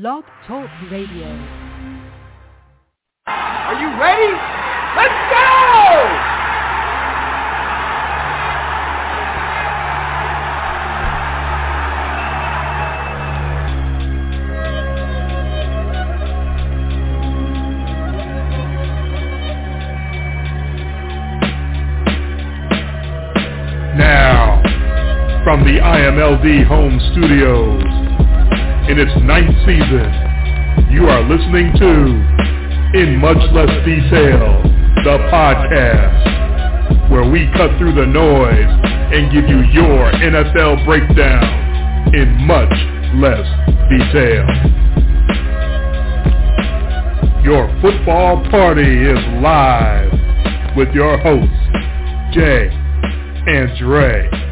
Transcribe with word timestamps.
Blog 0.00 0.24
Talk 0.48 0.68
Radio. 0.90 1.28
Are 3.28 3.78
you 3.80 3.86
ready? 4.00 4.32
Let's 4.96 5.14
go! 5.30 5.44
Now, 23.96 24.60
from 25.44 25.62
the 25.62 25.78
IMLD 25.78 26.66
home 26.66 26.98
studios, 27.12 28.03
in 28.88 28.98
its 28.98 29.12
ninth 29.24 29.56
season, 29.64 30.12
you 30.92 31.06
are 31.08 31.22
listening 31.24 31.72
to 31.72 32.98
In 33.00 33.16
Much 33.16 33.40
Less 33.52 33.72
Detail, 33.84 34.60
the 35.04 35.16
podcast, 35.32 37.10
where 37.10 37.28
we 37.30 37.50
cut 37.56 37.76
through 37.78 37.94
the 37.94 38.04
noise 38.04 38.68
and 39.10 39.32
give 39.32 39.48
you 39.48 39.60
your 39.72 40.12
NFL 40.12 40.84
breakdown 40.84 42.14
in 42.14 42.28
much 42.46 42.72
less 43.16 43.48
detail. 43.88 44.44
Your 47.42 47.68
football 47.80 48.44
party 48.50 49.08
is 49.08 49.18
live 49.40 50.12
with 50.76 50.90
your 50.94 51.16
hosts, 51.18 51.50
Jay 52.34 52.68
and 53.46 53.78
Dre. 53.78 54.43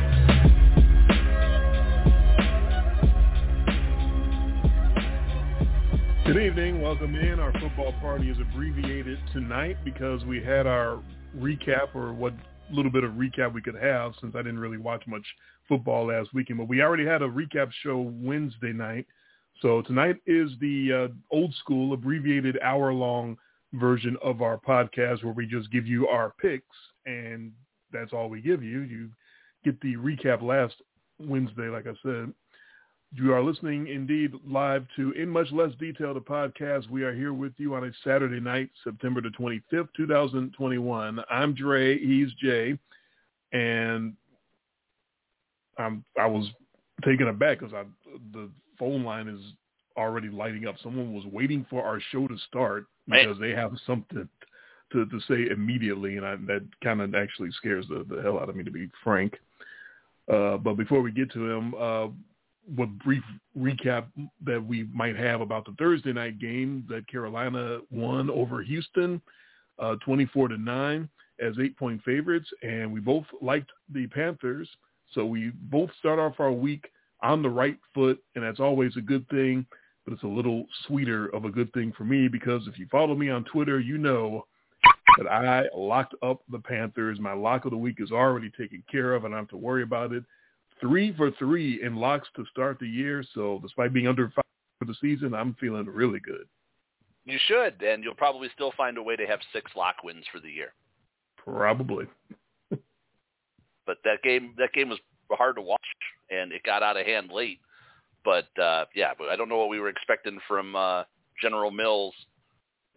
Because 9.85 10.25
we 10.25 10.43
had 10.43 10.67
our 10.67 11.01
recap 11.39 11.95
or 11.95 12.13
what 12.13 12.35
little 12.73 12.91
bit 12.91 13.05
of 13.05 13.13
recap 13.13 13.53
we 13.53 13.63
could 13.63 13.77
have 13.77 14.13
since 14.21 14.35
I 14.35 14.39
didn't 14.39 14.59
really 14.59 14.79
watch 14.79 15.05
much 15.07 15.25
football 15.69 16.07
last 16.07 16.35
weekend. 16.35 16.59
But 16.59 16.69
we 16.69 16.83
already 16.83 17.05
had 17.05 17.23
a 17.23 17.29
recap 17.29 17.71
show 17.83 18.13
Wednesday 18.15 18.73
night. 18.73 19.07
So 19.61 19.83
tonight 19.83 20.17
is 20.27 20.51
the 20.61 21.11
uh, 21.11 21.35
old 21.35 21.55
school 21.55 21.93
abbreviated 21.93 22.59
hour-long 22.63 23.37
version 23.75 24.17
of 24.23 24.43
our 24.43 24.59
podcast 24.59 25.23
where 25.23 25.33
we 25.33 25.47
just 25.47 25.71
give 25.71 25.87
you 25.87 26.09
our 26.09 26.35
picks 26.41 26.77
and 27.07 27.53
that's 27.93 28.13
all 28.13 28.29
we 28.29 28.41
give 28.41 28.63
you. 28.63 28.81
You 28.81 29.11
get 29.65 29.81
the 29.81 29.95
recap 29.97 30.43
last 30.43 30.75
Wednesday, 31.21 31.69
like 31.69 31.87
I 31.87 31.95
said. 32.03 32.33
You 33.15 33.35
are 33.35 33.43
listening 33.43 33.89
indeed 33.89 34.33
live 34.49 34.87
to 34.97 35.13
In 35.13 35.29
Much 35.29 35.53
Less 35.53 35.73
Detail, 35.79 36.15
the 36.15 36.21
podcast. 36.21 36.89
We 36.89 37.03
are 37.03 37.13
here 37.13 37.35
with 37.35 37.53
you 37.59 37.75
on 37.75 37.85
a 37.85 37.91
Saturday 38.03 38.41
night, 38.41 38.71
September 38.85 39.21
the 39.21 39.29
25th, 39.29 39.89
2021. 39.95 41.21
I'm 41.31 41.55
Dre. 41.55 41.99
He's 41.99 42.33
Jay. 42.43 42.79
And 43.53 44.15
I'm, 45.77 46.03
I 46.19 46.25
was 46.25 46.49
taken 47.05 47.29
aback 47.29 47.61
because 47.61 47.75
I, 47.75 47.85
the 48.33 48.49
phone 48.79 49.05
line 49.05 49.29
is 49.29 49.41
already 49.99 50.31
lighting 50.31 50.67
up. 50.67 50.77
Someone 50.83 51.13
was 51.13 51.27
waiting 51.27 51.67
for 51.69 51.85
our 51.85 52.01
show 52.13 52.27
to 52.27 52.39
start 52.49 52.87
because 53.07 53.39
they 53.39 53.51
have 53.51 53.73
something 53.87 54.27
to, 54.93 55.05
to 55.05 55.21
say 55.29 55.53
immediately, 55.53 56.17
and 56.17 56.25
I, 56.25 56.37
that 56.47 56.67
kind 56.83 57.03
of 57.03 57.15
actually 57.15 57.51
scares 57.59 57.85
the, 57.91 58.07
the 58.09 58.23
hell 58.23 58.39
out 58.39 58.49
of 58.49 58.57
me, 58.57 58.65
to 58.65 58.71
be 58.71 58.89
frank. 59.05 59.35
Uh, 60.33 60.57
but 60.57 60.79
before 60.79 61.03
we 61.03 61.13
get 61.13 61.31
to 61.33 61.51
him, 61.51 61.75
uh, 61.79 62.07
what 62.77 62.89
brief 62.99 63.23
recap 63.59 64.07
that 64.45 64.65
we 64.65 64.85
might 64.93 65.17
have 65.17 65.41
about 65.41 65.65
the 65.65 65.75
Thursday 65.79 66.13
night 66.13 66.39
game 66.39 66.85
that 66.89 67.07
Carolina 67.09 67.81
won 67.91 68.31
over 68.31 68.63
Houston, 68.63 69.21
uh, 69.79 69.97
24 70.05 70.49
to 70.49 70.59
nine 70.59 71.09
as 71.41 71.55
eight 71.61 71.77
point 71.77 72.03
favorites, 72.05 72.49
and 72.63 72.93
we 72.93 73.01
both 73.01 73.25
liked 73.41 73.71
the 73.93 74.07
Panthers, 74.09 74.69
so 75.13 75.27
we 75.27 75.51
both 75.65 75.91
start 75.99 76.19
off 76.19 76.39
our 76.39 76.53
week 76.53 76.91
on 77.23 77.43
the 77.43 77.51
right 77.51 77.79
foot, 77.95 78.23
and 78.35 78.45
that's 78.45 78.61
always 78.61 78.97
a 78.97 79.01
good 79.01 79.29
thing. 79.29 79.67
But 80.05 80.15
it's 80.15 80.23
a 80.25 80.29
little 80.29 80.67
sweeter 80.87 81.29
of 81.29 81.45
a 81.45 81.51
good 81.51 81.73
thing 81.73 81.93
for 81.97 82.05
me 82.05 82.27
because 82.27 82.67
if 82.67 82.77
you 82.77 82.89
follow 82.91 83.15
me 83.15 83.31
on 83.31 83.45
Twitter, 83.45 83.79
you 83.79 83.99
know 83.99 84.47
that 85.19 85.31
I 85.31 85.67
locked 85.77 86.15
up 86.25 86.43
the 86.51 86.59
Panthers. 86.59 87.21
My 87.21 87.35
lock 87.35 87.67
of 87.67 87.71
the 87.71 87.77
week 87.77 87.99
is 88.01 88.11
already 88.11 88.51
taken 88.51 88.83
care 88.91 89.15
of, 89.15 89.25
and 89.25 89.33
I 89.33 89.37
don't 89.37 89.45
have 89.45 89.51
to 89.51 89.57
worry 89.57 89.85
about 89.85 90.13
it. 90.13 90.25
Three 90.83 91.15
for 91.17 91.31
three 91.31 91.81
in 91.83 91.97
locks 91.97 92.29
to 92.37 92.45
start 92.51 92.79
the 92.79 92.89
year. 92.89 93.25
So 93.35 93.61
despite 93.63 93.95
being 93.95 94.09
under 94.09 94.29
five 94.35 94.45
for 94.79 94.85
the 94.85 94.97
season, 95.01 95.33
I'm 95.33 95.55
feeling 95.61 95.87
really 95.87 96.21
good. 96.21 96.47
You 97.25 97.39
should, 97.47 97.81
and 97.83 98.03
you'll 98.03 98.17
probably 98.17 98.49
still 98.53 98.73
find 98.77 98.99
a 98.99 99.03
way 99.03 99.15
to 99.15 99.27
have 99.27 99.39
six 99.53 99.71
lock 99.77 100.03
wins 100.03 100.25
for 100.33 100.41
the 100.41 100.51
year. 100.51 100.75
Probably. 101.37 102.07
but 102.71 103.99
that 104.05 104.23
game, 104.25 104.55
that 104.59 104.73
game 104.73 104.89
was 104.89 104.99
hard 105.31 105.55
to 105.55 105.63
watch, 105.63 105.81
and 106.31 106.53
it 106.53 106.63
got 106.65 106.83
out 106.83 106.97
of 106.97 107.07
hand 107.07 107.31
late. 107.33 107.61
But 108.25 108.49
uh, 108.61 108.87
yeah, 108.95 109.13
but 109.17 109.29
I 109.29 109.37
don't 109.37 109.49
know 109.49 109.59
what 109.59 109.69
we 109.69 109.79
were 109.81 109.89
expecting 109.89 110.39
from 110.49 110.75
uh, 110.75 111.05
General 111.41 111.71
Mills 111.71 112.15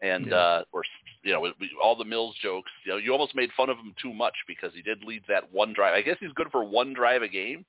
and 0.01 0.27
Yeah. 0.27 0.35
uh, 0.35 0.63
or 0.71 0.83
you 1.23 1.31
know 1.31 1.41
we, 1.41 1.53
all 1.81 1.95
the 1.95 2.05
Mills 2.05 2.35
jokes. 2.41 2.71
You 2.85 2.93
know, 2.93 2.97
you 2.97 3.11
almost 3.11 3.35
made 3.35 3.51
fun 3.55 3.69
of 3.69 3.77
him 3.77 3.93
too 4.01 4.13
much 4.13 4.35
because 4.47 4.71
he 4.73 4.81
did 4.81 5.03
lead 5.03 5.23
that 5.27 5.51
one 5.53 5.73
drive. 5.73 5.93
I 5.93 6.01
guess 6.01 6.17
he's 6.19 6.33
good 6.33 6.51
for 6.51 6.63
one 6.63 6.93
drive 6.93 7.21
a 7.21 7.27
game. 7.27 7.65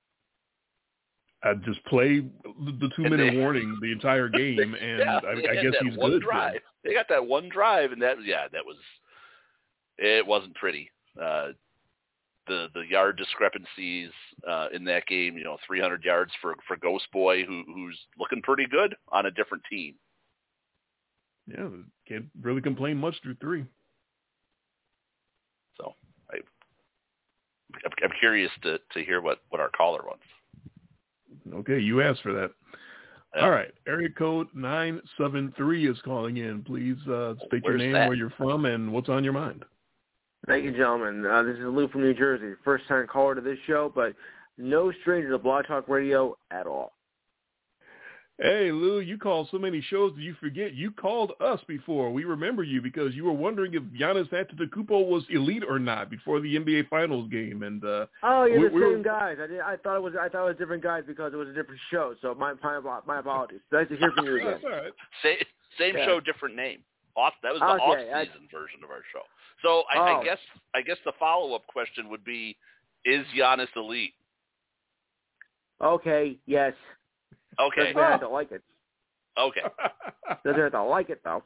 I 1.47 1.55
just 1.65 1.85
play 1.85 2.21
the 2.21 2.91
two 2.97 3.03
minute 3.03 3.33
they- 3.33 3.37
warning 3.41 3.79
the 3.81 3.93
entire 3.93 4.29
game, 4.29 4.75
and 4.75 4.99
yeah, 4.99 5.21
I, 5.25 5.33
I 5.33 5.55
guess 5.55 5.73
that 5.73 5.83
he's 5.83 5.97
one 5.97 6.13
good. 6.13 6.23
Drive. 6.23 6.61
They 6.85 6.93
got 6.93 7.07
that 7.09 7.25
one 7.25 7.49
drive, 7.49 7.93
and 7.93 8.03
that 8.03 8.17
yeah, 8.25 8.49
that 8.53 8.65
was 8.65 8.77
it 9.99 10.27
wasn't 10.27 10.55
pretty. 10.55 10.91
Uh, 11.21 11.49
the 12.47 12.69
the 12.75 12.83
yard 12.89 13.17
discrepancies 13.17 14.11
uh, 14.49 14.69
in 14.73 14.85
that 14.85 15.07
game, 15.07 15.37
you 15.37 15.45
know, 15.45 15.57
300 15.67 16.05
yards 16.05 16.33
for 16.41 16.55
for 16.67 16.77
Ghost 16.77 17.07
Boy, 17.13 17.45
who 17.45 17.63
who's 17.67 17.99
looking 18.19 18.43
pretty 18.43 18.67
good 18.67 18.95
on 19.11 19.27
a 19.27 19.31
different 19.31 19.65
team. 19.71 19.95
Yeah, 21.47 21.69
can't 22.09 22.27
really 22.41 22.61
complain 22.61 22.97
much 22.97 23.17
through 23.23 23.37
three. 23.41 23.65
So 25.77 25.95
I 26.31 26.37
I'm, 27.85 27.93
I'm 28.03 28.13
curious 28.19 28.51
to 28.63 28.79
to 28.93 29.05
hear 29.05 29.21
what 29.21 29.41
what 29.51 29.61
our 29.61 29.71
caller 29.71 30.03
wants. 30.05 30.25
Okay, 31.55 31.79
you 31.79 32.03
asked 32.03 32.23
for 32.23 32.33
that. 32.33 32.51
Yeah. 33.35 33.45
All 33.45 33.51
right, 33.51 33.73
area 33.87 34.09
code 34.09 34.49
nine 34.55 35.01
seven 35.19 35.53
three 35.57 35.89
is 35.89 35.99
calling 36.05 36.39
in. 36.39 36.63
Please 36.63 36.97
uh, 37.09 37.35
state 37.47 37.65
your 37.65 37.77
name, 37.77 37.93
that? 37.93 38.09
where 38.09 38.17
you're 38.17 38.33
from, 38.39 38.65
and 38.65 38.93
what's 38.93 39.09
on 39.09 39.25
your 39.25 39.33
mind. 39.33 39.65
Thank 40.47 40.65
you, 40.65 40.71
gentlemen. 40.71 41.27
Uh, 41.27 41.43
this 41.43 41.57
is 41.57 41.65
Lou 41.65 41.89
from 41.89 42.03
New 42.03 42.15
Jersey. 42.15 42.55
First 42.65 42.87
time 42.87 43.07
caller 43.07 43.35
to 43.35 43.41
this 43.41 43.59
show, 43.67 43.91
but 43.95 44.15
no 44.59 44.93
stranger 45.03 45.31
to 45.31 45.39
Blog 45.39 45.67
Talk 45.67 45.89
Radio 45.89 46.37
at 46.51 46.67
all. 46.67 46.93
Hey, 48.39 48.71
Lou, 48.71 49.01
you 49.01 49.17
called 49.17 49.49
so 49.51 49.59
many 49.59 49.81
shows 49.81 50.13
that 50.15 50.21
you 50.21 50.35
forget. 50.39 50.75
You 50.75 50.91
called 50.91 51.33
us 51.41 51.59
before. 51.67 52.13
We 52.13 52.25
remember 52.25 52.63
you 52.63 52.83
because 52.83 53.15
you 53.15 53.25
were 53.25 53.33
wondering 53.33 53.73
if 53.73 53.83
Giannis 53.99 54.29
Antetokounmpo 54.29 55.09
was 55.09 55.25
elite 55.31 55.63
or 55.67 55.79
not 55.79 56.11
before 56.11 56.41
the 56.41 56.55
NBA 56.57 56.91
Finals 56.91 57.31
game. 57.31 57.63
And 57.63 57.83
uh, 57.83 58.05
Oh, 58.23 58.45
you're 58.45 58.61
We- 58.61 58.69
the 58.69 58.75
we 58.75 58.81
same 58.83 58.99
were- 58.99 59.05
guys. 59.05 59.39
I 59.43 59.47
did. 59.47 59.61
I 59.61 59.77
thought 59.77 59.97
it 59.97 60.03
was. 60.03 60.13
I 60.21 60.29
thought 60.29 60.45
it 60.45 60.49
was 60.49 60.57
different 60.59 60.83
guys 60.83 61.05
because 61.07 61.33
it 61.33 61.37
was 61.37 61.49
a 61.49 61.55
different 61.55 61.81
show. 61.91 62.15
So 62.21 62.35
my 62.35 62.53
my, 62.63 63.01
my 63.07 63.19
apologies. 63.21 63.61
Nice 63.73 63.89
to 63.89 63.97
hear 63.97 64.13
from 64.15 64.27
you 64.27 64.37
again. 64.41 64.51
that's 64.53 64.65
all 64.65 64.71
right. 64.71 64.93
Same 65.23 65.37
same 65.79 65.97
Yeah. 65.97 66.05
show, 66.05 66.21
different 66.21 66.57
name. 66.57 66.81
Off 67.17 67.33
that 67.43 67.53
was 67.55 67.61
the 67.61 67.67
Okay, 67.67 68.13
off-season 68.13 68.49
version 68.53 68.81
of 68.85 68.91
our 68.91 69.01
show. 69.15 69.23
So 69.63 69.85
I, 69.91 69.97
Oh. 69.99 70.21
I 70.21 70.25
guess 70.25 70.39
I 70.75 70.83
guess 70.83 70.99
the 71.07 71.13
follow-up 71.19 71.67
question 71.69 72.11
would 72.11 72.23
be: 72.23 72.55
Is 73.07 73.25
Giannis 73.35 73.69
elite? 73.77 74.13
Okay. 75.83 76.37
Yes. 76.45 76.75
Okay, 77.61 77.93
Doesn't 77.93 77.97
have 77.97 78.21
to 78.21 78.29
like 78.29 78.53
it. 78.53 78.63
okay. 79.39 79.63
Doesn't 80.45 80.61
have 80.61 80.73
to 80.73 80.83
like 80.83 81.11
it 81.11 81.21
though. 81.25 81.43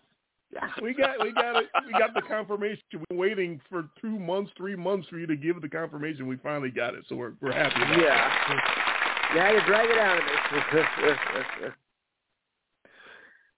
Yeah. 0.53 0.67
we 0.83 0.93
got 0.95 1.21
we 1.23 1.33
got 1.33 1.57
it. 1.57 1.69
We 1.87 1.93
got 1.93 2.13
the 2.13 2.23
confirmation. 2.23 2.83
We've 2.93 3.03
been 3.09 3.19
waiting 3.19 3.61
for 3.71 3.89
two 4.01 4.19
months, 4.19 4.51
three 4.57 4.75
months 4.75 5.07
for 5.09 5.17
you 5.19 5.27
to 5.27 5.37
give 5.37 5.63
the 5.63 5.69
confirmation. 5.69 6.27
We 6.27 6.37
finally 6.39 6.71
got 6.71 6.95
it, 6.95 7.05
so 7.09 7.15
we're 7.15 7.35
we're 7.41 7.53
happy. 7.53 7.77
About 7.77 7.99
Yeah. 8.01 9.35
You 9.35 9.41
had 9.41 9.53
to 9.53 9.65
drag 9.67 9.89
it 9.89 9.99
out 9.99 10.19
of 10.19 10.25
me. 10.25 11.69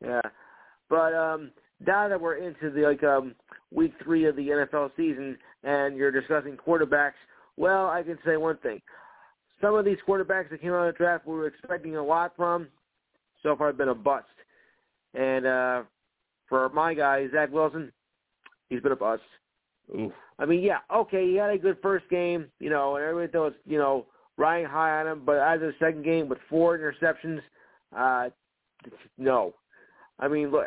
yeah. 0.04 0.20
But 0.90 1.14
um 1.14 1.50
now 1.86 2.08
that 2.08 2.20
we're 2.20 2.36
into 2.36 2.70
the 2.70 2.82
like 2.82 3.02
um 3.02 3.34
week 3.70 3.94
three 4.04 4.26
of 4.26 4.36
the 4.36 4.48
NFL 4.48 4.90
season 4.94 5.38
and 5.64 5.96
you're 5.96 6.10
discussing 6.10 6.58
quarterbacks, 6.58 7.12
well, 7.56 7.88
I 7.88 8.02
can 8.02 8.18
say 8.24 8.36
one 8.36 8.58
thing. 8.58 8.82
Some 9.62 9.74
of 9.74 9.84
these 9.84 9.98
quarterbacks 10.06 10.50
that 10.50 10.60
came 10.60 10.72
out 10.72 10.88
of 10.88 10.94
the 10.94 10.98
draft 10.98 11.26
we 11.26 11.34
were 11.34 11.46
expecting 11.46 11.96
a 11.96 12.04
lot 12.04 12.32
from 12.36 12.68
so 13.42 13.56
far 13.56 13.68
have 13.68 13.78
been 13.78 13.88
a 13.88 13.94
bust. 13.94 14.26
And 15.14 15.46
uh 15.46 15.82
for 16.48 16.68
my 16.70 16.92
guy, 16.92 17.26
Zach 17.32 17.50
Wilson, 17.50 17.90
he's 18.68 18.82
been 18.82 18.92
a 18.92 18.96
bust. 18.96 19.22
Oof. 19.98 20.12
I 20.38 20.44
mean, 20.44 20.60
yeah, 20.60 20.78
okay, 20.94 21.26
he 21.26 21.36
had 21.36 21.50
a 21.50 21.56
good 21.56 21.78
first 21.82 22.08
game, 22.10 22.46
you 22.58 22.68
know, 22.68 22.96
and 22.96 23.04
everybody 23.04 23.38
was, 23.38 23.52
you 23.64 23.78
know, 23.78 24.06
riding 24.36 24.68
high 24.68 25.00
on 25.00 25.06
him, 25.06 25.22
but 25.24 25.38
as 25.38 25.56
of 25.56 25.60
the 25.68 25.74
second 25.78 26.04
game 26.04 26.28
with 26.28 26.38
four 26.50 26.78
interceptions, 26.78 27.40
uh, 27.96 28.28
no. 29.16 29.54
I 30.18 30.28
mean, 30.28 30.50
look. 30.50 30.66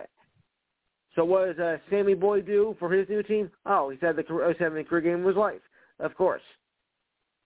So 1.15 1.23
what 1.23 1.45
does 1.47 1.59
uh, 1.59 1.77
Sammy 1.89 2.13
Boy 2.13 2.41
do 2.41 2.75
for 2.79 2.91
his 2.91 3.07
new 3.07 3.23
team? 3.23 3.49
Oh, 3.65 3.89
he's 3.89 4.01
had 4.01 4.15
the 4.15 4.23
he's 4.23 4.57
having 4.59 4.77
the 4.77 4.83
career 4.83 5.01
game 5.01 5.21
of 5.21 5.27
his 5.27 5.37
life. 5.37 5.61
Of 5.99 6.15
course. 6.15 6.41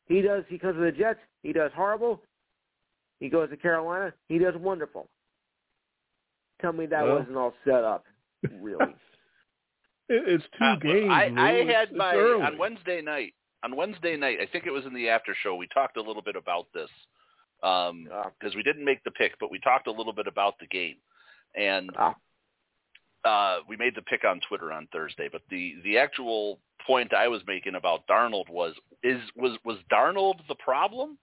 He 0.09 0.21
does. 0.21 0.43
He 0.49 0.57
comes 0.59 0.75
with 0.77 0.93
the 0.93 0.99
Jets. 0.99 1.19
He 1.43 1.53
does 1.53 1.71
horrible. 1.73 2.21
He 3.21 3.29
goes 3.29 3.49
to 3.49 3.57
Carolina. 3.57 4.13
He 4.27 4.37
does 4.39 4.55
wonderful. 4.57 5.07
Tell 6.61 6.73
me 6.73 6.85
that 6.87 7.03
Well. 7.05 7.19
wasn't 7.19 7.37
all 7.37 7.53
set 7.63 7.83
up. 7.83 8.03
Really? 8.61 8.85
It- 10.11 10.27
It's 10.27 10.43
two 10.57 10.65
Uh, 10.65 10.75
games. 10.77 11.09
I, 11.11 11.31
I 11.37 11.51
had 11.65 11.93
my 11.93 12.15
early. 12.15 12.41
on 12.41 12.57
Wednesday 12.57 12.99
night. 12.99 13.35
On 13.63 13.75
Wednesday 13.75 14.17
night, 14.17 14.39
I 14.41 14.47
think 14.47 14.65
it 14.65 14.71
was 14.71 14.83
in 14.87 14.93
the 14.95 15.07
after 15.09 15.35
show. 15.43 15.55
We 15.55 15.67
talked 15.67 15.97
a 15.97 16.01
little 16.01 16.23
bit 16.23 16.35
about 16.35 16.65
this 16.73 16.89
because 17.61 18.07
Ah. 18.11 18.55
we 18.55 18.63
didn't 18.63 18.83
make 18.85 19.03
the 19.03 19.11
pick, 19.11 19.33
but 19.39 19.51
we 19.51 19.59
talked 19.59 19.85
a 19.85 19.91
little 19.91 20.13
bit 20.13 20.25
about 20.25 20.57
the 20.59 20.65
game, 20.65 20.95
and 21.55 21.91
Ah. 21.95 22.15
Uh, 23.25 23.59
we 23.67 23.75
made 23.77 23.95
the 23.95 24.01
pick 24.01 24.23
on 24.23 24.39
Twitter 24.47 24.71
on 24.71 24.87
Thursday. 24.91 25.29
But 25.31 25.41
the 25.49 25.75
the 25.83 25.97
actual 25.97 26.59
point 26.85 27.13
I 27.13 27.27
was 27.27 27.41
making 27.47 27.75
about 27.75 28.07
Darnold 28.07 28.49
was 28.49 28.73
is 29.03 29.19
was 29.35 29.57
was 29.65 29.77
Darnold 29.91 30.35
the 30.47 30.55
problem, 30.55 31.17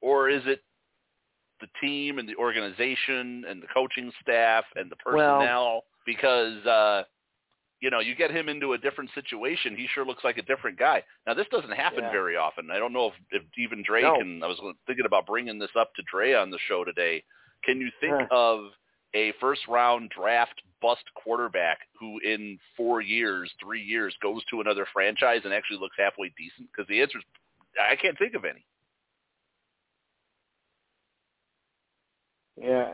or 0.00 0.28
is 0.28 0.42
it 0.46 0.62
the 1.60 1.68
team 1.80 2.18
and 2.18 2.28
the 2.28 2.36
organization 2.36 3.44
and 3.48 3.62
the 3.62 3.66
coaching 3.72 4.12
staff 4.22 4.64
and 4.76 4.90
the 4.90 4.96
Well- 5.06 5.38
personnel? 5.38 5.84
because 6.06 6.64
uh, 6.66 7.02
you 7.80 7.90
know 7.90 7.98
you 7.98 8.14
get 8.14 8.30
him 8.30 8.48
into 8.48 8.74
a 8.74 8.78
different 8.78 9.10
situation, 9.14 9.74
he 9.76 9.86
sure 9.92 10.04
looks 10.04 10.22
like 10.22 10.38
a 10.38 10.42
different 10.42 10.78
guy. 10.78 11.02
Now 11.26 11.34
this 11.34 11.48
doesn't 11.50 11.72
happen 11.72 12.04
Yeah. 12.04 12.10
very 12.12 12.36
often. 12.36 12.70
I 12.70 12.78
don't 12.78 12.92
know 12.92 13.08
if, 13.08 13.14
if 13.32 13.42
even 13.58 13.82
Dre 13.82 14.02
No. 14.02 14.16
can. 14.16 14.42
I 14.42 14.46
was 14.46 14.60
thinking 14.86 15.04
about 15.06 15.26
bringing 15.26 15.58
this 15.58 15.74
up 15.76 15.92
to 15.96 16.02
Dre 16.10 16.32
on 16.34 16.50
the 16.50 16.58
show 16.68 16.84
today. 16.84 17.24
Can 17.64 17.80
you 17.80 17.90
think 18.00 18.14
Huh. 18.14 18.26
of 18.30 18.70
a 19.14 19.32
first 19.40 19.66
round 19.68 20.10
draft 20.10 20.60
bust 20.82 21.04
quarterback 21.14 21.78
who 21.98 22.18
in 22.20 22.58
four 22.76 23.00
years, 23.00 23.50
three 23.62 23.82
years 23.82 24.14
goes 24.22 24.44
to 24.50 24.60
another 24.60 24.86
franchise 24.92 25.40
and 25.44 25.52
actually 25.54 25.78
looks 25.78 25.96
halfway 25.98 26.28
decent? 26.36 26.68
Because 26.70 26.86
the 26.88 27.00
answer 27.00 27.18
is 27.18 27.24
I 27.80 27.96
can't 27.96 28.16
think 28.18 28.34
of 28.34 28.44
any. 28.44 28.64
Yeah, 32.60 32.90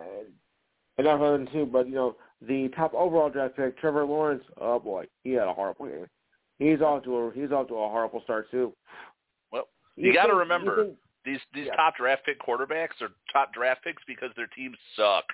and 0.99 1.07
other 1.07 1.39
than 1.39 1.47
two, 1.53 1.67
but 1.67 1.87
you 1.89 1.95
know 1.95 2.17
the 2.41 2.69
top 2.75 2.93
overall 2.95 3.31
draft 3.31 3.57
pick, 3.57 3.79
Trevor 3.79 4.05
Lawrence. 4.05 4.43
Oh 4.61 4.79
boy, 4.81 5.07
he 5.23 5.33
had 5.33 5.47
a 5.47 5.53
horrible 5.55 5.87
game. 5.87 6.07
He's 6.59 6.81
off 6.81 7.05
to 7.05 7.17
a 7.17 7.33
he's 7.33 7.53
off 7.53 7.69
to 7.69 7.75
a 7.75 7.89
horrible 7.89 8.21
start 8.25 8.51
too. 8.51 8.73
Well, 9.53 9.69
you 9.97 10.13
gotta 10.13 10.29
think- 10.31 10.39
remember- 10.41 10.85
think- 10.87 10.99
These 11.25 11.41
these 11.55 11.67
Yeah. 11.67 11.77
top 11.77 11.95
draft 11.97 12.25
pick 12.25 12.41
quarterbacks 12.41 13.01
are 13.01 13.13
top 13.33 13.53
draft 13.55 13.85
picks 13.85 14.03
because 14.05 14.35
their 14.35 14.49
teams 14.49 14.77
suck. 14.97 15.25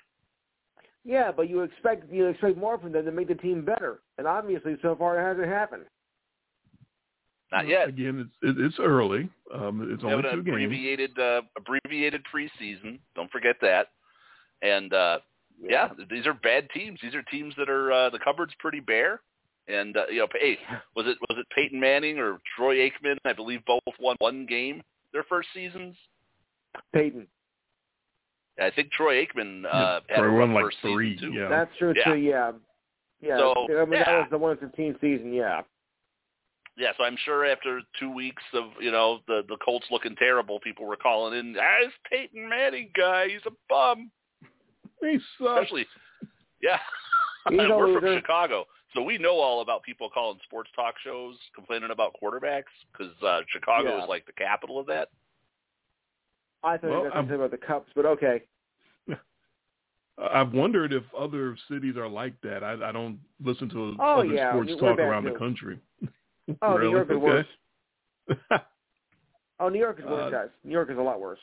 Yeah, 1.09 1.33
but 1.33 1.49
you 1.49 1.63
expect 1.63 2.13
you 2.13 2.27
expect 2.27 2.59
more 2.59 2.79
from 2.79 2.93
them 2.93 3.07
to 3.07 3.11
make 3.11 3.29
the 3.29 3.35
team 3.35 3.65
better, 3.65 4.01
and 4.19 4.27
obviously 4.27 4.77
so 4.83 4.95
far 4.95 5.19
it 5.19 5.27
hasn't 5.27 5.49
happened. 5.49 5.85
Not 7.51 7.67
yet. 7.67 7.89
Again, 7.89 8.31
it's 8.43 8.59
it's 8.61 8.79
early. 8.79 9.31
Um, 9.55 9.89
it's 9.91 10.03
We 10.03 10.11
have 10.11 10.19
only 10.19 10.29
an 10.29 10.37
two 10.37 10.43
games. 10.43 10.57
abbreviated 10.57 11.19
uh, 11.19 11.41
abbreviated 11.57 12.21
preseason. 12.33 12.99
Don't 13.17 13.31
forget 13.31 13.57
that. 13.63 13.87
And 14.61 14.93
uh, 14.93 15.21
yeah. 15.59 15.89
these 16.11 16.27
are 16.27 16.35
bad 16.35 16.69
teams. 16.75 16.99
These 17.03 17.15
are 17.15 17.23
teams 17.23 17.55
that 17.57 17.71
are 17.71 17.91
uh, 17.91 18.11
the 18.11 18.19
cupboard's 18.19 18.53
pretty 18.59 18.81
bare. 18.81 19.23
And 19.67 19.97
uh, 19.97 20.09
you 20.11 20.19
know, 20.19 20.29
hey, 20.39 20.59
was 20.95 21.07
it 21.07 21.17
was 21.31 21.39
it 21.39 21.47
Peyton 21.57 21.81
Manning 21.81 22.19
or 22.19 22.39
Troy 22.55 22.77
Aikman? 22.77 23.17
I 23.25 23.33
believe 23.33 23.65
both 23.67 23.81
won 23.99 24.17
one 24.19 24.45
game 24.45 24.83
their 25.15 25.25
first 25.25 25.49
seasons. 25.55 25.97
Peyton. 26.93 27.27
I 28.61 28.71
think 28.71 28.91
Troy 28.93 29.25
Aikman 29.25 29.65
uh, 29.65 29.69
Yeah, 29.69 30.01
had 30.09 30.11
a 30.11 30.15
Troy 30.17 30.27
rough 30.39 30.51
won 30.51 30.65
like 30.65 30.75
three, 30.83 31.17
too. 31.19 31.33
yeah. 31.33 31.49
That's 31.49 31.71
true 31.79 31.93
Yeah. 31.97 32.05
too. 32.13 32.17
Yeah, 32.19 32.53
yeah. 33.21 33.39
So, 33.39 33.55
I 33.79 33.85
mean, 33.85 34.01
that 34.01 34.09
was 34.09 34.27
the 34.31 34.39
one 34.39 34.57
fifteen 34.59 34.97
season. 35.01 35.33
Yeah. 35.33 35.63
Yeah, 36.77 36.93
so 36.97 37.03
I'm 37.03 37.17
sure 37.25 37.45
after 37.45 37.81
two 37.99 38.09
weeks 38.13 38.43
of 38.55 38.67
you 38.81 38.93
know 38.93 39.19
the 39.27 39.43
the 39.49 39.57
Colts 39.65 39.87
looking 39.91 40.15
terrible, 40.17 40.61
people 40.61 40.87
were 40.87 40.97
calling 40.97 41.37
in. 41.39 41.57
Ah, 41.61 41.85
this 41.85 41.93
Peyton 42.11 42.49
Manning 42.49 42.91
guy, 42.97 43.29
he's 43.29 43.41
a 43.47 43.51
bum. 43.69 44.11
He 45.01 45.19
sucks. 45.39 45.61
Especially, 45.63 45.87
yeah, 46.63 46.79
He's 47.51 47.59
a 47.71 47.77
we're 47.77 48.01
from. 48.01 48.17
Chicago, 48.17 48.65
so 48.95 49.03
we 49.03 49.19
know 49.19 49.39
all 49.41 49.61
about 49.61 49.83
people 49.83 50.09
calling 50.09 50.39
sports 50.45 50.71
talk 50.77 50.95
shows 51.03 51.37
complaining 51.55 51.91
about 51.91 52.15
quarterbacks 52.23 52.71
because 52.93 53.13
uh, 53.25 53.41
Chicago 53.49 53.97
Yeah. 53.97 54.03
is 54.05 54.09
like 54.09 54.27
the 54.27 54.33
capital 54.33 54.79
of 54.79 54.87
that. 54.87 55.09
I 56.63 56.77
thought 56.77 56.91
Well, 56.91 56.99
you 56.99 57.05
were 57.05 57.11
going 57.11 57.27
to 57.27 57.31
say 57.33 57.35
about 57.37 57.51
the 57.53 57.57
Cubs, 57.59 57.87
but 57.95 58.05
okay. 58.07 58.43
I've 60.33 60.53
wondered 60.53 60.93
if 60.93 61.05
other 61.17 61.57
cities 61.71 61.97
are 61.97 62.09
like 62.09 62.35
that. 62.43 62.65
I, 62.65 62.73
I 62.89 62.91
don't 62.93 63.21
listen 63.45 63.69
to 63.71 63.95
Oh, 64.01 64.19
other 64.21 64.25
yeah, 64.27 64.51
sports 64.51 64.73
talk 64.81 64.99
around 64.99 65.23
too. 65.25 65.31
the 65.33 65.39
country. 65.39 65.79
Oh, 66.61 66.75
really? 66.77 66.87
New 66.89 66.97
York 66.97 67.11
is 67.11 67.17
Okay. 67.17 67.25
worse. 68.51 68.61
Oh, 69.61 69.69
New 69.69 69.81
York 69.81 69.99
is 69.99 70.05
worse, 70.05 70.27
Uh, 70.27 70.31
guys. 70.31 70.49
New 70.63 70.71
York 70.71 70.89
is 70.89 70.99
a 70.99 71.01
lot 71.01 71.21
worse. 71.21 71.41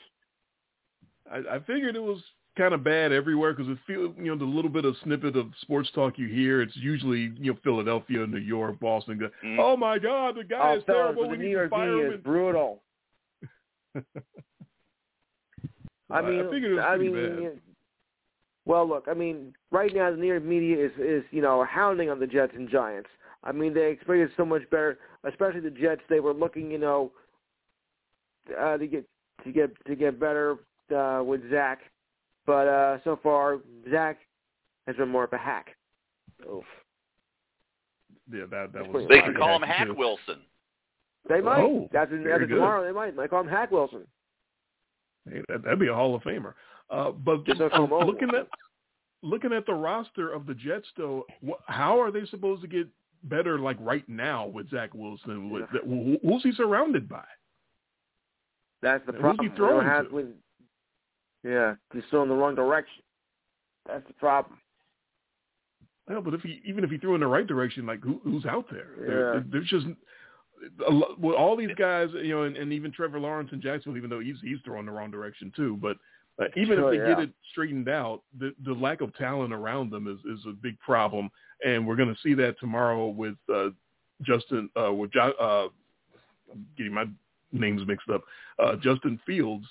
I, 1.30 1.40
I 1.56 1.60
figured 1.60 1.98
it 1.98 2.02
was 2.02 2.22
kind 2.58 2.74
of 2.74 2.82
bad 2.82 3.12
everywhere 3.12 3.54
because 3.54 3.70
it 3.70 3.78
feel 3.86 4.14
you 4.18 4.26
know 4.34 4.38
the 4.38 4.46
little 4.46 4.72
bit 4.72 4.86
of 4.86 4.96
snippet 5.04 5.36
of 5.36 5.48
sports 5.60 5.92
talk 5.94 6.18
you 6.18 6.28
hear. 6.30 6.62
It's 6.62 6.76
usually 6.78 7.34
you 7.38 7.52
know 7.52 7.60
Philadelphia, 7.62 8.26
New 8.26 8.38
York, 8.38 8.80
Boston. 8.80 9.18
Go, 9.20 9.30
Mm. 9.44 9.58
Oh 9.60 9.76
my 9.76 10.00
God, 10.00 10.36
the 10.38 10.46
guy 10.46 10.72
Oh, 10.76 10.78
is 10.78 10.84
fellas, 10.86 11.16
terrible. 11.18 11.24
We 11.24 11.28
the 11.30 11.44
need 11.44 11.44
New 11.44 11.46
to 11.50 11.52
York 11.60 11.70
fire 11.72 12.08
him. 12.08 12.14
is 12.14 12.22
brutal. 12.22 12.84
I 16.16 16.22
mean, 16.22 16.40
I 16.46 16.52
figured 16.52 16.72
it 16.72 16.76
was 16.76 16.84
I 16.88 16.96
pretty 16.96 17.12
mean, 17.12 17.44
bad. 17.44 17.60
well, 18.66 18.88
look, 18.88 19.06
I 19.10 19.14
mean, 19.14 19.54
right 19.72 19.94
now 19.94 20.12
the 20.12 20.18
New 20.18 20.28
York 20.28 20.44
media 20.44 20.86
is 20.86 20.92
is 21.00 21.24
you 21.32 21.42
know 21.42 21.64
hounding 21.66 22.10
on 22.10 22.20
the 22.20 22.28
Jets 22.28 22.54
and 22.56 22.70
Giants. 22.70 23.10
I 23.44 23.52
mean, 23.52 23.74
they 23.74 23.92
expected 23.92 24.30
so 24.38 24.46
much 24.46 24.64
better, 24.72 24.98
especially 25.24 25.60
the 25.60 25.70
Jets. 25.70 26.02
They 26.10 26.20
were 26.20 26.34
looking, 26.34 26.72
you 26.72 26.80
know, 26.80 27.12
uh, 28.60 28.78
to 28.78 28.88
get 28.88 29.06
to 29.44 29.52
get 29.52 29.72
to 29.86 29.96
get 29.96 30.20
better 30.20 30.58
uh, 30.96 31.22
with 31.24 31.42
Zach, 31.52 31.80
but 32.46 32.68
uh, 32.68 32.98
so 33.04 33.20
far 33.22 33.60
Zach 33.92 34.18
has 34.88 34.96
been 34.96 35.10
more 35.10 35.26
of 35.26 35.34
a 35.34 35.38
hack. 35.38 35.76
Oof. 36.52 36.64
Yeah, 38.32 38.42
that 38.50 38.74
that 38.74 38.74
That's 38.74 38.88
was. 38.88 39.06
They 39.10 39.18
Yeah, 39.18 39.26
can 39.26 39.36
call 39.36 39.56
him 39.56 39.62
Hack 39.62 39.88
too. 39.88 39.94
Wilson. 39.94 40.42
They 41.30 41.42
might. 41.42 41.62
Oh, 41.62 41.90
after 41.94 42.18
very 42.18 42.34
after 42.34 42.48
good. 42.48 42.56
tomorrow, 42.56 42.84
they 42.86 42.92
might. 42.92 43.16
Might 43.16 43.30
call 43.30 43.42
him 43.42 43.48
Hack 43.48 43.72
Wilson. 43.72 44.06
Hey, 45.30 45.42
that, 45.50 45.64
that'd 45.64 45.80
be 45.80 45.88
a 45.88 45.94
Hall 45.94 46.16
of 46.16 46.22
Famer. 46.24 46.54
Uh, 46.90 47.12
but 47.12 47.46
Just 47.46 47.60
don't 47.60 47.72
call 47.72 47.86
him 47.86 47.94
old. 47.94 48.06
looking 48.06 48.30
at 48.30 48.48
looking 49.24 49.54
at 49.54 49.66
the 49.66 49.74
roster 49.74 50.32
of 50.32 50.46
the 50.46 50.54
Jets, 50.54 50.86
though, 50.98 51.26
wh- 51.48 51.54
how 51.66 52.00
are 52.00 52.12
they 52.12 52.26
supposed 52.28 52.62
to 52.62 52.68
get 52.68 52.88
better? 53.24 53.58
Like 53.60 53.78
right 53.80 54.08
now 54.08 54.46
with 54.46 54.70
Zach 54.70 54.94
Wilson, 54.94 55.50
with, 55.50 55.64
Yeah. 55.74 55.80
who- 55.82 56.20
who's 56.22 56.44
he 56.44 56.52
surrounded 56.52 57.10
by? 57.10 57.26
That's 58.84 59.04
the 59.08 59.14
problem. 59.14 59.38
Who's 59.48 59.52
he. 59.52 59.58
Throwing 59.58 59.88
have 59.88 60.10
to? 60.10 60.16
with, 60.16 60.28
yeah, 61.44 61.76
he's 61.92 62.04
still 62.08 62.22
in 62.24 62.30
the 62.30 62.36
wrong 62.36 62.54
direction. 62.54 63.02
That's 63.88 64.06
the 64.08 64.14
problem. 64.14 64.60
Well, 66.08 66.22
but 66.22 66.36
if 66.36 66.42
he 66.42 66.62
even 66.66 66.84
if 66.84 66.92
he 66.92 67.00
threw 67.00 67.16
in 67.16 67.22
the 67.22 67.28
right 67.28 67.48
direction, 67.48 67.88
like 67.88 68.02
who, 68.04 68.20
who's 68.24 68.46
out 68.46 68.66
there? 68.70 68.90
There- 69.00 69.34
Yeah. 69.36 69.42
There's 69.52 69.68
just 69.68 69.88
well, 71.18 71.36
all 71.36 71.56
these 71.56 71.74
guys, 71.78 72.10
you 72.14 72.30
know, 72.30 72.44
and, 72.44 72.58
and 72.58 72.72
even 72.74 72.92
Trevor 72.92 73.20
Lawrence 73.20 73.50
in 73.52 73.62
Jacksonville, 73.62 73.98
even 73.98 74.10
though 74.10 74.20
he's 74.20 74.38
he's 74.42 74.58
throwing 74.66 74.86
the 74.86 74.92
wrong 74.92 75.12
direction 75.12 75.52
too. 75.56 75.78
But 75.82 75.98
uh, 76.40 76.46
even 76.56 76.78
Sure, 76.78 76.94
if 76.94 77.00
they 77.00 77.08
yeah. 77.08 77.16
get 77.16 77.24
it 77.26 77.30
straightened 77.52 77.90
out, 77.90 78.22
the 78.40 78.54
the 78.66 78.74
lack 78.74 79.02
of 79.02 79.16
talent 79.16 79.54
around 79.54 79.92
them 79.92 80.08
is 80.08 80.20
is 80.40 80.46
a 80.48 80.52
big 80.54 80.80
problem, 80.80 81.30
and 81.66 81.86
we're 81.86 81.96
going 81.96 82.14
to 82.14 82.22
see 82.22 82.34
that 82.36 82.60
tomorrow 82.60 83.08
with 83.08 83.36
uh, 83.54 83.70
Justin 84.22 84.70
uh, 84.82 84.92
with 84.94 85.12
jo- 85.12 85.34
uh, 85.40 85.68
I'm 86.52 86.66
getting 86.78 86.94
my 86.94 87.06
names 87.52 87.82
mixed 87.88 88.10
up. 88.10 88.24
Uh, 88.60 88.76
Justin 88.76 89.20
Fields 89.26 89.66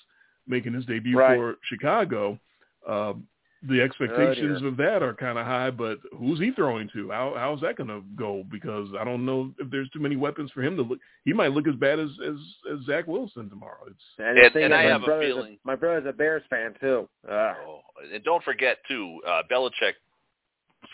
making 0.47 0.73
his 0.73 0.85
debut 0.85 1.17
Right. 1.17 1.37
for 1.37 1.55
Chicago. 1.69 2.39
Um, 2.87 3.27
the 3.67 3.81
expectations 3.81 4.59
dear. 4.61 4.67
of 4.67 4.77
that 4.77 5.01
are 5.03 5.13
kind 5.13 5.37
of 5.37 5.45
high, 5.45 5.71
but 5.71 5.99
who's 6.17 6.39
he 6.39 6.51
throwing 6.51 6.89
to? 6.93 7.09
How 7.09 7.33
how's 7.35 7.61
that 7.61 7.75
going 7.77 7.89
to 7.89 8.01
go? 8.15 8.43
Because 8.51 8.89
I 8.99 9.03
don't 9.03 9.25
know 9.25 9.51
if 9.59 9.69
there's 9.71 9.89
too 9.89 9.99
many 9.99 10.15
weapons 10.15 10.51
for 10.51 10.61
him 10.63 10.75
to 10.77 10.81
look. 10.83 10.99
He 11.23 11.33
might 11.33 11.51
look 11.51 11.67
as 11.67 11.75
bad 11.75 11.99
as 11.99 12.09
as, 12.25 12.35
as 12.71 12.85
Zach 12.85 13.07
Wilson 13.07 13.49
tomorrow. 13.49 13.85
It's 13.87 13.99
And, 14.17 14.37
And- 14.37 14.55
and 14.55 14.73
I 14.73 14.83
my 14.83 14.89
have 14.91 15.01
a 15.03 15.05
brother's 15.05 15.25
feeling- 15.27 15.59
my 15.63 15.75
brother's 15.75 16.07
a 16.07 16.13
Bears 16.13 16.43
fan 16.49 16.75
too. 16.79 17.07
Ugh. 17.29 17.55
Oh, 17.67 17.81
and 18.13 18.23
don't 18.23 18.43
forget 18.43 18.77
too, 18.87 19.21
uh, 19.27 19.43
Belichick 19.51 19.93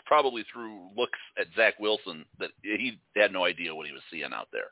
probably 0.05 0.43
through 0.51 0.89
looks 0.95 1.19
at 1.39 1.47
Zach 1.55 1.79
Wilson 1.79 2.25
that 2.39 2.51
he 2.63 2.99
had 3.15 3.31
no 3.33 3.43
idea 3.45 3.73
what 3.75 3.87
he 3.87 3.93
was 3.93 4.01
seeing 4.09 4.31
out 4.33 4.47
there. 4.51 4.71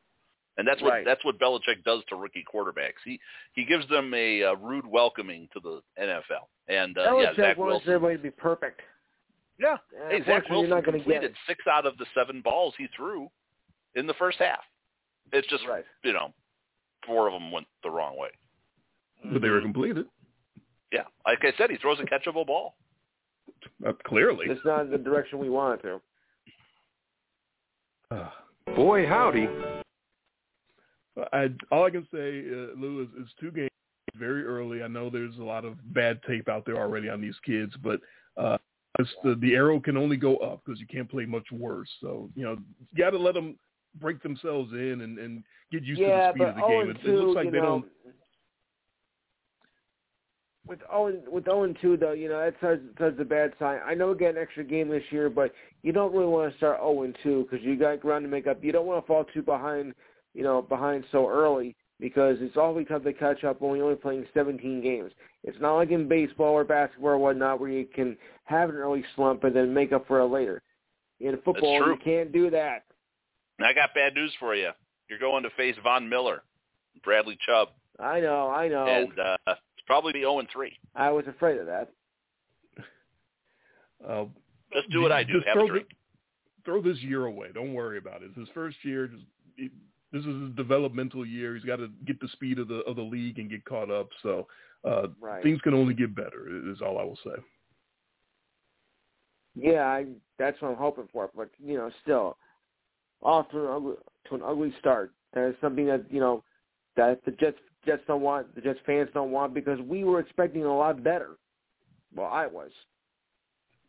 And 0.59 0.67
that's 0.67 0.81
what 0.81 0.91
Right. 0.91 1.05
that's 1.05 1.23
what 1.23 1.39
Belichick 1.39 1.83
does 1.85 2.03
to 2.09 2.15
rookie 2.17 2.43
quarterbacks. 2.53 2.99
He 3.05 3.17
he 3.53 3.63
gives 3.63 3.87
them 3.87 4.13
a, 4.13 4.43
uh 4.43 4.55
rude 4.55 4.85
welcoming 4.85 5.47
to 5.53 5.59
the 5.61 5.81
NFL. 5.99 6.47
And 6.67 6.97
uh, 6.97 7.01
yeah, 7.01 7.07
Belichick 7.31 7.35
Zach 7.37 7.57
wants 7.57 7.71
Wilson. 7.85 7.93
everybody 7.93 8.17
to 8.17 8.23
be 8.23 8.31
perfect. 8.31 8.81
Yeah, 9.57 9.77
Uh, 9.97 10.09
hey, 10.09 10.23
Zach 10.25 10.49
Wilson 10.49 10.69
not 10.69 10.83
going 10.83 10.99
to 10.99 10.99
get 10.99 11.03
completed 11.05 11.31
it. 11.31 11.37
six 11.47 11.59
out 11.71 11.85
of 11.85 11.97
the 11.97 12.05
seven 12.13 12.41
balls 12.41 12.73
he 12.77 12.87
threw 12.95 13.29
in 13.95 14.05
the 14.05 14.13
first 14.15 14.37
half. 14.39 14.59
It's 15.31 15.47
just 15.47 15.65
Right. 15.65 15.85
you 16.03 16.11
know, 16.13 16.33
four 17.05 17.27
of 17.27 17.33
them 17.33 17.51
went 17.51 17.67
the 17.83 17.89
wrong 17.89 18.17
way. 18.17 18.29
but 19.31 19.41
they 19.41 19.49
were 19.49 19.61
completed. 19.61 20.05
Yeah, 20.91 21.03
like 21.25 21.39
I 21.43 21.53
said, 21.57 21.69
he 21.69 21.77
throws 21.77 21.99
a 21.99 22.03
catchable 22.03 22.45
ball. 22.47 22.75
Uh, 23.85 23.93
clearly, 24.05 24.47
it's 24.49 24.65
not 24.65 24.89
the 24.91 24.97
direction 24.97 25.39
we 25.39 25.49
want 25.49 25.79
it 25.79 25.83
to. 25.83 26.01
Uh, 28.11 28.29
Boy, 28.75 29.05
howdy! 29.07 29.47
I 31.33 31.49
all 31.71 31.85
I 31.85 31.89
can 31.89 32.07
say, 32.11 32.43
uh, 32.49 32.79
Lou, 32.79 33.03
is, 33.03 33.23
is 33.23 33.31
two 33.39 33.51
games 33.51 33.69
very 34.15 34.43
early. 34.45 34.83
I 34.83 34.87
know 34.87 35.09
there's 35.09 35.37
a 35.37 35.43
lot 35.43 35.65
of 35.65 35.75
bad 35.93 36.19
tape 36.27 36.49
out 36.49 36.65
there 36.65 36.77
already 36.77 37.09
on 37.09 37.21
these 37.21 37.37
kids, 37.45 37.73
but 37.83 37.99
uh, 38.37 38.57
the, 39.23 39.35
the 39.41 39.53
arrow 39.53 39.79
can 39.79 39.97
only 39.97 40.17
go 40.17 40.37
up 40.37 40.61
because 40.65 40.79
you 40.79 40.87
can't 40.87 41.09
play 41.09 41.25
much 41.25 41.45
worse. 41.51 41.89
So 42.01 42.29
you 42.35 42.43
know, 42.43 42.57
you 42.93 43.03
got 43.03 43.11
to 43.11 43.19
let 43.19 43.33
them 43.33 43.57
break 43.99 44.21
themselves 44.21 44.71
in 44.73 45.01
and, 45.01 45.17
and 45.17 45.43
get 45.71 45.83
used 45.83 46.01
yeah, 46.01 46.31
to 46.31 46.33
the 46.37 46.43
speed 46.43 46.47
of 46.47 46.55
the 46.55 46.61
game. 46.61 46.89
It, 46.89 47.09
it 47.09 47.19
looks 47.19 47.35
like 47.35 47.51
they 47.51 47.57
know, 47.57 47.65
don't. 47.65 47.85
With 50.67 50.79
Owen 50.91 51.23
with 51.27 51.47
Owen 51.47 51.75
two 51.81 51.97
though, 51.97 52.11
you 52.11 52.29
know 52.29 52.39
that's 52.39 52.81
that's 52.99 53.17
the 53.17 53.25
bad 53.25 53.53
sign. 53.57 53.79
I 53.83 53.95
know 53.95 54.11
we 54.11 54.17
get 54.19 54.35
an 54.35 54.41
extra 54.41 54.63
game 54.63 54.89
this 54.89 55.03
year, 55.09 55.27
but 55.29 55.51
you 55.81 55.91
don't 55.91 56.13
really 56.13 56.27
want 56.27 56.51
to 56.51 56.57
start 56.57 56.77
Owen 56.79 57.15
two 57.23 57.47
because 57.49 57.65
you 57.65 57.75
got 57.75 57.99
ground 58.01 58.23
to 58.23 58.29
make 58.29 58.45
up. 58.45 58.63
You 58.63 58.71
don't 58.71 58.85
want 58.85 59.03
to 59.03 59.07
fall 59.07 59.25
too 59.33 59.41
behind, 59.41 59.95
you 60.33 60.43
know, 60.43 60.61
behind 60.61 61.03
so 61.11 61.27
early 61.27 61.75
because 61.99 62.37
it's 62.39 62.55
awfully 62.55 62.85
tough 62.85 63.03
to 63.03 63.13
catch 63.13 63.43
up 63.43 63.61
when 63.61 63.75
you're 63.75 63.85
only 63.85 63.97
playing 63.97 64.25
17 64.33 64.81
games. 64.81 65.11
It's 65.43 65.59
not 65.59 65.75
like 65.75 65.91
in 65.91 66.07
baseball 66.07 66.53
or 66.53 66.63
basketball 66.63 67.11
or 67.11 67.17
whatnot 67.17 67.59
where 67.59 67.69
you 67.69 67.85
can 67.85 68.17
have 68.45 68.69
an 68.69 68.75
early 68.75 69.03
slump 69.15 69.43
and 69.43 69.55
then 69.55 69.73
make 69.73 69.91
up 69.91 70.07
for 70.07 70.19
it 70.19 70.27
later. 70.27 70.61
In 71.19 71.37
football, 71.43 71.75
you 71.75 71.97
can't 72.03 72.31
do 72.31 72.49
that. 72.51 72.85
I 73.59 73.73
got 73.73 73.93
bad 73.93 74.13
news 74.15 74.33
for 74.39 74.55
you. 74.55 74.69
You're 75.09 75.19
going 75.19 75.43
to 75.43 75.49
face 75.51 75.75
Von 75.83 76.07
Miller, 76.07 76.43
Bradley 77.03 77.37
Chubb. 77.45 77.69
I 77.99 78.21
know, 78.21 78.49
I 78.49 78.69
know. 78.69 78.87
And 78.87 79.19
uh, 79.19 79.37
it's 79.47 79.85
probably 79.85 80.13
the 80.13 80.19
0 80.19 80.41
3. 80.51 80.79
I 80.95 81.09
was 81.11 81.25
afraid 81.27 81.59
of 81.59 81.65
that. 81.67 81.89
Uh, 84.07 84.23
just 84.71 84.89
do 84.91 85.01
what 85.01 85.11
I 85.11 85.25
do. 85.25 85.33
Just 85.33 85.47
Have 85.47 85.55
throw, 85.55 85.65
a 85.65 85.67
drink. 85.67 85.87
The, 85.89 86.63
throw 86.63 86.81
this 86.81 86.97
year 86.99 87.25
away. 87.25 87.47
Don't 87.53 87.73
worry 87.73 87.97
about 87.97 88.21
it. 88.21 88.29
It's 88.29 88.37
his 88.37 88.47
first 88.53 88.77
year. 88.83 89.07
Just, 89.07 89.71
this 90.11 90.21
is 90.21 90.41
his 90.41 90.55
developmental 90.55 91.25
year. 91.25 91.55
He's 91.55 91.63
got 91.63 91.77
to 91.77 91.89
get 92.05 92.19
the 92.19 92.27
speed 92.29 92.59
of 92.59 92.67
the 92.67 92.79
of 92.81 92.95
the 92.95 93.01
league 93.01 93.39
and 93.39 93.49
get 93.49 93.63
caught 93.65 93.91
up. 93.91 94.09
So 94.23 94.47
uh, 94.83 95.07
right. 95.21 95.43
things 95.43 95.61
can 95.61 95.73
only 95.73 95.93
get 95.93 96.15
better. 96.15 96.47
Is 96.71 96.81
all 96.81 96.97
I 96.97 97.03
will 97.03 97.19
say. 97.23 97.41
Yeah, 99.55 99.85
I, 99.85 100.05
that's 100.37 100.59
what 100.61 100.69
I'm 100.71 100.77
hoping 100.77 101.07
for. 101.11 101.29
But 101.35 101.49
you 101.63 101.77
know, 101.77 101.91
still, 102.01 102.37
off 103.21 103.49
to 103.51 103.59
an 103.59 103.71
ugly, 103.71 103.95
to 104.29 104.35
an 104.35 104.41
ugly 104.45 104.73
start. 104.79 105.11
That 105.33 105.49
is 105.49 105.55
something 105.61 105.85
that 105.87 106.05
you 106.09 106.19
know 106.19 106.43
that 106.95 107.23
the 107.25 107.31
Jets 107.31 107.57
Jets 107.85 108.01
don't 108.07 108.21
want, 108.21 108.53
the 108.55 108.61
Jets 108.61 108.79
fans 108.85 109.09
don't 109.13 109.31
want 109.31 109.53
because 109.53 109.79
we 109.81 110.03
were 110.03 110.19
expecting 110.19 110.63
a 110.65 110.75
lot 110.75 111.03
better. 111.03 111.37
Well, 112.15 112.27
I 112.27 112.47
was. 112.47 112.71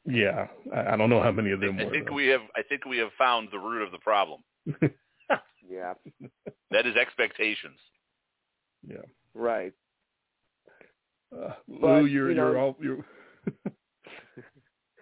Yeah, 0.07 0.49
I, 0.75 0.95
I 0.95 0.97
don't 0.97 1.11
know 1.11 1.23
how 1.23 1.33
many 1.33 1.51
of 1.51 1.61
them 1.61 1.79
I 1.79 1.85
were. 1.85 1.91
think 1.91 2.09
though. 2.09 2.15
we 2.15 2.27
have. 2.29 2.43
I 2.57 2.63
think 2.63 2.85
we 2.85 2.99
have 2.99 3.11
found 3.17 3.49
the 3.53 3.59
root 3.59 3.83
of 3.83 3.93
the 3.93 3.99
problem. 3.99 4.41
yeah. 5.69 5.95
That 6.73 6.87
is 6.87 6.95
expectations. 6.95 7.79
Yeah. 8.87 8.99
Right. 9.35 9.73
Uh, 11.37 11.55
But, 11.69 12.03
Lou, 12.03 12.05
you're 12.07 12.31
you 12.31 12.37
know- 12.37 12.51
you're 12.51 12.59
all 12.59 12.77
you're 12.81 13.05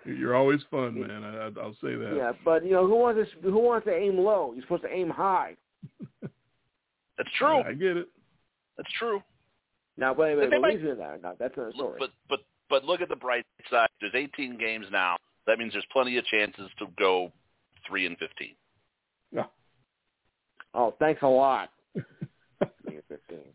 you're 0.05 0.35
always 0.35 0.61
fun, 0.71 0.99
man. 1.01 1.25
I, 1.25 1.37
I- 1.49 1.63
I'll 1.63 1.75
say 1.83 1.95
that. 1.95 2.15
Yeah, 2.17 2.33
but 2.45 2.65
you 2.65 2.73
know 2.73 2.87
who 2.87 2.97
wants 2.97 3.31
to 3.43 3.51
who 3.51 3.59
wants 3.59 3.87
to 3.87 3.95
aim 3.95 4.19
low? 4.19 4.53
You're 4.55 4.63
supposed 4.63 4.83
to 4.85 4.93
aim 4.93 5.11
high. 5.11 5.57
That's 6.23 7.31
true. 7.39 7.61
I 7.61 7.73
get 7.75 7.97
it. 7.97 8.09
That's 8.77 8.93
true. 8.99 9.23
Now, 9.97 10.15
wait 10.15 10.33
a 10.33 10.37
minute, 10.37 10.51
But 10.51 10.57
they 10.57 10.63
believes 10.63 10.85
me 10.85 10.95
that. 11.05 11.23
No, 11.23 11.35
that's 11.39 11.57
another 11.57 11.73
story. 11.75 11.97
But 11.99 12.11
but 12.29 12.41
but 12.71 12.85
look 12.85 13.01
at 13.01 13.09
the 13.09 13.17
bright 13.17 13.45
side. 13.69 13.89
There's 14.01 14.15
18 14.15 14.57
games 14.57 14.87
now. 14.93 15.17
That 15.49 15.59
means 15.59 15.73
there's 15.73 15.85
plenty 15.93 16.17
of 16.19 16.25
chances 16.27 16.71
to 16.79 16.87
go 16.99 17.33
three 17.87 18.07
and 18.07 18.17
15. 18.19 18.55
Oh, 20.75 20.95
thanks 20.99 21.23
a 21.23 21.27
lot. 21.29 21.71
Three 21.95 22.97
and 22.97 23.03
Fifteen. 23.09 23.53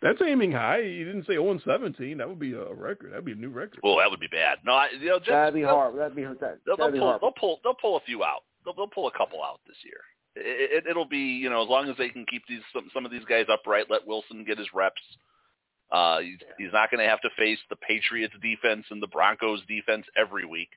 That's 0.00 0.20
aiming 0.24 0.52
high. 0.52 0.78
You 0.78 1.04
didn't 1.04 1.22
say 1.26 1.32
0 1.34 1.50
and 1.50 1.60
17. 1.66 2.18
That 2.18 2.28
would 2.28 2.38
be 2.38 2.52
a 2.52 2.72
record. 2.72 3.10
That'd 3.10 3.24
be 3.24 3.32
a 3.32 3.34
new 3.34 3.48
record. 3.50 3.80
Well, 3.82 3.96
that 3.96 4.08
would 4.08 4.20
be 4.20 4.28
bad. 4.28 4.58
No, 4.64 4.72
I, 4.74 4.88
you 5.00 5.08
know, 5.08 5.18
just, 5.18 5.30
That'd 5.30 5.54
be 5.54 5.62
they'll- 5.62 5.70
horrible. 5.70 5.98
That'd 5.98 6.14
be 6.14 6.22
that, 6.22 6.58
They'll, 6.64 6.76
that'd 6.76 6.92
be 6.92 7.00
they'll 7.00 7.18
pull. 7.18 7.18
horrible. 7.18 7.20
They'll 7.20 7.32
pull. 7.40 7.60
They'll 7.64 7.74
pull 7.74 7.96
a 7.96 8.00
few 8.06 8.22
out. 8.22 8.42
They'll, 8.64 8.74
they'll 8.74 8.86
pull 8.86 9.08
a 9.08 9.18
couple 9.18 9.42
out 9.42 9.58
this 9.66 9.76
year. 9.84 9.98
It, 10.36 10.84
it, 10.84 10.90
it'll 10.90 11.04
be 11.08 11.18
you 11.18 11.50
know 11.50 11.62
as 11.64 11.68
long 11.68 11.90
as 11.90 11.96
they 11.96 12.10
can 12.10 12.24
keep 12.30 12.42
these 12.48 12.60
some, 12.72 12.88
some 12.94 13.04
of 13.04 13.10
these 13.10 13.24
guys 13.28 13.46
upright. 13.52 13.86
Let 13.90 14.06
Wilson 14.06 14.44
get 14.44 14.56
his 14.58 14.68
reps. 14.72 15.02
Uh, 15.90 16.20
he's, 16.20 16.38
he's 16.58 16.72
not 16.72 16.90
going 16.92 17.02
to 17.02 17.08
have 17.10 17.20
to 17.22 17.30
face 17.36 17.58
the 17.70 17.76
Patriots 17.76 18.34
defense 18.40 18.84
and 18.90 19.02
the 19.02 19.06
Broncos 19.08 19.62
defense 19.66 20.04
every 20.16 20.44
week. 20.44 20.68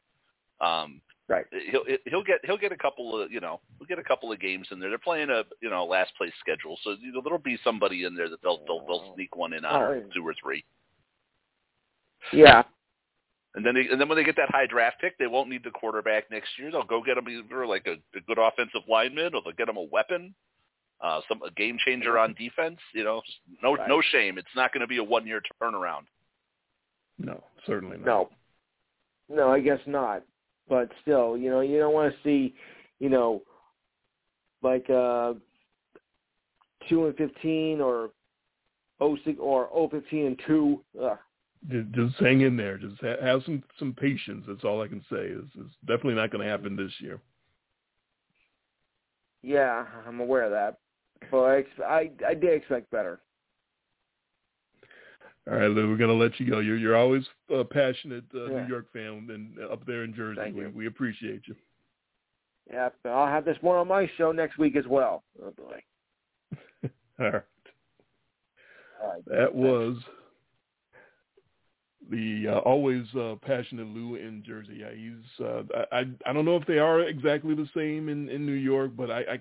Um, 0.61 1.01
Right. 1.31 1.45
He'll 1.71 1.85
he'll 2.05 2.23
get 2.23 2.39
he'll 2.43 2.57
get 2.57 2.73
a 2.73 2.77
couple 2.77 3.21
of 3.21 3.31
you 3.31 3.39
know 3.39 3.61
he'll 3.79 3.87
get 3.87 3.99
a 3.99 4.03
couple 4.03 4.33
of 4.33 4.39
games 4.41 4.67
in 4.69 4.79
there. 4.81 4.89
They're 4.89 4.97
playing 4.97 5.29
a 5.29 5.43
you 5.61 5.69
know 5.69 5.85
last 5.85 6.11
place 6.17 6.33
schedule, 6.41 6.77
so 6.83 6.95
you 7.01 7.13
know, 7.13 7.21
there'll 7.23 7.39
be 7.39 7.57
somebody 7.63 8.03
in 8.03 8.15
there 8.15 8.27
that 8.29 8.41
they'll 8.43 8.59
they'll, 8.67 8.85
they'll 8.85 9.13
sneak 9.15 9.37
one 9.37 9.53
in 9.53 9.63
on 9.63 9.81
Oh, 9.81 9.93
yeah. 9.93 10.01
two 10.13 10.27
or 10.27 10.33
three. 10.43 10.65
Yeah. 12.33 12.63
And 13.55 13.65
then, 13.65 13.75
they, 13.75 13.87
and 13.91 13.99
then 13.99 14.07
when 14.07 14.17
they 14.17 14.23
get 14.23 14.37
that 14.37 14.49
high 14.49 14.65
draft 14.65 15.01
pick, 15.01 15.17
they 15.17 15.27
won't 15.27 15.49
need 15.49 15.63
the 15.65 15.71
quarterback 15.71 16.31
next 16.31 16.49
year. 16.57 16.71
They'll 16.71 16.83
go 16.83 17.03
get 17.03 17.15
them 17.15 17.27
either 17.27 17.65
like 17.67 17.85
a, 17.85 17.93
a 18.17 18.21
good 18.21 18.37
offensive 18.37 18.81
lineman, 18.87 19.33
or 19.35 19.41
they'll 19.43 19.51
get 19.51 19.67
them 19.67 19.75
a 19.77 19.83
weapon, 19.83 20.33
uh, 21.01 21.19
some 21.27 21.41
a 21.43 21.51
game 21.51 21.77
changer 21.85 22.17
on 22.17 22.33
defense. 22.39 22.79
You 22.93 23.03
know, 23.03 23.21
no 23.61 23.75
Right. 23.75 23.87
no 23.89 24.01
shame. 24.01 24.37
It's 24.37 24.55
not 24.55 24.73
going 24.73 24.81
to 24.81 24.87
be 24.87 24.97
a 24.97 25.03
one 25.03 25.27
year 25.27 25.41
turnaround. 25.61 26.03
No, 27.19 27.43
certainly 27.65 27.97
not. 27.97 28.05
No. 28.05 28.29
No, 29.29 29.49
I 29.49 29.59
guess 29.61 29.79
not. 29.85 30.23
But 30.71 30.89
still, 31.01 31.35
you 31.37 31.49
know, 31.49 31.59
you 31.59 31.79
don't 31.79 31.93
want 31.93 32.13
to 32.13 32.19
see, 32.23 32.55
you 32.99 33.09
know, 33.09 33.41
like 34.63 34.89
uh 34.89 35.33
two 36.87 37.07
and 37.07 37.17
fifteen 37.17 37.81
or 37.81 38.11
oh 39.01 39.17
six 39.25 39.37
or 39.37 39.67
oh 39.73 39.89
fifteen 39.89 40.27
and 40.27 40.41
two. 40.47 40.81
Ugh. 40.97 41.17
Just, 41.69 41.91
just 41.91 42.15
hang 42.21 42.39
in 42.39 42.55
there. 42.55 42.77
Just 42.77 43.01
ha- 43.01 43.21
have 43.21 43.43
some 43.43 43.61
some 43.79 43.93
patience. 43.93 44.45
That's 44.47 44.63
all 44.63 44.81
I 44.81 44.87
can 44.87 45.03
say. 45.11 45.17
Is 45.17 45.43
it's 45.55 45.75
definitely 45.81 46.13
not 46.13 46.31
going 46.31 46.45
to 46.45 46.49
happen 46.49 46.77
this 46.77 46.93
year. 46.99 47.19
Yeah, 49.41 49.83
I'm 50.07 50.21
aware 50.21 50.43
of 50.43 50.51
that. 50.51 50.77
But 51.29 51.41
I, 51.41 51.57
ex- 51.57 51.85
I, 51.85 52.11
I 52.25 52.33
did 52.33 52.53
expect 52.53 52.89
better. 52.91 53.19
All 55.49 55.57
right, 55.57 55.69
Lou, 55.69 55.89
we're 55.89 55.97
going 55.97 56.09
to 56.09 56.23
let 56.23 56.39
you 56.39 56.49
go. 56.49 56.59
You're 56.59 56.77
you're 56.77 56.95
always 56.95 57.23
a 57.49 57.63
passionate 57.63 58.25
uh, 58.35 58.45
Yeah. 58.45 58.61
New 58.61 58.67
York 58.67 58.91
fan, 58.93 59.27
and 59.29 59.57
uh, 59.59 59.73
up 59.73 59.85
there 59.85 60.03
in 60.03 60.13
Jersey, 60.13 60.39
Thank 60.39 60.55
we, 60.55 60.61
you. 60.63 60.71
we 60.73 60.87
appreciate 60.87 61.41
you. 61.47 61.55
Yeah, 62.71 62.89
I'll 63.05 63.27
have 63.27 63.43
this 63.43 63.57
one 63.61 63.77
on 63.77 63.87
my 63.87 64.09
show 64.17 64.31
next 64.31 64.57
week 64.57 64.75
as 64.75 64.85
well. 64.87 65.23
Oh 65.43 65.51
boy. 65.51 65.81
All 67.19 67.31
right. 67.31 67.41
All 69.01 69.09
right. 69.09 69.25
That 69.25 69.53
was 69.53 69.97
the 72.09 72.45
uh, 72.47 72.59
always 72.59 73.03
uh, 73.15 73.35
passionate 73.41 73.87
Lou 73.87 74.15
in 74.15 74.43
Jersey. 74.45 74.77
Yeah, 74.79 74.91
he's. 74.95 75.45
Uh, 75.45 75.63
I, 75.91 75.99
I 75.99 76.05
I 76.27 76.33
don't 76.33 76.45
know 76.45 76.55
if 76.55 76.67
they 76.67 76.77
are 76.77 77.01
exactly 77.01 77.55
the 77.55 77.67
same 77.75 78.09
in, 78.09 78.29
in 78.29 78.45
New 78.45 78.51
York, 78.53 78.91
but 78.95 79.09
I, 79.09 79.19
I 79.21 79.39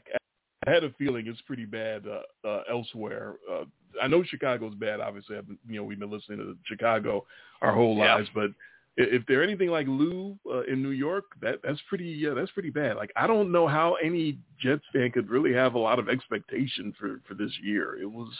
I 0.67 0.71
had 0.71 0.85
a 0.85 0.91
feeling 0.99 1.27
it's 1.27 1.41
pretty 1.43 1.65
bad 1.65 2.05
uh, 2.07 2.47
uh, 2.49 2.63
elsewhere. 2.71 3.37
Uh, 3.51 3.65
I 4.03 4.09
know 4.09 4.23
Chicago's 4.23 4.75
bad. 4.75 5.01
Obviously, 5.01 5.37
I've 5.37 5.47
been, 5.47 5.59
you 5.69 5.77
know 5.77 5.85
we've 5.85 5.99
been 5.99 6.11
listening 6.11 6.39
to 6.39 6.57
Chicago 6.67 7.25
our 7.63 7.73
whole 7.73 7.97
Yeah. 7.97 8.17
lives, 8.17 8.29
but 8.35 8.51
if 8.97 9.25
they're 9.27 9.43
anything 9.43 9.71
like 9.71 9.87
Lou 9.87 10.37
uh, 10.51 10.63
in 10.65 10.83
New 10.83 10.91
York, 10.91 11.25
that 11.41 11.61
that's 11.63 11.81
pretty 11.89 12.27
uh, 12.29 12.35
that's 12.35 12.51
pretty 12.51 12.71
bad. 12.71 12.97
Like 12.97 13.11
I 13.17 13.27
don't 13.27 13.51
know 13.51 13.67
how 13.67 13.95
any 14.05 14.39
Jets 14.61 14.85
fan 14.93 15.11
could 15.13 15.31
really 15.31 15.53
have 15.55 15.75
a 15.75 15.79
lot 15.79 15.99
of 15.99 16.09
expectation 16.11 16.93
for 16.99 17.21
for 17.27 17.33
this 17.35 17.53
year. 17.63 17.99
It 18.01 18.11
was, 18.11 18.31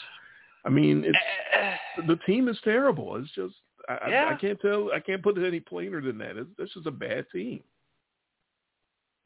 I 0.67 0.69
mean, 0.69 1.05
it's 1.07 1.19
the 2.07 2.17
team 2.27 2.49
is 2.49 2.59
terrible. 2.65 3.17
It's 3.17 3.31
just 3.33 3.55
I, 3.89 3.95
I- 3.95 4.09
Yeah. 4.11 4.31
I 4.31 4.35
can't 4.39 4.61
tell. 4.61 4.91
I 4.93 5.01
can't 5.01 5.23
put 5.23 5.39
it 5.39 5.47
any 5.47 5.61
plainer 5.61 6.03
than 6.03 6.19
that. 6.19 6.37
It's, 6.37 6.51
it's 6.59 6.75
just 6.75 6.87
a 6.87 6.91
bad 6.91 7.25
team. 7.33 7.63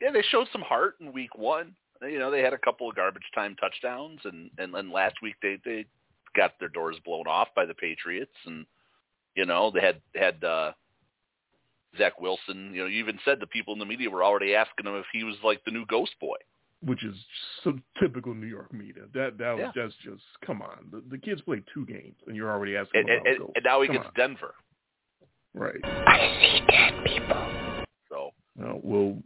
Yeah, 0.00 0.12
they 0.12 0.22
showed 0.30 0.46
some 0.52 0.62
heart 0.62 0.94
in 1.00 1.12
week 1.12 1.36
one. 1.36 1.74
You 2.08 2.18
know, 2.18 2.30
they 2.30 2.42
had 2.42 2.52
a 2.52 2.58
couple 2.58 2.88
of 2.88 2.96
garbage 2.96 3.22
time 3.34 3.56
touchdowns, 3.60 4.20
and 4.24 4.50
and 4.58 4.74
then 4.74 4.90
last 4.92 5.16
week 5.22 5.36
they 5.42 5.58
they 5.64 5.86
got 6.36 6.52
their 6.58 6.68
doors 6.68 6.96
blown 7.04 7.26
off 7.26 7.48
by 7.54 7.64
the 7.64 7.74
Patriots, 7.74 8.34
and 8.46 8.66
you 9.36 9.46
know 9.46 9.70
they 9.70 9.80
had 9.80 10.00
had 10.14 10.42
uh, 10.44 10.72
Zach 11.98 12.20
Wilson. 12.20 12.72
You 12.74 12.82
know, 12.82 12.86
you 12.86 12.98
even 12.98 13.18
said 13.24 13.38
the 13.40 13.46
people 13.46 13.72
in 13.72 13.78
the 13.78 13.84
media 13.86 14.10
were 14.10 14.24
already 14.24 14.54
asking 14.54 14.86
him 14.86 14.96
if 14.96 15.06
he 15.12 15.24
was 15.24 15.36
like 15.44 15.64
the 15.64 15.70
new 15.70 15.86
Ghost 15.86 16.12
Boy. 16.20 16.36
Which 16.84 17.02
is 17.02 17.14
so 17.62 17.78
typical 17.98 18.34
New 18.34 18.46
York 18.46 18.72
media. 18.72 19.04
That 19.14 19.38
that 19.38 19.52
was 19.56 19.70
Yeah. 19.74 19.84
just 19.86 19.98
just 20.00 20.22
come 20.44 20.60
on. 20.60 20.88
The, 20.90 21.02
the 21.10 21.18
kids 21.18 21.40
played 21.40 21.64
two 21.72 21.86
games, 21.86 22.16
and 22.26 22.36
you're 22.36 22.50
already 22.50 22.76
asking 22.76 23.00
And, 23.02 23.10
about 23.10 23.26
and, 23.26 23.38
Ghost. 23.38 23.52
and 23.54 23.64
now 23.64 23.80
he 23.80 23.86
Come 23.88 23.96
gets 23.96 24.06
on. 24.08 24.12
Denver. 24.16 24.54
right. 25.54 25.80
I 26.06 26.28
see 26.42 26.60
dead 26.70 26.92
people. 27.06 27.46
So 28.10 28.32
Uh, 28.62 28.74
we'll 28.82 29.22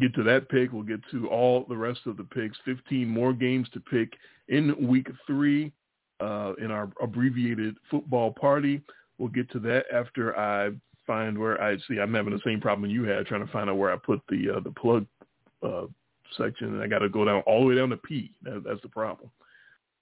get 0.00 0.14
to 0.14 0.22
that 0.24 0.48
pick. 0.48 0.72
We'll 0.72 0.82
get 0.82 1.00
to 1.10 1.28
all 1.28 1.64
the 1.68 1.76
rest 1.76 2.00
of 2.06 2.16
the 2.16 2.24
picks. 2.24 2.56
15 2.64 3.08
more 3.08 3.32
games 3.32 3.68
to 3.72 3.80
pick 3.80 4.12
in 4.48 4.86
week 4.86 5.08
three 5.26 5.72
uh, 6.20 6.54
in 6.62 6.70
our 6.70 6.90
abbreviated 7.02 7.76
football 7.90 8.32
party. 8.32 8.80
We'll 9.18 9.28
get 9.28 9.50
to 9.52 9.58
that 9.60 9.84
after 9.92 10.36
I 10.38 10.70
find 11.06 11.38
where 11.38 11.60
I 11.62 11.76
see. 11.88 11.98
I'm 12.00 12.14
having 12.14 12.32
the 12.32 12.40
same 12.44 12.60
problem 12.60 12.90
you 12.90 13.04
had 13.04 13.26
trying 13.26 13.46
to 13.46 13.52
find 13.52 13.70
out 13.70 13.76
where 13.76 13.92
I 13.92 13.96
put 13.96 14.20
the 14.28 14.56
uh, 14.56 14.60
the 14.60 14.72
plug 14.72 15.06
uh, 15.62 15.86
section, 16.36 16.74
and 16.74 16.82
I 16.82 16.86
got 16.86 16.98
to 16.98 17.08
go 17.08 17.24
down 17.24 17.42
all 17.46 17.60
the 17.60 17.66
way 17.66 17.74
down 17.76 17.90
to 17.90 17.96
P. 17.96 18.32
That, 18.42 18.64
that's 18.64 18.82
the 18.82 18.88
problem. 18.88 19.30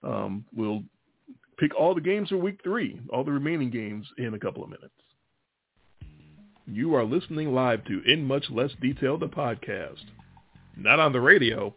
Um, 0.02 0.44
we'll 0.54 0.82
pick 1.58 1.74
all 1.74 1.94
the 1.94 2.00
games 2.00 2.30
for 2.30 2.36
week 2.36 2.60
three, 2.62 3.00
all 3.10 3.24
the 3.24 3.32
remaining 3.32 3.70
games 3.70 4.06
in 4.18 4.34
a 4.34 4.38
couple 4.38 4.62
of 4.62 4.70
minutes. 4.70 4.94
You 6.66 6.94
are 6.94 7.04
listening 7.04 7.52
live 7.54 7.84
to 7.84 8.00
In 8.06 8.26
Much 8.26 8.46
Less 8.50 8.70
Detail, 8.80 9.18
the 9.18 9.28
podcast. 9.28 10.02
Not 10.76 10.98
on 10.98 11.12
the 11.12 11.20
radio, 11.20 11.74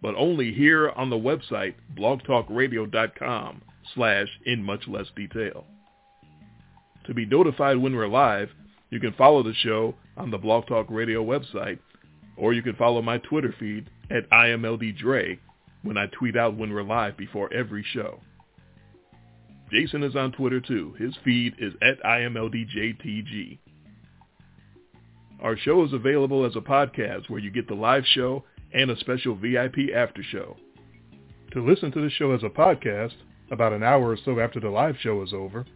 but 0.00 0.14
only 0.16 0.54
here 0.54 0.88
on 0.88 1.10
the 1.10 1.16
website, 1.16 1.74
blogtalkradio.com 1.94 3.62
slash 3.94 4.28
in 4.46 4.62
much 4.62 4.88
less 4.88 5.06
detail. 5.14 5.66
To 7.06 7.12
be 7.12 7.26
notified 7.26 7.76
when 7.76 7.94
we're 7.94 8.08
live, 8.08 8.48
you 8.88 9.00
can 9.00 9.12
follow 9.12 9.42
the 9.42 9.52
show 9.52 9.94
on 10.16 10.30
the 10.30 10.38
Blog 10.38 10.66
Talk 10.66 10.86
Radio 10.88 11.22
website, 11.22 11.78
or 12.38 12.54
you 12.54 12.62
can 12.62 12.76
follow 12.76 13.02
my 13.02 13.18
Twitter 13.18 13.54
feed 13.60 13.90
at 14.10 14.30
IMLDDre 14.30 15.38
when 15.82 15.98
I 15.98 16.06
tweet 16.06 16.38
out 16.38 16.56
when 16.56 16.72
we're 16.72 16.82
live 16.84 17.18
before 17.18 17.52
every 17.52 17.84
show. 17.92 18.18
Jason 19.70 20.02
is 20.02 20.16
on 20.16 20.32
Twitter 20.32 20.60
too. 20.60 20.94
His 20.98 21.14
feed 21.22 21.54
is 21.58 21.74
at 21.82 22.02
IMLDJTG. 22.02 23.58
Our 25.42 25.56
show 25.56 25.84
is 25.84 25.92
available 25.92 26.46
as 26.46 26.54
a 26.54 26.60
podcast 26.60 27.28
where 27.28 27.40
you 27.40 27.50
get 27.50 27.66
the 27.66 27.74
live 27.74 28.04
show 28.06 28.44
and 28.72 28.92
a 28.92 28.96
special 29.00 29.34
VIP 29.34 29.90
after 29.92 30.22
show. 30.22 30.56
To 31.50 31.66
listen 31.66 31.90
to 31.92 32.00
the 32.00 32.10
show 32.10 32.30
as 32.30 32.44
a 32.44 32.48
podcast, 32.48 33.14
about 33.50 33.72
an 33.72 33.82
hour 33.82 34.10
or 34.10 34.18
so 34.24 34.38
after 34.38 34.60
the 34.60 34.70
live 34.70 34.94
show 35.00 35.20
is 35.22 35.32
over, 35.32 35.66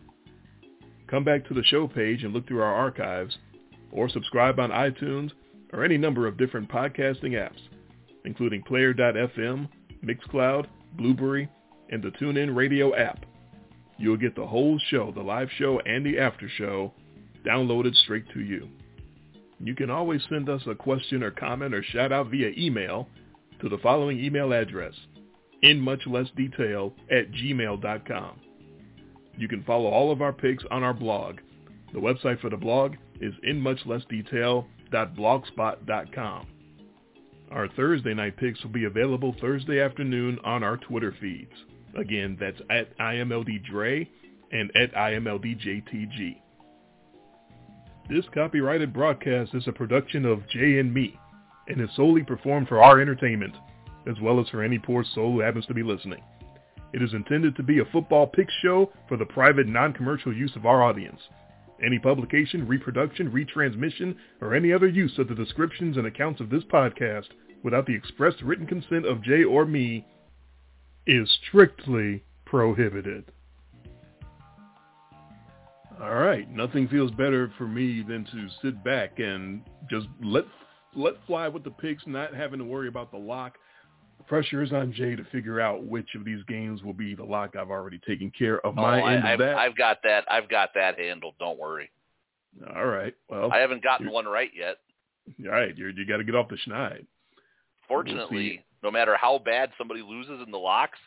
come 1.08 1.24
back 1.24 1.48
to 1.48 1.54
the 1.54 1.64
show 1.64 1.88
page 1.88 2.22
and 2.22 2.32
look 2.32 2.46
through 2.46 2.62
our 2.62 2.74
archives, 2.74 3.38
or 3.90 4.08
subscribe 4.08 4.60
on 4.60 4.70
iTunes 4.70 5.32
or 5.72 5.84
any 5.84 5.98
number 5.98 6.28
of 6.28 6.38
different 6.38 6.70
podcasting 6.70 7.32
apps, 7.32 7.60
including 8.24 8.62
Player.fm, 8.62 9.68
Mixcloud, 10.04 10.66
Blubrry, 10.96 11.48
and 11.90 12.00
the 12.00 12.10
TuneIn 12.10 12.54
Radio 12.54 12.94
app. 12.94 13.26
You'll 13.98 14.16
get 14.16 14.36
the 14.36 14.46
whole 14.46 14.78
show, 14.90 15.10
the 15.10 15.22
live 15.22 15.48
show 15.58 15.80
and 15.80 16.06
the 16.06 16.20
after 16.20 16.48
show, 16.48 16.92
downloaded 17.44 17.96
straight 17.96 18.30
to 18.32 18.40
you. 18.40 18.68
You 19.58 19.74
can 19.74 19.90
always 19.90 20.22
send 20.28 20.48
us 20.48 20.62
a 20.66 20.74
question 20.74 21.22
or 21.22 21.30
comment 21.30 21.74
or 21.74 21.82
shout 21.82 22.12
out 22.12 22.30
via 22.30 22.52
email 22.56 23.08
to 23.60 23.68
the 23.68 23.78
following 23.78 24.22
email 24.22 24.52
address, 24.52 24.94
in 25.62 25.80
much 25.80 26.06
less 26.06 26.28
detail 26.36 26.92
at 27.10 27.32
gmail.com. 27.32 28.40
You 29.38 29.48
can 29.48 29.62
follow 29.64 29.88
all 29.88 30.12
of 30.12 30.22
our 30.22 30.32
picks 30.32 30.64
on 30.70 30.82
our 30.82 30.94
blog. 30.94 31.40
The 31.92 32.00
website 32.00 32.40
for 32.40 32.48
the 32.50 32.56
blog 32.56 32.94
is 33.20 33.34
inmuchlessdetail.blogspot.com. 33.48 36.46
Our 37.50 37.68
Thursday 37.68 38.12
night 38.12 38.36
picks 38.36 38.60
will 38.62 38.72
be 38.72 38.84
available 38.84 39.34
Thursday 39.40 39.80
afternoon 39.80 40.38
on 40.44 40.62
our 40.64 40.76
Twitter 40.76 41.14
feeds. 41.20 41.52
Again, 41.96 42.36
that's 42.38 42.60
at 42.70 42.96
IMLDDre 42.98 44.06
and 44.52 44.70
at 44.76 44.94
IMLDJTG. 44.94 46.36
This 48.08 48.24
copyrighted 48.32 48.92
broadcast 48.92 49.52
is 49.52 49.66
a 49.66 49.72
production 49.72 50.24
of 50.24 50.46
J 50.48 50.78
and 50.78 50.94
Me 50.94 51.18
and 51.66 51.80
is 51.80 51.90
solely 51.96 52.22
performed 52.22 52.68
for 52.68 52.80
our 52.80 53.00
entertainment, 53.00 53.56
as 54.06 54.20
well 54.20 54.38
as 54.38 54.48
for 54.48 54.62
any 54.62 54.78
poor 54.78 55.02
soul 55.02 55.32
who 55.32 55.40
happens 55.40 55.66
to 55.66 55.74
be 55.74 55.82
listening. 55.82 56.22
It 56.92 57.02
is 57.02 57.12
intended 57.14 57.56
to 57.56 57.64
be 57.64 57.80
a 57.80 57.84
football 57.86 58.28
pick 58.28 58.48
show 58.62 58.92
for 59.08 59.16
the 59.16 59.26
private 59.26 59.66
non-commercial 59.66 60.32
use 60.32 60.54
of 60.54 60.66
our 60.66 60.84
audience. 60.84 61.20
Any 61.84 61.98
publication, 61.98 62.68
reproduction, 62.68 63.32
retransmission, 63.32 64.14
or 64.40 64.54
any 64.54 64.72
other 64.72 64.86
use 64.86 65.18
of 65.18 65.26
the 65.26 65.34
descriptions 65.34 65.96
and 65.96 66.06
accounts 66.06 66.40
of 66.40 66.48
this 66.48 66.62
podcast 66.62 67.26
without 67.64 67.86
the 67.86 67.96
express 67.96 68.34
written 68.40 68.68
consent 68.68 69.04
of 69.04 69.20
Jay 69.20 69.42
or 69.42 69.66
me 69.66 70.06
is 71.08 71.28
strictly 71.48 72.22
prohibited. 72.44 73.32
All 76.00 76.14
right, 76.14 76.50
nothing 76.50 76.88
feels 76.88 77.10
better 77.12 77.52
for 77.56 77.66
me 77.66 78.02
than 78.06 78.24
to 78.26 78.48
sit 78.62 78.84
back 78.84 79.18
and 79.18 79.62
just 79.88 80.06
let 80.22 80.44
let 80.94 81.14
fly 81.26 81.48
with 81.48 81.64
the 81.64 81.70
picks, 81.70 82.06
not 82.06 82.34
having 82.34 82.58
to 82.58 82.64
worry 82.64 82.88
about 82.88 83.10
the 83.10 83.18
lock. 83.18 83.56
The 84.18 84.24
pressure 84.24 84.62
is 84.62 84.72
on 84.72 84.92
Jay 84.92 85.14
to 85.14 85.24
figure 85.24 85.60
out 85.60 85.84
which 85.84 86.08
of 86.14 86.24
these 86.24 86.42
games 86.48 86.82
will 86.82 86.94
be 86.94 87.14
the 87.14 87.24
lock. 87.24 87.54
I've 87.56 87.70
already 87.70 88.00
taken 88.06 88.30
care 88.36 88.64
of 88.66 88.74
my 88.74 89.00
oh, 89.00 89.06
end 89.06 89.24
I, 89.26 89.32
of 89.32 89.38
that. 89.40 89.56
I've 89.56 89.76
got 89.76 89.98
that. 90.04 90.24
I've 90.30 90.48
got 90.48 90.70
that 90.74 90.98
handled. 90.98 91.34
Don't 91.38 91.58
worry. 91.58 91.90
All 92.74 92.86
right. 92.86 93.14
Well, 93.28 93.52
I 93.52 93.58
haven't 93.58 93.82
gotten 93.82 94.10
one 94.10 94.26
right 94.26 94.50
yet. 94.54 94.78
All 95.44 95.52
right, 95.52 95.76
you're, 95.76 95.90
you 95.90 96.06
got 96.06 96.18
to 96.18 96.24
get 96.24 96.34
off 96.34 96.48
the 96.48 96.56
schneid. 96.66 97.04
Fortunately, 97.88 98.64
we'll 98.82 98.90
no 98.90 98.96
matter 98.96 99.16
how 99.16 99.38
bad 99.38 99.70
somebody 99.76 100.02
loses 100.02 100.40
in 100.44 100.50
the 100.50 100.58
locks, 100.58 100.98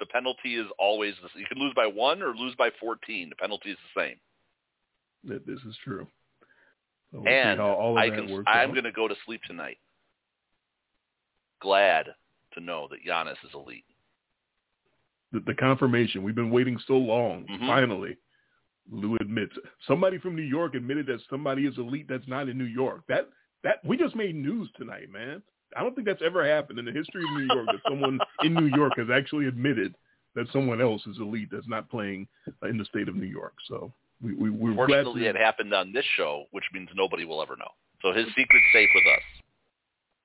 the 0.00 0.06
penalty 0.06 0.56
is 0.56 0.66
always 0.78 1.14
the 1.22 1.28
same. 1.34 1.40
You 1.40 1.46
can 1.46 1.58
lose 1.58 1.74
by 1.74 1.86
one 1.86 2.22
or 2.22 2.34
lose 2.34 2.54
by 2.56 2.70
14. 2.80 3.28
The 3.28 3.36
penalty 3.36 3.70
is 3.70 3.78
the 3.94 4.00
same. 4.00 4.16
That 5.24 5.46
this 5.46 5.60
is 5.66 5.76
true. 5.84 6.06
So 7.12 7.20
we'll 7.20 7.28
and 7.32 7.60
I 7.60 8.10
can. 8.10 8.44
I'm 8.46 8.72
going 8.72 8.84
to 8.84 8.92
go 8.92 9.08
to 9.08 9.14
sleep 9.24 9.40
tonight. 9.46 9.78
Glad 11.60 12.06
to 12.54 12.60
know 12.60 12.88
that 12.90 13.04
Giannis 13.08 13.36
is 13.44 13.50
elite. 13.54 13.84
The, 15.32 15.40
the 15.40 15.54
confirmation. 15.54 16.22
We've 16.22 16.34
been 16.34 16.50
waiting 16.50 16.78
so 16.86 16.94
long. 16.94 17.46
Mhm. 17.46 17.66
Finally, 17.66 18.16
Lou 18.90 19.16
admits. 19.16 19.54
Somebody 19.86 20.18
from 20.18 20.36
New 20.36 20.42
York 20.42 20.74
admitted 20.74 21.06
that 21.06 21.20
somebody 21.30 21.66
is 21.66 21.78
elite 21.78 22.06
that's 22.08 22.28
not 22.28 22.48
in 22.48 22.58
New 22.58 22.64
York. 22.64 23.02
That 23.08 23.28
that 23.62 23.82
we 23.84 23.96
just 23.96 24.14
made 24.14 24.34
news 24.34 24.68
tonight, 24.76 25.10
man. 25.10 25.42
I 25.76 25.82
don't 25.82 25.94
think 25.94 26.06
that's 26.06 26.22
ever 26.24 26.46
happened 26.46 26.78
in 26.78 26.84
the 26.84 26.92
history 26.92 27.22
of 27.22 27.30
New 27.30 27.54
York 27.54 27.66
that 27.66 27.80
someone 27.88 28.18
in 28.42 28.54
New 28.54 28.74
York 28.76 28.92
has 28.96 29.08
actually 29.12 29.46
admitted 29.46 29.94
that 30.34 30.46
someone 30.52 30.80
else 30.80 31.02
is 31.06 31.18
elite 31.18 31.48
that's 31.50 31.68
not 31.68 31.90
playing 31.90 32.26
uh, 32.62 32.68
in 32.68 32.78
the 32.78 32.84
state 32.84 33.08
of 33.08 33.14
New 33.14 33.26
York. 33.26 33.54
So 33.68 33.92
we, 34.22 34.34
we 34.34 34.50
we're 34.50 34.86
glad 34.86 35.04
to, 35.04 35.16
it 35.16 35.36
happened 35.36 35.72
on 35.74 35.92
this 35.92 36.04
show, 36.16 36.44
which 36.50 36.64
means 36.72 36.88
nobody 36.94 37.24
will 37.24 37.42
ever 37.42 37.56
know. 37.56 37.70
So 38.02 38.12
his 38.12 38.26
secret's 38.28 38.66
safe 38.72 38.88
with 38.94 39.04
us. 39.14 39.22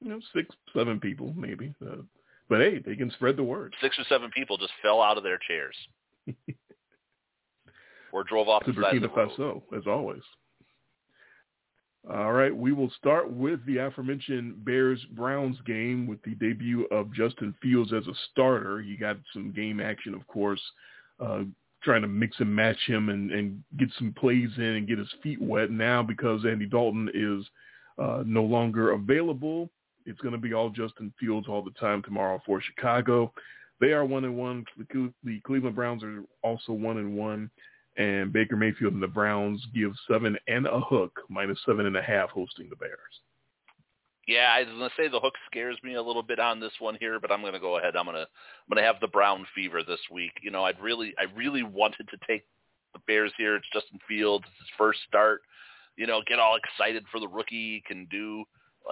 you 0.01 0.09
know 0.09 0.19
six 0.33 0.55
seven 0.75 0.99
people 0.99 1.33
maybe, 1.35 1.73
uh, 1.85 2.01
but 2.49 2.59
hey, 2.59 2.79
they 2.85 2.95
can 2.95 3.12
spread 3.12 3.38
the 3.38 3.43
word. 3.43 3.75
Six 3.81 3.97
or 3.99 4.05
seven 4.09 4.31
people 4.31 4.57
just 4.57 4.73
fell 4.81 5.01
out 5.01 5.17
of 5.17 5.23
their 5.23 5.39
chairs. 5.47 5.75
or 8.12 8.23
drove 8.23 8.47
off 8.47 8.65
to 8.65 8.71
the 8.71 8.81
side 8.81 8.95
of 8.95 9.01
the 9.03 9.07
Burkina. 9.07 9.35
Faso, 9.38 9.62
as 9.77 9.83
always. 9.88 10.21
All 12.07 12.31
right, 12.31 12.55
we 12.55 12.71
will 12.71 12.89
start 12.97 13.29
with 13.29 13.63
the 13.65 13.77
aforementioned 13.77 14.63
Bears-Browns 14.63 15.57
game 15.65 16.07
with 16.07 16.21
the 16.23 16.33
debut 16.35 16.85
of 16.91 17.13
Justin 17.13 17.53
Fields 17.62 17.91
as 17.93 18.07
a 18.07 18.13
starter. 18.31 18.81
He 18.81 18.95
got 18.95 19.17
some 19.33 19.51
game 19.51 19.79
action, 19.81 20.13
of 20.13 20.25
course, 20.27 20.62
uh, 21.19 21.43
trying 21.83 22.01
to 22.01 22.07
mix 22.07 22.39
and 22.39 22.55
match 22.55 22.77
him 22.88 23.09
and, 23.09 23.31
and 23.31 23.62
get 23.77 23.89
some 23.97 24.13
plays 24.17 24.49
in 24.57 24.63
and 24.63 24.88
get 24.88 24.97
his 24.97 25.13
feet 25.21 25.41
wet. 25.41 25.71
Now, 25.71 26.01
because 26.01 26.45
Andy 26.45 26.65
Dalton 26.65 27.09
is 27.13 27.45
uh, 28.01 28.23
no 28.25 28.43
longer 28.43 28.91
available, 28.91 29.69
it's 30.05 30.21
going 30.21 30.33
to 30.33 30.39
be 30.39 30.53
all 30.53 30.69
Justin 30.69 31.13
Fields 31.19 31.47
all 31.49 31.62
the 31.62 31.71
time 31.71 32.01
tomorrow 32.01 32.41
for 32.45 32.62
Chicago. 32.62 33.31
They 33.81 33.91
are 33.91 34.05
one 34.05 34.23
and 34.23 34.38
one. 34.38 34.65
The 34.77 35.41
Cleveland 35.41 35.75
Browns 35.75 36.03
are 36.03 36.23
also 36.43 36.71
one 36.71 36.97
and 36.97 37.15
one 37.15 37.51
and 37.99 38.31
Baker 38.31 38.55
Mayfield 38.55 38.93
and 38.93 39.03
the 39.03 39.07
Browns 39.07 39.62
give 39.75 39.91
seven 40.09 40.38
and 40.47 40.65
a 40.65 40.79
hook, 40.79 41.19
minus 41.29 41.59
seven 41.65 41.85
and 41.85 41.97
a 41.97 42.01
half, 42.01 42.29
hosting 42.29 42.69
the 42.69 42.77
Bears. 42.77 43.21
Yeah, 44.25 44.53
I 44.55 44.59
was 44.59 44.69
gonna 44.69 44.89
say 44.95 45.07
the 45.09 45.19
hook 45.19 45.33
scares 45.47 45.77
me 45.83 45.95
a 45.95 46.01
little 46.01 46.23
bit 46.23 46.39
on 46.39 46.59
this 46.59 46.71
one 46.79 46.95
here, 46.99 47.19
but 47.19 47.31
I'm 47.31 47.41
gonna 47.41 47.59
go 47.59 47.77
ahead. 47.77 47.95
I'm 47.95 48.05
gonna 48.05 48.19
I'm 48.19 48.75
gonna 48.75 48.85
have 48.85 49.01
the 49.01 49.07
Brown 49.07 49.45
fever 49.53 49.83
this 49.83 49.99
week. 50.09 50.31
You 50.41 50.49
know, 50.49 50.63
I'd 50.63 50.79
really 50.79 51.13
I 51.19 51.23
really 51.35 51.63
wanted 51.63 52.07
to 52.09 52.17
take 52.25 52.45
the 52.93 52.99
Bears 53.05 53.33
here. 53.38 53.55
It's 53.55 53.67
Justin 53.73 53.99
Fields, 54.07 54.45
it's 54.47 54.59
his 54.59 54.77
first 54.77 54.99
start. 55.07 55.41
You 55.97 56.07
know, 56.07 56.21
get 56.25 56.39
all 56.39 56.55
excited 56.55 57.03
for 57.12 57.19
the 57.19 57.27
rookie. 57.27 57.75
He 57.75 57.83
can 57.85 58.05
do, 58.09 58.45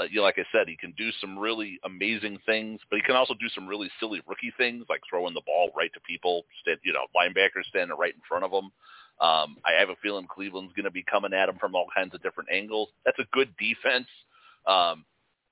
you 0.05 0.17
know, 0.17 0.23
like 0.23 0.37
I 0.37 0.45
said, 0.51 0.67
he 0.67 0.77
can 0.77 0.93
do 0.97 1.09
some 1.19 1.37
really 1.37 1.79
amazing 1.83 2.39
things, 2.45 2.79
but 2.89 2.97
he 2.97 3.03
can 3.03 3.15
also 3.15 3.33
do 3.33 3.49
some 3.49 3.67
really 3.67 3.89
silly 3.99 4.21
rookie 4.27 4.53
things, 4.57 4.85
like 4.89 5.01
throwing 5.09 5.33
the 5.33 5.41
ball 5.45 5.71
right 5.75 5.91
to 5.93 5.99
people. 6.01 6.45
Stand, 6.61 6.79
you 6.83 6.93
know, 6.93 7.05
linebackers 7.15 7.65
standing 7.69 7.97
right 7.97 8.13
in 8.13 8.21
front 8.27 8.43
of 8.43 8.51
him. 8.51 8.71
Um, 9.19 9.57
I 9.65 9.73
have 9.79 9.89
a 9.89 9.95
feeling 10.01 10.27
Cleveland's 10.27 10.73
going 10.73 10.85
to 10.85 10.91
be 10.91 11.03
coming 11.03 11.33
at 11.33 11.49
him 11.49 11.57
from 11.59 11.75
all 11.75 11.87
kinds 11.95 12.13
of 12.13 12.21
different 12.21 12.49
angles. 12.51 12.89
That's 13.03 13.17
a 13.19 13.25
good 13.31 13.49
defense, 13.57 14.07
um, 14.67 15.05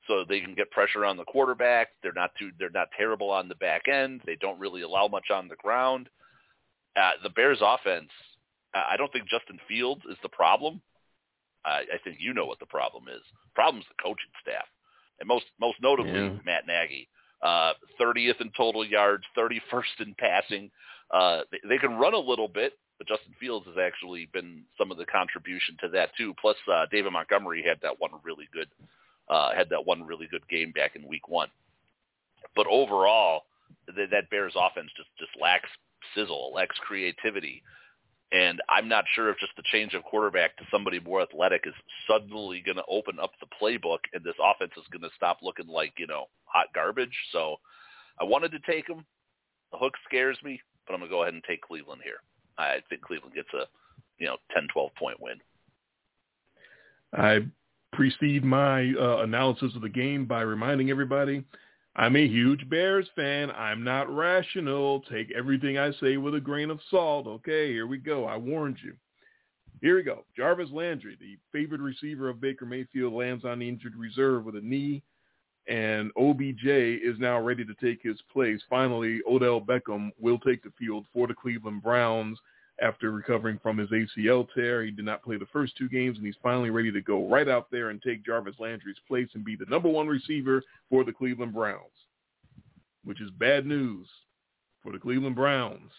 so 0.08 0.24
they 0.28 0.40
can 0.40 0.54
get 0.54 0.70
pressure 0.70 1.04
on 1.04 1.18
the 1.18 1.24
quarterback. 1.24 1.90
They're 2.04 2.14
not 2.14 2.32
too. 2.38 2.52
They're 2.60 2.70
not 2.70 2.90
terrible 2.96 3.32
on 3.32 3.50
the 3.50 3.56
back 3.56 3.88
end. 3.88 4.22
They 4.26 4.36
don't 4.36 4.60
really 4.60 4.84
allow 4.84 5.08
much 5.08 5.32
on 5.34 5.48
the 5.48 5.56
ground. 5.56 6.10
Uh, 6.96 7.12
the 7.24 7.30
Bears' 7.30 7.60
offense. 7.62 8.10
I 8.76 8.98
don't 8.98 9.12
think 9.12 9.28
Justin 9.30 9.60
Fields 9.68 10.02
is 10.10 10.18
the 10.22 10.30
problem. 10.30 10.82
I, 11.66 11.80
I 11.94 11.98
think 12.04 12.18
you 12.20 12.34
know 12.34 12.46
what 12.46 12.60
the 12.60 12.66
problem 12.66 13.06
is. 13.08 13.22
Problem's 13.56 13.86
the 13.90 14.02
coaching 14.02 14.32
staff, 14.42 14.66
and 15.20 15.28
most 15.28 15.46
most 15.60 15.78
notably 15.82 16.14
Yeah. 16.14 16.38
Matt 16.46 16.68
Nagy. 16.68 17.08
Uh, 17.42 17.74
30th 18.02 18.42
in 18.42 18.50
total 18.58 18.84
yards, 18.86 19.24
31st 19.38 20.00
in 20.00 20.16
passing. 20.18 20.72
Uh, 21.12 21.42
they, 21.52 21.60
they 21.70 21.78
can 21.78 21.94
run 21.98 22.14
a 22.16 22.18
little 22.18 22.48
bit, 22.48 22.74
but 22.98 23.08
Justin 23.08 23.36
Fields 23.40 23.68
has 23.68 23.76
actually 23.78 24.28
been 24.34 24.64
some 24.78 24.90
of 24.90 24.98
the 24.98 25.06
contribution 25.06 25.78
to 25.82 25.90
that 25.90 26.10
too. 26.18 26.34
Plus, 26.42 26.56
uh, 26.74 26.86
David 26.92 27.12
Montgomery 27.14 27.62
had 27.62 27.78
that 27.82 28.00
one 28.00 28.12
really 28.24 28.48
good 28.54 28.68
uh, 29.30 29.54
had 29.54 29.70
that 29.70 29.86
one 29.86 30.04
really 30.04 30.28
good 30.28 30.48
game 30.48 30.72
back 30.72 30.96
in 30.96 31.08
Week 31.08 31.28
One. 31.28 31.50
But 32.56 32.68
overall, 32.68 33.44
th- 33.94 34.10
that 34.12 34.30
Bears 34.30 34.54
offense 34.56 34.90
just 34.96 35.10
just 35.20 35.32
lacks 35.40 35.70
sizzle, 36.16 36.52
lacks 36.54 36.78
creativity. 36.80 37.62
And 38.32 38.62
I'm 38.70 38.90
not 38.90 39.06
sure 39.14 39.30
if 39.30 39.38
just 39.38 39.56
the 39.56 39.64
change 39.72 39.94
of 39.94 40.04
quarterback 40.04 40.58
to 40.58 40.64
somebody 40.72 41.00
more 41.00 41.22
athletic 41.22 41.62
is 41.66 41.74
suddenly 42.10 42.62
going 42.66 42.78
to 42.78 42.84
open 42.90 43.18
up 43.22 43.32
the 43.40 43.48
playbook, 43.62 44.00
and 44.14 44.24
this 44.24 44.36
offense 44.44 44.72
is 44.78 44.84
going 44.92 45.04
to 45.04 45.16
stop 45.16 45.40
looking 45.42 45.68
like 45.68 45.94
you 45.98 46.08
know 46.08 46.26
hot 46.46 46.68
garbage. 46.74 47.16
So 47.32 47.58
I 48.20 48.24
wanted 48.24 48.52
to 48.52 48.60
take 48.60 48.88
them. 48.88 49.06
The 49.72 49.78
hook 49.78 49.94
scares 50.08 50.38
me, 50.44 50.60
but 50.86 50.94
I'm 50.94 51.00
going 51.00 51.10
to 51.10 51.16
go 51.16 51.22
ahead 51.24 51.34
and 51.34 51.44
take 51.44 51.62
Cleveland 51.62 52.02
here. 52.04 52.18
I 52.58 52.78
think 52.90 53.02
Cleveland 53.02 53.36
gets 53.36 53.50
a 53.54 53.66
you 54.18 54.28
know 54.28 54.38
10, 54.54 54.68
12 54.74 54.90
point 54.96 55.22
win. 55.22 55.40
I 57.14 57.46
precede 57.94 58.44
my 58.44 58.94
uh, 59.00 59.18
analysis 59.20 59.76
of 59.76 59.82
the 59.82 59.90
game 59.90 60.26
by 60.26 60.42
reminding 60.42 60.90
everybody 60.90 61.44
I'm 61.98 62.18
a 62.18 62.28
huge 62.28 62.70
Bears 62.70 63.08
fan. 63.16 63.52
I'm 63.52 63.84
not 63.84 64.14
rational. 64.14 65.02
Take 65.10 65.32
everything 65.32 65.78
I 65.78 65.92
say 66.02 66.18
with 66.18 66.36
a 66.36 66.42
grain 66.42 66.70
of 66.70 66.82
salt. 66.92 67.26
Okay, 67.26 67.72
here 67.72 67.88
we 67.88 67.98
go. 67.98 68.26
I 68.26 68.36
warned 68.36 68.78
you. 68.84 68.94
Here 69.82 69.96
we 69.96 70.04
go. 70.04 70.26
Jarvis 70.36 70.72
Landry, 70.72 71.18
the 71.20 71.38
favored 71.52 71.80
receiver 71.80 72.28
of 72.28 72.42
Baker 72.42 72.66
Mayfield, 72.66 73.14
lands 73.14 73.46
on 73.46 73.60
the 73.60 73.70
injured 73.70 73.96
reserve 73.96 74.44
with 74.44 74.56
a 74.56 74.62
knee, 74.62 75.04
and 75.68 76.12
OBJ 76.18 76.66
is 76.66 77.18
now 77.20 77.40
ready 77.40 77.64
to 77.64 77.74
take 77.76 78.02
his 78.02 78.20
place. 78.32 78.62
Finally, 78.70 79.22
Odell 79.28 79.62
Beckham 79.62 80.12
will 80.20 80.40
take 80.40 80.64
the 80.64 80.74
field 80.78 81.06
for 81.14 81.28
the 81.28 81.34
Cleveland 81.34 81.82
Browns 81.82 82.40
after 82.82 83.12
recovering 83.12 83.60
from 83.64 83.78
his 83.78 83.90
ACL 83.90 84.48
tear. 84.54 84.84
He 84.84 84.92
did 84.92 85.06
not 85.06 85.24
play 85.24 85.38
the 85.38 85.46
first 85.54 85.78
two 85.78 85.90
games, 85.90 86.18
and 86.18 86.26
he's 86.26 86.36
finally 86.44 86.70
ready 86.70 86.92
to 86.92 87.02
go 87.02 87.28
right 87.28 87.48
out 87.48 87.68
there 87.72 87.90
and 87.90 88.02
take 88.02 88.26
Jarvis 88.26 88.56
Landry's 88.60 88.98
place 89.08 89.30
and 89.34 89.46
be 89.46 89.56
the 89.56 89.66
number 89.66 89.90
one 89.90 90.08
receiver 90.08 90.62
for 90.90 91.04
the 91.04 91.14
Cleveland 91.14 91.54
Browns, 91.54 91.80
which 93.04 93.22
is 93.22 93.30
bad 93.40 93.66
news 93.66 94.08
for 94.84 94.92
the 94.92 95.00
Cleveland 95.00 95.36
Browns 95.36 95.92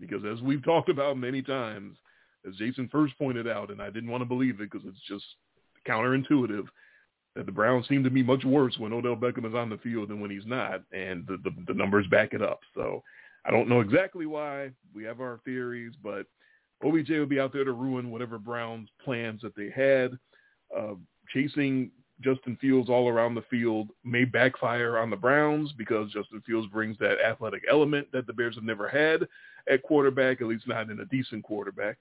because 0.00 0.22
as 0.24 0.40
we've 0.42 0.64
talked 0.64 0.88
about 0.88 1.18
many 1.18 1.42
times, 1.42 1.96
as 2.48 2.54
Jason 2.56 2.88
first 2.90 3.16
pointed 3.18 3.48
out, 3.48 3.70
and 3.70 3.82
I 3.82 3.90
didn't 3.90 4.10
want 4.10 4.22
to 4.22 4.26
believe 4.26 4.60
it 4.60 4.70
because 4.70 4.86
it's 4.86 5.00
just 5.08 5.24
counterintuitive, 5.86 6.66
that 7.34 7.46
the 7.46 7.52
Browns 7.52 7.86
seem 7.88 8.02
to 8.04 8.10
be 8.10 8.22
much 8.22 8.44
worse 8.44 8.78
when 8.78 8.92
Odell 8.92 9.16
Beckham 9.16 9.46
is 9.46 9.54
on 9.54 9.70
the 9.70 9.78
field 9.78 10.08
than 10.08 10.20
when 10.20 10.30
he's 10.30 10.46
not, 10.46 10.82
and 10.92 11.26
the, 11.26 11.38
the, 11.44 11.50
the 11.66 11.74
numbers 11.74 12.06
back 12.08 12.32
it 12.32 12.42
up. 12.42 12.60
So 12.74 13.02
I 13.48 13.50
don't 13.50 13.68
know 13.68 13.80
exactly 13.80 14.26
why. 14.26 14.70
We 14.94 15.04
have 15.04 15.20
our 15.20 15.40
theories, 15.44 15.94
but 16.02 16.26
OBJ 16.84 17.08
will 17.10 17.26
be 17.26 17.40
out 17.40 17.52
there 17.52 17.64
to 17.64 17.72
ruin 17.72 18.10
whatever 18.10 18.38
Browns 18.38 18.90
plans 19.02 19.40
that 19.40 19.56
they 19.56 19.70
had. 19.70 20.18
Uh, 20.76 20.94
chasing 21.32 21.90
Justin 22.20 22.58
Fields 22.60 22.90
all 22.90 23.08
around 23.08 23.34
the 23.34 23.44
field 23.50 23.88
may 24.04 24.26
backfire 24.26 24.98
on 24.98 25.08
the 25.08 25.16
Browns 25.16 25.72
because 25.78 26.12
Justin 26.12 26.42
Fields 26.46 26.68
brings 26.70 26.98
that 26.98 27.24
athletic 27.24 27.62
element 27.70 28.06
that 28.12 28.26
the 28.26 28.34
Bears 28.34 28.54
have 28.56 28.64
never 28.64 28.86
had 28.86 29.26
at 29.72 29.82
quarterback, 29.82 30.42
at 30.42 30.46
least 30.46 30.68
not 30.68 30.90
in 30.90 31.00
a 31.00 31.06
decent 31.06 31.42
quarterback. 31.42 31.96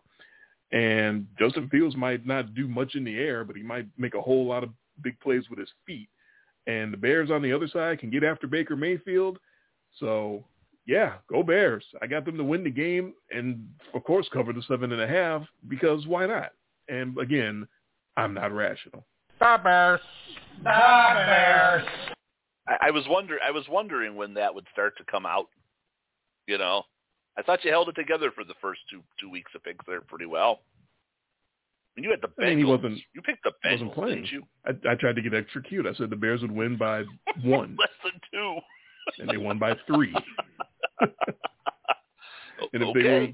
And 0.74 1.28
Justin 1.40 1.70
Fields 1.70 1.96
might 1.96 2.26
not 2.26 2.56
do 2.56 2.68
much 2.68 2.96
in 2.96 3.06
the 3.06 3.18
air, 3.18 3.46
but 3.46 3.56
he 3.56 3.64
might 3.64 3.88
make 3.98 4.16
a 4.16 4.22
whole 4.22 4.46
lot 4.46 4.64
of 4.64 4.70
big 5.02 5.18
plays 5.22 5.50
with 5.50 5.60
his 5.60 5.72
feet. 5.86 6.10
And 6.66 6.92
the 6.92 6.98
Bears 6.98 7.32
on 7.32 7.42
the 7.42 7.54
other 7.54 7.70
side 7.70 8.00
can 8.00 8.10
get 8.10 8.26
after 8.26 8.48
Baker 8.48 8.76
Mayfield. 8.76 9.40
So 9.98 10.44
yeah, 10.88 11.14
go 11.30 11.44
Bears. 11.44 11.84
I 12.02 12.08
got 12.08 12.26
them 12.26 12.38
to 12.38 12.44
win 12.44 12.64
the 12.64 12.70
game 12.72 13.14
and 13.30 13.68
of 13.94 14.04
course 14.04 14.28
cover 14.32 14.54
the 14.54 14.64
seven 14.64 14.92
and 14.92 15.02
a 15.02 15.08
half 15.08 15.44
because 15.68 16.08
why 16.08 16.26
not? 16.26 16.52
And 16.90 17.18
again, 17.20 17.68
I'm 18.16 18.34
not 18.34 18.52
rational. 18.54 19.06
The 19.40 19.60
Bears. 19.64 20.00
The 20.60 20.64
Bears. 20.64 21.88
I, 22.68 22.78
I 22.88 22.92
was 22.92 23.04
wonder 23.08 23.38
I 23.46 23.52
was 23.52 23.66
wondering 23.70 24.16
when 24.16 24.34
that 24.36 24.56
would 24.56 24.66
start 24.72 24.98
to 24.98 25.04
come 25.12 25.26
out. 25.26 25.48
You 26.48 26.58
know, 26.58 26.84
I 27.38 27.42
thought 27.42 27.64
you 27.66 27.72
held 27.72 27.90
it 27.90 27.96
together 27.96 28.32
for 28.32 28.44
the 28.46 28.56
first 28.62 28.80
two 28.90 29.04
two 29.20 29.30
weeks 29.30 29.52
of 29.54 29.64
picks 29.64 29.86
there 29.86 30.02
pretty 30.02 30.26
well. 30.26 30.62
And 31.98 32.04
you 32.06 32.12
had 32.12 32.22
the 32.22 32.28
Bengals. 32.28 32.46
I 32.46 32.50
mean, 32.50 32.58
he 32.60 32.64
wasn't, 32.64 33.00
you 33.16 33.22
picked 33.24 33.44
the 33.44 33.52
Bengals, 33.66 33.72
wasn't 33.72 33.94
playing. 33.96 34.16
didn't 34.22 34.32
you? 34.32 34.44
I, 34.68 34.92
I 34.92 34.96
tried 34.96 35.16
to 35.16 35.22
get 35.24 35.34
extra 35.34 35.64
cute. 35.64 35.88
I 35.88 35.94
said 35.96 36.12
the 36.12 36.16
Bears 36.16 36.42
would 36.44 36.52
win 36.52 36.78
by 36.78 37.04
one. 37.44 37.76
Less 37.80 37.90
than 38.04 38.14
two. 38.32 38.58
and 39.20 39.28
they 39.30 39.38
won 39.38 39.58
by 39.58 39.74
three. 39.88 40.14
and 41.02 41.12
if 42.74 42.82
okay. 42.82 43.02
they 43.02 43.10
were, 43.10 43.34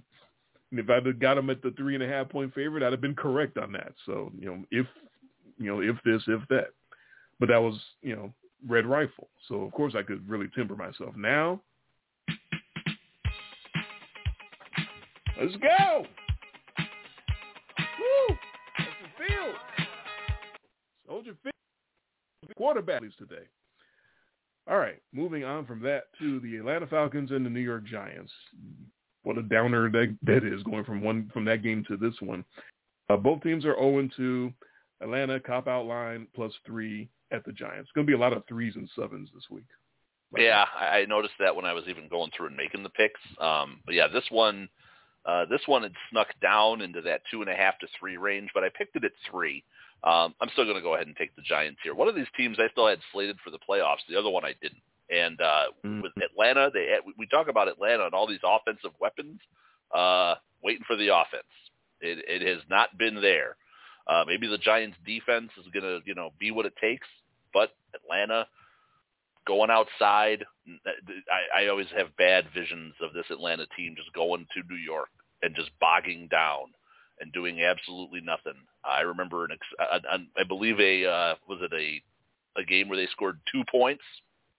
and 0.71 0.79
if 0.79 0.89
I'd 0.89 1.05
have 1.05 1.19
got 1.19 1.35
them 1.35 1.49
at 1.49 1.61
the 1.61 1.71
three 1.71 1.93
and 1.93 2.03
a 2.03 2.07
half 2.07 2.29
point 2.29 2.53
favorite, 2.53 2.83
I'd 2.83 2.93
have 2.93 3.01
been 3.01 3.15
correct 3.15 3.57
on 3.57 3.71
that. 3.73 3.93
So 4.05 4.31
you 4.37 4.47
know, 4.47 4.63
if 4.71 4.87
you 5.59 5.67
know, 5.67 5.81
if 5.81 5.95
this, 6.03 6.23
if 6.27 6.41
that, 6.49 6.69
but 7.39 7.49
that 7.49 7.61
was 7.61 7.79
you 8.01 8.15
know, 8.15 8.33
red 8.67 8.85
rifle. 8.85 9.29
So 9.47 9.61
of 9.61 9.71
course 9.71 9.93
I 9.95 10.01
could 10.03 10.27
really 10.27 10.47
temper 10.55 10.75
myself. 10.75 11.15
Now, 11.15 11.61
let's 15.39 15.55
go. 15.57 16.05
Woo! 17.99 18.35
Soldier 18.77 19.11
Field. 19.17 19.55
Soldier 21.07 21.35
Field. 21.43 21.53
Quarterbacks 22.59 23.15
today. 23.17 23.45
All 24.69 24.77
right, 24.77 25.01
moving 25.11 25.43
on 25.43 25.65
from 25.65 25.81
that 25.81 26.03
to 26.19 26.39
the 26.39 26.57
Atlanta 26.57 26.87
Falcons 26.87 27.31
and 27.31 27.45
the 27.45 27.49
New 27.49 27.59
York 27.59 27.85
Giants. 27.85 28.31
What 29.23 29.37
a 29.37 29.43
downer 29.43 29.89
that, 29.89 30.17
that 30.23 30.43
is 30.43 30.63
going 30.63 30.85
from 30.85 31.01
one 31.01 31.29
from 31.33 31.45
that 31.45 31.63
game 31.63 31.83
to 31.87 31.97
this 31.97 32.15
one. 32.21 32.45
Uh, 33.09 33.17
both 33.17 33.41
teams 33.43 33.65
are 33.65 33.75
0-2. 33.75 34.53
Atlanta 35.01 35.39
cop 35.39 35.67
out 35.67 35.85
line 35.85 36.27
plus 36.33 36.53
three 36.65 37.09
at 37.31 37.43
the 37.45 37.51
Giants. 37.51 37.89
Going 37.93 38.07
to 38.07 38.11
be 38.11 38.15
a 38.15 38.19
lot 38.19 38.33
of 38.33 38.43
threes 38.47 38.75
and 38.75 38.89
sevens 38.95 39.29
this 39.33 39.49
week. 39.49 39.65
Yeah, 40.37 40.65
I 40.79 40.99
I 40.99 41.05
noticed 41.05 41.35
that 41.39 41.55
when 41.55 41.65
I 41.65 41.73
was 41.73 41.83
even 41.87 42.07
going 42.07 42.31
through 42.35 42.47
and 42.47 42.57
making 42.57 42.83
the 42.83 42.89
picks. 42.89 43.19
Um, 43.39 43.81
but 43.85 43.93
yeah, 43.93 44.07
this 44.07 44.23
one, 44.29 44.67
uh, 45.25 45.45
this 45.45 45.61
one 45.67 45.83
had 45.83 45.93
snuck 46.09 46.27
down 46.41 46.81
into 46.81 47.01
that 47.01 47.21
two 47.29 47.41
and 47.41 47.49
a 47.49 47.55
half 47.55 47.77
to 47.79 47.87
three 47.99 48.17
range, 48.17 48.49
but 48.53 48.63
I 48.63 48.69
picked 48.69 48.95
it 48.95 49.03
at 49.03 49.11
three. 49.29 49.63
Um, 50.03 50.35
I'm 50.41 50.49
still 50.53 50.65
going 50.65 50.75
to 50.75 50.81
go 50.81 50.95
ahead 50.95 51.07
and 51.07 51.15
take 51.15 51.35
the 51.35 51.41
Giants 51.41 51.79
here. 51.83 51.95
One 51.95 52.07
of 52.09 52.15
these 52.15 52.27
teams 52.35 52.57
I 52.59 52.67
still 52.71 52.87
had 52.87 52.99
slated 53.13 53.37
for 53.43 53.51
the 53.51 53.59
playoffs. 53.59 54.03
The 54.09 54.17
other 54.19 54.29
one 54.29 54.43
I 54.45 54.53
didn't. 54.61 54.81
And 55.09 55.39
uh, 55.41 55.65
Mm. 55.85 56.01
with 56.01 56.11
Atlanta, 56.23 56.69
they 56.73 56.87
had, 56.87 57.01
we 57.17 57.27
talk 57.27 57.47
about 57.47 57.67
Atlanta 57.67 58.05
and 58.05 58.13
all 58.13 58.27
these 58.27 58.43
offensive 58.43 58.91
weapons. 58.99 59.39
Uh, 59.93 60.35
waiting 60.63 60.83
for 60.87 60.95
the 60.95 61.09
offense. 61.09 61.43
It, 62.01 62.23
it 62.27 62.47
has 62.47 62.61
not 62.69 62.97
been 62.97 63.21
there. 63.21 63.55
Uh, 64.07 64.23
maybe 64.27 64.47
the 64.47 64.57
Giants' 64.57 64.97
defense 65.05 65.51
is 65.57 65.65
going 65.71 65.83
to 65.83 65.99
you 66.05 66.15
know 66.15 66.31
be 66.39 66.51
what 66.51 66.65
it 66.65 66.73
takes, 66.81 67.07
but 67.53 67.71
Atlanta 67.93 68.47
going 69.45 69.69
outside. 69.69 70.43
I, 70.67 71.63
I 71.63 71.67
always 71.67 71.87
have 71.95 72.15
bad 72.17 72.45
visions 72.53 72.93
of 73.01 73.13
this 73.13 73.25
Atlanta 73.29 73.65
team 73.77 73.93
just 73.95 74.11
going 74.13 74.47
to 74.55 74.67
New 74.73 74.79
York 74.79 75.09
and 75.41 75.55
just 75.55 75.69
bogging 75.79 76.27
down 76.29 76.73
and 77.23 77.31
doing 77.33 77.61
absolutely 77.63 78.21
nothing. 78.21 78.53
I 78.83 79.01
remember 79.01 79.45
an, 79.45 79.51
ex- 79.53 80.01
a, 80.05 80.17
I 80.39 80.43
believe 80.43 80.79
a 80.79 81.05
uh, 81.05 81.35
was 81.47 81.59
it 81.61 81.71
a 81.73 82.01
a 82.59 82.63
game 82.63 82.87
where 82.89 82.97
they 82.97 83.07
scored 83.07 83.39
two 83.51 83.63
points 83.71 84.03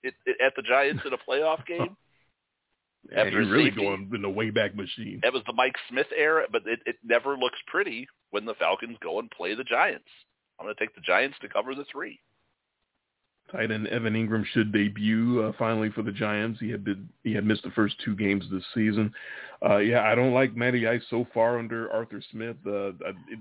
at, 0.05 0.14
at 0.44 0.57
the 0.57 0.62
Giants 0.62 1.03
in 1.07 1.12
a 1.12 1.18
playoff 1.31 1.64
game. 1.66 1.96
And 3.11 3.18
After 3.20 3.42
you're 3.42 3.50
really 3.53 3.66
safety. 3.70 3.83
going 3.83 4.11
in 4.14 4.22
the 4.22 4.29
Wayback 4.29 4.74
Machine. 4.74 5.20
That 5.22 5.33
was 5.35 5.42
the 5.46 5.53
Mike 5.53 5.77
Smith 5.90 6.07
era, 6.16 6.46
but 6.50 6.62
it, 6.66 6.81
it 6.87 6.96
never 7.05 7.37
looks 7.37 7.59
pretty 7.66 8.09
when 8.31 8.46
the 8.46 8.55
Falcons 8.55 8.96
go 9.03 9.18
and 9.18 9.31
play 9.31 9.55
the 9.55 9.62
Giants. 9.62 10.09
I'm 10.59 10.64
going 10.66 10.74
to 10.74 10.81
take 10.81 10.94
the 10.94 11.03
Giants 11.03 11.37
to 11.42 11.48
cover 11.48 11.74
the 11.74 11.85
three. 11.92 12.18
Tight 13.55 13.71
end 13.71 13.87
Evan 13.88 14.14
Engram 14.14 14.45
should 14.47 14.73
debut 14.73 15.43
uh, 15.43 15.53
finally 15.59 15.90
for 15.90 16.03
the 16.03 16.12
Giants. 16.12 16.59
He 16.61 16.71
had 16.71 16.85
been 16.85 17.09
he 17.23 17.33
had 17.35 17.45
missed 17.45 17.62
the 17.62 17.71
first 17.71 17.95
two 18.05 18.17
games 18.17 18.45
this 18.51 18.64
season. 18.75 19.12
Uh, 19.64 19.79
yeah, 19.79 20.03
I 20.03 20.14
don't 20.14 20.35
like 20.35 20.57
Matty 20.57 20.88
Ice 20.88 21.03
so 21.09 21.27
far 21.33 21.59
under 21.59 21.90
Arthur 21.93 22.21
Smith. 22.33 22.57
Uh, 22.67 22.88
it 23.29 23.38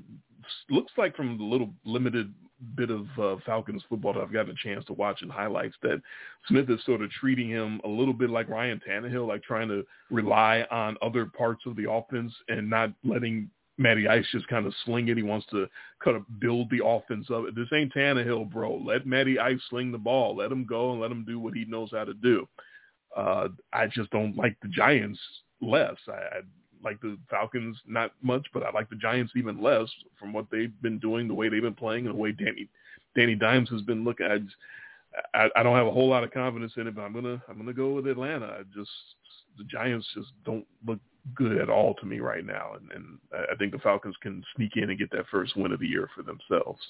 looks 0.69 0.91
like 0.97 1.15
from 1.15 1.37
the 1.37 1.43
little 1.43 1.73
limited 1.83 2.33
bit 2.75 2.89
of 2.89 3.07
uh, 3.19 3.35
Falcons 3.45 3.83
football 3.89 4.13
that 4.13 4.21
I've 4.21 4.31
gotten 4.31 4.51
a 4.51 4.55
chance 4.63 4.85
to 4.85 4.93
watch 4.93 5.21
in 5.21 5.29
highlights 5.29 5.75
that 5.81 6.01
Smith 6.47 6.69
is 6.69 6.79
sort 6.85 7.01
of 7.01 7.09
treating 7.11 7.49
him 7.49 7.81
a 7.83 7.87
little 7.87 8.13
bit 8.13 8.29
like 8.29 8.49
Ryan 8.49 8.81
Tannehill, 8.87 9.27
like 9.27 9.43
trying 9.43 9.67
to 9.69 9.85
rely 10.09 10.65
on 10.71 10.95
other 11.01 11.25
parts 11.25 11.63
of 11.65 11.75
the 11.75 11.91
offense 11.91 12.33
and 12.47 12.69
not 12.69 12.91
letting 13.03 13.49
Matty 13.77 14.07
Ice 14.07 14.25
just 14.31 14.47
kind 14.47 14.65
of 14.65 14.73
sling 14.85 15.07
it. 15.07 15.17
He 15.17 15.23
wants 15.23 15.47
to 15.51 15.67
kind 16.03 16.15
of 16.15 16.39
build 16.39 16.69
the 16.69 16.85
offense 16.85 17.27
of 17.29 17.45
it. 17.45 17.55
This 17.55 17.67
ain't 17.73 17.93
Tannehill, 17.93 18.51
bro. 18.51 18.75
Let 18.75 19.07
Matty 19.07 19.39
Ice 19.39 19.59
sling 19.69 19.91
the 19.91 19.97
ball. 19.97 20.35
Let 20.35 20.51
him 20.51 20.65
go 20.65 20.91
and 20.91 21.01
let 21.01 21.11
him 21.11 21.25
do 21.25 21.39
what 21.39 21.55
he 21.55 21.65
knows 21.65 21.89
how 21.91 22.03
to 22.03 22.13
do. 22.13 22.47
Uh, 23.15 23.49
I 23.71 23.87
just 23.87 24.09
don't 24.11 24.35
like 24.35 24.55
the 24.61 24.69
Giants 24.69 25.19
less. 25.61 25.95
I, 26.07 26.11
I 26.11 26.41
like 26.83 26.99
the 27.01 27.17
Falcons 27.29 27.77
not 27.87 28.11
much, 28.21 28.45
but 28.53 28.63
I 28.63 28.71
like 28.71 28.89
the 28.89 28.95
Giants 28.95 29.33
even 29.35 29.61
less 29.61 29.87
from 30.19 30.33
what 30.33 30.45
they've 30.51 30.73
been 30.81 30.99
doing, 30.99 31.27
the 31.27 31.33
way 31.33 31.49
they've 31.49 31.61
been 31.61 31.73
playing, 31.73 32.05
and 32.05 32.15
the 32.15 32.19
way 32.19 32.31
Danny 32.31 32.69
Danny 33.15 33.35
Dimes 33.35 33.69
has 33.69 33.81
been 33.81 34.03
looking. 34.03 34.25
I, 34.25 34.39
just, 34.39 34.55
I, 35.33 35.49
I 35.55 35.63
don't 35.63 35.75
have 35.75 35.87
a 35.87 35.91
whole 35.91 36.09
lot 36.09 36.23
of 36.23 36.31
confidence 36.31 36.73
in 36.77 36.87
it, 36.87 36.95
but 36.95 37.01
I'm 37.01 37.13
gonna 37.13 37.41
I'm 37.47 37.57
gonna 37.57 37.73
go 37.73 37.93
with 37.93 38.07
Atlanta. 38.07 38.47
I 38.47 38.63
just 38.75 38.89
the 39.57 39.63
Giants 39.65 40.07
just 40.15 40.29
don't 40.45 40.65
look 40.85 40.99
good 41.35 41.57
at 41.57 41.69
all 41.69 41.93
to 41.95 42.05
me 42.05 42.19
right 42.19 42.45
now, 42.45 42.73
and, 42.75 42.91
and 42.91 43.17
I 43.51 43.55
think 43.55 43.71
the 43.71 43.79
Falcons 43.79 44.15
can 44.21 44.43
sneak 44.55 44.71
in 44.75 44.89
and 44.89 44.99
get 44.99 45.11
that 45.11 45.27
first 45.31 45.55
win 45.55 45.71
of 45.71 45.79
the 45.79 45.87
year 45.87 46.09
for 46.15 46.23
themselves. 46.23 46.81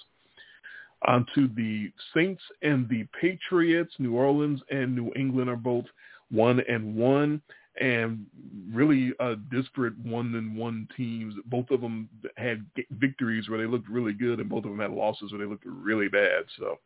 On 1.07 1.25
to 1.35 1.49
the 1.49 1.91
Saints 2.13 2.41
and 2.61 2.87
the 2.87 3.05
Patriots. 3.19 3.93
New 3.99 4.15
Orleans 4.15 4.61
and 4.71 4.95
New 4.95 5.11
England 5.15 5.49
are 5.49 5.57
both 5.57 5.85
one 6.31 6.61
and 6.69 6.95
one, 6.95 7.41
and 7.79 8.25
really 8.71 9.13
uh, 9.19 9.35
disparate 9.51 9.97
one 9.99 10.35
and 10.35 10.55
one 10.55 10.87
teams. 10.95 11.35
Both 11.45 11.71
of 11.71 11.81
them 11.81 12.07
had 12.37 12.65
victories 12.91 13.49
where 13.49 13.59
they 13.59 13.65
looked 13.65 13.89
really 13.89 14.13
good, 14.13 14.39
and 14.39 14.49
both 14.49 14.65
of 14.65 14.71
them 14.71 14.79
had 14.79 14.91
losses 14.91 15.31
where 15.31 15.39
they 15.39 15.49
looked 15.49 15.65
really 15.65 16.07
bad. 16.07 16.45
So, 16.57 16.79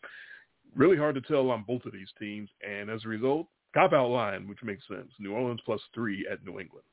really 0.75 0.97
hard 0.97 1.15
to 1.15 1.21
tell 1.21 1.51
on 1.51 1.65
both 1.67 1.86
of 1.86 1.93
these 1.93 2.10
teams. 2.19 2.49
And 2.67 2.89
as 2.89 3.05
a 3.05 3.10
result, 3.10 3.47
cop 3.73 3.93
out 3.93 4.10
line, 4.10 4.47
which 4.47 4.63
makes 4.63 4.88
sense. 4.88 5.12
New 5.19 5.33
Orleans 5.33 5.62
plus 5.65 5.81
three 5.93 6.27
at 6.31 6.43
New 6.43 6.60
England. 6.60 6.86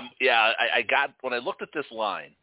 Um, 0.00 0.10
yeah, 0.20 0.52
I, 0.58 0.78
I 0.78 0.82
got 0.82 1.14
when 1.20 1.32
I 1.32 1.38
looked 1.38 1.62
at 1.62 1.68
this 1.74 1.86
line, 1.90 2.34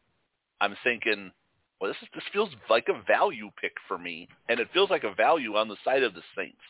I'm 0.62 0.76
thinking, 0.84 1.32
well, 1.80 1.92
this 1.92 2.02
is 2.02 2.08
this 2.14 2.24
feels 2.32 2.50
like 2.70 2.88
a 2.90 3.02
value 3.08 3.50
pick 3.60 3.74
for 3.88 3.98
me, 3.98 4.28
and 4.50 4.60
it 4.60 4.68
feels 4.74 4.90
like 4.90 5.04
a 5.04 5.14
value 5.14 5.56
on 5.56 5.68
the 5.68 5.78
side 5.84 6.04
of 6.04 6.14
the 6.14 6.22
Saints. 6.36 6.62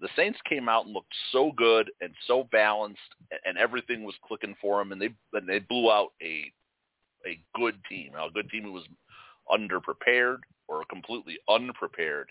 The 0.00 0.08
Saints 0.16 0.38
came 0.48 0.68
out 0.68 0.84
and 0.84 0.94
looked 0.94 1.14
so 1.32 1.52
good 1.56 1.90
and 2.00 2.12
so 2.26 2.48
balanced, 2.52 3.00
and 3.44 3.56
everything 3.56 4.04
was 4.04 4.14
clicking 4.26 4.54
for 4.60 4.78
them, 4.78 4.92
and 4.92 5.00
they 5.00 5.10
and 5.32 5.48
they 5.48 5.58
blew 5.58 5.90
out 5.90 6.12
a 6.22 6.52
a 7.26 7.38
good 7.54 7.76
team, 7.88 8.12
a 8.14 8.30
good 8.30 8.50
team 8.50 8.64
who 8.64 8.72
was 8.72 8.86
underprepared 9.50 10.38
or 10.68 10.84
completely 10.88 11.38
unprepared 11.48 12.30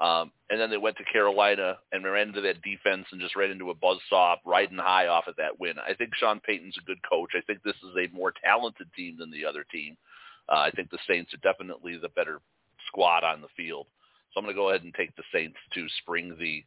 um, 0.00 0.32
and 0.50 0.60
then 0.60 0.70
they 0.70 0.76
went 0.76 0.96
to 0.96 1.04
Carolina 1.04 1.78
and 1.92 2.04
ran 2.04 2.28
into 2.28 2.40
that 2.40 2.62
defense 2.62 3.06
and 3.12 3.20
just 3.20 3.36
ran 3.36 3.50
into 3.50 3.70
a 3.70 3.74
buzzsaw 3.74 4.36
riding 4.44 4.78
high 4.78 5.06
off 5.06 5.28
of 5.28 5.36
that 5.36 5.58
win. 5.60 5.74
I 5.78 5.94
think 5.94 6.14
Sean 6.14 6.40
Payton's 6.40 6.76
a 6.78 6.84
good 6.84 6.98
coach. 7.08 7.30
I 7.36 7.42
think 7.42 7.62
this 7.62 7.76
is 7.76 7.96
a 7.96 8.14
more 8.14 8.32
talented 8.44 8.88
team 8.96 9.16
than 9.18 9.30
the 9.30 9.44
other 9.44 9.64
team. 9.70 9.96
Uh, 10.48 10.58
I 10.58 10.70
think 10.70 10.90
the 10.90 10.98
Saints 11.08 11.32
are 11.32 11.52
definitely 11.52 11.96
the 11.96 12.08
better 12.10 12.40
squad 12.88 13.24
on 13.24 13.40
the 13.40 13.48
field. 13.56 13.86
So 14.32 14.40
I'm 14.40 14.44
going 14.44 14.54
to 14.54 14.60
go 14.60 14.70
ahead 14.70 14.82
and 14.82 14.92
take 14.94 15.14
the 15.16 15.22
Saints 15.32 15.56
to 15.74 15.86
spring 16.00 16.36
the 16.40 16.64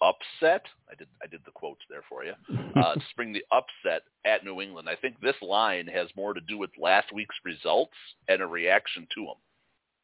upset. 0.00 0.64
I 0.90 0.94
did 0.94 1.08
I 1.22 1.26
did 1.26 1.40
the 1.44 1.50
quotes 1.50 1.82
there 1.88 2.04
for 2.08 2.24
you. 2.24 2.34
Uh, 2.76 2.94
spring 3.10 3.32
the 3.32 3.44
upset 3.50 4.02
at 4.24 4.44
New 4.44 4.60
England. 4.60 4.88
I 4.88 4.94
think 4.94 5.20
this 5.20 5.34
line 5.42 5.88
has 5.88 6.06
more 6.16 6.32
to 6.32 6.40
do 6.40 6.56
with 6.56 6.70
last 6.78 7.12
week's 7.12 7.34
results 7.44 7.92
and 8.28 8.40
a 8.40 8.46
reaction 8.46 9.08
to 9.14 9.24
them. 9.24 9.34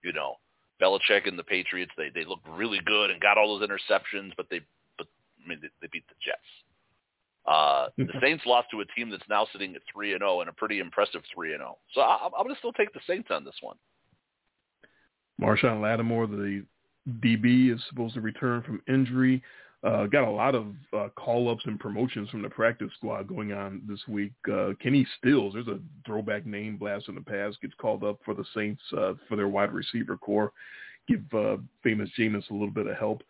You 0.03 0.13
know, 0.13 0.35
Belichick 0.81 1.27
and 1.27 1.39
the 1.39 1.45
Patriots, 1.45 1.93
they 1.97 2.11
they 2.15 2.25
looked 2.25 2.47
really 2.49 2.81
good 2.85 3.11
and 3.11 3.21
got 3.21 3.39
all 3.39 3.59
those 3.59 3.69
interceptions, 3.69 4.33
but 4.37 4.47
they 4.51 4.61
but 4.99 5.07
I 5.45 5.49
mean 5.49 5.59
they, 5.63 5.69
they 5.81 5.89
beat 5.91 6.07
the 6.09 6.15
Jets. 6.25 6.41
Uh, 7.47 7.89
the 7.97 8.09
Saints 8.21 8.43
lost 8.45 8.69
to 8.73 8.81
a 8.81 8.85
team 8.97 9.09
that's 9.09 9.23
now 9.31 9.47
sitting 9.53 9.77
at 9.77 9.83
three 9.93 10.13
and 10.13 10.21
zero 10.21 10.39
oh 10.39 10.41
and 10.41 10.51
a 10.51 10.53
pretty 10.53 10.81
impressive 10.81 11.23
three 11.33 11.53
and 11.53 11.61
zero. 11.61 11.77
Oh. 11.77 11.79
So 11.95 12.01
I, 12.01 12.25
I'm 12.25 12.45
going 12.45 12.55
to 12.55 12.59
still 12.59 12.73
take 12.73 12.93
the 12.93 13.01
Saints 13.07 13.29
on 13.31 13.45
this 13.45 13.55
one. 13.61 13.77
Marshon 15.41 15.81
Lattimore, 15.81 16.27
the 16.27 16.65
DB, 17.21 17.73
is 17.73 17.81
supposed 17.89 18.15
to 18.15 18.21
return 18.21 18.63
from 18.63 18.83
injury. 18.89 19.43
Uh, 19.87 20.05
got 20.07 20.27
a 20.27 20.31
lot 20.31 20.57
of 20.57 20.67
uh, 20.99 21.09
call-ups 21.15 21.63
and 21.67 21.79
promotions 21.79 22.29
from 22.29 22.43
the 22.43 22.51
practice 22.51 22.91
squad 22.97 23.29
going 23.29 23.53
on 23.53 23.81
this 23.87 24.01
week. 24.09 24.33
Uh, 24.53 24.71
Kenny 24.83 25.07
Stills, 25.17 25.55
there's 25.55 25.69
a 25.69 25.79
throwback 26.05 26.45
name 26.45 26.77
blast 26.77 27.09
in 27.09 27.15
the 27.15 27.21
past, 27.21 27.61
gets 27.61 27.75
called 27.81 28.03
up 28.03 28.19
for 28.25 28.35
the 28.35 28.45
Saints 28.53 28.83
uh, 28.99 29.13
for 29.29 29.37
their 29.37 29.47
wide 29.47 29.73
receiver 29.73 30.17
corps. 30.17 30.53
Give 31.07 31.23
uh, 31.33 31.59
famous 31.85 32.11
Jameis 32.19 32.51
a 32.51 32.53
little 32.53 32.73
bit 32.73 32.89
of 32.89 32.97
help. 32.97 33.23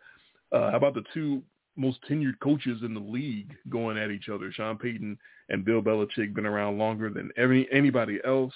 Uh, 0.51 0.71
how 0.71 0.77
about 0.77 0.95
the 0.95 1.03
two 1.13 1.43
most 1.75 1.99
tenured 2.09 2.39
coaches 2.39 2.81
in 2.81 2.95
the 2.95 2.99
league 2.99 3.53
going 3.69 3.99
at 3.99 4.09
each 4.09 4.27
other? 4.27 4.51
Sean 4.51 4.79
Payton 4.79 5.15
and 5.49 5.63
Bill 5.63 5.83
Belichick 5.83 6.33
been 6.33 6.47
around 6.47 6.79
longer 6.79 7.11
than 7.11 7.29
every, 7.37 7.67
anybody 7.71 8.19
else. 8.25 8.53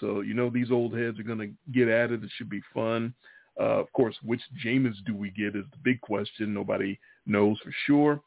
So, 0.00 0.22
you 0.22 0.32
know, 0.32 0.48
these 0.48 0.70
old 0.70 0.96
heads 0.96 1.20
are 1.20 1.24
going 1.24 1.38
to 1.40 1.50
get 1.70 1.88
at 1.88 2.12
it. 2.12 2.24
It 2.24 2.30
should 2.38 2.48
be 2.48 2.62
fun. 2.72 3.12
Uh, 3.60 3.80
of 3.80 3.92
course, 3.92 4.16
which 4.22 4.40
Jameis 4.64 4.96
do 5.06 5.14
we 5.14 5.30
get 5.30 5.56
is 5.56 5.64
the 5.70 5.78
big 5.82 6.00
question. 6.00 6.54
Nobody 6.54 6.98
knows 7.26 7.58
for 7.62 7.72
sure. 7.86 8.20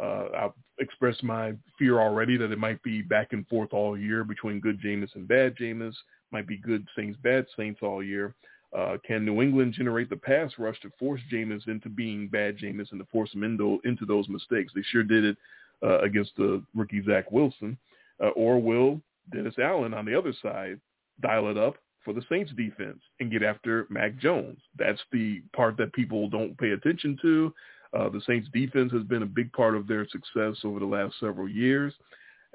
Uh, 0.00 0.28
I've 0.36 0.52
expressed 0.78 1.22
my 1.22 1.52
fear 1.78 2.00
already 2.00 2.36
that 2.38 2.52
it 2.52 2.58
might 2.58 2.82
be 2.82 3.02
back 3.02 3.32
and 3.32 3.46
forth 3.48 3.72
all 3.72 3.98
year 3.98 4.24
between 4.24 4.60
good 4.60 4.80
Jameis 4.80 5.14
and 5.14 5.28
bad 5.28 5.56
Jameis. 5.56 5.94
Might 6.32 6.46
be 6.46 6.56
good 6.56 6.86
Saints, 6.96 7.18
bad 7.22 7.46
Saints 7.56 7.80
all 7.82 8.02
year. 8.02 8.34
Uh, 8.76 8.96
can 9.04 9.24
New 9.24 9.42
England 9.42 9.74
generate 9.76 10.08
the 10.08 10.16
pass 10.16 10.52
rush 10.56 10.80
to 10.80 10.90
force 10.98 11.20
Jameis 11.30 11.66
into 11.68 11.88
being 11.88 12.28
bad 12.28 12.56
Jameis 12.56 12.92
and 12.92 13.00
to 13.00 13.06
force 13.10 13.32
him 13.34 13.42
into, 13.42 13.80
into 13.84 14.06
those 14.06 14.28
mistakes? 14.28 14.72
They 14.74 14.82
sure 14.82 15.02
did 15.02 15.24
it 15.24 15.36
uh, 15.82 15.98
against 16.00 16.32
the 16.36 16.62
rookie 16.74 17.02
Zach 17.04 17.30
Wilson. 17.30 17.76
Uh, 18.22 18.28
or 18.28 18.60
will 18.60 19.00
Dennis 19.32 19.54
Allen 19.58 19.92
on 19.92 20.04
the 20.04 20.16
other 20.16 20.32
side 20.42 20.80
dial 21.20 21.50
it 21.50 21.58
up 21.58 21.74
for 22.04 22.12
the 22.14 22.22
Saints 22.28 22.52
defense 22.56 23.00
and 23.20 23.30
get 23.30 23.42
after 23.42 23.86
Mac 23.90 24.16
Jones. 24.18 24.58
That's 24.78 25.00
the 25.12 25.42
part 25.54 25.76
that 25.76 25.92
people 25.92 26.28
don't 26.28 26.58
pay 26.58 26.70
attention 26.70 27.18
to. 27.22 27.54
Uh, 27.92 28.08
the 28.08 28.22
Saints 28.26 28.48
defense 28.52 28.92
has 28.92 29.02
been 29.02 29.22
a 29.22 29.26
big 29.26 29.52
part 29.52 29.74
of 29.74 29.86
their 29.86 30.06
success 30.08 30.56
over 30.64 30.78
the 30.78 30.86
last 30.86 31.14
several 31.20 31.48
years. 31.48 31.92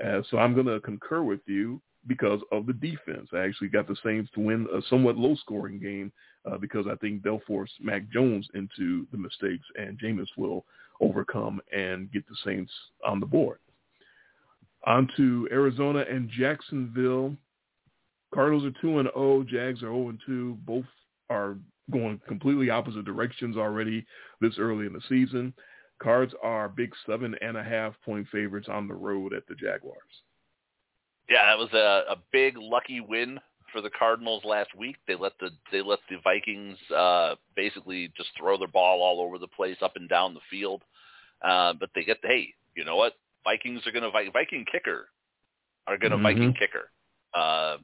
Uh, 0.04 0.22
so 0.30 0.38
I'm 0.38 0.54
going 0.54 0.66
to 0.68 0.80
concur 0.80 1.24
with 1.24 1.42
you 1.46 1.82
because 2.08 2.42
of 2.52 2.66
the 2.66 2.74
defense. 2.74 3.30
I 3.34 3.40
actually 3.40 3.70
got 3.70 3.88
the 3.88 3.96
Saints 4.04 4.30
to 4.36 4.40
win 4.40 4.68
a 4.74 4.82
somewhat 4.90 5.18
low-scoring 5.18 5.80
game 5.80 6.12
uh, 6.50 6.58
because 6.58 6.86
I 6.90 6.96
think 6.96 7.24
they'll 7.24 7.42
force 7.48 7.72
Mac 7.82 8.10
Jones 8.10 8.48
into 8.54 9.08
the 9.12 9.18
mistakes 9.18 9.66
and 9.76 10.00
Jameis 10.00 10.28
will 10.38 10.66
overcome 11.02 11.62
and 11.76 12.12
get 12.12 12.28
the 12.28 12.36
Saints 12.46 12.72
on 13.06 13.20
the 13.20 13.26
board. 13.26 13.60
On 14.86 15.10
to 15.18 15.48
Arizona 15.52 16.06
and 16.10 16.30
Jacksonville. 16.30 17.36
Cardinals 18.36 18.65
are 18.65 18.82
two 18.82 19.00
and 19.00 19.08
zero. 19.08 19.12
Oh, 19.15 19.43
Jags 19.43 19.82
are 19.82 19.88
0 19.88 20.10
and 20.10 20.19
2. 20.26 20.58
Both 20.65 20.86
are 21.30 21.58
going 21.89 22.19
completely 22.28 22.69
opposite 22.69 23.06
directions 23.06 23.56
already 23.56 24.06
this 24.41 24.60
early 24.60 24.86
in 24.86 24.93
the 24.93 25.02
season. 25.08 25.54
Cards 26.00 26.34
are 26.43 26.67
big 26.67 26.91
seven 27.06 27.36
and 27.41 27.56
a 27.56 27.63
half 27.63 27.93
point 28.04 28.28
favorites 28.32 28.67
on 28.69 28.88
the 28.88 28.93
road 28.93 29.34
at 29.34 29.48
the 29.48 29.56
Jaguars. 29.56 30.02
Yeah, 31.30 31.45
that 31.45 31.58
was 31.58 31.69
a, 31.74 32.12
a 32.12 32.17
big 32.34 32.58
lucky 32.58 33.00
win 33.00 33.39
for 33.71 33.82
the 33.82 33.89
Cardinals 33.89 34.43
last 34.43 34.76
week. 34.76 34.98
They 35.08 35.15
let 35.15 35.32
the 35.39 35.52
they 35.71 35.82
let 35.82 36.00
the 36.10 36.17
Vikings 36.21 36.78
uh, 36.95 37.36
basically 37.56 38.12
just 38.17 38.30
throw 38.38 38.58
their 38.58 38.67
ball 38.67 39.02
all 39.02 39.21
over 39.21 39.38
the 39.38 39.48
place, 39.48 39.78
up 39.82 39.95
and 39.95 40.10
down 40.10 40.34
the 40.34 40.41
field. 40.52 40.84
Uh, 41.41 41.74
but 41.80 41.89
they 41.95 42.04
get 42.04 42.21
the 42.21 42.28
hey, 42.28 42.54
you 42.76 42.84
know 42.84 42.98
what? 42.98 43.13
Vikings 43.45 43.82
are 43.88 43.91
going 43.91 44.04
to 44.04 44.32
Viking 44.32 44.65
kicker 44.69 45.08
are 45.88 45.98
going 45.98 46.12
to 46.12 46.17
mm-hmm. 46.17 46.24
Viking 46.24 46.54
kicker. 46.54 46.89
Uh, 47.34 47.78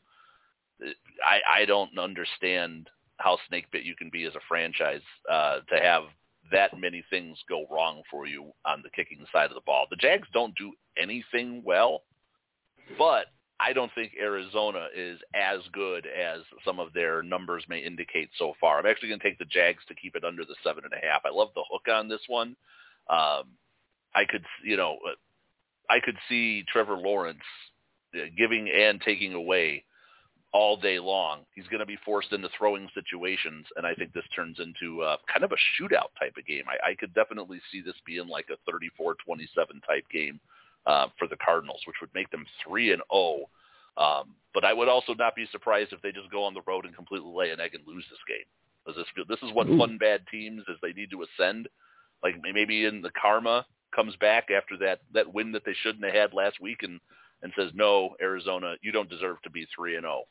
I 1.23 1.61
I 1.61 1.65
don't 1.65 1.97
understand 1.97 2.89
how 3.17 3.37
snake 3.47 3.65
bit 3.71 3.83
you 3.83 3.95
can 3.95 4.09
be 4.09 4.25
as 4.25 4.35
a 4.35 4.39
franchise 4.47 5.01
uh, 5.31 5.59
to 5.69 5.79
have 5.81 6.03
that 6.51 6.77
many 6.77 7.03
things 7.09 7.37
go 7.47 7.65
wrong 7.71 8.01
for 8.09 8.27
you 8.27 8.51
on 8.65 8.81
the 8.83 8.89
kicking 8.89 9.25
side 9.31 9.49
of 9.49 9.55
the 9.55 9.61
ball. 9.65 9.85
The 9.89 9.95
Jags 9.95 10.27
don't 10.33 10.55
do 10.55 10.73
anything 10.97 11.61
well, 11.63 12.01
but 12.97 13.27
I 13.59 13.73
don't 13.73 13.91
think 13.93 14.13
Arizona 14.19 14.87
is 14.95 15.19
as 15.35 15.59
good 15.71 16.07
as 16.07 16.41
some 16.65 16.79
of 16.79 16.93
their 16.93 17.21
numbers 17.21 17.63
may 17.69 17.79
indicate 17.79 18.29
so 18.37 18.53
far. 18.59 18.79
I'm 18.79 18.87
actually 18.87 19.09
going 19.09 19.19
to 19.19 19.29
take 19.29 19.37
the 19.37 19.45
Jags 19.45 19.83
to 19.87 19.95
keep 19.95 20.15
it 20.15 20.23
under 20.23 20.43
the 20.43 20.55
seven 20.63 20.83
and 20.83 20.93
a 20.93 21.05
half. 21.05 21.21
I 21.25 21.29
love 21.29 21.49
the 21.53 21.63
hook 21.71 21.85
on 21.87 22.09
this 22.09 22.21
one. 22.27 22.55
Um, 23.07 23.43
I 24.15 24.25
could, 24.27 24.43
you 24.63 24.77
know, 24.77 24.97
I 25.89 25.99
could 25.99 26.17
see 26.27 26.63
Trevor 26.67 26.97
Lawrence 26.97 27.39
uh, 28.15 28.25
giving 28.35 28.67
and 28.69 28.99
taking 28.99 29.33
away 29.33 29.83
all 30.53 30.75
day 30.75 30.99
long. 30.99 31.41
He's 31.53 31.67
going 31.67 31.79
to 31.79 31.85
be 31.85 31.97
forced 32.03 32.33
into 32.33 32.49
throwing 32.57 32.89
situations, 32.93 33.65
and 33.75 33.85
I 33.85 33.93
think 33.93 34.13
this 34.13 34.25
turns 34.35 34.59
into 34.59 35.01
uh, 35.01 35.17
kind 35.31 35.43
of 35.43 35.51
a 35.51 35.81
shootout 35.81 36.11
type 36.19 36.35
of 36.37 36.45
game. 36.45 36.63
I, 36.67 36.91
I 36.91 36.95
could 36.95 37.13
definitely 37.13 37.61
see 37.71 37.81
this 37.81 37.95
being 38.05 38.27
like 38.27 38.47
a 38.49 38.71
34-27 38.71 39.47
type 39.87 40.05
game 40.11 40.39
uh, 40.85 41.07
for 41.17 41.27
the 41.27 41.37
Cardinals, 41.43 41.81
which 41.85 41.97
would 42.01 42.13
make 42.13 42.29
them 42.31 42.45
three 42.65 42.91
and 42.91 43.01
zero. 43.11 43.45
Oh. 43.47 43.49
Um, 43.97 44.35
but 44.53 44.63
I 44.63 44.73
would 44.73 44.87
also 44.87 45.13
not 45.13 45.35
be 45.35 45.45
surprised 45.51 45.91
if 45.93 46.01
they 46.01 46.11
just 46.11 46.31
go 46.31 46.43
on 46.43 46.53
the 46.53 46.61
road 46.65 46.85
and 46.85 46.95
completely 46.95 47.31
lay 47.33 47.51
an 47.51 47.59
egg 47.59 47.75
and 47.75 47.83
lose 47.85 48.05
this 48.09 48.19
game. 48.27 48.45
This 48.85 48.95
this 49.27 49.39
is 49.43 49.53
what 49.53 49.69
Ooh. 49.69 49.77
fun 49.77 49.97
bad 49.97 50.21
teams 50.31 50.63
is 50.67 50.77
they 50.81 50.93
need 50.93 51.11
to 51.11 51.23
ascend. 51.23 51.67
Like 52.23 52.35
maybe 52.41 52.85
in 52.85 53.01
the 53.01 53.11
karma 53.11 53.65
comes 53.95 54.15
back 54.17 54.47
after 54.49 54.77
that 54.77 54.99
that 55.13 55.33
win 55.33 55.51
that 55.51 55.63
they 55.65 55.75
shouldn't 55.83 56.05
have 56.05 56.13
had 56.13 56.33
last 56.33 56.59
week 56.61 56.83
and 56.83 56.99
and 57.43 57.51
says 57.57 57.71
no 57.73 58.15
Arizona 58.21 58.75
you 58.81 58.91
don't 58.91 59.09
deserve 59.09 59.41
to 59.43 59.49
be 59.49 59.67
three 59.75 59.95
and 59.95 60.03
zero. 60.03 60.23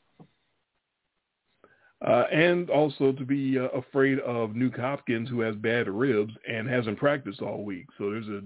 Uh, 2.05 2.23
and 2.33 2.71
also 2.71 3.11
to 3.11 3.23
be 3.23 3.59
uh, 3.59 3.67
afraid 3.77 4.17
of 4.19 4.51
Nuk 4.51 4.79
Hopkins, 4.79 5.29
who 5.29 5.39
has 5.41 5.55
bad 5.55 5.87
ribs 5.87 6.33
and 6.49 6.67
hasn't 6.67 6.97
practiced 6.97 7.41
all 7.43 7.63
week. 7.63 7.85
So 7.97 8.09
there's 8.09 8.27
a 8.27 8.41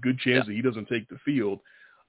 good 0.00 0.18
chance 0.18 0.44
yeah. 0.44 0.46
that 0.46 0.54
he 0.54 0.62
doesn't 0.62 0.88
take 0.88 1.08
the 1.08 1.18
field. 1.24 1.58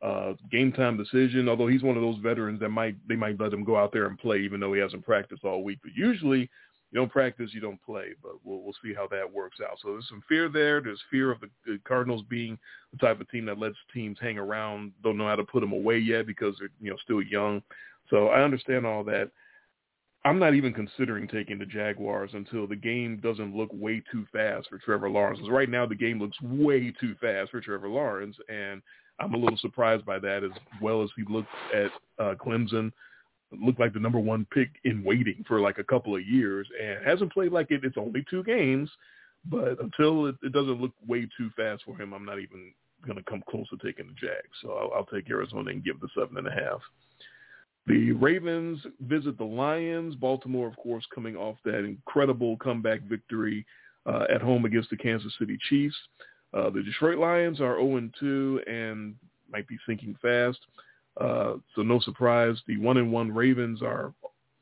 Uh, 0.03 0.33
game 0.51 0.71
time 0.71 0.97
decision, 0.97 1.47
although 1.47 1.67
he's 1.67 1.83
one 1.83 1.95
of 1.95 2.01
those 2.01 2.17
veterans 2.17 2.59
that 2.59 2.69
might 2.69 2.95
they 3.07 3.15
might 3.15 3.39
let 3.39 3.53
him 3.53 3.63
go 3.63 3.77
out 3.77 3.91
there 3.93 4.07
and 4.07 4.17
play 4.17 4.39
even 4.39 4.59
though 4.59 4.73
he 4.73 4.79
hasn't 4.79 5.05
practiced 5.05 5.43
all 5.43 5.63
week. 5.63 5.77
But 5.83 5.91
usually 5.95 6.49
you 6.91 6.99
don't 6.99 7.11
practice, 7.11 7.51
you 7.53 7.61
don't 7.61 7.81
play. 7.83 8.09
But 8.21 8.33
we'll 8.43 8.61
we'll 8.61 8.73
see 8.83 8.93
how 8.95 9.07
that 9.07 9.31
works 9.31 9.57
out. 9.61 9.77
So 9.81 9.91
there's 9.91 10.09
some 10.09 10.23
fear 10.27 10.49
there. 10.49 10.81
There's 10.81 11.01
fear 11.11 11.31
of 11.31 11.39
the, 11.39 11.49
the 11.65 11.79
Cardinals 11.87 12.23
being 12.29 12.57
the 12.91 12.97
type 12.97 13.21
of 13.21 13.29
team 13.29 13.45
that 13.45 13.59
lets 13.59 13.75
teams 13.93 14.17
hang 14.19 14.37
around, 14.37 14.91
don't 15.03 15.17
know 15.17 15.27
how 15.27 15.35
to 15.35 15.43
put 15.43 15.61
them 15.61 15.71
away 15.71 15.99
yet 15.99 16.25
because 16.25 16.55
they're 16.59 16.69
you 16.79 16.89
know 16.89 16.97
still 17.03 17.21
young. 17.21 17.61
So 18.09 18.27
I 18.27 18.43
understand 18.43 18.85
all 18.85 19.03
that. 19.05 19.29
I'm 20.23 20.37
not 20.37 20.53
even 20.53 20.73
considering 20.73 21.27
taking 21.27 21.57
the 21.57 21.65
Jaguars 21.65 22.31
until 22.33 22.67
the 22.67 22.75
game 22.75 23.19
doesn't 23.23 23.55
look 23.55 23.69
way 23.73 24.03
too 24.11 24.25
fast 24.31 24.69
for 24.69 24.77
Trevor 24.77 25.09
Lawrence. 25.09 25.39
Because 25.39 25.51
right 25.51 25.69
now 25.69 25.85
the 25.87 25.95
game 25.95 26.19
looks 26.19 26.39
way 26.41 26.93
too 26.99 27.15
fast 27.19 27.49
for 27.49 27.59
Trevor 27.59 27.89
Lawrence, 27.89 28.35
and 28.47 28.81
I'm 29.19 29.33
a 29.33 29.37
little 29.37 29.57
surprised 29.57 30.05
by 30.05 30.19
that 30.19 30.43
as 30.43 30.51
well 30.79 31.03
as 31.03 31.09
he 31.15 31.23
looked 31.27 31.49
at 31.73 31.91
uh, 32.19 32.35
Clemson 32.35 32.91
looked 33.59 33.79
like 33.79 33.93
the 33.93 33.99
number 33.99 34.19
one 34.19 34.47
pick 34.53 34.69
in 34.85 35.03
waiting 35.03 35.43
for 35.47 35.59
like 35.59 35.77
a 35.77 35.83
couple 35.83 36.15
of 36.15 36.25
years 36.25 36.67
and 36.81 37.05
hasn't 37.05 37.33
played 37.33 37.51
like 37.51 37.71
it. 37.71 37.83
It's 37.83 37.97
only 37.97 38.23
two 38.29 38.43
games, 38.43 38.89
but 39.45 39.79
until 39.81 40.27
it, 40.27 40.35
it 40.43 40.53
doesn't 40.53 40.81
look 40.81 40.93
way 41.05 41.27
too 41.37 41.49
fast 41.55 41.83
for 41.85 41.97
him, 41.97 42.13
I'm 42.13 42.25
not 42.25 42.39
even 42.39 42.71
going 43.05 43.17
to 43.17 43.23
come 43.23 43.43
close 43.49 43.67
to 43.69 43.77
taking 43.77 44.07
the 44.07 44.13
Jags. 44.13 44.55
So 44.61 44.71
I'll, 44.73 44.91
I'll 44.95 45.05
take 45.05 45.29
Arizona 45.29 45.71
and 45.71 45.83
give 45.83 45.99
the 45.99 46.07
seven 46.17 46.37
and 46.37 46.47
a 46.47 46.51
half. 46.51 46.81
The 47.87 48.11
Ravens 48.11 48.79
visit 49.01 49.37
the 49.37 49.43
Lions. 49.43 50.15
Baltimore, 50.15 50.67
of 50.67 50.75
course, 50.77 51.05
coming 51.13 51.35
off 51.35 51.57
that 51.65 51.79
incredible 51.79 52.57
comeback 52.57 53.01
victory 53.03 53.65
uh, 54.05 54.25
at 54.33 54.41
home 54.41 54.65
against 54.65 54.89
the 54.89 54.97
Kansas 54.97 55.33
City 55.39 55.57
Chiefs. 55.69 55.95
Uh, 56.53 56.69
the 56.69 56.83
Detroit 56.83 57.17
Lions 57.17 57.59
are 57.59 57.75
0-2 57.75 58.69
and 58.69 59.15
might 59.51 59.67
be 59.67 59.77
sinking 59.87 60.15
fast. 60.21 60.59
Uh, 61.19 61.55
so 61.75 61.81
no 61.81 61.99
surprise, 61.99 62.55
the 62.67 62.77
one 62.77 62.97
and 62.97 63.11
one 63.11 63.31
Ravens 63.31 63.81
are 63.81 64.13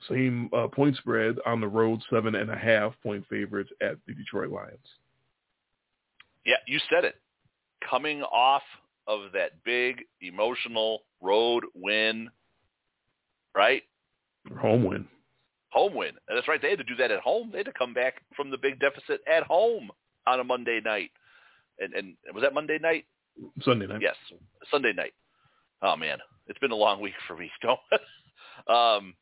same 0.07 0.49
uh, 0.53 0.67
point 0.67 0.95
spread 0.95 1.35
on 1.45 1.59
the 1.59 1.67
road, 1.67 2.01
seven 2.09 2.35
and 2.35 2.49
a 2.49 2.55
half 2.55 2.93
point 3.03 3.25
favorites 3.29 3.71
at 3.81 3.97
the 4.07 4.13
Detroit 4.13 4.49
Lions. 4.49 4.77
Yeah, 6.45 6.55
you 6.67 6.79
said 6.89 7.03
it. 7.03 7.15
Coming 7.87 8.21
off 8.23 8.63
of 9.07 9.31
that 9.33 9.63
big 9.63 10.03
emotional 10.21 11.01
road 11.21 11.65
win, 11.75 12.29
right? 13.55 13.83
Home 14.59 14.83
win. 14.83 15.07
Home 15.71 15.93
win. 15.93 16.11
That's 16.27 16.47
right. 16.47 16.61
They 16.61 16.69
had 16.69 16.79
to 16.79 16.83
do 16.83 16.95
that 16.95 17.11
at 17.11 17.19
home. 17.19 17.49
They 17.51 17.59
had 17.59 17.67
to 17.67 17.73
come 17.73 17.93
back 17.93 18.21
from 18.35 18.49
the 18.49 18.57
big 18.57 18.79
deficit 18.79 19.21
at 19.31 19.43
home 19.43 19.91
on 20.25 20.39
a 20.39 20.43
Monday 20.43 20.81
night. 20.83 21.11
And 21.79 21.93
and 21.93 22.15
was 22.33 22.43
that 22.43 22.53
Monday 22.53 22.79
night? 22.79 23.05
Sunday 23.61 23.87
night. 23.87 24.01
Yes, 24.01 24.15
Sunday 24.71 24.93
night. 24.93 25.13
Oh 25.81 25.95
man, 25.95 26.17
it's 26.47 26.59
been 26.59 26.71
a 26.71 26.75
long 26.75 27.01
week 27.01 27.13
for 27.27 27.37
me. 27.37 27.51
Don't. 27.61 27.79
um, 28.67 29.13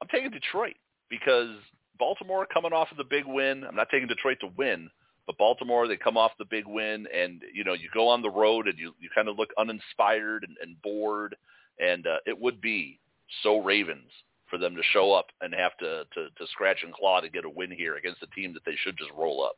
I'm 0.00 0.08
taking 0.10 0.30
Detroit 0.30 0.76
because 1.10 1.56
Baltimore 1.98 2.46
coming 2.46 2.72
off 2.72 2.90
of 2.90 2.96
the 2.96 3.04
big 3.04 3.26
win. 3.26 3.64
I'm 3.64 3.76
not 3.76 3.88
taking 3.90 4.08
Detroit 4.08 4.38
to 4.40 4.48
win, 4.56 4.88
but 5.26 5.36
Baltimore 5.36 5.86
they 5.86 5.96
come 5.96 6.16
off 6.16 6.32
the 6.38 6.46
big 6.46 6.66
win, 6.66 7.06
and 7.14 7.42
you 7.52 7.64
know 7.64 7.74
you 7.74 7.88
go 7.92 8.08
on 8.08 8.22
the 8.22 8.30
road 8.30 8.68
and 8.68 8.78
you 8.78 8.94
you 9.00 9.10
kind 9.14 9.28
of 9.28 9.38
look 9.38 9.50
uninspired 9.58 10.44
and, 10.48 10.56
and 10.62 10.80
bored, 10.82 11.36
and 11.78 12.06
uh, 12.06 12.18
it 12.26 12.40
would 12.40 12.60
be 12.60 12.98
so 13.42 13.60
Ravens 13.60 14.10
for 14.48 14.58
them 14.58 14.74
to 14.74 14.82
show 14.92 15.12
up 15.12 15.26
and 15.40 15.54
have 15.54 15.76
to, 15.78 16.04
to 16.14 16.28
to 16.36 16.46
scratch 16.50 16.78
and 16.82 16.92
claw 16.92 17.20
to 17.20 17.28
get 17.28 17.44
a 17.44 17.50
win 17.50 17.70
here 17.70 17.96
against 17.96 18.22
a 18.22 18.26
team 18.34 18.52
that 18.52 18.64
they 18.66 18.76
should 18.82 18.96
just 18.98 19.10
roll 19.16 19.44
up. 19.44 19.56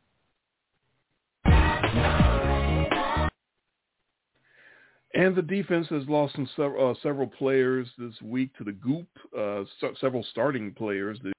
And 5.15 5.37
the 5.37 5.43
defense 5.43 5.89
has 5.91 6.05
lost 6.09 6.35
some 6.35 6.49
uh, 6.59 6.95
several 7.03 7.27
players 7.27 7.87
this 7.99 8.15
week 8.23 8.57
to 8.57 8.65
the 8.65 8.73
Goop. 8.73 9.07
Uh, 9.37 9.65
so, 9.81 9.93
several 10.01 10.25
starting 10.31 10.73
players. 10.73 11.19
The 11.23 11.33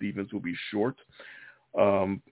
defense 0.00 0.32
will 0.32 0.40
be 0.40 0.54
short. 0.70 0.96
Um, 1.78 2.22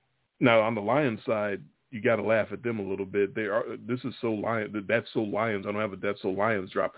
now 0.40 0.60
on 0.60 0.74
the 0.74 0.80
Lions 0.80 1.20
side, 1.26 1.62
you 1.90 2.00
got 2.00 2.16
to 2.16 2.22
laugh 2.22 2.48
at 2.52 2.62
them 2.62 2.78
a 2.78 2.88
little 2.88 3.06
bit. 3.06 3.34
They 3.34 3.42
are. 3.42 3.64
This 3.86 4.00
is 4.04 4.14
so 4.20 4.32
Lion. 4.32 4.84
That's 4.88 5.08
so 5.12 5.20
Lions. 5.20 5.66
I 5.66 5.72
don't 5.72 5.80
have 5.80 5.92
a 5.92 5.96
that's 5.96 6.22
so 6.22 6.28
Lions 6.28 6.70
drop. 6.70 6.94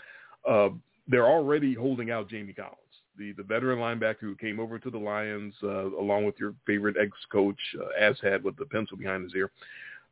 Uh, 0.49 0.71
they're 1.11 1.29
already 1.29 1.75
holding 1.75 2.11
out 2.11 2.29
Jamie 2.29 2.53
Collins, 2.53 2.77
the 3.19 3.33
the 3.33 3.43
veteran 3.43 3.79
linebacker 3.79 4.21
who 4.21 4.35
came 4.37 4.59
over 4.61 4.79
to 4.79 4.91
the 4.91 4.99
Lions 4.99 5.55
uh, 5.63 5.87
along 5.97 6.25
with 6.25 6.37
your 6.39 6.55
favorite 6.67 6.97
ex-coach 7.01 7.59
uh, 7.79 8.11
Assad 8.11 8.43
with 8.43 8.57
the 8.57 8.67
pencil 8.67 8.97
behind 8.97 9.25
his 9.25 9.35
ear 9.35 9.51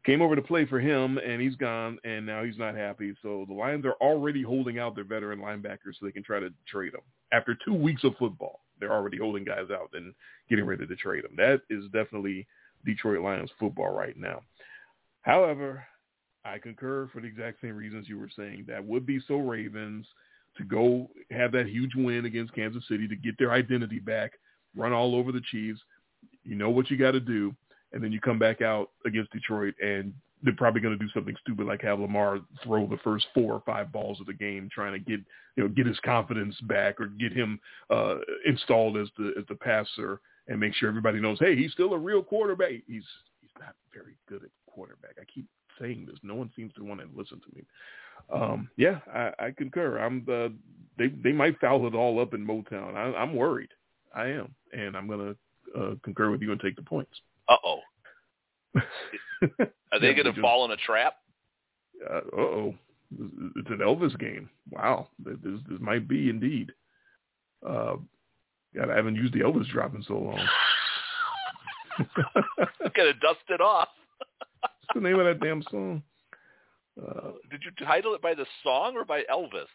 came 0.04 0.22
over 0.22 0.37
to 0.37 0.42
play 0.42 0.64
for 0.64 0.80
him, 0.80 1.18
and 1.18 1.40
he's 1.40 1.56
gone, 1.56 1.98
and 2.04 2.24
now 2.24 2.44
he's 2.44 2.58
not 2.58 2.74
happy. 2.74 3.14
So 3.22 3.44
the 3.48 3.54
Lions 3.54 3.84
are 3.84 3.96
already 4.00 4.42
holding 4.42 4.78
out 4.78 4.94
their 4.94 5.04
veteran 5.04 5.40
linebackers 5.40 5.94
so 5.98 6.06
they 6.06 6.12
can 6.12 6.22
try 6.22 6.40
to 6.40 6.50
trade 6.66 6.92
them. 6.92 7.02
After 7.32 7.56
two 7.64 7.74
weeks 7.74 8.04
of 8.04 8.16
football, 8.16 8.61
they're 8.80 8.92
already 8.92 9.18
holding 9.18 9.44
guys 9.44 9.70
out 9.72 9.90
and 9.94 10.14
getting 10.48 10.64
ready 10.64 10.87
to 10.87 10.96
trade 10.96 11.24
them. 11.24 11.34
That 11.37 11.62
is 11.68 11.84
definitely 11.92 12.46
Detroit 12.84 13.20
Lions 13.20 13.50
football 13.58 13.90
right 13.90 14.16
now. 14.16 14.42
However, 15.22 15.84
I 16.44 16.58
concur 16.58 17.08
for 17.12 17.20
the 17.20 17.26
exact 17.26 17.61
same 17.61 17.76
reasons 17.76 18.08
you 18.08 18.18
were 18.18 18.30
saying. 18.34 18.66
That 18.68 18.84
would 18.84 19.04
be 19.04 19.20
so 19.26 19.38
Ravens 19.38 20.06
to 20.59 20.64
go 20.64 21.09
have 21.31 21.53
that 21.53 21.66
huge 21.66 21.94
win 21.94 22.27
against 22.27 22.55
Kansas 22.55 22.85
City 22.88 23.09
to 23.09 23.16
get 23.16 23.38
their 23.38 23.53
identity 23.53 23.99
back, 23.99 24.33
run 24.77 24.92
all 24.92 25.14
over 25.14 25.33
the 25.33 25.42
Chiefs. 25.51 25.81
You 26.44 26.55
know 26.55 26.71
what 26.71 26.90
you 26.90 26.97
got 26.97 27.12
to 27.12 27.21
do 27.21 27.55
and 27.92 28.03
then 28.03 28.12
you 28.12 28.21
come 28.21 28.38
back 28.38 28.61
out 28.62 28.90
against 29.07 29.33
Detroit 29.33 29.75
and 29.83 30.12
they're 30.42 30.55
probably 30.55 30.81
going 30.81 30.97
to 30.97 31.05
do 31.05 31.11
something 31.12 31.35
stupid 31.40 31.66
like 31.66 31.83
have 31.83 31.99
Lamar 31.99 32.38
throw 32.62 32.87
the 32.87 32.99
first 32.99 33.27
four 33.35 33.53
or 33.53 33.62
five 33.66 33.90
balls 33.90 34.21
of 34.21 34.27
the 34.27 34.33
game, 34.33 34.68
trying 34.73 34.92
to 34.92 34.99
get 34.99 35.21
you 35.57 35.64
know 35.64 35.68
get 35.68 35.87
his 35.87 35.99
confidence 36.01 36.55
back 36.62 37.01
or 37.01 37.07
get 37.07 37.33
him 37.33 37.59
uh, 37.90 38.16
installed 38.47 38.97
as 38.97 39.09
the 39.18 39.33
as 39.37 39.44
the 39.49 39.57
passer 39.57 40.21
and 40.47 40.61
make 40.61 40.75
sure 40.75 40.88
everybody 40.88 41.21
knows, 41.21 41.38
hey, 41.40 41.57
he's 41.57 41.73
still 41.73 41.92
a 41.92 41.99
real 41.99 42.23
quarterback. 42.23 42.71
He's 42.87 43.03
he's 43.40 43.51
not 43.59 43.75
very 43.92 44.16
good 44.29 44.44
at 44.44 44.51
quarterback. 44.73 45.16
I 45.21 45.25
keep 45.25 45.47
saying 45.80 46.06
this. 46.06 46.18
No 46.22 46.34
one 46.34 46.50
seems 46.56 46.72
to 46.74 46.84
want 46.84 47.00
to 47.00 47.06
listen 47.14 47.40
to 47.40 47.56
me. 47.56 47.64
Um, 48.32 48.68
yeah, 48.76 48.98
I, 49.12 49.32
I 49.38 49.50
concur. 49.56 49.98
I'm 49.98 50.24
the 50.26 50.52
they 50.98 51.08
they 51.08 51.32
might 51.32 51.58
foul 51.60 51.86
it 51.86 51.94
all 51.94 52.20
up 52.20 52.34
in 52.34 52.46
Motown. 52.46 52.94
I, 52.94 53.16
I'm 53.16 53.34
worried. 53.34 53.70
I 54.14 54.26
am, 54.26 54.54
and 54.72 54.96
I'm 54.96 55.06
going 55.06 55.34
to 55.74 55.80
uh, 55.80 55.94
concur 56.02 56.30
with 56.30 56.42
you 56.42 56.52
and 56.52 56.60
take 56.60 56.76
the 56.76 56.82
points. 56.82 57.20
Uh 57.48 57.56
oh. 57.64 57.80
Are 59.92 60.00
they 60.00 60.14
going 60.14 60.32
to 60.32 60.40
fall 60.40 60.64
in 60.64 60.70
a 60.72 60.76
trap? 60.76 61.14
Uh 62.08 62.20
oh. 62.36 62.74
It's 63.56 63.70
an 63.70 63.78
Elvis 63.78 64.18
game. 64.18 64.50
Wow. 64.70 65.08
This, 65.24 65.36
this 65.42 65.80
might 65.80 66.06
be 66.08 66.28
indeed. 66.28 66.72
Uh, 67.66 67.96
God, 68.76 68.90
I 68.90 68.96
haven't 68.96 69.16
used 69.16 69.32
the 69.32 69.40
Elvis 69.40 69.68
drop 69.70 69.94
in 69.94 70.02
so 70.02 70.14
long. 70.14 70.46
Gotta 72.94 73.14
dust 73.14 73.40
it 73.48 73.60
off. 73.60 73.88
What's 74.88 75.05
the 75.05 75.09
name 75.09 75.20
of 75.20 75.27
that 75.27 75.44
damn 75.44 75.62
song? 75.70 76.03
Uh, 76.98 77.33
Did 77.51 77.62
you 77.62 77.87
title 77.87 78.14
it 78.14 78.22
by 78.22 78.33
the 78.33 78.46
song 78.62 78.96
or 78.96 79.05
by 79.05 79.22
Elvis? 79.31 79.66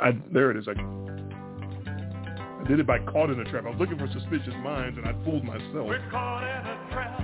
I, 0.00 0.10
there 0.32 0.50
it 0.50 0.56
is. 0.56 0.66
I, 0.66 0.72
I 0.72 2.66
did 2.66 2.80
it 2.80 2.86
by 2.86 2.98
Caught 2.98 3.30
in 3.30 3.38
a 3.38 3.44
Trap. 3.44 3.64
I 3.66 3.70
was 3.70 3.78
looking 3.78 3.96
for 3.96 4.08
Suspicious 4.08 4.54
Minds, 4.60 4.98
and 4.98 5.06
I 5.06 5.12
fooled 5.24 5.44
myself. 5.44 5.86
We're 5.86 6.10
caught 6.10 6.42
in 6.42 6.66
a 6.66 6.90
trap. 6.90 7.20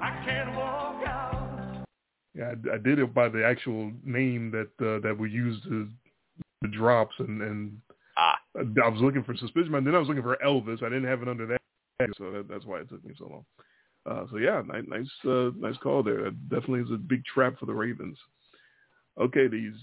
I 0.00 0.24
can't 0.24 0.56
walk 0.56 1.06
out. 1.06 1.84
Yeah, 2.34 2.54
I, 2.72 2.76
I 2.76 2.78
did 2.78 2.98
it 3.00 3.12
by 3.12 3.28
the 3.28 3.44
actual 3.44 3.92
name 4.02 4.50
that 4.52 4.70
uh, 4.80 5.06
that 5.06 5.18
we 5.18 5.30
used 5.30 5.64
to 5.64 5.86
the 6.62 6.68
drops, 6.68 7.14
and 7.18 7.42
and 7.42 7.76
ah. 8.16 8.38
I, 8.56 8.60
I 8.86 8.88
was 8.88 9.02
looking 9.02 9.22
for 9.22 9.36
Suspicious 9.36 9.68
Minds. 9.68 9.84
Then 9.84 9.94
I 9.94 9.98
was 9.98 10.08
looking 10.08 10.22
for 10.22 10.38
Elvis. 10.42 10.82
I 10.82 10.88
didn't 10.88 11.08
have 11.08 11.20
it 11.20 11.28
under 11.28 11.46
that, 11.46 11.60
so 12.16 12.30
that, 12.30 12.48
that's 12.48 12.64
why 12.64 12.78
it 12.78 12.88
took 12.88 13.04
me 13.04 13.12
so 13.18 13.26
long. 13.26 13.44
Uh, 14.06 14.24
so 14.30 14.36
yeah, 14.36 14.62
nice, 14.66 14.84
nice, 14.86 15.10
uh, 15.26 15.50
nice 15.56 15.76
call 15.82 16.02
there. 16.02 16.24
That 16.24 16.48
definitely 16.48 16.80
is 16.80 16.90
a 16.92 16.98
big 16.98 17.24
trap 17.24 17.58
for 17.58 17.66
the 17.66 17.72
Ravens. 17.72 18.18
Okay, 19.18 19.46
these 19.46 19.74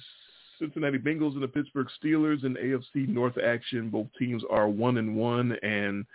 Cincinnati 0.59 0.99
Bengals 0.99 1.33
and 1.33 1.41
the 1.41 1.47
Pittsburgh 1.47 1.87
Steelers 2.03 2.43
in 2.43 2.53
AFC 2.55 3.07
North 3.07 3.37
action. 3.43 3.89
Both 3.89 4.07
teams 4.19 4.43
are 4.49 4.69
one 4.69 4.97
and 4.97 5.15
one, 5.15 5.53
and 5.63 6.05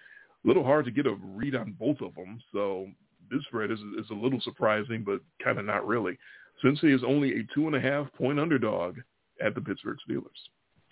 a 0.44 0.48
little 0.48 0.64
hard 0.64 0.84
to 0.84 0.92
get 0.92 1.06
a 1.06 1.16
read 1.34 1.56
on 1.56 1.72
both 1.72 2.00
of 2.00 2.14
them. 2.14 2.40
So 2.52 2.86
this 3.30 3.42
spread 3.48 3.72
is 3.72 3.80
is 3.98 4.10
a 4.10 4.14
little 4.14 4.40
surprising, 4.40 5.02
but 5.04 5.20
kind 5.42 5.58
of 5.58 5.64
not 5.64 5.86
really. 5.86 6.16
Cincy 6.64 6.94
is 6.94 7.02
only 7.04 7.40
a 7.40 7.54
two 7.54 7.66
and 7.66 7.74
a 7.74 7.80
half 7.80 8.12
point 8.14 8.38
underdog 8.38 8.96
at 9.44 9.54
the 9.54 9.60
Pittsburgh 9.60 9.98
Steelers. 10.08 10.24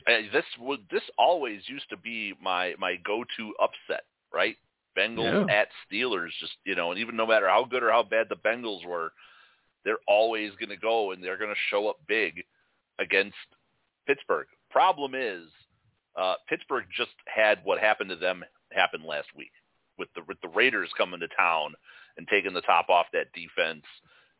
And 0.06 0.26
this 0.32 0.44
would 0.58 0.80
this 0.90 1.02
always 1.16 1.62
used 1.66 1.88
to 1.90 1.96
be 1.96 2.34
my 2.42 2.74
my 2.78 2.96
go 3.04 3.24
to 3.36 3.54
upset, 3.62 4.04
right? 4.32 4.56
Bengals 4.96 5.48
yeah. 5.48 5.54
at 5.54 5.68
Steelers, 5.90 6.30
just 6.40 6.54
you 6.64 6.74
know, 6.74 6.90
and 6.90 7.00
even 7.00 7.16
no 7.16 7.26
matter 7.26 7.48
how 7.48 7.64
good 7.64 7.82
or 7.82 7.90
how 7.90 8.02
bad 8.02 8.28
the 8.28 8.36
Bengals 8.36 8.86
were, 8.86 9.12
they're 9.84 9.98
always 10.08 10.52
going 10.52 10.70
to 10.70 10.76
go 10.76 11.12
and 11.12 11.22
they're 11.22 11.38
going 11.38 11.54
to 11.54 11.60
show 11.70 11.88
up 11.88 11.98
big 12.06 12.44
against 12.98 13.36
Pittsburgh. 14.06 14.46
Problem 14.70 15.14
is, 15.14 15.44
uh, 16.16 16.34
Pittsburgh 16.48 16.84
just 16.96 17.14
had 17.26 17.58
what 17.64 17.78
happened 17.78 18.10
to 18.10 18.16
them 18.16 18.44
happen 18.72 19.04
last 19.04 19.28
week 19.36 19.52
with 19.98 20.08
the 20.14 20.22
with 20.26 20.40
the 20.42 20.48
Raiders 20.48 20.90
coming 20.96 21.20
to 21.20 21.28
town 21.36 21.74
and 22.16 22.26
taking 22.28 22.52
the 22.52 22.60
top 22.62 22.88
off 22.88 23.06
that 23.12 23.32
defense. 23.32 23.84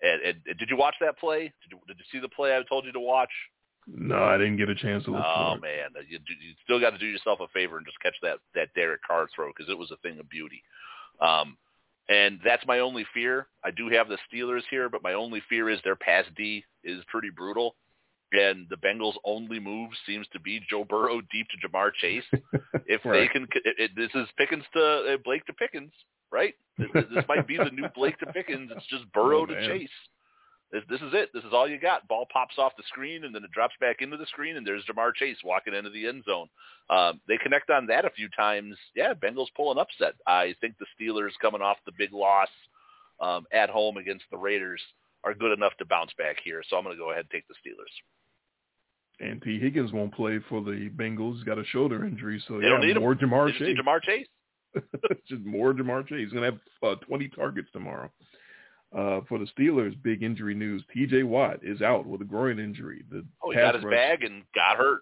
And, 0.03 0.21
and, 0.23 0.37
and 0.47 0.59
did 0.59 0.71
you 0.71 0.77
watch 0.77 0.97
that 1.01 1.19
play? 1.19 1.53
Did 1.63 1.73
you, 1.73 1.79
did 1.87 1.99
you 1.99 2.05
see 2.13 2.21
the 2.21 2.29
play 2.29 2.57
I 2.57 2.63
told 2.69 2.85
you 2.85 2.93
to 2.93 3.01
watch? 3.01 3.31
No, 3.87 4.22
I 4.24 4.39
didn't 4.39 4.57
get 4.57 4.68
a 4.68 4.74
chance 4.74 5.05
to 5.05 5.11
look 5.11 5.24
oh, 5.24 5.57
man, 5.61 5.91
you, 6.09 6.18
you 6.41 6.55
still 6.64 6.80
got 6.80 6.91
to 6.91 6.99
do 6.99 7.07
yourself 7.07 7.41
a 7.41 7.49
favor 7.49 7.76
and 7.76 7.87
just 7.87 8.01
catch 8.01 8.14
that 8.22 8.39
that 8.55 8.72
Derek 8.74 9.01
Carr 9.07 9.28
throw 9.35 9.49
because 9.55 9.70
it 9.70 9.78
was 9.78 9.91
a 9.91 9.97
thing 9.99 10.18
of 10.18 10.28
beauty. 10.30 10.62
Um, 11.20 11.57
and 12.09 12.39
that's 12.45 12.66
my 12.66 12.80
only 12.80 13.07
fear. 13.14 13.47
I 13.64 13.70
do 13.70 13.89
have 13.91 14.09
the 14.09 14.18
Steelers 14.32 14.62
here, 14.70 14.89
but 14.89 15.03
my 15.03 15.14
only 15.14 15.43
fear 15.49 15.70
is 15.70 15.80
their 15.85 15.97
pass 15.97 16.24
D 16.37 16.64
is 16.82 17.03
pretty 17.09 17.30
brutal. 17.30 17.76
And 18.32 18.66
the 18.68 18.76
Bengals' 18.76 19.14
only 19.24 19.61
move 19.61 19.91
seems 20.07 20.26
to 20.32 20.41
be 20.41 20.61
Joe 20.68 20.85
Burrow 20.85 21.20
deep 21.32 21.47
to 21.51 21.68
Ja'Marr 21.68 21.93
Chase. 21.95 22.24
If 22.87 23.05
Right. 23.05 23.20
they 23.20 23.28
can, 23.28 23.47
it, 23.64 23.76
it, 23.78 23.91
this 23.97 24.11
is 24.14 24.26
Pickens 24.37 24.64
to 24.74 24.82
uh, 25.14 25.16
Blake 25.24 25.47
to 25.47 25.53
Pickens, 25.53 25.93
right? 26.32 26.55
This, 26.76 26.89
this 27.14 27.24
might 27.28 27.47
be 27.47 27.57
the 27.57 27.70
new 27.70 27.87
Blake 27.95 28.18
to 28.18 28.26
Pickens. 28.26 28.70
It's 28.74 28.87
just 28.89 29.11
Burrow 29.12 29.43
Oh, 29.43 29.47
to. 29.47 29.66
Chase. 29.68 29.89
This, 30.73 30.83
this 30.89 31.01
is 31.01 31.12
it. 31.12 31.31
This 31.33 31.45
is 31.45 31.53
all 31.53 31.69
you 31.69 31.79
got. 31.79 32.09
Ball 32.09 32.27
pops 32.33 32.55
off 32.59 32.73
the 32.77 32.83
screen 32.89 33.25
and 33.25 33.35
then 33.35 33.45
it 33.45 33.53
drops 33.53 33.75
back 33.81 33.97
into 34.01 34.17
the 34.17 34.27
screen, 34.27 34.57
and 34.57 34.67
there's 34.67 34.85
Ja'Marr 34.87 35.15
Chase 35.15 35.37
walking 35.45 35.75
into 35.75 35.91
the 35.91 36.07
end 36.07 36.25
zone. 36.25 36.49
Um, 36.91 37.21
they 37.29 37.37
connect 37.43 37.71
on 37.71 37.87
that 37.87 38.05
a 38.05 38.11
few 38.11 38.29
times. 38.37 38.77
Yeah, 38.97 39.15
Bengals 39.15 39.47
pull 39.57 39.71
an 39.73 39.79
upset. 39.79 40.15
I 40.27 40.55
think 40.61 40.75
the 40.79 40.87
Steelers 40.99 41.31
coming 41.41 41.62
off 41.62 41.77
the 41.87 41.93
big 41.97 42.12
loss 42.12 42.49
um, 43.21 43.45
at 43.53 43.71
home 43.71 43.97
against 43.99 44.25
the 44.31 44.37
Raiders 44.39 44.81
are 45.23 45.35
good 45.35 45.53
enough 45.57 45.73
to 45.79 45.85
bounce 45.85 46.11
back 46.19 46.37
here. 46.45 46.62
So 46.69 46.77
I'm 46.77 46.85
going 46.85 46.97
to 46.97 47.01
go 47.03 47.11
ahead 47.12 47.21
and 47.27 47.31
take 47.31 47.47
the 47.49 47.55
Steelers. 47.55 47.93
And 49.21 49.41
Tee 49.43 49.61
Higgins 49.61 49.93
won't 49.93 50.12
play 50.12 50.41
for 50.49 50.61
the 50.61 50.91
Bengals. 50.97 51.37
He's 51.37 51.45
got 51.45 51.59
a 51.59 51.65
shoulder 51.67 52.05
injury, 52.05 52.43
so 52.49 52.59
They 52.59 52.65
yeah, 52.65 52.71
don't 52.71 52.81
need 52.87 52.97
him. 52.97 53.03
more 53.03 53.15
Ja'Marr 53.15 53.47
They 53.47 53.53
just 53.53 53.61
need 53.62 53.77
Chase. 53.77 53.85
Ja'Marr 53.85 54.03
Chase. 54.03 54.27
just 55.29 55.43
more 55.45 55.73
Ja'Marr 55.73 56.07
Chase. 56.09 56.19
He's 56.25 56.33
gonna 56.33 56.47
have 56.47 56.59
uh, 56.83 56.97
20 57.07 57.29
targets 57.29 57.69
tomorrow. 57.73 58.11
Uh, 58.97 59.20
for 59.28 59.38
the 59.40 59.47
Steelers, 59.59 60.01
big 60.03 60.22
injury 60.22 60.55
news: 60.55 60.82
T.J. 60.92 61.24
Watt 61.24 61.59
is 61.62 61.82
out 61.82 62.07
with 62.07 62.20
a 62.20 62.24
groin 62.24 62.59
injury. 62.61 63.03
The 63.11 63.24
Oh, 63.42 63.51
he 63.51 63.57
got 63.57 63.74
his 63.74 63.82
rush- 63.84 63.92
bag 63.92 64.22
and 64.22 64.42
got 64.55 64.76
hurt. 64.76 65.01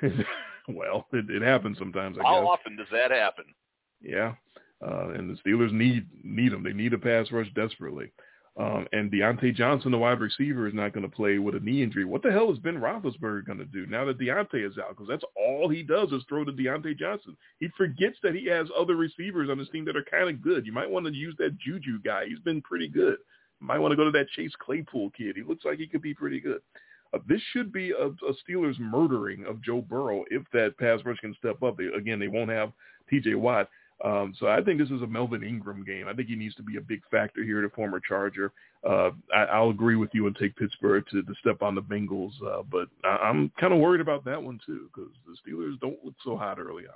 well, 0.68 1.06
it, 1.12 1.28
it 1.28 1.42
happens 1.42 1.78
sometimes. 1.78 2.16
I 2.18 2.22
How 2.26 2.40
guess. 2.40 2.48
often 2.48 2.76
does 2.76 2.86
that 2.90 3.10
happen? 3.10 3.44
Yeah, 4.00 4.32
uh, 4.86 5.10
and 5.10 5.28
the 5.28 5.38
Steelers 5.42 5.72
need 5.72 6.06
need 6.22 6.52
him. 6.52 6.62
They 6.62 6.72
need 6.72 6.94
a 6.94 6.98
pass 6.98 7.30
rush 7.30 7.48
desperately. 7.54 8.12
Um, 8.56 8.86
and 8.92 9.10
Diontae 9.10 9.54
Johnson, 9.54 9.90
the 9.90 9.98
wide 9.98 10.20
receiver, 10.20 10.68
is 10.68 10.74
not 10.74 10.92
going 10.92 11.02
to 11.02 11.14
play 11.14 11.38
with 11.38 11.56
a 11.56 11.60
knee 11.60 11.82
injury. 11.82 12.04
What 12.04 12.22
the 12.22 12.30
hell 12.30 12.52
is 12.52 12.58
Ben 12.60 12.76
Roethlisberger 12.78 13.44
going 13.44 13.58
to 13.58 13.64
do 13.64 13.84
now 13.86 14.04
that 14.04 14.18
Diontae 14.18 14.64
is 14.64 14.78
out? 14.78 14.90
Because 14.90 15.08
that's 15.08 15.24
all 15.36 15.68
he 15.68 15.82
does 15.82 16.12
is 16.12 16.22
throw 16.28 16.44
to 16.44 16.52
Diontae 16.52 16.96
Johnson. 16.96 17.36
He 17.58 17.68
forgets 17.76 18.16
that 18.22 18.36
he 18.36 18.46
has 18.46 18.68
other 18.78 18.94
receivers 18.94 19.50
on 19.50 19.58
his 19.58 19.68
team 19.70 19.84
that 19.86 19.96
are 19.96 20.04
kind 20.08 20.30
of 20.30 20.40
good. 20.40 20.66
You 20.66 20.72
might 20.72 20.88
want 20.88 21.06
to 21.06 21.12
use 21.12 21.34
that 21.38 21.58
Juju 21.58 22.00
guy. 22.04 22.26
He's 22.28 22.38
been 22.38 22.62
pretty 22.62 22.86
good. 22.86 23.16
You 23.60 23.66
might 23.66 23.80
want 23.80 23.90
to 23.90 23.96
go 23.96 24.04
to 24.04 24.12
that 24.12 24.28
Chase 24.36 24.52
Claypool 24.60 25.10
kid. 25.10 25.34
He 25.34 25.42
looks 25.42 25.64
like 25.64 25.78
he 25.78 25.88
could 25.88 26.02
be 26.02 26.14
pretty 26.14 26.38
good. 26.38 26.60
Uh, 27.12 27.18
this 27.28 27.40
should 27.52 27.72
be 27.72 27.90
a, 27.90 28.06
a 28.06 28.34
Steelers 28.48 28.78
murdering 28.78 29.44
of 29.46 29.62
Joe 29.62 29.80
Burrow 29.80 30.24
if 30.30 30.42
that 30.52 30.78
pass 30.78 31.00
rush 31.04 31.18
can 31.18 31.34
step 31.34 31.60
up. 31.64 31.76
They, 31.76 31.86
again, 31.86 32.20
they 32.20 32.28
won't 32.28 32.50
have 32.50 32.72
T.J. 33.10 33.34
Watt. 33.34 33.68
Um, 34.02 34.34
so 34.38 34.48
I 34.48 34.60
think 34.62 34.78
this 34.80 34.90
is 34.90 35.02
a 35.02 35.06
Melvin 35.06 35.42
Ingram 35.44 35.84
game. 35.84 36.08
I 36.08 36.14
think 36.14 36.28
he 36.28 36.34
needs 36.34 36.54
to 36.56 36.62
be 36.62 36.76
a 36.76 36.80
big 36.80 37.02
factor 37.10 37.42
here, 37.44 37.62
the 37.62 37.68
former 37.70 38.00
Charger. 38.00 38.52
Uh, 38.86 39.10
I, 39.34 39.44
I'll 39.44 39.70
agree 39.70 39.96
with 39.96 40.10
you 40.12 40.26
and 40.26 40.34
take 40.36 40.56
Pittsburgh 40.56 41.04
to, 41.10 41.22
to 41.22 41.34
step 41.40 41.62
on 41.62 41.74
the 41.74 41.80
Bengals, 41.82 42.32
uh, 42.46 42.62
but 42.70 42.88
I, 43.04 43.16
I'm 43.28 43.50
kind 43.58 43.72
of 43.72 43.78
worried 43.78 44.00
about 44.00 44.24
that 44.24 44.42
one 44.42 44.58
too 44.66 44.90
because 44.92 45.10
the 45.26 45.36
Steelers 45.50 45.78
don't 45.80 46.04
look 46.04 46.14
so 46.24 46.36
hot 46.36 46.58
early 46.58 46.84
on. 46.86 46.94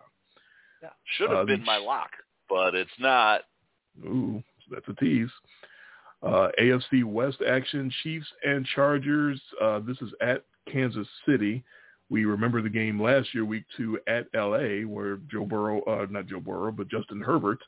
Yeah. 0.83 0.91
Should 1.17 1.31
have 1.31 1.39
Uh, 1.41 1.45
been 1.45 1.65
my 1.65 1.79
lock, 1.79 2.11
but 2.49 2.75
it's 2.75 2.91
not. 2.99 3.43
Ooh, 4.05 4.43
that's 4.71 4.87
a 4.89 4.95
tease. 4.95 5.31
Uh, 6.23 6.49
AFC 6.61 7.05
West 7.05 7.39
action: 7.49 7.91
Chiefs 8.03 8.27
and 8.45 8.67
Chargers. 8.75 9.41
Uh, 9.63 9.79
this 9.81 9.97
is 10.03 10.13
at 10.21 10.43
Kansas 10.71 11.07
City. 11.27 11.65
We 12.11 12.25
remember 12.25 12.63
the 12.63 12.71
game 12.71 13.01
last 13.01 13.35
year, 13.35 13.45
week 13.45 13.65
two 13.77 13.99
at 14.07 14.27
LA, 14.35 14.87
where 14.87 15.19
Joe 15.31 15.45
Burrow, 15.45 15.83
uh, 15.83 16.07
not 16.09 16.27
Joe 16.27 16.41
Burrow, 16.41 16.73
but 16.73 16.89
Justin 16.89 17.21
Herbert 17.21 17.61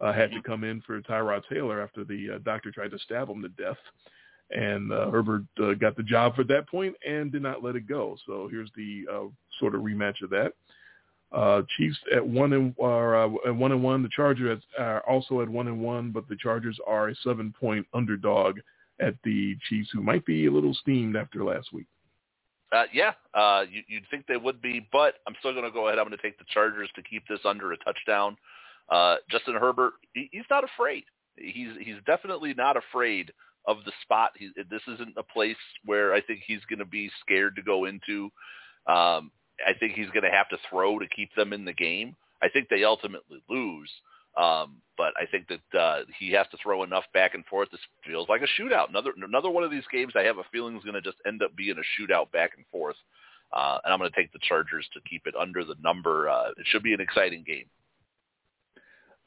uh, 0.00 0.12
had 0.12 0.30
to 0.30 0.42
come 0.42 0.64
in 0.64 0.80
for 0.82 1.00
Tyrod 1.00 1.42
Taylor 1.52 1.82
after 1.82 2.04
the 2.04 2.36
uh, 2.36 2.38
doctor 2.38 2.70
tried 2.70 2.92
to 2.92 2.98
stab 3.00 3.28
him 3.28 3.42
to 3.42 3.48
death. 3.48 3.76
And 4.50 4.92
uh, 4.92 5.10
Herbert 5.10 5.42
uh, 5.62 5.74
got 5.74 5.96
the 5.96 6.02
job 6.02 6.34
for 6.34 6.44
that 6.44 6.68
point 6.68 6.94
and 7.06 7.30
did 7.30 7.42
not 7.42 7.62
let 7.62 7.76
it 7.76 7.86
go. 7.86 8.16
So 8.26 8.48
here's 8.50 8.70
the 8.76 9.04
uh, 9.10 9.26
sort 9.58 9.74
of 9.74 9.82
rematch 9.82 10.22
of 10.22 10.30
that. 10.30 10.54
Uh, 11.32 11.62
Chiefs 11.76 11.98
at 12.14 12.26
one 12.26 12.52
and 12.54 12.74
are 12.82 13.24
uh, 13.24 13.30
at 13.46 13.54
one 13.54 13.70
and 13.70 13.82
one. 13.82 14.02
The 14.02 14.08
Chargers 14.08 14.60
are 14.78 15.00
also 15.08 15.40
at 15.42 15.48
one 15.48 15.68
and 15.68 15.80
one, 15.80 16.10
but 16.10 16.28
the 16.28 16.36
Chargers 16.36 16.76
are 16.86 17.08
a 17.08 17.14
seven 17.22 17.54
point 17.58 17.86
underdog 17.94 18.58
at 18.98 19.14
the 19.22 19.56
Chiefs, 19.68 19.90
who 19.92 20.02
might 20.02 20.26
be 20.26 20.46
a 20.46 20.50
little 20.50 20.74
steamed 20.74 21.14
after 21.14 21.44
last 21.44 21.72
week. 21.72 21.86
Uh, 22.72 22.84
yeah, 22.92 23.12
uh, 23.34 23.64
you, 23.68 23.82
you'd 23.88 24.04
think 24.10 24.26
they 24.26 24.36
would 24.36 24.62
be, 24.62 24.86
but 24.92 25.14
I'm 25.26 25.34
still 25.40 25.52
going 25.52 25.64
to 25.64 25.72
go 25.72 25.88
ahead. 25.88 25.98
I'm 25.98 26.06
going 26.06 26.16
to 26.16 26.22
take 26.22 26.38
the 26.38 26.44
Chargers 26.52 26.88
to 26.94 27.02
keep 27.02 27.26
this 27.28 27.40
under 27.44 27.72
a 27.72 27.76
touchdown. 27.78 28.36
Uh, 28.88 29.16
Justin 29.30 29.54
Herbert, 29.54 29.94
he, 30.14 30.28
he's 30.32 30.44
not 30.50 30.64
afraid. 30.64 31.04
He's 31.36 31.70
he's 31.80 31.96
definitely 32.06 32.54
not 32.54 32.76
afraid 32.76 33.32
of 33.66 33.78
the 33.84 33.92
spot. 34.02 34.32
He, 34.36 34.50
this 34.70 34.82
isn't 34.86 35.14
a 35.16 35.22
place 35.22 35.56
where 35.84 36.12
I 36.12 36.20
think 36.20 36.42
he's 36.46 36.64
going 36.68 36.78
to 36.80 36.84
be 36.84 37.10
scared 37.20 37.56
to 37.56 37.62
go 37.62 37.86
into. 37.86 38.24
Um, 38.86 39.30
I 39.66 39.74
think 39.78 39.94
he's 39.94 40.10
going 40.10 40.24
to 40.24 40.30
have 40.30 40.48
to 40.50 40.58
throw 40.68 40.98
to 40.98 41.06
keep 41.08 41.34
them 41.34 41.52
in 41.52 41.64
the 41.64 41.72
game. 41.72 42.16
I 42.42 42.48
think 42.48 42.68
they 42.68 42.84
ultimately 42.84 43.42
lose, 43.48 43.90
um, 44.36 44.76
but 44.96 45.12
I 45.16 45.26
think 45.30 45.48
that 45.48 45.78
uh, 45.78 46.00
he 46.18 46.30
has 46.32 46.46
to 46.50 46.58
throw 46.62 46.82
enough 46.82 47.04
back 47.14 47.34
and 47.34 47.44
forth. 47.46 47.70
This 47.70 47.80
feels 48.06 48.28
like 48.28 48.42
a 48.42 48.60
shootout. 48.60 48.90
Another 48.90 49.12
another 49.16 49.50
one 49.50 49.64
of 49.64 49.70
these 49.70 49.84
games. 49.90 50.12
I 50.14 50.22
have 50.22 50.38
a 50.38 50.44
feeling 50.52 50.76
is 50.76 50.84
going 50.84 50.94
to 50.94 51.00
just 51.00 51.16
end 51.26 51.42
up 51.42 51.56
being 51.56 51.76
a 51.76 52.02
shootout 52.02 52.30
back 52.32 52.52
and 52.56 52.66
forth. 52.70 52.96
Uh, 53.52 53.78
and 53.84 53.92
I'm 53.92 53.98
going 53.98 54.10
to 54.10 54.16
take 54.16 54.32
the 54.32 54.38
Chargers 54.48 54.88
to 54.94 55.00
keep 55.08 55.26
it 55.26 55.34
under 55.34 55.64
the 55.64 55.74
number. 55.82 56.28
Uh, 56.28 56.50
it 56.50 56.66
should 56.66 56.82
be 56.82 56.94
an 56.94 57.00
exciting 57.00 57.42
game. 57.44 57.64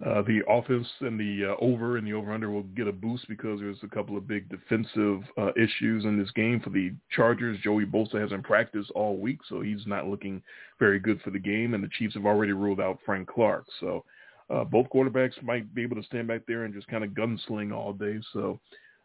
Uh, 0.05 0.21
the 0.23 0.41
offense 0.49 0.87
and 1.01 1.19
the 1.19 1.51
uh, 1.51 1.55
over 1.63 1.97
and 1.97 2.05
the 2.05 2.13
over-under 2.13 2.49
will 2.49 2.63
get 2.63 2.87
a 2.87 2.91
boost 2.91 3.27
because 3.29 3.59
there's 3.59 3.77
a 3.83 3.87
couple 3.87 4.17
of 4.17 4.27
big 4.27 4.49
defensive 4.49 5.21
uh, 5.37 5.51
issues 5.55 6.03
in 6.03 6.19
this 6.19 6.31
game 6.31 6.59
for 6.59 6.71
the 6.71 6.91
Chargers. 7.11 7.57
Joey 7.63 7.85
Bosa 7.85 8.19
hasn't 8.19 8.43
practiced 8.43 8.91
all 8.91 9.17
week, 9.17 9.39
so 9.47 9.61
he's 9.61 9.85
not 9.85 10.07
looking 10.07 10.41
very 10.77 10.99
good 10.99 11.21
for 11.21 11.29
the 11.29 11.39
game, 11.39 11.73
and 11.73 11.83
the 11.83 11.89
Chiefs 11.97 12.15
have 12.15 12.25
already 12.25 12.51
ruled 12.51 12.81
out 12.81 12.99
Frank 13.05 13.29
Clark. 13.29 13.65
So 13.79 14.03
uh, 14.49 14.63
both 14.63 14.87
quarterbacks 14.89 15.41
might 15.41 15.73
be 15.73 15.83
able 15.83 15.95
to 15.95 16.03
stand 16.03 16.27
back 16.27 16.41
there 16.47 16.63
and 16.63 16.73
just 16.73 16.87
kind 16.87 17.03
of 17.03 17.11
gunsling 17.11 17.73
all 17.73 17.93
day, 17.93 18.19
so 18.33 18.59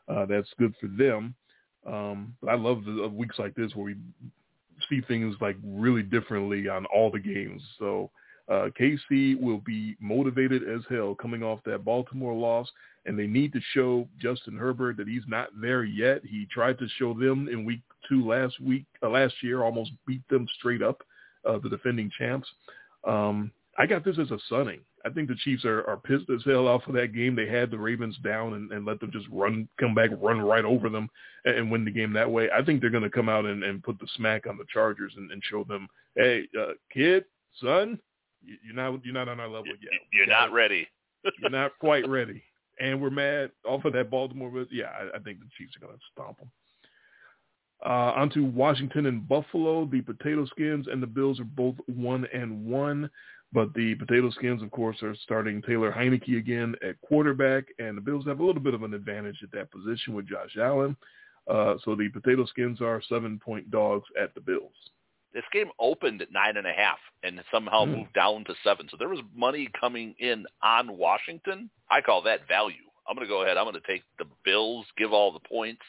uh, 0.09 0.27
that's 0.27 0.49
good 0.59 0.75
for 0.81 0.89
them. 0.89 1.35
Um, 1.87 2.35
but 2.41 2.51
I 2.51 2.55
love 2.55 2.85
the 2.85 3.05
uh, 3.05 3.09
weeks 3.09 3.39
like 3.39 3.55
this 3.55 3.75
where 3.75 3.87
we 3.87 3.97
see 4.89 5.01
things 5.03 5.37
like 5.41 5.57
really 5.65 6.03
differently 6.03 6.69
on 6.69 6.87
all 6.87 7.11
the 7.11 7.19
games. 7.19 7.63
So 7.79 8.11
uh, 8.49 8.69
KC 8.79 9.41
will 9.41 9.59
be 9.59 9.97
motivated 10.01 10.63
as 10.69 10.81
hell 10.89 11.15
coming 11.15 11.43
off 11.43 11.61
that 11.65 11.85
Baltimore 11.85 12.35
loss, 12.35 12.69
and 13.07 13.19
they 13.19 13.27
need 13.27 13.53
to 13.53 13.61
show 13.75 14.09
Justin 14.19 14.57
Herbert 14.57 14.97
that 14.97 15.09
he's 15.09 15.23
not 15.29 15.49
there 15.61 15.85
yet. 15.85 16.23
He 16.25 16.47
tried 16.51 16.79
to 16.79 16.89
show 16.99 17.15
them 17.15 17.49
in 17.49 17.65
week 17.65 17.81
two 18.09 18.27
last 18.27 18.59
week, 18.61 18.87
uh, 19.03 19.09
last 19.11 19.35
year, 19.43 19.63
almost 19.63 19.91
beat 20.07 20.27
them 20.29 20.47
straight 20.59 20.83
up, 20.83 21.03
uh, 21.45 21.59
the 21.59 21.69
defending 21.69 22.11
champs. 22.19 22.49
Um, 23.07 23.53
I 23.77 23.87
got 23.87 24.05
this 24.05 24.19
as 24.19 24.31
a 24.31 24.39
sunning. 24.49 24.81
I 25.05 25.11
think 25.11 25.29
the 25.29 25.37
Chiefs 25.37 25.65
are, 25.65 25.85
are 25.89 25.97
pissed 25.97 26.29
as 26.31 26.43
hell 26.45 26.67
off 26.67 26.87
of 26.87 26.95
that 26.95 27.15
game. 27.15 27.35
They 27.37 27.47
had 27.49 27.71
the 27.71 27.79
Ravens 27.79 28.17
down 28.25 28.55
and, 28.55 28.73
and 28.73 28.85
let 28.85 29.01
them 29.01 29.11
just 29.13 29.27
run, 29.31 29.69
come 29.79 29.95
back, 29.95 30.11
run 30.21 30.41
right 30.41 30.65
over 30.65 30.89
them 30.89 31.09
and, 31.45 31.57
and 31.57 31.71
win 31.71 31.85
the 31.85 31.91
game 31.91 32.13
that 32.15 32.31
way. 32.31 32.49
I 32.51 32.63
think 32.65 32.81
they're 32.81 32.91
going 32.91 33.03
to 33.05 33.11
come 33.11 33.29
out 33.29 33.45
and, 33.45 33.63
and 33.63 33.83
put 33.83 33.99
the 34.01 34.09
smack 34.17 34.47
on 34.47 34.57
the 34.59 34.65
Chargers 34.73 35.13
and, 35.17 35.31
and 35.31 35.43
show 35.45 35.65
them, 35.65 35.89
hey, 36.17 36.49
uh, 36.61 36.73
kid, 36.93 37.25
son, 37.61 37.99
you- 38.45 38.57
you're 38.65 38.75
not 38.77 39.05
you're 39.05 39.15
not 39.15 39.29
on 39.29 39.41
our 39.41 39.49
level 39.49 39.67
yet. 39.67 39.93
You're 40.13 40.27
not 40.27 40.53
ready. 40.53 40.89
You're 41.41 41.51
not 41.51 41.73
quite 41.81 42.09
ready, 42.09 42.43
and 42.81 43.03
we're 43.03 43.11
mad 43.11 43.51
off 43.67 43.85
of 43.85 43.93
that 43.95 44.09
Baltimore. 44.09 44.51
But 44.51 44.69
yeah, 44.71 44.87
I, 44.87 45.17
I 45.17 45.19
think 45.21 45.41
the 45.41 45.47
Chiefs 45.59 45.77
are 45.77 45.81
going 45.85 45.97
to 45.97 46.01
stomp 46.13 46.39
them. 46.39 46.51
Uh, 47.85 48.13
on 48.17 48.31
to 48.31 48.45
Washington 48.45 49.07
and 49.07 49.27
Buffalo. 49.29 49.85
The 49.87 50.01
Potato 50.01 50.47
Skins 50.47 50.87
and 50.91 51.03
the 51.03 51.07
Bills 51.07 51.39
are 51.41 51.45
both 51.45 51.75
one 51.87 52.27
and 52.33 52.65
one, 52.67 53.09
but 53.53 53.73
the 53.75 53.95
Potato 53.95 54.31
Skins, 54.31 54.63
of 54.63 54.71
course, 54.71 55.03
are 55.03 55.15
starting 55.23 55.63
Taylor 55.63 55.91
Heinicke 55.91 56.37
again 56.37 56.75
at 56.87 57.01
quarterback, 57.01 57.65
and 57.79 57.97
the 57.97 58.01
Bills 58.03 58.27
have 58.27 58.41
a 58.41 58.45
little 58.45 58.61
bit 58.63 58.75
of 58.75 58.83
an 58.83 58.95
advantage 58.95 59.39
at 59.43 59.51
that 59.53 59.71
position 59.71 60.15
with 60.15 60.29
Josh 60.29 60.57
Allen. 60.61 60.97
Uh, 61.49 61.77
so 61.85 61.95
the 61.95 62.09
Potato 62.11 62.45
Skins 62.45 62.83
are 62.83 63.01
seven-point 63.09 63.71
dogs 63.71 64.05
at 64.21 64.35
the 64.35 64.41
Bills. 64.41 64.73
This 65.33 65.45
game 65.53 65.69
opened 65.79 66.21
at 66.21 66.33
nine 66.33 66.57
and 66.57 66.67
a 66.67 66.73
half 66.73 66.99
and 67.23 67.43
somehow 67.51 67.85
Hmm. 67.85 67.93
moved 67.93 68.13
down 68.13 68.45
to 68.45 68.55
seven. 68.63 68.89
So 68.91 68.97
there 68.99 69.09
was 69.09 69.21
money 69.35 69.69
coming 69.79 70.15
in 70.19 70.47
on 70.63 70.97
Washington. 70.97 71.71
I 71.91 72.01
call 72.03 72.23
that 72.23 72.47
value. 72.49 72.85
I'm 73.09 73.15
going 73.15 73.27
to 73.27 73.33
go 73.33 73.43
ahead. 73.43 73.57
I'm 73.57 73.65
going 73.65 73.81
to 73.81 73.87
take 73.87 74.03
the 74.19 74.27
Bills, 74.45 74.85
give 74.99 75.13
all 75.15 75.33
the 75.33 75.41
points. 75.41 75.83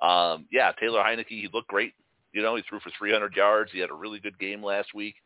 Um, 0.00 0.46
yeah, 0.52 0.70
Taylor 0.78 1.02
Heinicke, 1.02 1.28
he 1.28 1.48
looked 1.52 1.68
great. 1.68 1.94
You 2.32 2.42
know, 2.42 2.54
he 2.56 2.62
threw 2.62 2.80
for 2.80 2.90
300 2.98 3.34
yards. 3.34 3.72
He 3.72 3.78
had 3.80 3.90
a 3.90 3.94
really 3.94 4.20
good 4.20 4.38
game 4.38 4.62
last 4.62 4.94
week. 4.94 5.16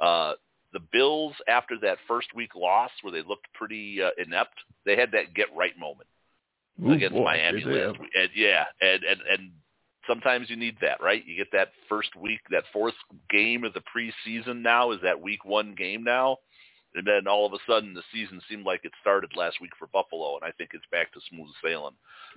Uh, 0.00 0.34
the 0.72 0.80
Bills, 0.92 1.34
after 1.48 1.76
that 1.82 1.98
first 2.06 2.34
week 2.34 2.54
loss 2.54 2.90
where 3.02 3.12
they 3.12 3.26
looked 3.26 3.52
pretty 3.54 4.02
uh, 4.02 4.10
inept, 4.18 4.54
they 4.84 4.96
had 4.96 5.12
that 5.12 5.34
get 5.34 5.46
right 5.56 5.76
moment 5.78 6.08
Ooh, 6.84 6.92
against 6.92 7.14
boy, 7.14 7.24
Miami 7.24 7.64
last 7.64 8.00
week. 8.00 8.10
And 8.14 8.30
yeah, 8.34 8.64
and 8.80 9.02
and 9.04 9.20
and 9.30 9.50
sometimes 10.06 10.48
you 10.50 10.56
need 10.56 10.76
that, 10.80 11.00
right? 11.02 11.24
You 11.26 11.36
get 11.36 11.52
that 11.52 11.72
first 11.88 12.14
week, 12.16 12.40
that 12.50 12.64
fourth 12.72 12.94
game 13.28 13.64
of 13.64 13.72
the 13.74 13.82
preseason 13.82 14.62
now 14.62 14.92
is 14.92 15.00
that 15.02 15.20
week 15.20 15.44
one 15.44 15.74
game 15.74 16.04
now. 16.04 16.38
And 16.92 17.06
then 17.06 17.28
all 17.28 17.46
of 17.46 17.52
a 17.52 17.58
sudden 17.68 17.94
the 17.94 18.02
season 18.12 18.40
seemed 18.48 18.64
like 18.64 18.80
it 18.84 18.90
started 19.00 19.30
last 19.36 19.60
week 19.60 19.70
for 19.78 19.86
Buffalo, 19.86 20.34
and 20.34 20.44
I 20.44 20.50
think 20.50 20.70
it's 20.72 20.84
back 20.90 21.12
to 21.12 21.20
smooth 21.30 21.50
sailing. 21.62 21.94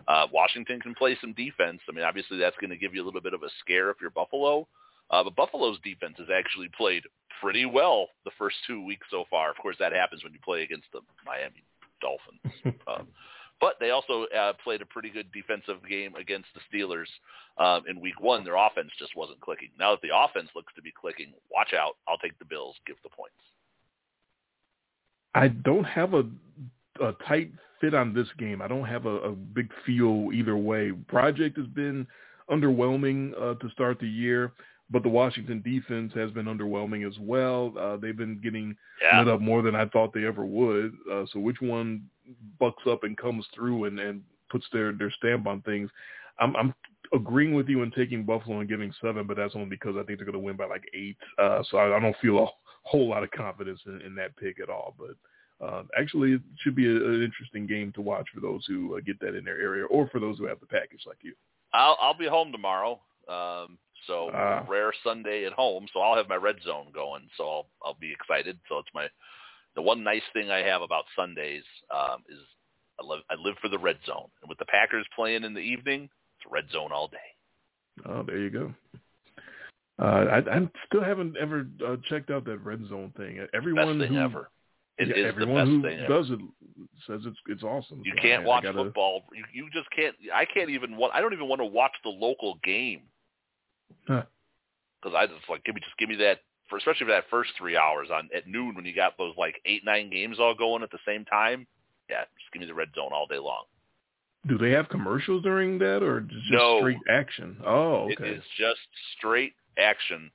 Uh, 0.07 0.27
Washington 0.31 0.79
can 0.79 0.93
play 0.93 1.17
some 1.19 1.33
defense. 1.33 1.81
I 1.89 1.91
mean, 1.91 2.03
obviously 2.03 2.37
that's 2.37 2.57
going 2.61 2.69
to 2.69 2.77
give 2.77 2.93
you 2.93 3.03
a 3.03 3.05
little 3.05 3.21
bit 3.21 3.33
of 3.33 3.41
a 3.41 3.49
scare 3.61 3.89
if 3.89 3.97
you're 3.99 4.11
Buffalo. 4.11 4.67
Uh, 5.13 5.23
but 5.23 5.35
Buffalo's 5.35 5.77
defense 5.83 6.15
has 6.17 6.29
actually 6.33 6.69
played 6.75 7.03
pretty 7.39 7.65
well 7.67 8.07
the 8.25 8.31
first 8.35 8.55
two 8.65 8.83
weeks 8.83 9.05
so 9.11 9.25
far. 9.29 9.51
Of 9.51 9.57
course, 9.57 9.75
that 9.79 9.93
happens 9.93 10.23
when 10.23 10.33
you 10.33 10.39
play 10.43 10.63
against 10.63 10.87
the 10.91 11.01
Miami 11.23 11.63
Dolphins. 12.01 12.79
um, 12.87 13.07
but 13.61 13.75
they 13.79 13.91
also 13.91 14.25
uh, 14.35 14.53
played 14.63 14.81
a 14.81 14.87
pretty 14.87 15.11
good 15.11 15.31
defensive 15.31 15.87
game 15.87 16.15
against 16.15 16.47
the 16.55 16.61
Steelers 16.67 17.05
um, 17.59 17.83
in 17.87 18.01
Week 18.01 18.19
One. 18.19 18.43
Their 18.43 18.55
offense 18.55 18.89
just 18.97 19.15
wasn't 19.15 19.39
clicking. 19.39 19.69
Now 19.77 19.91
that 19.91 20.01
the 20.01 20.09
offense 20.15 20.49
looks 20.55 20.73
to 20.75 20.81
be 20.81 20.91
clicking, 20.99 21.31
watch 21.51 21.73
out. 21.73 21.97
I'll 22.07 22.17
take 22.17 22.37
the 22.39 22.45
Bills. 22.45 22.75
Give 22.87 22.95
the 23.03 23.09
points. 23.09 23.35
I 25.35 25.49
don't 25.49 25.85
have 25.85 26.15
a 26.15 26.23
a 27.01 27.13
tight 27.27 27.51
fit 27.79 27.93
on 27.93 28.15
this 28.15 28.27
game. 28.39 28.63
I 28.63 28.67
don't 28.67 28.85
have 28.85 29.05
a, 29.05 29.17
a 29.17 29.31
big 29.31 29.69
feel 29.85 30.29
either 30.33 30.57
way. 30.57 30.91
Project 31.07 31.57
has 31.57 31.67
been 31.67 32.07
underwhelming 32.49 33.33
uh, 33.39 33.55
to 33.55 33.69
start 33.71 33.99
the 33.99 34.07
year, 34.07 34.53
but 34.89 35.03
the 35.03 35.09
Washington 35.09 35.61
defense 35.61 36.11
has 36.13 36.31
been 36.31 36.45
underwhelming 36.45 37.07
as 37.07 37.17
well. 37.19 37.73
Uh, 37.79 37.97
they've 37.97 38.17
been 38.17 38.39
getting 38.41 38.75
Yeah. 39.01 39.19
lit 39.19 39.27
up 39.33 39.41
more 39.41 39.61
than 39.61 39.75
I 39.75 39.85
thought 39.87 40.13
they 40.13 40.25
ever 40.25 40.45
would. 40.45 40.93
Uh, 41.11 41.25
so 41.31 41.39
which 41.39 41.61
one 41.61 42.03
bucks 42.59 42.83
up 42.87 43.03
and 43.03 43.17
comes 43.17 43.45
through 43.55 43.85
and, 43.85 43.99
and 43.99 44.21
puts 44.49 44.65
their, 44.71 44.91
their 44.93 45.11
stamp 45.11 45.47
on 45.47 45.61
things? 45.61 45.89
I'm, 46.39 46.55
I'm 46.55 46.73
agreeing 47.13 47.53
with 47.53 47.69
you 47.69 47.83
in 47.83 47.91
taking 47.91 48.23
Buffalo 48.23 48.59
and 48.59 48.69
giving 48.69 48.93
seven, 49.01 49.25
but 49.27 49.37
that's 49.37 49.55
only 49.55 49.69
because 49.69 49.95
I 49.95 50.03
think 50.03 50.19
they're 50.19 50.25
going 50.25 50.33
to 50.33 50.39
win 50.39 50.57
by 50.57 50.65
like 50.65 50.83
eight. 50.93 51.17
Uh, 51.37 51.63
so 51.69 51.77
I, 51.77 51.95
I 51.95 51.99
don't 51.99 52.15
feel 52.21 52.39
a 52.43 52.47
whole 52.83 53.07
lot 53.09 53.23
of 53.23 53.31
confidence 53.31 53.79
in, 53.85 54.01
in 54.01 54.15
that 54.15 54.35
pick 54.37 54.59
at 54.59 54.69
all. 54.69 54.95
But 54.97 55.65
uh, 55.65 55.83
actually, 55.97 56.33
it 56.33 56.41
should 56.59 56.75
be 56.75 56.87
a, 56.87 56.95
an 56.95 57.23
interesting 57.23 57.65
game 57.67 57.91
to 57.93 58.01
watch 58.01 58.27
for 58.33 58.41
those 58.41 58.65
who 58.67 58.97
uh, 58.97 58.99
get 58.99 59.19
that 59.21 59.35
in 59.35 59.45
their 59.45 59.59
area, 59.61 59.85
or 59.85 60.07
for 60.09 60.19
those 60.19 60.37
who 60.37 60.45
have 60.45 60.59
the 60.59 60.65
package 60.65 61.01
like 61.07 61.19
you. 61.21 61.33
I'll 61.73 61.97
I'll 62.01 62.17
be 62.17 62.27
home 62.27 62.51
tomorrow. 62.51 62.99
Um, 63.29 63.77
so 64.07 64.29
Ah. 64.33 64.65
rare 64.67 64.93
Sunday 65.03 65.45
at 65.45 65.53
home, 65.53 65.87
so 65.93 65.99
I'll 66.01 66.15
have 66.17 66.29
my 66.29 66.35
red 66.35 66.57
zone 66.63 66.87
going. 66.93 67.27
So 67.37 67.43
I'll 67.49 67.67
I'll 67.83 67.97
be 67.99 68.11
excited. 68.11 68.59
So 68.69 68.77
it's 68.79 68.93
my 68.93 69.07
the 69.75 69.81
one 69.81 70.03
nice 70.03 70.21
thing 70.33 70.51
I 70.51 70.59
have 70.63 70.81
about 70.81 71.05
Sundays 71.15 71.63
um, 71.91 72.23
is 72.29 72.39
I 72.99 73.05
live 73.05 73.21
I 73.29 73.35
live 73.35 73.55
for 73.61 73.69
the 73.69 73.79
red 73.79 73.97
zone, 74.05 74.29
and 74.41 74.49
with 74.49 74.59
the 74.59 74.65
Packers 74.65 75.07
playing 75.15 75.43
in 75.43 75.53
the 75.53 75.59
evening, 75.61 76.03
it's 76.39 76.51
red 76.51 76.65
zone 76.71 76.91
all 76.91 77.07
day. 77.07 77.17
Oh, 78.07 78.23
there 78.23 78.37
you 78.39 78.49
go. 78.49 78.73
Uh, 80.01 80.25
I, 80.25 80.37
I 80.39 80.69
still 80.87 81.03
haven't 81.03 81.37
ever 81.37 81.67
uh, 81.87 81.95
checked 82.09 82.31
out 82.31 82.45
that 82.45 82.57
red 82.63 82.81
zone 82.89 83.13
thing. 83.15 83.45
Everyone 83.53 83.99
thing 83.99 84.13
who, 84.13 84.19
ever. 84.19 84.49
It 84.97 85.07
yeah, 85.07 85.15
is 85.15 85.21
the 85.23 85.27
everyone 85.27 85.55
best 85.55 85.69
who 85.69 85.81
thing 85.83 85.99
ever. 85.99 86.07
does 86.07 86.29
it 86.31 86.39
says 87.07 87.21
it's 87.25 87.37
it's 87.47 87.63
awesome. 87.63 88.01
You 88.03 88.13
So 88.15 88.21
can't 88.21 88.41
I- 88.41 88.45
I 88.45 88.47
watch 88.47 88.63
gotta- 88.63 88.77
football. 88.83 89.23
You, 89.33 89.43
you 89.53 89.69
just 89.71 89.89
can't. 89.91 90.15
I 90.33 90.45
can't 90.45 90.69
even. 90.69 90.97
Want, 90.97 91.13
I 91.15 91.21
don't 91.21 91.33
even 91.33 91.47
want 91.47 91.61
to 91.61 91.65
watch 91.65 91.93
the 92.03 92.09
local 92.09 92.59
game 92.63 93.01
Huh. 94.07 94.23
because 95.01 95.15
I 95.17 95.27
just 95.27 95.49
like 95.49 95.63
give 95.63 95.75
me 95.75 95.81
just 95.81 95.97
give 95.97 96.09
me 96.09 96.15
that 96.17 96.39
for 96.69 96.77
especially 96.77 97.05
for 97.07 97.11
that 97.13 97.25
first 97.29 97.51
three 97.57 97.75
hours 97.77 98.09
on 98.11 98.29
at 98.35 98.47
noon 98.47 98.75
when 98.75 98.85
you 98.85 98.95
got 98.95 99.17
those 99.17 99.33
like 99.37 99.55
eight 99.65 99.83
nine 99.85 100.09
games 100.09 100.37
all 100.39 100.55
going 100.55 100.83
at 100.83 100.91
the 100.91 100.99
same 101.05 101.25
time. 101.25 101.67
Yeah, 102.09 102.21
just 102.39 102.51
give 102.51 102.61
me 102.61 102.67
the 102.67 102.73
red 102.73 102.89
zone 102.95 103.11
all 103.13 103.27
day 103.27 103.39
long. 103.39 103.63
Do 104.45 104.57
they 104.57 104.71
have 104.71 104.89
commercials 104.89 105.41
during 105.41 105.79
that, 105.79 106.03
or 106.03 106.19
just 106.21 106.51
No. 106.51 106.79
straight 106.79 106.97
action? 107.09 107.57
Oh, 107.65 108.11
okay. 108.11 108.15
It 108.27 108.37
is 108.39 108.43
just 108.57 108.79
straight 109.17 109.53
action 109.77 110.29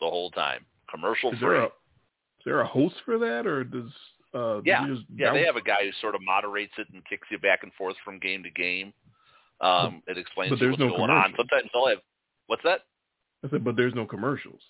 the 0.00 0.06
whole 0.06 0.30
time, 0.32 0.66
commercial 0.90 1.32
Is 1.32 1.38
free. 1.38 1.48
there 1.48 1.60
a 1.62 1.66
is 1.66 2.44
there 2.44 2.60
a 2.60 2.66
host 2.66 2.96
for 3.04 3.18
that, 3.18 3.46
or 3.46 3.62
does 3.64 3.90
uh, 4.34 4.60
Yeah, 4.64 4.86
Yeah, 5.14 5.32
they 5.32 5.44
have 5.44 5.56
a 5.56 5.62
guy 5.62 5.84
who 5.84 5.90
sort 6.00 6.14
of 6.16 6.22
moderates 6.22 6.72
it 6.78 6.88
and 6.92 7.04
kicks 7.06 7.28
you 7.30 7.38
back 7.38 7.62
and 7.62 7.72
forth 7.74 7.96
from 8.04 8.18
game 8.18 8.42
to 8.42 8.50
game. 8.50 8.92
Um, 9.60 10.02
it 10.06 10.18
explains 10.18 10.50
but 10.50 10.56
to 10.56 10.64
there's 10.64 10.72
what's 10.72 10.80
no 10.80 10.96
going 10.96 11.10
on. 11.10 11.32
Sometimes 11.36 11.70
they'll 11.72 11.86
have 11.86 11.98
what's 12.46 12.62
that? 12.64 12.80
I 13.44 13.50
said, 13.50 13.64
but 13.64 13.76
there's 13.76 13.94
no 13.94 14.06
commercials. 14.06 14.60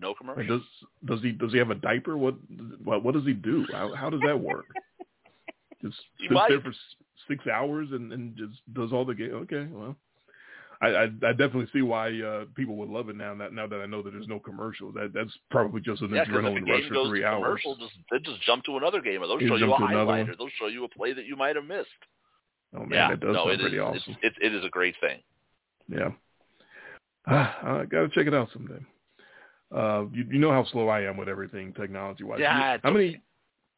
No 0.00 0.14
Like, 0.36 0.48
does 0.48 0.62
does 1.04 1.22
he 1.22 1.30
does 1.30 1.52
he 1.52 1.58
have 1.58 1.70
a 1.70 1.76
diaper? 1.76 2.16
What 2.16 2.34
what 2.82 3.04
what 3.04 3.14
does 3.14 3.24
he 3.24 3.34
do? 3.34 3.64
How 3.70 3.94
how 3.94 4.10
does 4.10 4.20
that 4.26 4.38
work? 4.40 4.66
just 5.82 5.96
He 6.18 6.24
sits 6.24 6.34
might. 6.34 6.48
there 6.48 6.60
for 6.60 6.72
six 7.28 7.46
hours 7.46 7.88
and, 7.92 8.12
and 8.12 8.36
just 8.36 8.54
does 8.74 8.92
all 8.92 9.04
the 9.04 9.14
game. 9.14 9.32
Okay, 9.32 9.68
well, 9.70 9.94
I, 10.80 10.88
I 10.88 11.02
I 11.04 11.30
definitely 11.32 11.68
see 11.72 11.82
why 11.82 12.20
uh, 12.20 12.46
people 12.56 12.74
would 12.76 12.88
love 12.88 13.08
it 13.10 13.16
now. 13.16 13.32
That 13.36 13.52
now 13.52 13.68
that 13.68 13.80
I 13.80 13.86
know 13.86 14.02
that 14.02 14.10
there's 14.12 14.26
no 14.26 14.40
commercials, 14.40 14.94
that 14.94 15.12
that's 15.14 15.30
probably 15.50 15.80
just 15.80 16.02
an 16.02 16.12
Yeah, 16.12 16.24
because 16.24 16.40
if 16.40 16.44
a 16.46 16.48
adrenaline 16.48 16.68
rush 16.68 16.88
for 16.88 17.08
three 17.08 17.24
hours. 17.24 17.60
just 17.78 17.92
they 18.10 18.18
just 18.18 18.42
jump 18.42 18.64
to 18.64 18.76
another 18.78 19.00
game, 19.00 19.22
or 19.22 19.28
they'll 19.28 19.38
show 19.38 19.54
you 19.54 19.54
a 19.54 19.58
jump 19.60 19.76
to 19.78 19.84
another 19.84 19.98
highlight, 19.98 20.26
one. 20.26 20.30
or 20.30 20.36
they'll 20.36 20.56
show 20.58 20.66
you 20.66 20.84
a 20.84 20.88
play 20.88 21.12
that 21.12 21.26
you 21.26 21.36
might 21.36 21.54
have 21.54 21.64
missed. 21.64 21.86
Oh 22.74 22.80
man, 22.80 22.90
yeah, 22.90 23.08
that 23.10 23.20
does 23.20 23.34
no, 23.34 23.44
sound 23.44 23.50
it 23.50 23.54
is. 23.54 23.60
pretty 23.60 23.76
It's, 23.76 23.84
awesome. 24.02 24.16
it, 24.22 24.32
it 24.42 24.54
is 24.54 24.64
a 24.64 24.68
great 24.70 24.96
thing. 25.00 25.20
Yeah, 25.88 26.08
ah, 26.10 26.14
I 27.26 27.84
gotta 27.90 28.08
check 28.12 28.26
it 28.26 28.34
out 28.34 28.48
someday. 28.52 28.84
Uh, 29.74 30.04
you, 30.12 30.26
you 30.30 30.38
know 30.38 30.50
how 30.50 30.64
slow 30.72 30.88
I 30.88 31.02
am 31.02 31.16
with 31.16 31.28
everything 31.28 31.72
technology 31.72 32.24
wise. 32.24 32.40
Yeah, 32.40 32.76
how 32.82 32.90
many 32.90 33.20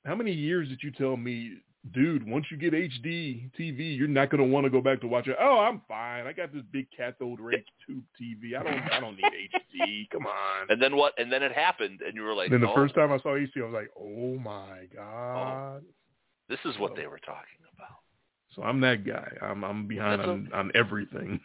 how 0.05 0.15
many 0.15 0.33
years 0.33 0.69
did 0.69 0.83
you 0.83 0.91
tell 0.91 1.17
me, 1.17 1.59
dude? 1.93 2.27
Once 2.27 2.47
you 2.51 2.57
get 2.57 2.73
HD 2.73 3.51
TV, 3.59 3.97
you're 3.97 4.09
not 4.09 4.31
gonna 4.31 4.45
want 4.45 4.65
to 4.65 4.71
go 4.71 4.81
back 4.81 5.01
to 5.03 5.07
watch 5.07 5.29
it. 5.29 5.37
Oh, 5.41 5.59
I'm 5.59 5.83
fine. 5.87 6.27
I 6.27 6.33
got 6.33 6.53
this 6.53 6.63
big 6.73 6.87
cathode 6.97 7.39
ray 7.39 7.65
tube 7.87 8.03
TV. 8.21 8.59
I 8.59 8.63
don't 8.63 8.93
I 8.93 9.01
don't 9.01 9.17
need 9.17 9.51
HD. 9.55 10.09
Come 10.11 10.27
on. 10.27 10.71
And 10.71 10.83
then 10.83 10.97
what? 10.97 11.13
And 11.19 11.31
then 11.31 11.43
it 11.43 11.53
happened, 11.53 12.01
and 12.05 12.15
you 12.17 12.23
were 12.23 12.35
like, 12.35 12.51
then 12.51 12.63
the 12.63 12.71
oh, 12.71 12.75
first 12.75 12.95
time 12.95 13.13
I 13.13 13.19
saw 13.19 13.37
HD, 13.37 13.59
I 13.59 13.65
was 13.65 13.75
like, 13.75 13.91
oh 14.01 14.39
my 14.39 14.87
god. 14.95 15.83
this 16.49 16.59
is 16.65 16.79
what 16.79 16.97
they 16.97 17.07
were 17.07 17.21
talking 17.21 17.61
about. 17.77 17.99
So 18.57 18.63
I'm 18.63 18.81
that 18.81 19.07
guy. 19.07 19.29
I'm 19.43 19.63
I'm 19.65 19.87
behind 19.87 20.23
on, 20.23 20.49
on 20.53 20.73
everything. 20.75 21.41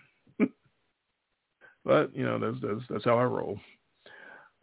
But 1.90 2.16
you 2.16 2.24
know 2.24 2.38
that's 2.38 2.62
that's 2.62 2.82
that's 2.88 3.06
how 3.06 3.18
I 3.18 3.24
roll. 3.24 3.60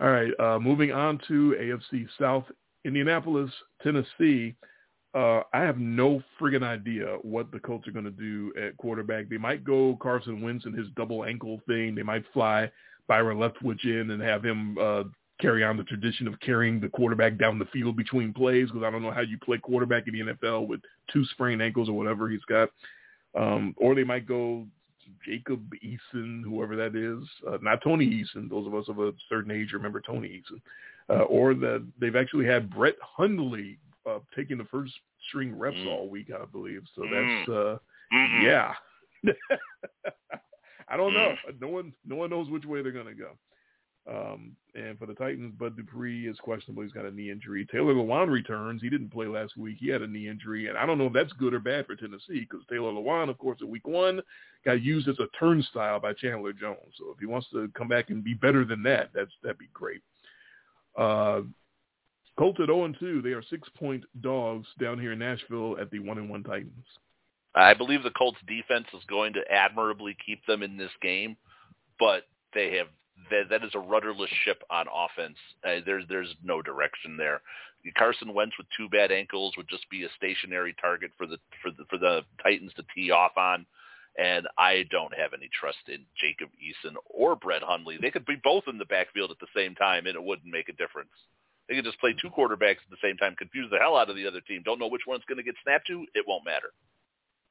All 0.00 0.10
right, 0.10 0.30
uh, 0.38 0.60
moving 0.60 0.92
on 0.92 1.18
to 1.26 1.56
AFC 1.60 2.06
South, 2.20 2.44
Indianapolis, 2.84 3.50
Tennessee. 3.82 4.54
Uh, 5.12 5.40
I 5.52 5.60
have 5.62 5.78
no 5.78 6.22
friggin' 6.40 6.62
idea 6.62 7.16
what 7.22 7.50
the 7.50 7.58
Colts 7.58 7.88
are 7.88 7.92
going 7.92 8.04
to 8.04 8.10
do 8.12 8.52
at 8.62 8.76
quarterback. 8.76 9.28
They 9.28 9.38
might 9.38 9.64
go 9.64 9.98
Carson 10.00 10.40
Wentz 10.40 10.66
and 10.66 10.78
his 10.78 10.86
double 10.94 11.24
ankle 11.24 11.60
thing. 11.66 11.94
They 11.96 12.02
might 12.04 12.24
fly 12.32 12.70
Byron 13.08 13.38
Leftwich 13.38 13.84
in 13.84 14.10
and 14.10 14.22
have 14.22 14.44
him 14.44 14.76
uh, 14.78 15.04
carry 15.40 15.64
on 15.64 15.76
the 15.76 15.84
tradition 15.84 16.28
of 16.28 16.38
carrying 16.38 16.78
the 16.78 16.90
quarterback 16.90 17.38
down 17.38 17.58
the 17.58 17.64
field 17.66 17.96
between 17.96 18.34
plays 18.34 18.68
because 18.68 18.84
I 18.84 18.90
don't 18.90 19.02
know 19.02 19.10
how 19.10 19.22
you 19.22 19.38
play 19.38 19.58
quarterback 19.58 20.04
in 20.06 20.14
the 20.14 20.34
NFL 20.34 20.68
with 20.68 20.80
two 21.12 21.24
sprained 21.24 21.62
ankles 21.62 21.88
or 21.88 21.94
whatever 21.94 22.28
he's 22.28 22.44
got. 22.44 22.68
Um, 23.34 23.74
or 23.78 23.94
they 23.94 24.04
might 24.04 24.28
go 24.28 24.66
Jacob 25.24 25.62
Eason, 25.84 26.42
whoever 26.44 26.76
that 26.76 26.94
is, 26.96 27.26
uh, 27.48 27.58
not 27.62 27.82
Tony 27.82 28.06
Eason. 28.06 28.48
Those 28.48 28.66
of 28.66 28.74
us 28.74 28.88
of 28.88 28.98
a 28.98 29.12
certain 29.28 29.50
age 29.50 29.72
remember 29.72 30.00
Tony 30.00 30.28
Eason. 30.28 30.60
Uh, 31.08 31.22
or 31.24 31.54
that 31.54 31.86
they've 32.00 32.16
actually 32.16 32.46
had 32.46 32.68
Brett 32.68 32.96
Hundley 33.00 33.78
uh, 34.08 34.18
taking 34.34 34.58
the 34.58 34.64
first 34.64 34.92
string 35.28 35.56
reps 35.56 35.76
Mm. 35.76 35.86
all 35.88 36.08
week, 36.08 36.30
I 36.32 36.44
believe. 36.46 36.82
So 36.94 37.02
Mm. 37.02 37.10
that's 37.10 37.48
uh, 37.48 37.78
Mm-mm. 38.12 38.42
yeah. 38.42 38.74
I 40.88 40.96
don't 40.96 41.14
know. 41.14 41.34
Mm. 41.48 41.60
No 41.60 41.68
one, 41.68 41.92
no 42.04 42.16
one 42.16 42.30
knows 42.30 42.48
which 42.50 42.64
way 42.64 42.82
they're 42.82 42.92
going 42.92 43.06
to 43.06 43.14
go. 43.14 43.30
Um, 44.08 44.52
and 44.76 44.96
for 44.98 45.06
the 45.06 45.14
Titans, 45.14 45.54
Bud 45.58 45.76
Dupree 45.76 46.28
is 46.28 46.38
questionable. 46.38 46.84
He's 46.84 46.92
got 46.92 47.06
a 47.06 47.10
knee 47.10 47.30
injury. 47.30 47.66
Taylor 47.72 47.92
Lewan 47.92 48.30
returns. 48.30 48.80
He 48.80 48.88
didn't 48.88 49.10
play 49.10 49.26
last 49.26 49.56
week. 49.56 49.78
He 49.80 49.88
had 49.88 50.02
a 50.02 50.06
knee 50.06 50.28
injury, 50.28 50.68
and 50.68 50.78
I 50.78 50.86
don't 50.86 50.98
know 50.98 51.06
if 51.06 51.12
that's 51.12 51.32
good 51.32 51.54
or 51.54 51.58
bad 51.58 51.86
for 51.86 51.96
Tennessee 51.96 52.46
because 52.48 52.64
Taylor 52.70 52.92
Lewan, 52.92 53.28
of 53.28 53.38
course, 53.38 53.58
in 53.60 53.68
week 53.68 53.86
one 53.86 54.20
got 54.64 54.82
used 54.82 55.08
as 55.08 55.18
a 55.18 55.26
turnstile 55.38 55.98
by 55.98 56.12
Chandler 56.12 56.52
Jones. 56.52 56.94
So 56.98 57.10
if 57.12 57.18
he 57.18 57.26
wants 57.26 57.48
to 57.52 57.68
come 57.76 57.88
back 57.88 58.10
and 58.10 58.22
be 58.22 58.34
better 58.34 58.64
than 58.64 58.82
that, 58.84 59.10
that's 59.12 59.32
that'd 59.42 59.58
be 59.58 59.70
great. 59.74 60.02
Uh, 60.96 61.40
Colts 62.38 62.60
at 62.60 62.66
0 62.66 62.92
2. 63.00 63.22
They 63.22 63.30
are 63.30 63.42
six 63.42 63.68
point 63.76 64.04
dogs 64.20 64.68
down 64.78 65.00
here 65.00 65.12
in 65.12 65.18
Nashville 65.18 65.78
at 65.80 65.90
the 65.90 65.98
one 65.98 66.18
and 66.18 66.30
one 66.30 66.44
Titans. 66.44 66.86
I 67.56 67.74
believe 67.74 68.02
the 68.02 68.10
Colts 68.10 68.38
defense 68.46 68.86
is 68.94 69.02
going 69.08 69.32
to 69.32 69.50
admirably 69.50 70.16
keep 70.24 70.44
them 70.46 70.62
in 70.62 70.76
this 70.76 70.90
game, 71.00 71.36
but 71.98 72.24
they 72.52 72.76
have 72.76 72.88
that, 73.30 73.48
that 73.50 73.64
is 73.64 73.70
a 73.74 73.78
rudderless 73.78 74.30
ship 74.44 74.62
on 74.70 74.86
offense. 74.92 75.36
Uh, 75.64 75.80
there's 75.84 76.04
there's 76.08 76.34
no 76.42 76.62
direction 76.62 77.16
there. 77.16 77.40
Carson 77.96 78.34
Wentz 78.34 78.56
with 78.58 78.66
two 78.76 78.88
bad 78.88 79.12
ankles 79.12 79.54
would 79.56 79.68
just 79.68 79.88
be 79.90 80.04
a 80.04 80.08
stationary 80.16 80.74
target 80.80 81.10
for 81.16 81.26
the 81.26 81.38
for 81.62 81.70
the 81.70 81.84
for 81.88 81.98
the 81.98 82.22
Titans 82.42 82.72
to 82.76 82.84
tee 82.94 83.10
off 83.10 83.36
on. 83.36 83.66
And 84.18 84.48
I 84.56 84.84
don't 84.90 85.12
have 85.14 85.34
any 85.34 85.50
trust 85.52 85.76
in 85.88 86.06
Jacob 86.18 86.48
Eason 86.56 86.94
or 87.04 87.36
Brett 87.36 87.62
Hundley. 87.62 87.98
They 88.00 88.10
could 88.10 88.24
be 88.24 88.40
both 88.42 88.64
in 88.66 88.78
the 88.78 88.86
backfield 88.86 89.30
at 89.30 89.38
the 89.40 89.46
same 89.54 89.74
time, 89.74 90.06
and 90.06 90.16
it 90.16 90.24
wouldn't 90.24 90.50
make 90.50 90.70
a 90.70 90.72
difference. 90.72 91.10
They 91.68 91.74
could 91.74 91.84
just 91.84 92.00
play 92.00 92.14
two 92.20 92.30
quarterbacks 92.30 92.80
at 92.80 92.90
the 92.90 93.02
same 93.02 93.18
time, 93.18 93.34
confuse 93.36 93.70
the 93.70 93.78
hell 93.78 93.96
out 93.96 94.08
of 94.08 94.16
the 94.16 94.26
other 94.26 94.40
team. 94.40 94.62
Don't 94.64 94.78
know 94.78 94.88
which 94.88 95.02
one's 95.06 95.24
going 95.28 95.36
to 95.36 95.44
get 95.44 95.54
snapped 95.62 95.86
to. 95.88 96.06
It 96.14 96.24
won't 96.26 96.46
matter. 96.46 96.72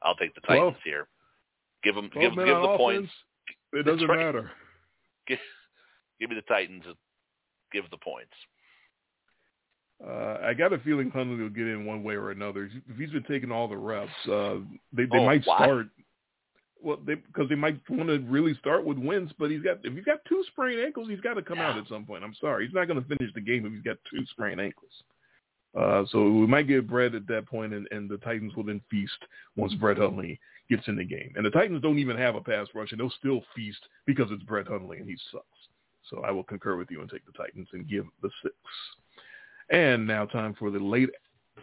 I'll 0.01 0.16
take 0.16 0.34
the 0.34 0.41
Titans 0.41 0.74
Well, 0.74 0.76
here. 0.84 1.07
Give 1.84 1.93
them, 1.93 2.09
give, 2.13 2.36
men 2.36 2.47
give 2.47 2.55
on 2.55 2.61
the 2.63 2.70
offense. 2.70 2.80
points. 2.80 3.11
It 3.74 3.84
doesn't 3.86 4.07
right. 4.07 4.26
matter. 4.26 4.51
Give, 5.28 5.40
give 6.20 6.30
me 6.30 6.36
the 6.36 6.42
Titans. 6.44 6.84
Give 7.72 7.90
the 7.92 7.98
points. 7.98 8.32
Uh, 10.06 10.38
I 10.44 10.54
got 10.54 10.74
a 10.74 10.80
feeling 10.80 11.10
Hundley 11.10 11.42
will 11.42 11.50
get 11.50 11.68
in 11.68 11.86
one 11.86 12.04
way 12.04 12.16
or 12.16 12.32
another. 12.32 12.70
If 12.90 12.98
he's 12.98 13.12
been 13.12 13.24
taking 13.24 13.52
all 13.52 13.68
the 13.68 13.78
reps, 13.78 14.12
uh, 14.30 14.56
they 14.92 15.06
they 15.06 15.18
Oh, 15.20 15.26
might 15.26 15.46
why? 15.46 15.58
start. 15.58 15.88
Well, 16.82 16.98
they 17.06 17.16
because 17.16 17.48
they 17.50 17.56
might 17.56 17.80
want 17.90 18.10
to 18.10 18.20
really 18.30 18.54
start 18.56 18.86
with 18.86 18.98
Wentz, 18.98 19.34
but 19.40 19.50
he's 19.50 19.62
got 19.62 19.80
if 19.86 19.94
he's 19.94 20.04
got 20.04 20.20
two 20.28 20.44
sprained 20.52 20.82
ankles, 20.82 21.08
he's 21.10 21.22
got 21.22 21.36
to 21.36 21.42
come 21.42 21.60
out 21.60 21.78
at 21.78 21.88
some 21.88 22.06
point. 22.06 22.24
I'm 22.24 22.36
sorry, 22.42 22.66
he's 22.66 22.76
not 22.76 22.88
going 22.88 23.02
to 23.02 23.08
finish 23.08 23.34
the 23.34 23.42
game 23.42 23.66
if 23.66 23.72
he's 23.72 23.82
got 23.82 23.98
two 24.12 24.26
sprained 24.28 24.60
ankles. 24.60 24.92
Uh, 25.76 26.06
so 26.12 26.24
we 26.24 26.46
might 26.46 26.68
get 26.68 26.88
Brett 26.88 27.16
at 27.16 27.28
that 27.28 27.48
point, 27.48 27.74
and, 27.74 27.88
and 27.92 28.10
the 28.10 28.18
Titans 28.18 28.56
will 28.56 28.64
then 28.64 28.82
feast 28.90 29.18
once 29.56 29.74
Brett 29.74 29.98
Hundley 29.98 30.40
gets 30.70 30.88
in 30.88 30.95
the 30.95 31.05
game. 31.05 31.34
And 31.36 31.45
the 31.45 31.51
Titans 31.51 31.82
don't 31.82 31.99
even 31.99 32.18
have 32.18 32.36
a 32.36 32.41
pass 32.41 32.68
rush, 32.74 32.91
and 32.91 32.99
they'll 32.99 33.11
still 33.11 33.41
feast 33.55 33.80
because 34.05 34.28
it's 34.32 34.43
Brett 34.43 34.68
Hundley 34.68 34.97
and 34.97 35.09
he 35.09 35.18
sucks. 35.32 35.45
So 36.09 36.22
I 36.22 36.32
will 36.32 36.43
concur 36.43 36.78
with 36.78 36.91
you 36.91 37.01
and 37.01 37.09
take 37.09 37.26
the 37.26 37.32
Titans 37.32 37.68
and 37.74 37.89
give 37.89 38.05
the 38.22 38.30
six. 38.43 38.55
And 39.70 40.05
now 40.05 40.26
time 40.26 40.55
for 40.57 40.70
the 40.70 40.80
late 40.80 41.09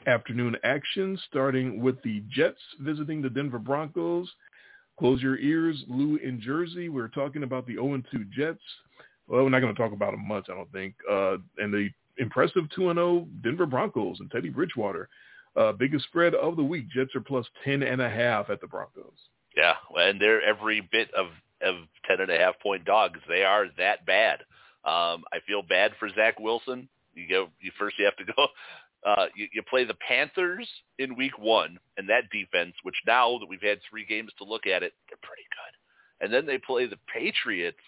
afternoon 0.06 0.56
action, 0.64 1.18
starting 1.28 1.80
with 1.80 2.02
the 2.02 2.22
Jets 2.28 2.60
visiting 2.80 3.22
the 3.22 3.30
Denver 3.30 3.58
Broncos. 3.58 4.28
Close 4.98 5.22
your 5.22 5.38
ears, 5.38 5.82
Lou 5.88 6.16
in 6.16 6.40
Jersey. 6.40 6.88
We're 6.88 7.08
talking 7.08 7.44
about 7.44 7.66
the 7.66 7.76
0-2 7.76 8.30
Jets. 8.30 8.60
Well, 9.26 9.44
we're 9.44 9.50
not 9.50 9.60
going 9.60 9.74
to 9.74 9.80
talk 9.80 9.92
about 9.92 10.12
them 10.12 10.26
much, 10.26 10.46
I 10.50 10.54
don't 10.54 10.70
think. 10.72 10.94
Uh, 11.10 11.36
and 11.58 11.72
the 11.72 11.88
impressive 12.18 12.64
2-0 12.76 13.26
Denver 13.42 13.66
Broncos 13.66 14.20
and 14.20 14.30
Teddy 14.30 14.50
Bridgewater. 14.50 15.08
Uh, 15.54 15.72
biggest 15.72 16.06
spread 16.06 16.34
of 16.34 16.56
the 16.56 16.62
week. 16.62 16.88
Jets 16.88 17.14
are 17.14 17.20
plus 17.20 17.46
10 17.64 17.82
and 17.82 18.00
a 18.00 18.08
half 18.08 18.48
at 18.48 18.60
the 18.60 18.66
Broncos. 18.66 19.12
Yeah, 19.56 19.74
and 19.96 20.20
they're 20.20 20.42
every 20.42 20.80
bit 20.92 21.12
of 21.14 21.26
of 21.62 21.76
ten 22.06 22.20
and 22.20 22.30
a 22.30 22.38
half 22.38 22.58
point 22.60 22.84
dogs. 22.84 23.20
They 23.28 23.44
are 23.44 23.66
that 23.78 24.04
bad. 24.04 24.40
Um, 24.84 25.24
I 25.32 25.38
feel 25.46 25.62
bad 25.62 25.92
for 25.98 26.08
Zach 26.08 26.38
Wilson. 26.40 26.88
You 27.14 27.28
go. 27.28 27.48
You 27.60 27.70
first 27.78 27.98
you 27.98 28.04
have 28.04 28.16
to 28.16 28.32
go. 28.36 28.46
Uh, 29.04 29.26
you, 29.34 29.48
you 29.52 29.62
play 29.68 29.84
the 29.84 29.96
Panthers 30.06 30.68
in 30.98 31.16
week 31.16 31.36
one, 31.38 31.78
and 31.96 32.08
that 32.08 32.30
defense, 32.30 32.74
which 32.84 32.94
now 33.06 33.36
that 33.38 33.48
we've 33.48 33.62
had 33.62 33.78
three 33.88 34.06
games 34.06 34.30
to 34.38 34.44
look 34.44 34.66
at 34.66 34.82
it, 34.82 34.92
they're 35.08 35.18
pretty 35.22 35.42
good. 35.50 36.24
And 36.24 36.32
then 36.32 36.46
they 36.46 36.58
play 36.58 36.86
the 36.86 36.98
Patriots 37.12 37.80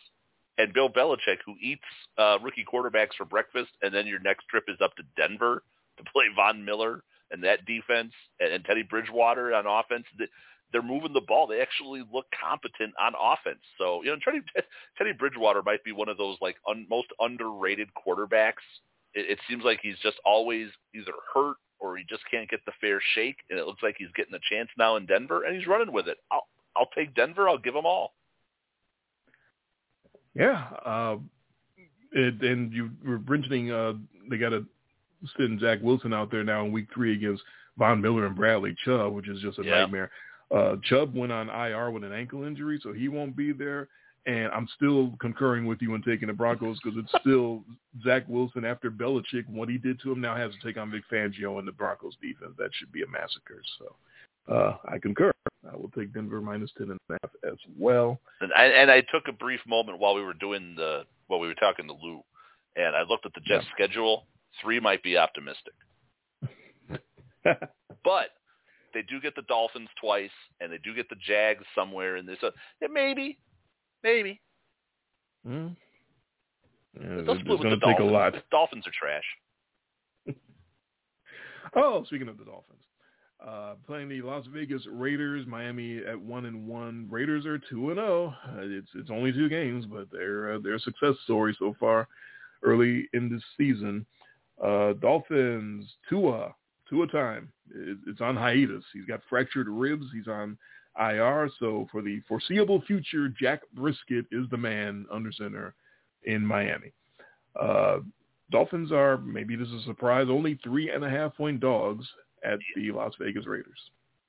and 0.58 0.74
Bill 0.74 0.90
Belichick, 0.90 1.38
who 1.46 1.54
eats 1.62 1.84
uh, 2.18 2.38
rookie 2.42 2.64
quarterbacks 2.64 3.14
for 3.16 3.24
breakfast, 3.24 3.70
and 3.82 3.94
then 3.94 4.08
your 4.08 4.18
next 4.20 4.48
trip 4.48 4.64
is 4.66 4.78
up 4.82 4.96
to 4.96 5.04
Denver 5.16 5.62
to 5.98 6.04
play 6.12 6.24
Von 6.34 6.64
Miller 6.64 7.02
and 7.34 7.42
that 7.42 7.66
defense 7.66 8.12
and, 8.40 8.64
Teddy 8.64 8.82
Bridgewater 8.82 9.52
on 9.54 9.66
offense. 9.66 10.04
Th- 10.16 10.30
They're 10.72 10.82
moving 10.82 11.12
the 11.12 11.20
ball. 11.20 11.46
They 11.46 11.60
actually 11.60 12.02
look 12.12 12.26
competent 12.40 12.94
on 13.00 13.12
offense. 13.20 13.60
So 13.76 14.02
you 14.02 14.10
know, 14.10 14.16
Teddy, 14.24 14.40
Teddy 14.98 15.12
Bridgewater 15.12 15.62
might 15.62 15.84
be 15.84 15.92
one 15.92 16.08
of 16.08 16.16
those 16.16 16.38
like 16.40 16.56
un, 16.68 16.86
most 16.88 17.08
underrated 17.20 17.88
quarterbacks. 17.94 18.64
It, 19.14 19.30
it 19.32 19.38
seems 19.48 19.64
like 19.64 19.80
he's 19.82 19.98
just 20.02 20.16
always 20.24 20.68
either 20.94 21.12
hurt 21.34 21.56
or 21.80 21.96
he 21.96 22.04
just 22.08 22.22
can't 22.30 22.48
get 22.48 22.64
the 22.64 22.72
fair 22.80 23.00
shake, 23.14 23.36
and 23.50 23.58
it 23.58 23.66
looks 23.66 23.82
like 23.82 23.96
he's 23.98 24.08
getting 24.16 24.34
a 24.34 24.38
chance 24.48 24.70
now 24.78 24.96
in 24.96 25.06
Denver, 25.06 25.44
and 25.44 25.56
he's 25.56 25.66
running 25.66 25.92
with 25.92 26.08
it. 26.08 26.18
I'll 26.30 26.46
I'll 26.76 26.90
take 26.96 27.14
Denver. 27.14 27.48
I'll 27.48 27.58
give 27.58 27.74
them 27.74 27.86
all. 27.86 28.14
Yeah, 30.34 30.64
uh, 30.84 31.16
it, 32.12 32.42
and 32.42 32.72
you 32.72 32.90
were 33.04 33.18
mentioning 33.18 33.70
uh, 33.70 33.94
they 34.30 34.38
got 34.38 34.50
to 34.50 34.64
send 35.36 35.60
Zach 35.60 35.78
Wilson 35.82 36.12
out 36.12 36.30
there 36.30 36.44
now 36.44 36.64
in 36.64 36.72
Week 36.72 36.86
Three 36.94 37.14
against 37.14 37.42
Von 37.78 38.00
Miller 38.00 38.26
and 38.26 38.36
Bradley 38.36 38.74
Chubb, 38.84 39.12
which 39.12 39.28
is 39.28 39.40
just 39.40 39.58
a 39.58 39.64
Yeah. 39.64 39.80
nightmare. 39.80 40.10
Uh, 40.50 40.76
Chubb 40.84 41.14
went 41.14 41.32
on 41.32 41.48
IR 41.48 41.90
with 41.90 42.04
an 42.04 42.12
ankle 42.12 42.44
injury, 42.44 42.78
so 42.82 42.92
he 42.92 43.08
won't 43.08 43.34
be 43.36 43.52
there. 43.52 43.88
And 44.26 44.50
I'm 44.52 44.66
still 44.68 45.14
concurring 45.20 45.66
with 45.66 45.82
you 45.82 45.94
in 45.94 46.02
taking 46.02 46.28
the 46.28 46.32
Broncos 46.34 46.78
because 46.82 46.98
it's 46.98 47.12
still 47.20 47.62
Zach 48.02 48.24
Wilson 48.26 48.64
after 48.64 48.90
Belichick. 48.90 49.46
What 49.48 49.68
he 49.68 49.76
did 49.76 50.00
to 50.00 50.12
him 50.12 50.20
now 50.20 50.34
has 50.34 50.52
to 50.52 50.66
take 50.66 50.78
on 50.78 50.90
Vic 50.90 51.02
Fangio 51.12 51.58
and 51.58 51.68
the 51.68 51.72
Broncos 51.72 52.16
defense. 52.22 52.54
That 52.56 52.70
should 52.74 52.90
be 52.90 53.02
a 53.02 53.06
massacre. 53.06 53.60
So 53.78 53.96
uh, 54.54 54.76
I 54.86 54.98
concur. 54.98 55.30
I 55.70 55.76
will 55.76 55.90
take 55.90 56.14
Denver 56.14 56.40
minus 56.40 56.70
ten 56.78 56.90
and 56.90 57.00
a 57.10 57.12
half 57.22 57.30
as 57.44 57.58
well. 57.78 58.18
And 58.40 58.52
I, 58.54 58.64
and 58.66 58.90
I 58.90 59.00
took 59.12 59.28
a 59.28 59.32
brief 59.32 59.60
moment 59.66 59.98
while 59.98 60.14
we 60.14 60.22
were 60.22 60.34
doing 60.34 60.74
the 60.76 61.04
while 61.26 61.40
we 61.40 61.48
were 61.48 61.54
talking 61.54 61.86
to 61.88 61.94
Lou, 61.94 62.22
and 62.76 62.94
I 62.96 63.02
looked 63.02 63.26
at 63.26 63.34
the 63.34 63.40
Jets' 63.40 63.66
schedule. 63.74 64.24
Three 64.62 64.80
might 64.80 65.02
be 65.02 65.16
optimistic, 65.16 65.74
but 67.44 68.30
they 68.92 69.02
do 69.02 69.20
get 69.20 69.34
the 69.34 69.42
Dolphins 69.42 69.88
twice, 70.00 70.30
and 70.60 70.72
they 70.72 70.78
do 70.78 70.94
get 70.94 71.08
the 71.08 71.16
Jags 71.16 71.64
somewhere 71.74 72.16
in 72.16 72.26
this. 72.26 72.38
Yeah, 72.80 72.88
maybe, 72.90 73.38
maybe 74.02 74.40
Mm. 75.46 75.76
Yeah, 76.98 77.06
it's 77.18 77.26
going 77.26 77.60
to 77.60 77.70
take 77.70 77.80
Dolphins. 77.80 78.10
a 78.10 78.12
lot. 78.12 78.34
Dolphins 78.50 78.86
are 78.86 78.92
trash. 78.98 79.24
Oh, 81.76 82.04
speaking 82.04 82.28
of 82.28 82.38
the 82.38 82.44
Dolphins, 82.44 82.82
uh, 83.44 83.74
playing 83.86 84.08
the 84.08 84.22
Las 84.22 84.44
Vegas 84.52 84.82
Raiders, 84.88 85.44
Miami 85.46 85.98
at 86.04 86.20
one 86.20 86.44
and 86.44 86.68
one. 86.68 87.08
Raiders 87.10 87.46
are 87.46 87.58
two 87.58 87.88
and 87.90 87.96
zero. 87.96 88.32
Uh, 88.48 88.60
It's 88.60 88.90
it's 88.94 89.10
only 89.10 89.32
two 89.32 89.48
games, 89.48 89.86
but 89.86 90.06
they're 90.12 90.52
uh, 90.52 90.58
they're 90.62 90.74
a 90.74 90.80
success 90.80 91.14
story 91.24 91.56
so 91.58 91.74
far 91.80 92.06
early 92.62 93.08
in 93.12 93.28
this 93.28 93.42
season. 93.56 94.06
Uh, 94.62 94.92
Dolphins, 94.94 95.86
Tua, 96.08 96.54
Tua 96.88 97.06
time. 97.08 97.52
It, 97.74 97.98
it's 98.06 98.20
on 98.20 98.36
hiatus. 98.36 98.84
He's 98.92 99.04
got 99.06 99.20
fractured 99.28 99.68
ribs. 99.68 100.06
He's 100.12 100.28
on 100.28 100.56
IR. 100.98 101.50
So 101.58 101.86
for 101.90 102.02
the 102.02 102.20
foreseeable 102.28 102.82
future, 102.86 103.28
Jack 103.28 103.60
Brisket 103.74 104.26
is 104.30 104.46
the 104.50 104.56
man 104.56 105.06
under 105.12 105.32
center 105.32 105.74
in 106.24 106.44
Miami. 106.44 106.92
Uh, 107.60 107.98
Dolphins 108.50 108.92
are, 108.92 109.18
maybe 109.18 109.56
this 109.56 109.68
is 109.68 109.82
a 109.82 109.86
surprise, 109.86 110.26
only 110.28 110.58
three 110.62 110.90
and 110.90 111.04
a 111.04 111.10
half 111.10 111.36
point 111.36 111.60
dogs 111.60 112.06
at 112.44 112.58
the 112.76 112.92
Las 112.92 113.14
Vegas 113.18 113.46
Raiders. 113.46 113.78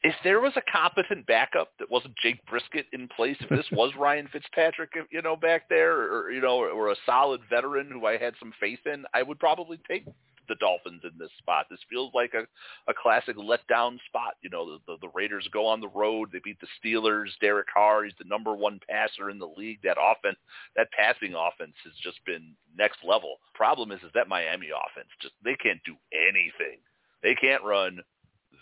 If 0.06 0.14
there 0.24 0.39
was 0.39 0.53
a 0.56 0.62
competent 0.72 1.26
backup 1.26 1.72
that 1.80 1.89
wasn't 1.89 2.16
Jake 2.22 2.45
Brisket 2.45 2.86
in 2.93 3.08
place, 3.08 3.38
if 3.39 3.49
this 3.49 3.66
was 3.72 3.91
Ryan 3.97 4.30
Fitzpatrick, 4.32 4.91
you 5.10 5.20
know, 5.24 5.36
back 5.36 5.68
there, 5.68 5.97
or 5.97 6.32
you 6.32 6.41
know, 6.41 6.60
or 6.60 6.91
a 6.91 6.95
solid 7.08 7.41
veteran 7.49 7.89
who 7.89 8.06
I 8.06 8.18
had 8.18 8.36
some 8.38 8.53
faith 8.60 8.86
in, 8.86 9.06
I 9.16 9.24
would 9.24 9.39
probably 9.39 9.80
take 9.88 10.06
the 10.47 10.53
Dolphins 10.60 11.01
in 11.03 11.18
this 11.18 11.32
spot. 11.39 11.66
This 11.72 11.80
feels 11.89 12.12
like 12.14 12.36
a, 12.36 12.45
a 12.88 12.93
classic 12.93 13.36
letdown 13.36 13.97
spot. 14.06 14.36
You 14.43 14.51
know, 14.51 14.74
the, 14.74 14.80
the, 14.86 14.97
the 15.01 15.12
Raiders 15.16 15.49
go 15.51 15.66
on 15.66 15.82
the 15.82 15.88
road. 15.88 16.30
They 16.32 16.39
beat 16.43 16.60
the 16.62 16.68
Steelers. 16.78 17.30
Derek 17.41 17.66
Carr, 17.74 18.03
he's 18.03 18.14
the 18.20 18.30
number 18.30 18.53
one 18.53 18.80
passer 18.88 19.32
in 19.32 19.39
the 19.39 19.49
league. 19.58 19.80
That 19.84 19.97
offense, 19.99 20.38
that 20.76 20.91
passing 20.91 21.34
offense 21.34 21.74
has 21.84 21.93
just 22.03 22.24
been 22.28 22.53
next 22.78 22.99
level. 23.03 23.38
Problem 23.56 23.91
is, 23.91 24.03
is 24.03 24.12
that 24.14 24.28
Miami 24.28 24.68
offense 24.68 25.10
just 25.20 25.34
they 25.43 25.56
can't 25.56 25.82
do 25.84 25.95
anything. 26.14 26.78
They 27.24 27.34
can't 27.34 27.64
run. 27.64 28.01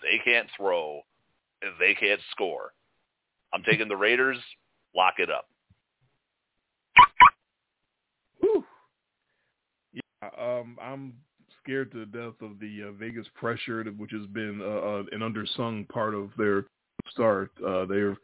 They 0.04 0.22
can't 0.24 0.48
throw. 0.56 1.02
They 1.80 1.94
can't 1.94 2.22
score. 2.32 2.74
I'm 3.54 3.64
taking 3.64 3.88
the 3.88 3.98
Raiders. 3.98 4.38
Lock 4.96 5.16
it 5.18 5.30
up. 5.30 5.48
Yeah, 9.94 10.30
um, 10.40 10.78
I'm 10.82 11.14
scared 11.64 11.92
to 11.92 12.06
death 12.06 12.34
of 12.42 12.60
the 12.60 12.90
uh, 12.90 12.92
Vegas 12.94 13.28
pressure, 13.36 13.84
which 13.98 14.12
has 14.12 14.26
been 14.28 14.62
uh, 14.62 14.66
uh, 14.66 15.04
an 15.12 15.20
undersung 15.20 15.88
part 15.90 16.14
of 16.14 16.30
their 16.38 16.66
start. 17.12 17.52
Uh, 17.66 17.86
their 17.86 18.18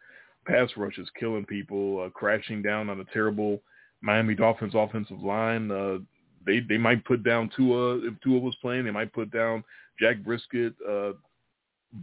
pass 0.45 0.69
rush 0.75 0.97
is 0.97 1.07
killing 1.19 1.45
people, 1.45 2.03
uh, 2.05 2.09
crashing 2.09 2.61
down 2.61 2.89
on 2.89 2.99
a 2.99 3.05
terrible 3.13 3.61
Miami 4.01 4.35
Dolphins 4.35 4.73
offensive 4.75 5.21
line. 5.21 5.71
Uh, 5.71 5.99
they 6.45 6.59
they 6.61 6.77
might 6.77 7.03
put 7.05 7.23
down 7.23 7.49
Tua 7.55 7.97
if 7.99 8.13
Tua 8.21 8.39
was 8.39 8.55
playing. 8.61 8.85
They 8.85 8.91
might 8.91 9.13
put 9.13 9.31
down 9.31 9.63
Jack 9.99 10.23
Brisket. 10.23 10.73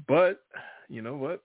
But 0.09 0.41
you 0.89 1.03
know 1.03 1.17
what? 1.17 1.43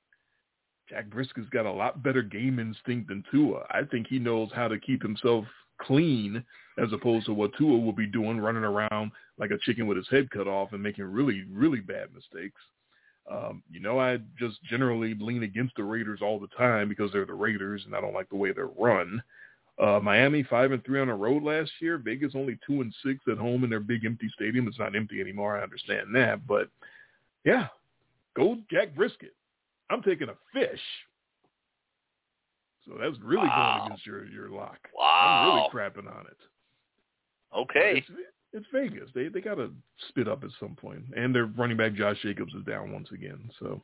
Jack 0.90 1.08
Brisket's 1.10 1.50
got 1.50 1.66
a 1.66 1.72
lot 1.72 2.04
better 2.04 2.22
game 2.22 2.60
instinct 2.60 3.08
than 3.08 3.24
Tua. 3.32 3.66
I 3.70 3.84
think 3.90 4.08
he 4.08 4.20
knows 4.20 4.50
how 4.54 4.68
to 4.68 4.78
keep 4.78 5.02
himself 5.02 5.46
clean 5.82 6.44
as 6.78 6.92
opposed 6.94 7.26
to 7.28 7.34
what 7.34 7.52
Tua 7.58 7.80
will 7.80 7.94
be 7.94 8.08
doing, 8.08 8.40
running 8.40 8.64
around 8.64 9.12
like 9.38 9.52
a 9.52 9.58
chicken 9.60 9.88
with 9.88 9.98
his 9.98 10.10
head 10.10 10.30
cut 10.32 10.48
off 10.48 10.74
and 10.74 10.84
making 10.84 11.06
really, 11.06 11.46
really 11.52 11.80
bad 11.80 12.14
mistakes. 12.14 12.62
Um, 13.30 13.64
you 13.72 13.80
know, 13.80 14.00
I 14.00 14.18
just 14.38 14.62
generally 14.64 15.14
lean 15.20 15.44
against 15.44 15.76
the 15.76 15.84
Raiders 15.84 16.20
all 16.22 16.40
the 16.40 16.48
time 16.58 16.90
because 16.90 17.12
they're 17.12 17.26
the 17.26 17.34
Raiders 17.34 17.84
and 17.86 17.96
I 17.96 18.02
don't 18.02 18.14
like 18.14 18.30
the 18.30 18.36
way 18.36 18.52
they're 18.52 18.68
run. 18.68 19.22
Uh, 19.80 20.00
Miami 20.02 20.44
five 20.44 20.72
and 20.72 20.84
three 20.84 21.00
on 21.00 21.08
the 21.08 21.14
road 21.14 21.44
last 21.44 21.72
year. 21.80 21.98
Vegas 21.98 22.34
only 22.36 22.60
two 22.68 22.82
and 22.82 22.94
six 23.04 23.20
at 23.32 23.38
home 23.38 23.64
in 23.64 23.70
their 23.70 23.80
big 23.80 24.06
empty 24.06 24.30
stadium. 24.36 24.68
It's 24.68 24.80
not 24.80 24.96
empty 24.96 25.22
anymore. 25.22 25.58
I 25.58 25.64
understand 25.64 26.14
that, 26.14 26.46
but 26.46 26.68
yeah, 27.46 27.68
go 28.36 28.58
Jack 28.70 28.96
Brisket. 28.96 29.34
I'm 29.90 30.02
taking 30.02 30.30
a 30.30 30.36
fish. 30.54 30.80
So 32.88 32.98
that's 33.00 33.20
really 33.20 33.48
Wow. 33.48 33.78
going 33.80 33.88
against 33.88 34.06
your 34.06 34.26
your 34.26 34.50
lock. 34.50 34.80
Wow. 34.96 35.04
I'm 35.04 35.56
really 35.56 35.70
crapping 35.70 36.08
on 36.14 36.26
it. 36.28 36.38
Okay. 37.56 37.98
It's, 37.98 38.08
it's 38.54 38.66
Vegas. 38.74 39.10
They 39.14 39.28
they 39.28 39.42
got 39.42 39.56
to 39.56 39.72
spit 40.10 40.28
up 40.28 40.44
at 40.44 40.50
some 40.60 40.76
point, 40.76 41.04
and 41.16 41.34
their 41.34 41.46
running 41.46 41.78
back 41.78 41.94
Josh 41.94 42.18
Jacobs 42.22 42.54
is 42.54 42.64
down 42.66 42.92
once 42.92 43.10
again. 43.12 43.50
So 43.60 43.82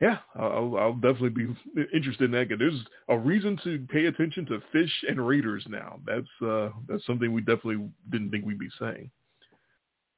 yeah, 0.00 0.18
I'll, 0.34 0.76
I'll 0.78 0.94
definitely 0.94 1.30
be 1.30 1.56
interested 1.94 2.24
in 2.24 2.30
that. 2.32 2.48
There's 2.58 2.80
a 3.08 3.18
reason 3.18 3.58
to 3.64 3.86
pay 3.90 4.06
attention 4.06 4.46
to 4.46 4.60
Fish 4.72 4.92
and 5.08 5.26
Raiders 5.26 5.64
now. 5.68 6.00
That's 6.06 6.48
uh, 6.48 6.70
that's 6.88 7.04
something 7.06 7.32
we 7.32 7.42
definitely 7.42 7.88
didn't 8.10 8.30
think 8.30 8.44
we'd 8.44 8.58
be 8.58 8.70
saying. 8.78 9.10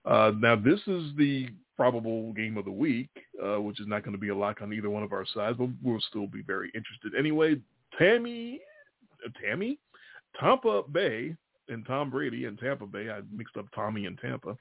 Uh, 0.04 0.32
now, 0.38 0.56
this 0.56 0.80
is 0.86 1.12
the 1.16 1.48
probable 1.82 2.32
game 2.34 2.56
of 2.56 2.64
the 2.64 2.70
week, 2.70 3.10
uh, 3.44 3.60
which 3.60 3.80
is 3.80 3.88
not 3.88 4.04
going 4.04 4.14
to 4.14 4.20
be 4.20 4.28
a 4.28 4.36
lock 4.36 4.62
on 4.62 4.72
either 4.72 4.88
one 4.88 5.02
of 5.02 5.12
our 5.12 5.26
sides, 5.34 5.56
but 5.58 5.68
we'll 5.82 6.00
still 6.08 6.28
be 6.28 6.40
very 6.42 6.70
interested. 6.76 7.12
Anyway, 7.18 7.56
Tammy, 7.98 8.60
uh, 9.26 9.30
Tammy, 9.44 9.80
Tampa 10.38 10.84
Bay 10.92 11.34
and 11.68 11.84
Tom 11.84 12.08
Brady 12.08 12.44
and 12.44 12.56
Tampa 12.56 12.86
Bay. 12.86 13.10
I 13.10 13.22
mixed 13.36 13.56
up 13.56 13.66
Tommy 13.74 14.06
and 14.06 14.16
Tampa. 14.16 14.56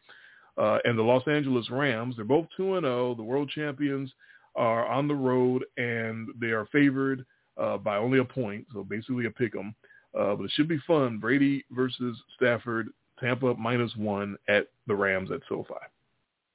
Uh, 0.58 0.80
and 0.84 0.98
the 0.98 1.04
Los 1.04 1.22
Angeles 1.28 1.70
Rams. 1.70 2.16
They're 2.16 2.26
both 2.26 2.48
2 2.58 2.78
and 2.78 2.86
0, 2.86 3.14
the 3.14 3.22
world 3.22 3.52
champions 3.52 4.12
are 4.56 4.88
on 4.88 5.08
the 5.08 5.14
road 5.14 5.64
and 5.78 6.28
they 6.40 6.48
are 6.48 6.66
favored 6.72 7.24
uh, 7.62 7.78
by 7.78 7.98
only 7.98 8.18
a 8.18 8.26
point, 8.26 8.66
so 8.74 8.84
basically 8.84 9.28
a 9.28 9.30
pick 9.30 9.56
'em. 9.56 9.76
Uh, 10.20 10.34
but 10.34 10.46
it 10.46 10.52
should 10.56 10.68
be 10.68 10.82
fun. 10.88 11.20
Brady 11.20 11.66
versus 11.70 12.18
Stafford, 12.36 12.90
Tampa 13.20 13.54
minus 13.54 13.96
one 13.96 14.38
at 14.50 14.70
the 14.88 14.96
Rams 14.96 15.30
at 15.30 15.42
SoFi. 15.48 15.76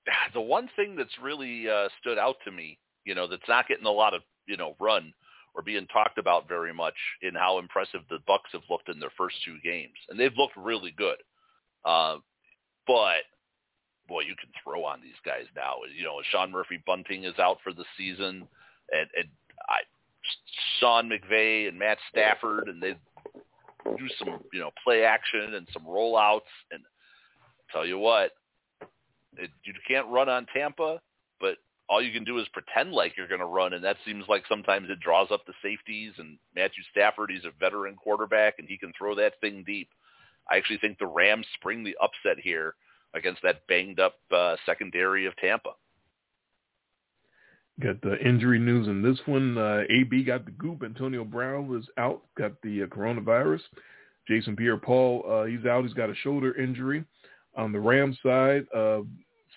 The 0.35 0.41
one 0.41 0.69
thing 0.77 0.97
that's 0.97 1.19
really 1.23 1.69
uh, 1.69 1.89
stood 2.01 2.19
out 2.19 2.37
to 2.45 2.53
me, 2.53 2.79
you 3.05 3.15
know, 3.15 3.27
that's 3.27 3.49
not 3.49 3.69
getting 3.69 3.87
a 3.87 3.91
lot 3.91 4.15
of 4.15 4.23
you 4.47 4.57
know 4.57 4.77
run 4.79 5.13
or 5.55 5.63
being 5.63 5.87
talked 5.87 6.19
about 6.19 6.47
very 6.47 6.73
much 6.73 6.95
in 7.23 7.35
how 7.35 7.59
impressive 7.59 8.01
the 8.11 8.19
Bucks 8.27 8.51
have 8.53 8.63
looked 8.69 8.91
in 8.91 9.01
their 9.01 9.13
first 9.17 9.37
two 9.45 9.57
games, 9.65 9.95
and 10.09 10.21
they've 10.21 10.37
looked 10.37 10.57
really 10.57 10.93
good. 10.97 11.17
Uh, 11.85 12.19
but 12.87 13.25
boy, 14.09 14.21
you 14.21 14.35
can 14.37 14.51
throw 14.63 14.85
on 14.85 15.01
these 15.01 15.19
guys 15.25 15.47
now. 15.55 15.77
You 15.97 16.05
know, 16.05 16.21
Sean 16.31 16.53
Murphy 16.53 16.83
Bunting 16.87 17.25
is 17.25 17.39
out 17.39 17.59
for 17.65 17.73
the 17.73 17.85
season, 17.97 18.47
and, 18.93 19.09
and 19.17 19.29
I, 19.69 19.81
Sean 20.79 21.09
McVay 21.09 21.69
and 21.69 21.79
Matt 21.79 21.99
Stafford, 22.11 22.69
and 22.69 22.83
they 22.83 22.97
do 23.85 24.09
some 24.19 24.41
you 24.53 24.61
know 24.61 24.71
play 24.85 25.05
action 25.05 25.55
and 25.55 25.67
some 25.73 25.85
rollouts. 25.85 26.41
And 26.71 26.83
tell 27.73 27.87
you 27.87 27.99
what, 27.99 28.33
it, 29.39 29.51
you 29.64 29.72
can't 29.87 30.09
run 30.09 30.28
on 30.28 30.47
Tampa, 30.53 31.01
but 31.41 31.57
all 31.89 32.03
you 32.03 32.12
can 32.12 32.24
do 32.24 32.39
is 32.39 32.47
pretend 32.53 32.93
like 32.93 33.16
you're 33.16 33.28
going 33.28 33.41
to 33.41 33.47
run, 33.47 33.72
and 33.72 33.84
that 33.84 33.97
seems 34.05 34.24
like 34.28 34.45
sometimes 34.49 34.89
it 34.91 35.01
draws 35.01 35.30
up 35.30 35.47
the 35.47 35.53
safeties. 35.62 36.12
And 36.18 36.39
Matthew 36.55 36.82
Stafford, 36.91 37.30
he's 37.30 37.45
a 37.45 37.59
veteran 37.59 37.97
quarterback, 37.97 38.55
and 38.59 38.68
he 38.68 38.76
can 38.76 38.93
throw 38.97 39.14
that 39.16 39.41
thing 39.41 39.62
deep. 39.66 39.89
I 40.51 40.57
actually 40.57 40.78
think 40.78 40.99
the 40.99 41.07
Rams 41.07 41.47
spring 41.55 41.84
the 41.84 41.97
upset 42.03 42.43
here 42.43 42.74
against 43.14 43.43
that 43.43 43.66
banged 43.66 44.01
up 44.01 44.14
uh, 44.32 44.57
secondary 44.64 45.26
of 45.26 45.37
Tampa. 45.37 45.70
Got 47.80 48.01
the 48.01 48.18
injury 48.26 48.59
news 48.59 48.89
in 48.89 49.03
this 49.03 49.18
one. 49.26 49.59
Uh, 49.59 49.82
AB 49.91 50.24
got 50.24 50.47
the 50.47 50.51
goop. 50.53 50.82
Antonio 50.82 51.24
Brown 51.24 51.68
was 51.68 51.87
out, 51.99 52.22
got 52.37 52.53
the 52.62 52.84
uh, 52.84 52.87
coronavirus. 52.87 53.61
Jason 54.26 54.57
Pierre-Paul, 54.57 55.24
uh, 55.28 55.45
he's 55.45 55.64
out. 55.66 55.84
He's 55.84 55.93
got 55.93 56.11
a 56.11 56.14
shoulder 56.16 56.57
injury. 56.57 57.05
On 57.55 57.72
the 57.72 57.80
Rams 57.80 58.18
side, 58.22 58.66
uh, 58.74 59.01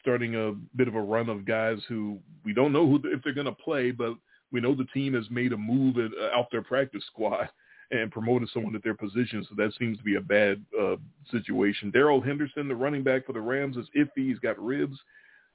starting 0.01 0.35
a 0.35 0.53
bit 0.75 0.87
of 0.87 0.95
a 0.95 1.01
run 1.01 1.29
of 1.29 1.45
guys 1.45 1.77
who 1.87 2.19
we 2.43 2.53
don't 2.53 2.73
know 2.73 2.87
who 2.87 2.99
if 3.05 3.23
they're 3.23 3.33
going 3.33 3.45
to 3.45 3.51
play, 3.51 3.91
but 3.91 4.13
we 4.51 4.61
know 4.61 4.73
the 4.73 4.85
team 4.85 5.13
has 5.13 5.29
made 5.29 5.53
a 5.53 5.57
move 5.57 5.97
at, 5.97 6.11
uh, 6.19 6.37
out 6.37 6.47
their 6.51 6.61
practice 6.61 7.03
squad 7.07 7.49
and 7.91 8.11
promoted 8.11 8.49
someone 8.53 8.75
at 8.75 8.83
their 8.83 8.95
position. 8.95 9.45
So 9.49 9.55
that 9.57 9.73
seems 9.77 9.97
to 9.97 10.03
be 10.03 10.15
a 10.15 10.21
bad 10.21 10.63
uh, 10.79 10.95
situation. 11.31 11.91
Darrell 11.91 12.21
Henderson, 12.21 12.67
the 12.67 12.75
running 12.75 13.03
back 13.03 13.25
for 13.25 13.33
the 13.33 13.41
Rams, 13.41 13.77
is 13.77 13.87
iffy. 13.97 14.29
He's 14.29 14.39
got 14.39 14.63
ribs, 14.63 14.97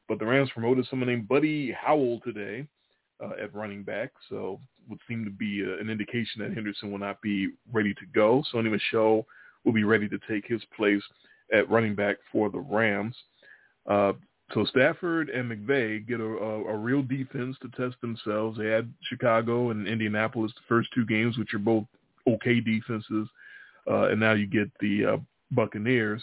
but 0.08 0.18
the 0.18 0.26
Rams 0.26 0.50
promoted 0.50 0.86
someone 0.88 1.08
named 1.08 1.28
Buddy 1.28 1.72
Howell 1.72 2.20
today 2.24 2.66
uh, 3.22 3.30
at 3.40 3.54
running 3.54 3.82
back. 3.82 4.10
So 4.28 4.60
would 4.88 4.98
seem 5.08 5.24
to 5.24 5.30
be 5.30 5.64
uh, 5.64 5.80
an 5.80 5.88
indication 5.90 6.42
that 6.42 6.52
Henderson 6.54 6.90
will 6.90 6.98
not 6.98 7.20
be 7.22 7.50
ready 7.72 7.94
to 7.94 8.06
go. 8.14 8.42
Sony 8.52 8.70
Michel 8.70 9.26
will 9.64 9.72
be 9.72 9.84
ready 9.84 10.08
to 10.08 10.18
take 10.28 10.46
his 10.46 10.62
place 10.76 11.02
at 11.52 11.68
running 11.70 11.94
back 11.94 12.16
for 12.30 12.50
the 12.50 12.58
Rams. 12.58 13.16
Uh, 13.88 14.12
so 14.52 14.64
Stafford 14.66 15.30
and 15.30 15.50
McVay 15.50 16.06
get 16.06 16.20
a, 16.20 16.24
a, 16.24 16.64
a, 16.64 16.76
real 16.76 17.02
defense 17.02 17.56
to 17.62 17.68
test 17.70 17.98
themselves. 18.00 18.58
They 18.58 18.66
had 18.66 18.92
Chicago 19.08 19.70
and 19.70 19.88
Indianapolis 19.88 20.52
the 20.54 20.60
first 20.68 20.90
two 20.94 21.06
games, 21.06 21.38
which 21.38 21.54
are 21.54 21.58
both 21.58 21.86
okay 22.26 22.60
defenses, 22.60 23.28
uh, 23.90 24.08
and 24.08 24.20
now 24.20 24.32
you 24.32 24.46
get 24.46 24.70
the 24.80 25.04
uh, 25.06 25.16
Buccaneers. 25.50 26.22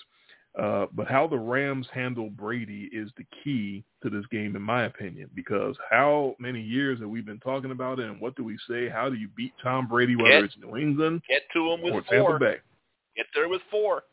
Uh, 0.60 0.86
but 0.94 1.08
how 1.08 1.28
the 1.28 1.38
Rams 1.38 1.88
handle 1.94 2.30
Brady 2.30 2.90
is 2.92 3.10
the 3.18 3.24
key 3.44 3.86
to 4.04 4.10
this 4.10 4.26
game, 4.32 4.56
in 4.56 4.62
my 4.62 4.84
opinion, 4.84 5.30
because 5.34 5.78
how 5.90 6.36
many 6.40 6.62
years 6.62 7.00
have 7.00 7.10
we 7.10 7.22
been 7.22 7.40
talking 7.40 7.72
about 7.72 8.00
it, 8.00 8.10
and 8.10 8.20
what 8.20 8.36
do 8.36 8.44
we 8.44 8.58
say? 8.70 8.90
How 8.90 9.10
do 9.10 9.16
you 9.16 9.30
beat 9.36 9.54
Tom 9.64 9.88
Brady, 9.88 10.18
whether 10.18 10.30
get, 10.30 10.44
it's 10.44 10.58
New 10.58 10.76
England 10.76 11.22
get 11.30 11.44
to 11.54 11.72
him 11.72 11.82
with 11.82 11.94
or 11.94 12.04
four. 12.04 12.32
Tampa 12.32 12.40
Bay? 12.40 12.56
Get 13.16 13.28
there 13.34 13.48
with 13.48 13.62
four. 13.72 14.04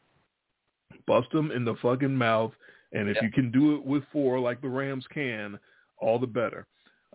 Bust 1.07 1.31
them 1.33 1.51
in 1.51 1.65
the 1.65 1.75
fucking 1.83 2.15
mouth, 2.15 2.53
and 2.93 3.09
if 3.09 3.17
you 3.23 3.31
can 3.31 3.51
do 3.51 3.75
it 3.77 3.85
with 3.85 4.03
four, 4.13 4.41
like 4.41 4.61
the 4.61 4.69
Rams 4.69 5.05
can, 5.13 5.59
all 5.99 6.19
the 6.19 6.27
better 6.27 6.67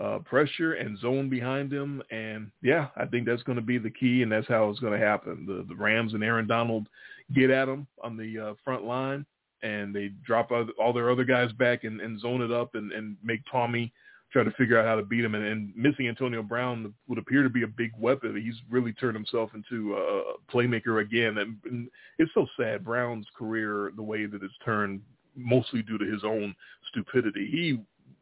uh, 0.01 0.19
pressure 0.19 0.73
and 0.73 0.97
zone 0.99 1.29
behind 1.29 1.71
him. 1.71 2.01
And 2.11 2.51
yeah, 2.61 2.87
I 2.95 3.05
think 3.05 3.25
that's 3.25 3.43
going 3.43 3.57
to 3.57 3.61
be 3.61 3.77
the 3.77 3.89
key, 3.89 4.23
and 4.23 4.31
that's 4.31 4.47
how 4.47 4.69
it's 4.69 4.79
going 4.79 4.99
to 4.99 5.05
happen. 5.05 5.45
The, 5.45 5.65
the 5.67 5.75
Rams 5.75 6.13
and 6.13 6.23
Aaron 6.23 6.47
Donald 6.47 6.87
get 7.33 7.49
at 7.49 7.67
him 7.67 7.87
on 8.03 8.17
the 8.17 8.39
uh, 8.39 8.53
front 8.63 8.83
line, 8.85 9.25
and 9.61 9.95
they 9.95 10.11
drop 10.25 10.51
all 10.79 10.93
their 10.93 11.11
other 11.11 11.23
guys 11.23 11.51
back 11.53 11.83
and, 11.83 12.01
and 12.01 12.19
zone 12.19 12.41
it 12.41 12.51
up 12.51 12.75
and, 12.75 12.91
and 12.91 13.15
make 13.23 13.41
Tommy 13.51 13.93
try 14.31 14.43
to 14.43 14.51
figure 14.51 14.79
out 14.79 14.87
how 14.87 14.95
to 14.95 15.03
beat 15.03 15.23
him. 15.23 15.35
And, 15.35 15.45
and 15.45 15.75
missing 15.75 16.07
Antonio 16.07 16.41
Brown 16.41 16.91
would 17.07 17.19
appear 17.19 17.43
to 17.43 17.49
be 17.49 17.61
a 17.63 17.67
big 17.67 17.91
weapon. 17.99 18.35
He's 18.35 18.59
really 18.69 18.91
turned 18.93 19.15
himself 19.15 19.51
into 19.53 19.95
a 19.95 20.51
playmaker 20.51 21.01
again. 21.01 21.37
And, 21.37 21.57
and 21.65 21.87
it's 22.17 22.31
so 22.33 22.47
sad, 22.59 22.83
Brown's 22.83 23.27
career, 23.37 23.91
the 23.95 24.01
way 24.01 24.25
that 24.25 24.41
it's 24.41 24.53
turned, 24.65 25.01
mostly 25.35 25.81
due 25.81 25.97
to 25.97 26.05
his 26.05 26.23
own 26.23 26.55
stupidity. 26.89 27.47
He 27.51 27.79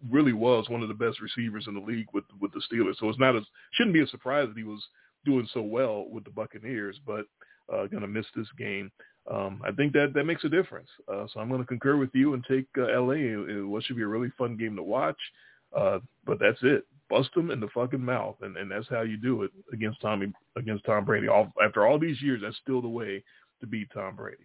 really 0.09 0.33
was 0.33 0.69
one 0.69 0.81
of 0.81 0.87
the 0.87 0.93
best 0.93 1.21
receivers 1.21 1.65
in 1.67 1.75
the 1.75 1.79
league 1.79 2.07
with 2.13 2.23
with 2.39 2.51
the 2.53 2.61
Steelers. 2.71 2.97
So 2.99 3.09
it's 3.09 3.19
not 3.19 3.35
as 3.35 3.43
shouldn't 3.73 3.93
be 3.93 4.01
a 4.01 4.07
surprise 4.07 4.47
that 4.47 4.57
he 4.57 4.63
was 4.63 4.83
doing 5.25 5.47
so 5.53 5.61
well 5.61 6.07
with 6.09 6.23
the 6.23 6.31
Buccaneers, 6.31 6.99
but 7.05 7.25
uh, 7.71 7.87
going 7.87 8.01
to 8.01 8.07
miss 8.07 8.25
this 8.35 8.47
game. 8.57 8.91
Um, 9.29 9.61
I 9.63 9.71
think 9.71 9.93
that 9.93 10.13
that 10.15 10.25
makes 10.25 10.43
a 10.43 10.49
difference. 10.49 10.89
Uh, 11.07 11.27
so 11.31 11.39
I'm 11.39 11.49
going 11.49 11.61
to 11.61 11.67
concur 11.67 11.97
with 11.97 12.09
you 12.13 12.33
and 12.33 12.43
take 12.49 12.65
uh, 12.77 12.99
LA. 12.99 13.13
It, 13.13 13.67
what 13.67 13.83
should 13.83 13.97
be 13.97 14.01
a 14.01 14.07
really 14.07 14.31
fun 14.37 14.57
game 14.57 14.75
to 14.75 14.83
watch. 14.83 15.17
Uh, 15.75 15.99
but 16.25 16.39
that's 16.39 16.57
it. 16.63 16.85
Bust 17.09 17.29
them 17.35 17.51
in 17.51 17.59
the 17.59 17.67
fucking 17.73 18.03
mouth, 18.03 18.35
and, 18.41 18.57
and 18.57 18.71
that's 18.71 18.87
how 18.89 19.01
you 19.01 19.17
do 19.17 19.43
it 19.43 19.51
against 19.73 20.01
Tommy 20.01 20.33
against 20.57 20.85
Tom 20.85 21.05
Brady. 21.05 21.27
All, 21.27 21.51
after 21.63 21.85
all 21.85 21.99
these 21.99 22.21
years, 22.21 22.41
that's 22.41 22.57
still 22.57 22.81
the 22.81 22.87
way 22.87 23.23
to 23.59 23.67
beat 23.67 23.89
Tom 23.93 24.15
Brady. 24.15 24.43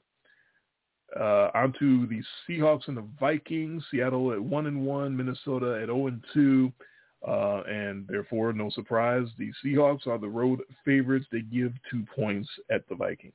Uh, 1.18 1.50
onto 1.54 2.06
the 2.08 2.22
Seahawks 2.46 2.88
and 2.88 2.96
the 2.96 3.04
Vikings. 3.18 3.82
Seattle 3.90 4.32
at 4.32 4.40
one 4.40 4.66
and 4.66 4.84
one, 4.84 5.16
Minnesota 5.16 5.78
at 5.80 5.86
zero 5.86 6.08
and 6.08 6.22
two, 6.34 6.70
uh, 7.26 7.62
and 7.62 8.06
therefore, 8.06 8.52
no 8.52 8.68
surprise, 8.70 9.26
the 9.38 9.50
Seahawks 9.64 10.06
are 10.06 10.18
the 10.18 10.28
road 10.28 10.60
favorites. 10.84 11.26
They 11.32 11.40
give 11.40 11.72
two 11.90 12.04
points 12.14 12.48
at 12.70 12.86
the 12.88 12.94
Vikings. 12.94 13.32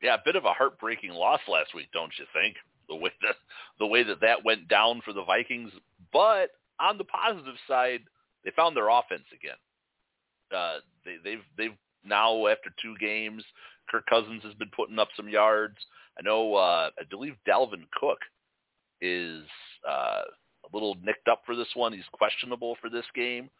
Yeah, 0.00 0.14
a 0.14 0.18
bit 0.24 0.36
of 0.36 0.44
a 0.44 0.52
heartbreaking 0.52 1.10
loss 1.10 1.40
last 1.48 1.74
week, 1.74 1.88
don't 1.92 2.12
you 2.18 2.24
think? 2.32 2.56
The 2.88 2.94
way 2.96 3.10
that 3.22 3.36
the 3.78 3.86
way 3.86 4.02
that 4.02 4.20
that 4.20 4.44
went 4.44 4.68
down 4.68 5.00
for 5.04 5.12
the 5.12 5.24
Vikings, 5.24 5.72
but 6.12 6.50
on 6.78 6.98
the 6.98 7.04
positive 7.04 7.54
side, 7.68 8.00
they 8.44 8.50
found 8.52 8.76
their 8.76 8.88
offense 8.88 9.26
again. 9.34 9.56
Uh, 10.56 10.78
they, 11.04 11.16
they've 11.22 11.44
they've 11.56 11.76
now 12.04 12.46
after 12.46 12.70
two 12.82 12.94
games, 12.98 13.44
Kirk 13.90 14.06
Cousins 14.06 14.42
has 14.44 14.54
been 14.54 14.70
putting 14.74 14.98
up 14.98 15.08
some 15.16 15.28
yards. 15.28 15.76
I 16.18 16.22
know, 16.22 16.54
uh, 16.54 16.90
I 16.98 17.04
believe 17.10 17.34
Dalvin 17.48 17.84
Cook 17.98 18.18
is 19.00 19.42
uh, 19.88 20.22
a 20.64 20.68
little 20.72 20.96
nicked 21.02 21.28
up 21.28 21.42
for 21.46 21.56
this 21.56 21.68
one. 21.74 21.92
He's 21.92 22.04
questionable 22.12 22.76
for 22.80 22.90
this 22.90 23.06
game. 23.14 23.50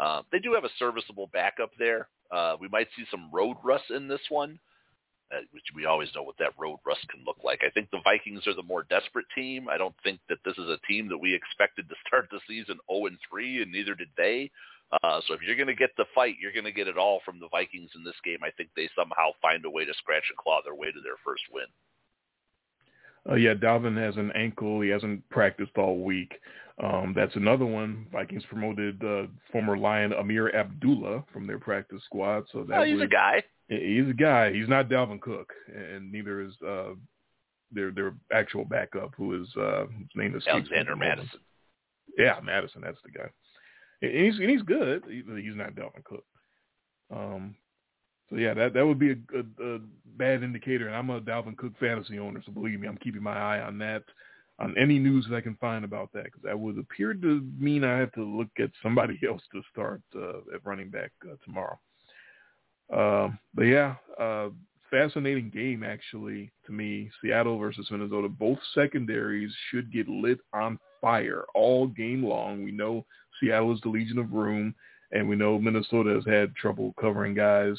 Uh, 0.00 0.22
they 0.30 0.38
do 0.38 0.52
have 0.54 0.64
a 0.64 0.70
serviceable 0.78 1.28
backup 1.32 1.70
there. 1.78 2.08
Uh, 2.30 2.56
we 2.60 2.68
might 2.68 2.88
see 2.96 3.04
some 3.10 3.30
road 3.32 3.56
rust 3.64 3.90
in 3.90 4.06
this 4.06 4.20
one, 4.28 4.58
uh, 5.32 5.40
which 5.52 5.64
we 5.74 5.86
always 5.86 6.08
know 6.14 6.22
what 6.22 6.38
that 6.38 6.52
road 6.58 6.78
rust 6.86 7.06
can 7.10 7.24
look 7.26 7.38
like. 7.42 7.60
I 7.64 7.70
think 7.70 7.90
the 7.90 8.00
Vikings 8.04 8.46
are 8.46 8.54
the 8.54 8.62
more 8.62 8.84
desperate 8.84 9.26
team. 9.34 9.68
I 9.68 9.78
don't 9.78 9.94
think 10.04 10.20
that 10.28 10.38
this 10.44 10.56
is 10.56 10.68
a 10.68 10.78
team 10.86 11.08
that 11.08 11.18
we 11.18 11.34
expected 11.34 11.88
to 11.88 11.94
start 12.06 12.28
the 12.30 12.40
season 12.46 12.78
0 12.90 13.06
and 13.06 13.18
3, 13.30 13.62
and 13.62 13.72
neither 13.72 13.94
did 13.94 14.08
they. 14.16 14.50
Uh, 14.90 15.20
so 15.26 15.34
if 15.34 15.40
you're 15.42 15.56
going 15.56 15.68
to 15.68 15.74
get 15.74 15.90
the 15.96 16.06
fight, 16.14 16.36
you're 16.40 16.52
going 16.52 16.64
to 16.64 16.72
get 16.72 16.88
it 16.88 16.96
all 16.96 17.20
from 17.24 17.38
the 17.38 17.48
Vikings 17.48 17.90
in 17.94 18.04
this 18.04 18.14
game. 18.24 18.38
I 18.42 18.50
think 18.50 18.70
they 18.74 18.88
somehow 18.96 19.30
find 19.42 19.64
a 19.64 19.70
way 19.70 19.84
to 19.84 19.92
scratch 19.94 20.24
and 20.30 20.38
claw 20.38 20.60
their 20.64 20.74
way 20.74 20.88
to 20.90 21.00
their 21.02 21.16
first 21.24 21.42
win. 21.52 21.66
Uh, 23.28 23.34
yeah, 23.34 23.54
Dalvin 23.54 23.96
has 23.98 24.16
an 24.16 24.32
ankle. 24.34 24.80
He 24.80 24.88
hasn't 24.88 25.28
practiced 25.28 25.76
all 25.76 25.98
week. 25.98 26.32
Um, 26.82 27.12
that's 27.14 27.34
another 27.36 27.66
one. 27.66 28.06
Vikings 28.12 28.44
promoted 28.48 29.02
uh, 29.04 29.24
former 29.52 29.76
Lion 29.76 30.12
Ameer 30.12 30.54
Abdullah 30.54 31.24
from 31.32 31.46
their 31.46 31.58
practice 31.58 32.00
squad. 32.04 32.44
So 32.52 32.64
that 32.64 32.78
oh, 32.78 32.84
he's 32.84 32.94
was, 32.94 33.02
a 33.02 33.08
guy. 33.08 33.42
He's 33.68 34.08
a 34.08 34.14
guy. 34.14 34.52
He's 34.52 34.68
not 34.68 34.88
Dalvin 34.88 35.20
Cook, 35.20 35.52
and 35.74 36.10
neither 36.10 36.40
is 36.40 36.52
uh, 36.66 36.94
their 37.72 37.90
their 37.90 38.14
actual 38.32 38.64
backup, 38.64 39.12
who 39.16 39.42
is 39.42 39.48
uh, 39.60 39.86
his 39.86 40.08
name 40.14 40.36
is 40.36 40.46
Alexander 40.46 40.96
Mattison. 40.96 41.40
Yeah, 42.16 42.38
Madison. 42.42 42.80
That's 42.82 42.98
the 43.04 43.10
guy. 43.10 43.28
And 44.02 44.12
he's 44.12 44.38
and 44.38 44.50
he's 44.50 44.62
good. 44.62 45.04
He's 45.08 45.56
not 45.56 45.74
Dalvin 45.74 46.04
Cook. 46.04 46.24
Um, 47.14 47.54
so 48.30 48.36
yeah, 48.36 48.54
that 48.54 48.74
that 48.74 48.86
would 48.86 48.98
be 48.98 49.10
a, 49.10 49.16
a, 49.34 49.74
a 49.76 49.78
bad 50.16 50.42
indicator. 50.42 50.86
And 50.86 50.96
I'm 50.96 51.10
a 51.10 51.20
Dalvin 51.20 51.56
Cook 51.56 51.72
fantasy 51.80 52.18
owner, 52.18 52.42
so 52.44 52.52
believe 52.52 52.80
me, 52.80 52.88
I'm 52.88 52.98
keeping 52.98 53.22
my 53.22 53.36
eye 53.36 53.60
on 53.60 53.78
that, 53.78 54.04
on 54.58 54.74
any 54.78 54.98
news 54.98 55.26
that 55.28 55.36
I 55.36 55.40
can 55.40 55.56
find 55.56 55.84
about 55.84 56.12
that, 56.12 56.24
because 56.24 56.42
that 56.44 56.58
would 56.58 56.78
appear 56.78 57.14
to 57.14 57.46
mean 57.58 57.84
I 57.84 57.98
have 57.98 58.12
to 58.12 58.24
look 58.24 58.48
at 58.58 58.70
somebody 58.82 59.18
else 59.28 59.42
to 59.52 59.62
start 59.72 60.02
uh, 60.14 60.38
at 60.54 60.64
running 60.64 60.90
back 60.90 61.12
uh, 61.24 61.36
tomorrow. 61.44 61.78
Um, 62.92 63.38
but 63.54 63.64
yeah, 63.64 63.96
uh, 64.18 64.48
fascinating 64.90 65.50
game 65.50 65.82
actually 65.82 66.50
to 66.66 66.72
me. 66.72 67.10
Seattle 67.22 67.58
versus 67.58 67.88
Minnesota. 67.90 68.28
Both 68.28 68.58
secondaries 68.74 69.52
should 69.70 69.92
get 69.92 70.08
lit 70.08 70.38
on 70.52 70.78
fire 71.00 71.44
all 71.54 71.86
game 71.86 72.24
long. 72.24 72.64
We 72.64 72.72
know 72.72 73.04
Seattle 73.40 73.74
is 73.74 73.80
the 73.82 73.88
Legion 73.88 74.18
of 74.18 74.32
Room, 74.32 74.74
and 75.12 75.28
we 75.28 75.36
know 75.36 75.58
Minnesota 75.58 76.10
has 76.14 76.24
had 76.26 76.54
trouble 76.54 76.94
covering 77.00 77.34
guys. 77.34 77.76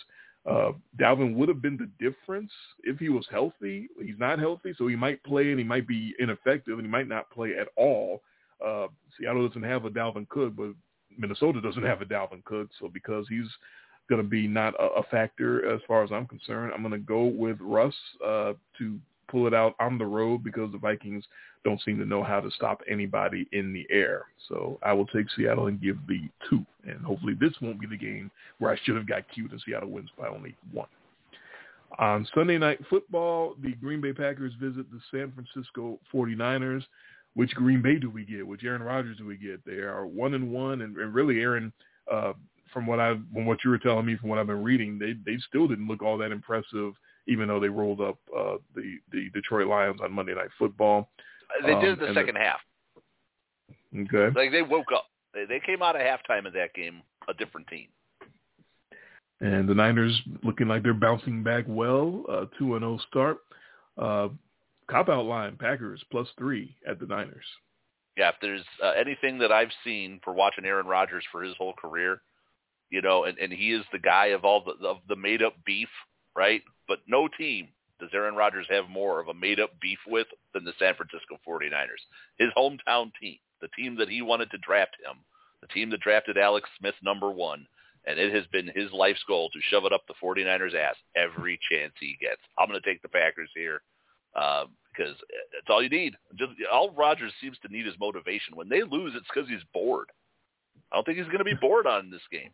Uh, 0.49 0.71
Dalvin 0.99 1.35
would 1.35 1.49
have 1.49 1.61
been 1.61 1.77
the 1.77 1.89
difference 2.03 2.51
if 2.83 2.97
he 2.97 3.09
was 3.09 3.27
healthy. 3.29 3.87
He's 4.01 4.17
not 4.17 4.39
healthy, 4.39 4.73
so 4.77 4.87
he 4.87 4.95
might 4.95 5.23
play 5.23 5.49
and 5.49 5.59
he 5.59 5.65
might 5.65 5.87
be 5.87 6.15
ineffective 6.19 6.79
and 6.79 6.87
he 6.87 6.91
might 6.91 7.07
not 7.07 7.29
play 7.29 7.57
at 7.59 7.67
all. 7.75 8.21
Uh, 8.65 8.87
Seattle 9.17 9.47
doesn't 9.47 9.63
have 9.63 9.85
a 9.85 9.89
Dalvin 9.89 10.27
Cook, 10.29 10.55
but 10.55 10.71
Minnesota 11.17 11.61
doesn't 11.61 11.83
have 11.83 12.01
a 12.01 12.05
Dalvin 12.05 12.43
Cook. 12.45 12.69
So 12.79 12.87
because 12.87 13.27
he's 13.29 13.47
going 14.09 14.21
to 14.21 14.27
be 14.27 14.47
not 14.47 14.73
a, 14.79 14.87
a, 14.99 15.03
factor 15.03 15.71
as 15.71 15.81
far 15.87 16.03
as 16.03 16.11
I'm 16.11 16.25
concerned, 16.25 16.71
I'm 16.73 16.81
going 16.81 16.93
to 16.93 16.97
go 16.97 17.25
with 17.25 17.57
Russ 17.59 17.93
uh, 18.25 18.53
to 18.79 18.97
pull 19.29 19.47
it 19.47 19.53
out 19.53 19.75
on 19.79 19.97
the 19.97 20.05
road 20.05 20.43
because 20.43 20.71
the 20.71 20.77
Vikings 20.77 21.23
don't 21.63 21.81
seem 21.81 21.97
to 21.97 22.05
know 22.05 22.23
how 22.23 22.39
to 22.39 22.49
stop 22.51 22.81
anybody 22.89 23.47
in 23.51 23.73
the 23.73 23.85
air. 23.89 24.25
So 24.47 24.79
I 24.83 24.93
will 24.93 25.07
take 25.07 25.27
Seattle 25.35 25.67
and 25.67 25.81
give 25.81 25.97
the 26.07 26.21
two. 26.49 26.65
And 26.87 27.03
hopefully 27.05 27.35
this 27.39 27.53
won't 27.61 27.79
be 27.79 27.87
the 27.87 27.97
game 27.97 28.31
where 28.59 28.71
I 28.71 28.79
should 28.83 28.95
have 28.95 29.07
got 29.07 29.23
cute 29.33 29.51
and 29.51 29.61
Seattle 29.65 29.89
wins 29.89 30.09
by 30.17 30.27
only 30.27 30.55
one. 30.71 30.87
On 31.97 32.27
Sunday 32.33 32.57
night 32.57 32.79
football, 32.89 33.55
the 33.61 33.73
Green 33.73 33.99
Bay 33.99 34.13
Packers 34.13 34.53
visit 34.61 34.85
the 34.91 34.99
San 35.11 35.33
Francisco 35.33 35.99
49ers. 36.13 36.83
Which 37.33 37.53
Green 37.55 37.81
Bay 37.81 37.97
do 37.97 38.09
we 38.09 38.25
get? 38.25 38.45
Which 38.45 38.63
Aaron 38.63 38.81
Rodgers 38.81 39.17
do 39.17 39.25
we 39.25 39.37
get? 39.37 39.63
They 39.65 39.81
are 39.81 40.05
one 40.05 40.33
and 40.33 40.51
one, 40.51 40.81
and, 40.81 40.95
and 40.97 41.13
really 41.13 41.41
Aaron, 41.41 41.71
uh, 42.11 42.33
from 42.73 42.85
what 42.85 42.99
I 42.99 43.15
from 43.33 43.45
what 43.45 43.59
you 43.63 43.69
were 43.69 43.77
telling 43.77 44.05
me, 44.05 44.17
from 44.17 44.29
what 44.29 44.39
I've 44.39 44.47
been 44.47 44.63
reading, 44.63 44.97
they 44.97 45.13
they 45.25 45.37
still 45.47 45.67
didn't 45.67 45.87
look 45.87 46.01
all 46.01 46.17
that 46.17 46.31
impressive, 46.31 46.93
even 47.29 47.47
though 47.47 47.59
they 47.59 47.69
rolled 47.69 48.01
up 48.01 48.17
uh, 48.35 48.57
the 48.75 48.97
the 49.11 49.29
Detroit 49.33 49.67
Lions 49.67 50.01
on 50.03 50.11
Monday 50.11 50.35
Night 50.35 50.49
Football. 50.57 51.09
They 51.65 51.79
did 51.79 51.99
um, 52.01 52.07
the 52.07 52.13
second 52.13 52.35
the, 52.35 52.41
half. 52.41 52.59
Okay. 53.95 54.37
Like 54.37 54.51
they 54.51 54.61
woke 54.61 54.91
up. 54.93 55.05
They 55.33 55.45
they 55.45 55.59
came 55.59 55.81
out 55.81 55.95
of 55.95 56.01
halftime 56.01 56.45
of 56.45 56.53
that 56.53 56.73
game 56.73 57.01
a 57.27 57.33
different 57.33 57.67
team. 57.67 57.87
And 59.41 59.69
the 59.69 59.73
Niners 59.73 60.19
looking 60.43 60.67
like 60.67 60.83
they're 60.83 60.93
bouncing 60.93 61.43
back 61.43 61.63
well. 61.67 62.25
Uh, 62.27 62.45
two 62.57 62.75
and 62.75 62.83
zero 62.83 62.99
start. 63.07 63.37
Uh, 63.97 64.29
cop 64.89 65.07
out 65.07 65.25
line 65.25 65.55
Packers 65.57 66.03
plus 66.11 66.27
three 66.37 66.75
at 66.87 66.99
the 66.99 67.05
Niners. 67.05 67.45
Yeah, 68.17 68.29
if 68.29 68.35
there's 68.41 68.65
uh, 68.83 68.91
anything 68.99 69.37
that 69.39 69.51
I've 69.51 69.71
seen 69.85 70.19
for 70.23 70.33
watching 70.33 70.65
Aaron 70.65 70.87
Rodgers 70.87 71.23
for 71.31 71.41
his 71.41 71.55
whole 71.57 71.73
career, 71.73 72.21
you 72.89 73.01
know, 73.01 73.23
and, 73.23 73.37
and 73.37 73.53
he 73.53 73.71
is 73.71 73.85
the 73.93 73.99
guy 73.99 74.27
of 74.27 74.43
all 74.43 74.63
the 74.63 74.85
of 74.85 74.97
the 75.07 75.15
made 75.15 75.41
up 75.41 75.53
beef, 75.65 75.87
right? 76.35 76.61
But 76.89 76.99
no 77.07 77.29
team 77.29 77.69
does 77.99 78.09
Aaron 78.13 78.35
Rodgers 78.35 78.65
have 78.69 78.89
more 78.89 79.19
of 79.19 79.27
a 79.27 79.33
made-up 79.33 79.79
beef 79.79 79.99
with 80.07 80.27
than 80.53 80.63
the 80.65 80.73
San 80.79 80.95
Francisco 80.95 81.37
49ers? 81.47 82.01
His 82.39 82.49
hometown 82.57 83.11
team, 83.21 83.37
the 83.61 83.67
team 83.77 83.95
that 83.97 84.09
he 84.09 84.23
wanted 84.23 84.49
to 84.51 84.57
draft 84.57 84.97
him, 85.05 85.17
the 85.61 85.67
team 85.67 85.91
that 85.91 85.99
drafted 86.01 86.37
Alex 86.37 86.67
Smith 86.79 86.95
number 87.03 87.29
one, 87.29 87.67
and 88.05 88.17
it 88.17 88.33
has 88.33 88.45
been 88.47 88.71
his 88.73 88.91
life's 88.91 89.23
goal 89.27 89.49
to 89.51 89.59
shove 89.69 89.85
it 89.85 89.93
up 89.93 90.01
the 90.07 90.15
49ers' 90.23 90.73
ass 90.73 90.95
every 91.15 91.59
chance 91.69 91.93
he 91.99 92.17
gets. 92.19 92.41
I'm 92.57 92.67
going 92.67 92.81
to 92.81 92.89
take 92.89 93.01
the 93.01 93.09
Packers 93.09 93.49
here 93.53 93.81
uh, 94.35 94.65
because 94.91 95.15
it's 95.59 95.69
all 95.69 95.83
you 95.83 95.89
need. 95.89 96.15
Just 96.35 96.53
all 96.71 96.91
Rodgers 96.91 97.33
seems 97.39 97.57
to 97.59 97.71
need 97.71 97.85
is 97.85 97.93
motivation. 97.99 98.55
When 98.55 98.69
they 98.69 98.81
lose, 98.81 99.13
it's 99.15 99.27
because 99.31 99.47
he's 99.47 99.59
bored. 99.73 100.09
I 100.91 100.95
don't 100.95 101.05
think 101.05 101.17
he's 101.17 101.27
going 101.27 101.39
to 101.39 101.43
be 101.43 101.53
bored 101.53 101.85
on 101.85 102.09
this 102.09 102.21
game, 102.31 102.49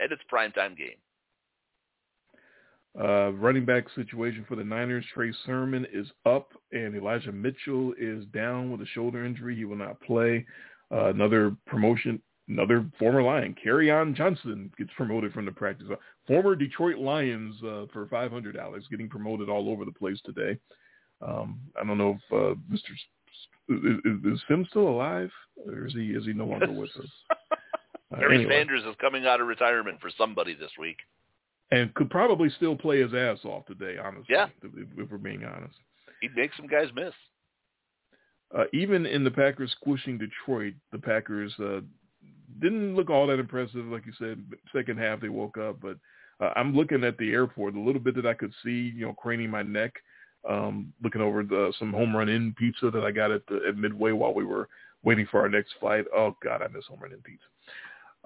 and 0.00 0.10
it's 0.10 0.22
a 0.28 0.34
primetime 0.34 0.76
game. 0.76 0.98
Uh, 3.00 3.32
running 3.32 3.64
back 3.64 3.84
situation 3.94 4.44
for 4.46 4.54
the 4.54 4.64
Niners, 4.64 5.04
Trey 5.14 5.32
Sermon 5.46 5.86
is 5.92 6.06
up, 6.26 6.52
and 6.72 6.94
Elijah 6.94 7.32
Mitchell 7.32 7.94
is 7.98 8.26
down 8.34 8.70
with 8.70 8.82
a 8.82 8.86
shoulder 8.86 9.24
injury. 9.24 9.56
He 9.56 9.64
will 9.64 9.76
not 9.76 10.00
play. 10.02 10.44
Uh, 10.92 11.06
another 11.06 11.56
promotion, 11.66 12.20
another 12.48 12.86
former 12.98 13.22
Lion, 13.22 13.56
Kerryon 13.64 14.14
Johnson 14.14 14.70
gets 14.76 14.90
promoted 14.94 15.32
from 15.32 15.46
the 15.46 15.52
practice. 15.52 15.86
Uh, 15.90 15.96
former 16.26 16.54
Detroit 16.54 16.98
Lions 16.98 17.56
uh, 17.62 17.86
for 17.94 18.06
five 18.10 18.30
hundred 18.30 18.56
dollars, 18.56 18.84
getting 18.90 19.08
promoted 19.08 19.48
all 19.48 19.70
over 19.70 19.86
the 19.86 19.92
place 19.92 20.20
today. 20.26 20.58
Um, 21.26 21.60
I 21.80 21.86
don't 21.86 21.96
know 21.96 22.18
if 22.18 22.32
uh, 22.32 22.60
Mr. 22.70 22.92
Is, 23.70 24.00
is, 24.04 24.34
is 24.34 24.42
Sim 24.48 24.66
still 24.68 24.88
alive, 24.88 25.30
or 25.66 25.86
is 25.86 25.94
he 25.94 26.08
is 26.08 26.26
he 26.26 26.34
no 26.34 26.44
longer 26.44 26.70
with 26.70 26.90
us? 27.02 27.58
Barry 28.10 28.40
anyway. 28.40 28.56
Sanders 28.58 28.82
is 28.84 28.94
coming 29.00 29.24
out 29.24 29.40
of 29.40 29.46
retirement 29.46 29.98
for 29.98 30.10
somebody 30.18 30.54
this 30.54 30.72
week 30.78 30.98
and 31.72 31.92
could 31.94 32.10
probably 32.10 32.50
still 32.50 32.76
play 32.76 33.00
his 33.00 33.14
ass 33.14 33.38
off 33.44 33.64
today, 33.66 33.96
honestly. 33.98 34.26
Yeah. 34.28 34.48
If, 34.62 34.70
if 34.96 35.10
we're 35.10 35.16
being 35.16 35.44
honest. 35.44 35.74
He'd 36.20 36.36
make 36.36 36.50
some 36.54 36.66
guys 36.66 36.88
miss. 36.94 37.14
Uh, 38.56 38.64
even 38.74 39.06
in 39.06 39.24
the 39.24 39.30
Packers 39.30 39.74
squishing 39.80 40.18
Detroit, 40.18 40.74
the 40.92 40.98
Packers 40.98 41.52
uh, 41.58 41.80
didn't 42.60 42.94
look 42.94 43.08
all 43.08 43.26
that 43.26 43.38
impressive. 43.38 43.86
Like 43.86 44.04
you 44.04 44.12
said, 44.18 44.44
second 44.74 44.98
half 44.98 45.20
they 45.20 45.30
woke 45.30 45.56
up. 45.56 45.80
But 45.80 45.96
uh, 46.44 46.52
I'm 46.56 46.76
looking 46.76 47.04
at 47.04 47.16
the 47.16 47.32
airport. 47.32 47.72
The 47.72 47.80
little 47.80 48.02
bit 48.02 48.14
that 48.16 48.26
I 48.26 48.34
could 48.34 48.52
see, 48.62 48.92
you 48.94 49.06
know, 49.06 49.14
craning 49.14 49.48
my 49.48 49.62
neck, 49.62 49.94
um, 50.46 50.92
looking 51.02 51.22
over 51.22 51.42
the, 51.42 51.72
some 51.78 51.92
Home 51.94 52.14
Run 52.14 52.28
Inn 52.28 52.54
pizza 52.58 52.90
that 52.90 53.02
I 53.02 53.10
got 53.10 53.30
at, 53.30 53.46
the, 53.46 53.60
at 53.66 53.78
Midway 53.78 54.12
while 54.12 54.34
we 54.34 54.44
were 54.44 54.68
waiting 55.02 55.26
for 55.30 55.40
our 55.40 55.48
next 55.48 55.72
flight. 55.80 56.04
Oh 56.14 56.36
God, 56.44 56.60
I 56.60 56.68
miss 56.68 56.84
Home 56.88 57.00
Run 57.00 57.12
Inn 57.12 57.22
pizza. 57.24 57.46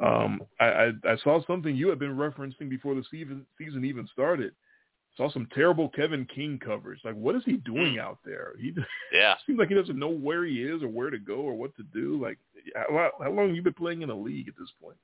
Um, 0.03 0.43
I, 0.61 0.67
I, 0.67 0.93
I 1.05 1.17
saw 1.25 1.45
something 1.47 1.75
you 1.75 1.89
had 1.89 1.99
been 1.99 2.17
referencing 2.17 2.69
before 2.69 2.95
the 2.95 3.05
season 3.11 3.47
season 3.59 3.85
even 3.85 4.09
started. 4.13 4.53
Saw 5.17 5.31
some 5.31 5.49
terrible 5.55 5.89
Kevin 5.89 6.27
King 6.27 6.61
coverage. 6.63 7.01
Like, 7.03 7.15
what 7.15 7.35
is 7.35 7.43
he 7.47 7.55
doing 7.55 7.95
hmm. 7.95 8.01
out 8.01 8.19
there? 8.25 8.53
He 8.61 8.73
yeah 9.13 9.35
seems 9.47 9.59
like 9.59 9.69
he 9.69 9.75
doesn't 9.75 9.99
know 9.99 10.11
where 10.11 10.45
he 10.45 10.63
is 10.63 10.83
or 10.83 10.89
where 10.89 11.11
to 11.11 11.19
go 11.19 11.37
or 11.37 11.55
what 11.55 11.75
to 11.77 11.83
do. 11.95 12.23
Like, 12.23 12.39
how, 12.75 13.11
how 13.19 13.31
long 13.31 13.49
have 13.49 13.57
you 13.57 13.63
been 13.63 13.73
playing 13.73 14.03
in 14.03 14.09
the 14.09 14.15
league 14.15 14.49
at 14.49 14.55
this 14.59 14.71
point? 14.83 14.97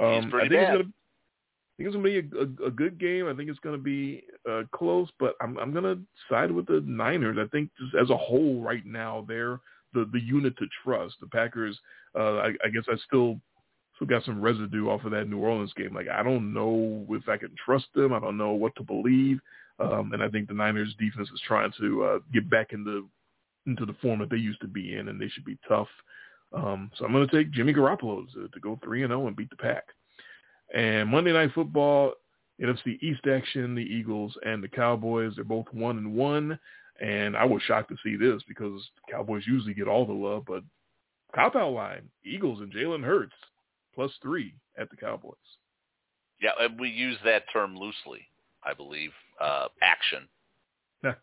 Um, 0.00 0.22
He's 0.22 0.30
pretty 0.30 0.46
I 0.46 0.48
think 0.48 0.60
bad. 0.60 0.62
It's 0.62 0.82
gonna, 0.82 0.92
I 1.74 1.76
think 1.76 1.86
it's 1.88 1.96
gonna 1.96 2.04
be 2.04 2.62
a, 2.62 2.64
a, 2.64 2.68
a 2.68 2.70
good 2.70 2.98
game. 2.98 3.28
I 3.28 3.34
think 3.34 3.50
it's 3.50 3.58
gonna 3.58 3.76
be 3.76 4.24
uh, 4.50 4.62
close, 4.72 5.08
but 5.20 5.34
I'm 5.42 5.58
I'm 5.58 5.74
gonna 5.74 5.98
side 6.30 6.50
with 6.50 6.66
the 6.66 6.82
Niners. 6.86 7.36
I 7.38 7.46
think 7.48 7.70
just 7.78 7.94
as 7.94 8.08
a 8.08 8.16
whole 8.16 8.62
right 8.62 8.86
now, 8.86 9.26
they're 9.28 9.60
the 9.92 10.08
the 10.12 10.20
unit 10.20 10.56
to 10.56 10.66
trust. 10.82 11.16
The 11.20 11.26
Packers, 11.26 11.78
uh, 12.18 12.36
I, 12.36 12.48
I 12.64 12.68
guess 12.72 12.84
I 12.88 12.96
still 13.06 13.40
still 14.04 14.18
got 14.18 14.24
some 14.24 14.40
residue 14.40 14.88
off 14.88 15.04
of 15.04 15.12
that 15.12 15.28
New 15.28 15.38
Orleans 15.38 15.72
game. 15.74 15.94
Like 15.94 16.08
I 16.08 16.22
don't 16.22 16.52
know 16.52 17.06
if 17.10 17.28
I 17.28 17.36
can 17.36 17.54
trust 17.64 17.86
them. 17.94 18.12
I 18.12 18.20
don't 18.20 18.38
know 18.38 18.52
what 18.52 18.74
to 18.76 18.82
believe. 18.82 19.38
Um, 19.80 20.12
and 20.12 20.22
I 20.22 20.28
think 20.28 20.46
the 20.46 20.54
Niners 20.54 20.94
defense 20.98 21.28
is 21.32 21.40
trying 21.46 21.72
to 21.80 22.04
uh, 22.04 22.18
get 22.32 22.48
back 22.48 22.72
into 22.72 23.08
into 23.66 23.86
the 23.86 23.96
form 24.02 24.20
that 24.20 24.30
they 24.30 24.36
used 24.36 24.60
to 24.60 24.68
be 24.68 24.96
in, 24.96 25.08
and 25.08 25.20
they 25.20 25.28
should 25.28 25.44
be 25.44 25.58
tough. 25.66 25.88
Um, 26.52 26.90
so 26.96 27.04
I'm 27.04 27.12
going 27.12 27.26
to 27.26 27.36
take 27.36 27.50
Jimmy 27.50 27.72
Garoppolo 27.72 28.30
to, 28.34 28.48
to 28.48 28.60
go 28.60 28.78
three 28.84 29.02
and 29.02 29.10
zero 29.10 29.24
oh 29.24 29.26
and 29.26 29.36
beat 29.36 29.50
the 29.50 29.56
pack. 29.56 29.84
And 30.74 31.08
Monday 31.08 31.32
Night 31.32 31.50
Football, 31.54 32.12
NFC 32.62 33.02
East 33.02 33.26
action, 33.26 33.74
the 33.74 33.82
Eagles 33.82 34.36
and 34.44 34.62
the 34.62 34.68
Cowboys, 34.68 35.32
they're 35.34 35.44
both 35.44 35.66
one 35.72 35.98
and 35.98 36.14
one. 36.14 36.58
And 37.00 37.36
I 37.36 37.44
was 37.44 37.60
shocked 37.62 37.90
to 37.90 37.96
see 38.04 38.16
this 38.16 38.42
because 38.46 38.80
Cowboys 39.10 39.42
usually 39.46 39.74
get 39.74 39.88
all 39.88 40.06
the 40.06 40.12
love, 40.12 40.44
but 40.46 40.62
cop 41.34 41.56
out 41.56 41.72
line, 41.72 42.08
Eagles 42.24 42.60
and 42.60 42.72
Jalen 42.72 43.02
Hurts 43.02 43.34
plus 43.94 44.12
three 44.22 44.54
at 44.78 44.90
the 44.90 44.96
Cowboys. 44.96 45.34
Yeah, 46.40 46.50
and 46.60 46.78
we 46.78 46.88
use 46.88 47.16
that 47.24 47.44
term 47.52 47.76
loosely, 47.76 48.28
I 48.62 48.74
believe. 48.74 49.10
Uh, 49.40 49.68
action. 49.82 50.28
Yeah. 51.02 51.14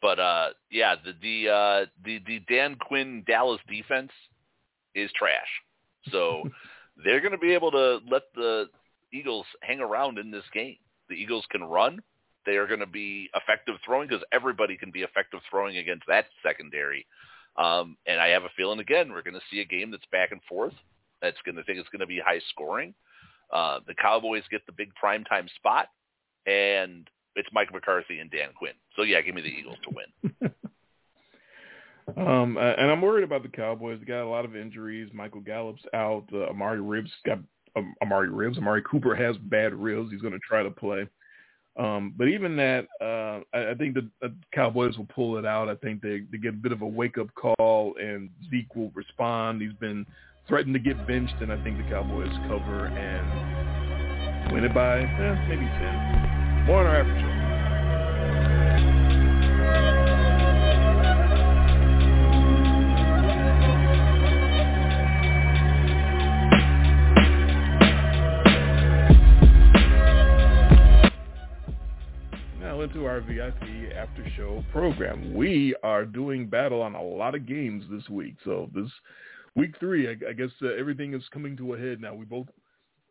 But 0.00 0.18
uh, 0.18 0.48
yeah, 0.70 0.96
the 1.04 1.12
the 1.20 1.52
uh, 1.52 1.86
the 2.04 2.20
the 2.26 2.40
Dan 2.48 2.76
Quinn 2.76 3.24
Dallas 3.26 3.60
defense 3.68 4.12
is 4.94 5.10
trash. 5.16 5.48
So 6.10 6.44
they're 7.04 7.20
going 7.20 7.32
to 7.32 7.38
be 7.38 7.52
able 7.52 7.70
to 7.72 7.98
let 8.10 8.22
the 8.34 8.66
Eagles 9.12 9.46
hang 9.62 9.80
around 9.80 10.18
in 10.18 10.30
this 10.30 10.44
game. 10.52 10.76
The 11.08 11.14
Eagles 11.14 11.44
can 11.50 11.62
run. 11.62 12.00
They 12.44 12.56
are 12.56 12.66
going 12.66 12.80
to 12.80 12.86
be 12.86 13.28
effective 13.34 13.74
throwing 13.84 14.08
because 14.08 14.24
everybody 14.32 14.76
can 14.76 14.90
be 14.90 15.02
effective 15.02 15.40
throwing 15.50 15.78
against 15.78 16.06
that 16.06 16.26
secondary. 16.42 17.06
Um, 17.56 17.96
and 18.06 18.20
I 18.20 18.28
have 18.28 18.44
a 18.44 18.50
feeling 18.56 18.80
again 18.80 19.10
we're 19.10 19.22
going 19.22 19.34
to 19.34 19.40
see 19.50 19.60
a 19.60 19.64
game 19.64 19.90
that's 19.90 20.06
back 20.12 20.30
and 20.32 20.40
forth. 20.48 20.74
That's 21.26 21.42
going 21.44 21.56
to 21.56 21.64
think 21.64 21.78
it's 21.78 21.88
going 21.88 22.00
to 22.00 22.06
be 22.06 22.20
high 22.24 22.40
scoring. 22.50 22.94
Uh, 23.52 23.80
the 23.86 23.94
Cowboys 23.94 24.42
get 24.50 24.64
the 24.66 24.72
big 24.72 24.90
primetime 25.02 25.48
spot, 25.56 25.88
and 26.46 27.08
it's 27.34 27.48
Mike 27.52 27.72
McCarthy 27.72 28.20
and 28.20 28.30
Dan 28.30 28.50
Quinn. 28.56 28.72
So 28.94 29.02
yeah, 29.02 29.20
give 29.20 29.34
me 29.34 29.42
the 29.42 29.48
Eagles 29.48 29.76
to 29.84 29.90
win. 29.90 30.52
Um, 32.16 32.56
and 32.56 32.88
I'm 32.88 33.02
worried 33.02 33.24
about 33.24 33.42
the 33.42 33.48
Cowboys. 33.48 33.98
They 33.98 34.06
got 34.06 34.22
a 34.22 34.28
lot 34.28 34.44
of 34.44 34.54
injuries. 34.54 35.10
Michael 35.12 35.40
Gallup's 35.40 35.82
out. 35.92 36.24
Uh, 36.32 36.44
Amari 36.44 36.80
Ribs 36.80 37.10
got 37.24 37.40
um, 37.74 37.94
Amari 38.00 38.28
Ribs. 38.28 38.58
Amari 38.58 38.82
Cooper 38.88 39.16
has 39.16 39.36
bad 39.36 39.74
ribs. 39.74 40.12
He's 40.12 40.20
going 40.20 40.32
to 40.32 40.38
try 40.38 40.62
to 40.62 40.70
play. 40.70 41.08
Um, 41.76 42.14
but 42.16 42.28
even 42.28 42.56
that, 42.56 42.86
uh, 43.02 43.40
I, 43.52 43.72
I 43.72 43.74
think 43.74 43.94
the, 43.94 44.08
the 44.22 44.32
Cowboys 44.54 44.96
will 44.96 45.08
pull 45.14 45.36
it 45.36 45.44
out. 45.44 45.68
I 45.68 45.74
think 45.74 46.00
they, 46.00 46.22
they 46.30 46.38
get 46.38 46.54
a 46.54 46.56
bit 46.56 46.72
of 46.72 46.82
a 46.82 46.86
wake-up 46.86 47.28
call, 47.34 47.94
and 48.00 48.30
Zeke 48.50 48.74
will 48.74 48.92
respond. 48.94 49.60
He's 49.60 49.74
been 49.74 50.06
threatened 50.48 50.74
to 50.74 50.80
get 50.80 51.06
benched, 51.06 51.34
and 51.40 51.52
I 51.52 51.62
think 51.62 51.78
the 51.78 51.84
Cowboys 51.84 52.32
cover 52.48 52.86
and 52.86 54.52
win 54.52 54.64
it 54.64 54.74
by 54.74 55.00
eh, 55.00 55.46
maybe 55.48 55.66
10. 55.66 56.66
More 56.66 56.80
on 56.80 56.86
our 56.86 57.00
after 57.00 57.20
show. 57.20 57.36
into 72.86 73.04
our 73.04 73.20
VIP 73.20 73.92
after 73.96 74.24
show 74.36 74.64
program. 74.70 75.34
We 75.34 75.74
are 75.82 76.04
doing 76.04 76.46
battle 76.46 76.82
on 76.82 76.94
a 76.94 77.02
lot 77.02 77.34
of 77.34 77.44
games 77.44 77.82
this 77.90 78.08
week. 78.08 78.36
So 78.44 78.70
this 78.72 78.88
week 79.56 79.72
three, 79.80 80.08
I, 80.08 80.16
I 80.28 80.32
guess 80.32 80.50
uh, 80.62 80.68
everything 80.78 81.14
is 81.14 81.22
coming 81.32 81.56
to 81.56 81.74
a 81.74 81.78
head 81.78 82.00
now. 82.00 82.14
We 82.14 82.24
both 82.24 82.46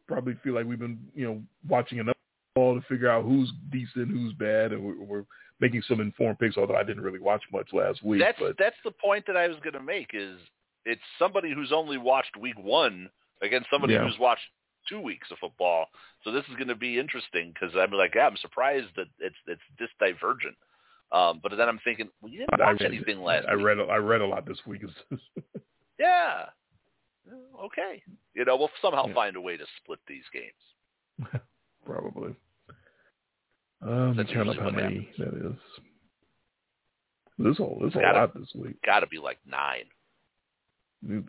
probably 0.08 0.36
feel 0.44 0.54
like 0.54 0.66
we've 0.66 0.80
been, 0.80 1.00
you 1.14 1.26
know, 1.26 1.42
watching 1.68 1.98
enough 1.98 2.16
ball 2.56 2.76
to 2.80 2.86
figure 2.88 3.10
out 3.10 3.26
who's 3.26 3.52
decent, 3.72 4.10
who's 4.12 4.34
bad, 4.34 4.72
and 4.72 4.82
we're, 4.84 5.02
we're 5.04 5.26
making 5.60 5.82
some 5.88 6.00
informed 6.00 6.40
picks. 6.40 6.58
Although 6.58 6.76
I 6.76 6.84
didn't 6.84 7.04
really 7.04 7.20
watch 7.20 7.42
much 7.52 7.70
last 7.74 8.04
week. 8.04 8.22
That's 8.22 8.40
but 8.40 8.56
that's 8.58 8.76
the 8.86 8.92
point 8.92 9.26
that 9.28 9.36
I 9.36 9.48
was 9.48 9.58
going 9.64 9.74
to 9.74 9.82
make. 9.84 10.12
Is 10.14 10.38
it's 10.86 11.02
somebody 11.20 11.52
who's 11.54 11.72
only 11.74 11.98
watched 11.98 12.38
week 12.40 12.58
one 12.58 13.10
against 13.42 13.68
somebody 13.70 13.94
Yeah. 13.94 14.06
who's 14.06 14.18
watched 14.20 14.44
two 14.88 15.02
weeks 15.02 15.30
of 15.32 15.38
football. 15.40 15.88
So 16.24 16.32
this 16.32 16.44
is 16.50 16.56
going 16.58 16.68
to 16.68 16.76
be 16.76 17.00
interesting 17.00 17.52
because 17.54 17.76
I'm 17.76 17.92
like, 17.92 18.14
yeah, 18.16 18.28
I'm 18.28 18.38
surprised 18.38 18.88
that 18.98 19.08
it's 19.20 19.36
it's 19.48 19.62
this 19.80 19.90
divergent. 20.00 20.56
Um, 21.12 21.40
but 21.42 21.52
then 21.56 21.68
I'm 21.70 21.80
thinking, 21.84 22.10
well, 22.22 22.32
you 22.32 22.40
didn't 22.40 22.62
I 22.62 22.72
watch 22.72 22.82
read, 22.82 22.92
anything 22.94 23.22
last 23.22 23.46
I 23.50 23.56
week. 23.56 23.66
read 23.66 23.80
I 23.80 23.98
read 23.98 24.22
a 24.22 24.26
lot 24.28 24.46
this 24.46 24.60
week. 24.68 24.82
Yeah. 26.00 26.46
Okay. 27.64 28.04
You 28.34 28.46
know, 28.46 28.56
we'll 28.58 28.70
somehow 28.82 29.08
Yeah. 29.08 29.14
find 29.14 29.36
a 29.36 29.42
way 29.42 29.58
to 29.58 29.66
split 29.82 30.00
these 30.08 30.24
games. 30.34 31.42
Probably. 31.86 32.36
Um, 33.82 34.16
That's 34.18 34.30
count 34.32 34.50
up 34.50 34.56
usually 34.56 34.58
how 34.58 34.66
what 34.66 34.76
many 34.76 35.10
that 35.18 35.28
is. 35.52 35.58
There's 37.38 37.60
a 37.60 37.68
there's 37.80 37.96
a 37.96 38.00
Gotta- 38.00 38.20
lot 38.20 38.34
this 38.40 38.52
week. 38.56 38.82
Got 38.86 39.02
to 39.02 39.08
be 39.08 39.18
like 39.20 39.38
nine. 39.46 39.86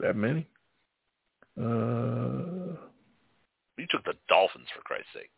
That 0.01 0.15
many? 0.17 0.47
Uh, 1.61 2.77
You 3.77 3.87
took 3.91 4.05
the 4.05 4.15
Dolphins 4.29 4.69
for 4.75 4.81
Christ's 4.83 5.09
sake. 5.13 5.31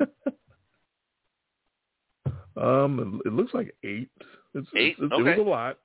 um, 2.56 3.20
it, 3.24 3.28
it 3.28 3.32
looks 3.32 3.52
like 3.54 3.74
eight. 3.84 4.10
It's, 4.54 4.68
Eight? 4.74 4.96
It, 4.98 5.04
it, 5.04 5.12
Okay. 5.12 5.30
was 5.38 5.38
a 5.38 5.42
lot. 5.50 5.78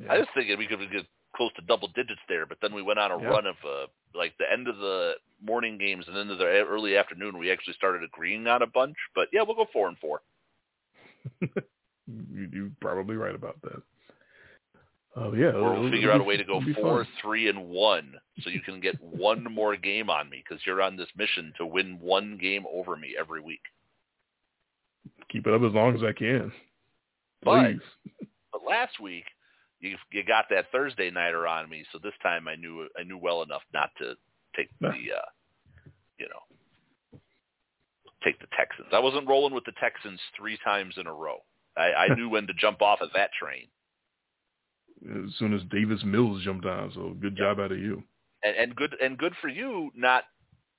Yeah. 0.00 0.12
I 0.12 0.18
was 0.18 0.28
thinking 0.34 0.56
we 0.58 0.66
could 0.66 0.80
get 0.90 1.04
close 1.40 1.52
to 1.56 1.62
double 1.62 1.88
digits 1.94 2.20
there, 2.28 2.44
but 2.44 2.58
then 2.60 2.74
we 2.74 2.82
went 2.82 2.98
on 2.98 3.10
a 3.12 3.18
Yeah. 3.22 3.28
run 3.28 3.46
of 3.46 3.56
uh, 3.64 3.86
like 4.14 4.36
the 4.36 4.44
end 4.52 4.68
of 4.68 4.76
the 4.76 5.14
morning 5.42 5.78
games 5.78 6.04
and 6.06 6.14
into 6.18 6.34
the 6.36 6.44
early 6.44 6.98
afternoon. 6.98 7.38
We 7.38 7.50
actually 7.50 7.72
started 7.72 8.02
agreeing 8.04 8.46
on 8.46 8.60
a 8.60 8.66
bunch, 8.66 8.96
but 9.14 9.28
yeah, 9.32 9.40
we'll 9.40 9.56
go 9.56 9.64
four 9.72 9.88
and 9.88 9.96
four. 9.98 10.20
you, 11.40 12.48
you're 12.52 12.70
probably 12.82 13.16
right 13.16 13.34
about 13.34 13.56
that. 13.62 13.80
Oh 15.16 15.32
yeah, 15.32 15.52
Or 15.52 15.80
we'll 15.80 15.90
figure 15.90 16.12
out 16.12 16.20
a 16.20 16.24
way 16.24 16.36
to 16.36 16.44
go 16.44 16.60
four, 16.74 17.04
fun. 17.04 17.12
three, 17.22 17.48
and 17.48 17.68
one, 17.70 18.14
so 18.42 18.50
you 18.50 18.60
can 18.60 18.78
get 18.80 18.94
one 19.02 19.42
more 19.44 19.76
game 19.76 20.10
on 20.10 20.28
me 20.28 20.44
because 20.46 20.64
you're 20.66 20.82
on 20.82 20.96
this 20.98 21.08
mission 21.16 21.54
to 21.56 21.64
win 21.64 21.98
one 22.00 22.36
game 22.38 22.64
over 22.70 22.96
me 22.96 23.16
every 23.18 23.40
week. 23.40 23.62
Keep 25.30 25.46
it 25.46 25.54
up 25.54 25.62
as 25.62 25.72
long 25.72 25.94
as 25.96 26.02
I 26.02 26.12
can. 26.12 26.52
But- 27.42 27.64
Please. 27.64 28.26
But 28.52 28.62
last 28.68 29.00
week, 29.00 29.24
you 29.80 29.96
you 30.12 30.22
got 30.24 30.46
that 30.50 30.66
Thursday 30.72 31.10
nighter 31.10 31.46
on 31.46 31.68
me, 31.68 31.84
so 31.92 31.98
this 32.02 32.14
time 32.22 32.48
I 32.48 32.56
knew 32.56 32.88
I 32.98 33.02
knew 33.02 33.18
well 33.18 33.42
enough 33.42 33.62
not 33.72 33.90
to 33.98 34.14
take 34.56 34.68
the 34.80 34.88
uh, 34.88 35.28
you 36.18 36.28
know 36.28 37.20
take 38.24 38.38
the 38.40 38.46
Texans. 38.56 38.88
I 38.92 38.98
wasn't 38.98 39.28
rolling 39.28 39.54
with 39.54 39.64
the 39.64 39.72
Texans 39.80 40.20
three 40.36 40.58
times 40.62 40.94
in 40.98 41.06
a 41.06 41.12
row. 41.12 41.38
I, 41.76 41.92
I 41.92 42.14
knew 42.14 42.28
when 42.28 42.46
to 42.46 42.52
jump 42.54 42.82
off 42.82 43.00
of 43.00 43.10
that 43.14 43.30
train. 43.38 43.66
as 45.26 45.34
soon 45.38 45.54
as 45.54 45.62
Davis 45.70 46.02
Mills 46.04 46.42
jumped 46.44 46.66
on. 46.66 46.92
So 46.94 47.16
good 47.20 47.36
job 47.36 47.60
out 47.60 47.72
of 47.72 47.78
you. 47.78 48.02
And, 48.42 48.56
and 48.56 48.76
good 48.76 48.96
and 49.02 49.18
good 49.18 49.34
for 49.40 49.48
you 49.48 49.90
not 49.94 50.24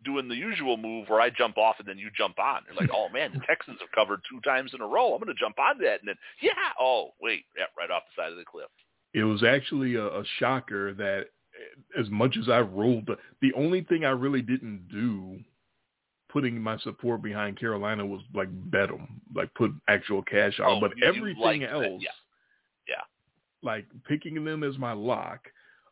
doing 0.04 0.28
the 0.28 0.36
usual 0.36 0.78
move 0.78 1.10
where 1.10 1.22
I 1.22 1.30
jump 1.30 1.58
off 1.58 1.76
and 1.78 1.88
then 1.88 1.98
you 1.98 2.10
jump 2.16 2.40
on. 2.40 2.62
You're 2.68 2.76
like, 2.76 2.90
oh 2.96 3.10
man, 3.10 3.32
the 3.34 3.42
Texans 3.46 3.78
have 3.82 3.92
covered 3.92 4.22
two 4.30 4.40
times 4.42 4.72
in 4.74 4.82
a 4.82 4.88
row. 4.88 5.14
I'm 5.14 5.22
going 5.22 5.36
to 5.36 5.40
jump 5.40 5.60
on 5.60 5.78
that, 5.80 6.00
and 6.00 6.08
then 6.08 6.16
yeah, 6.42 6.52
oh 6.80 7.10
wait, 7.22 7.46
yeah, 7.58 7.66
right 7.78 7.92
off 7.92 8.04
the 8.16 8.22
side 8.22 8.32
of 8.32 8.38
the 8.38 8.46
cliff. 8.46 8.70
It 9.14 9.24
was 9.24 9.44
actually 9.44 9.96
a, 9.96 10.06
a 10.06 10.24
shocker 10.40 10.94
that 10.94 11.26
as 11.98 12.10
much 12.10 12.38
as 12.38 12.50
I 12.50 12.60
rolled, 12.60 13.10
the, 13.42 13.54
only 13.54 13.82
thing 13.84 14.06
I 14.06 14.12
really 14.12 14.42
didn't 14.42 14.88
do 14.90 15.40
putting 16.30 16.62
my 16.62 16.78
support 16.80 17.22
behind 17.22 17.60
Carolina 17.60 18.06
was 18.06 18.22
like 18.34 18.48
bet 18.72 18.88
them, 18.90 19.22
like 19.36 19.54
put 19.54 19.72
actual 19.90 20.24
cash 20.24 20.60
on. 20.60 20.78
Oh, 20.78 20.80
but 20.80 20.92
everything 21.04 21.64
else, 21.64 22.00
yeah. 22.00 22.10
Yeah. 22.88 23.04
like 23.62 23.86
picking 24.08 24.44
them 24.44 24.64
as 24.64 24.78
my 24.78 24.94
lock, 24.94 25.42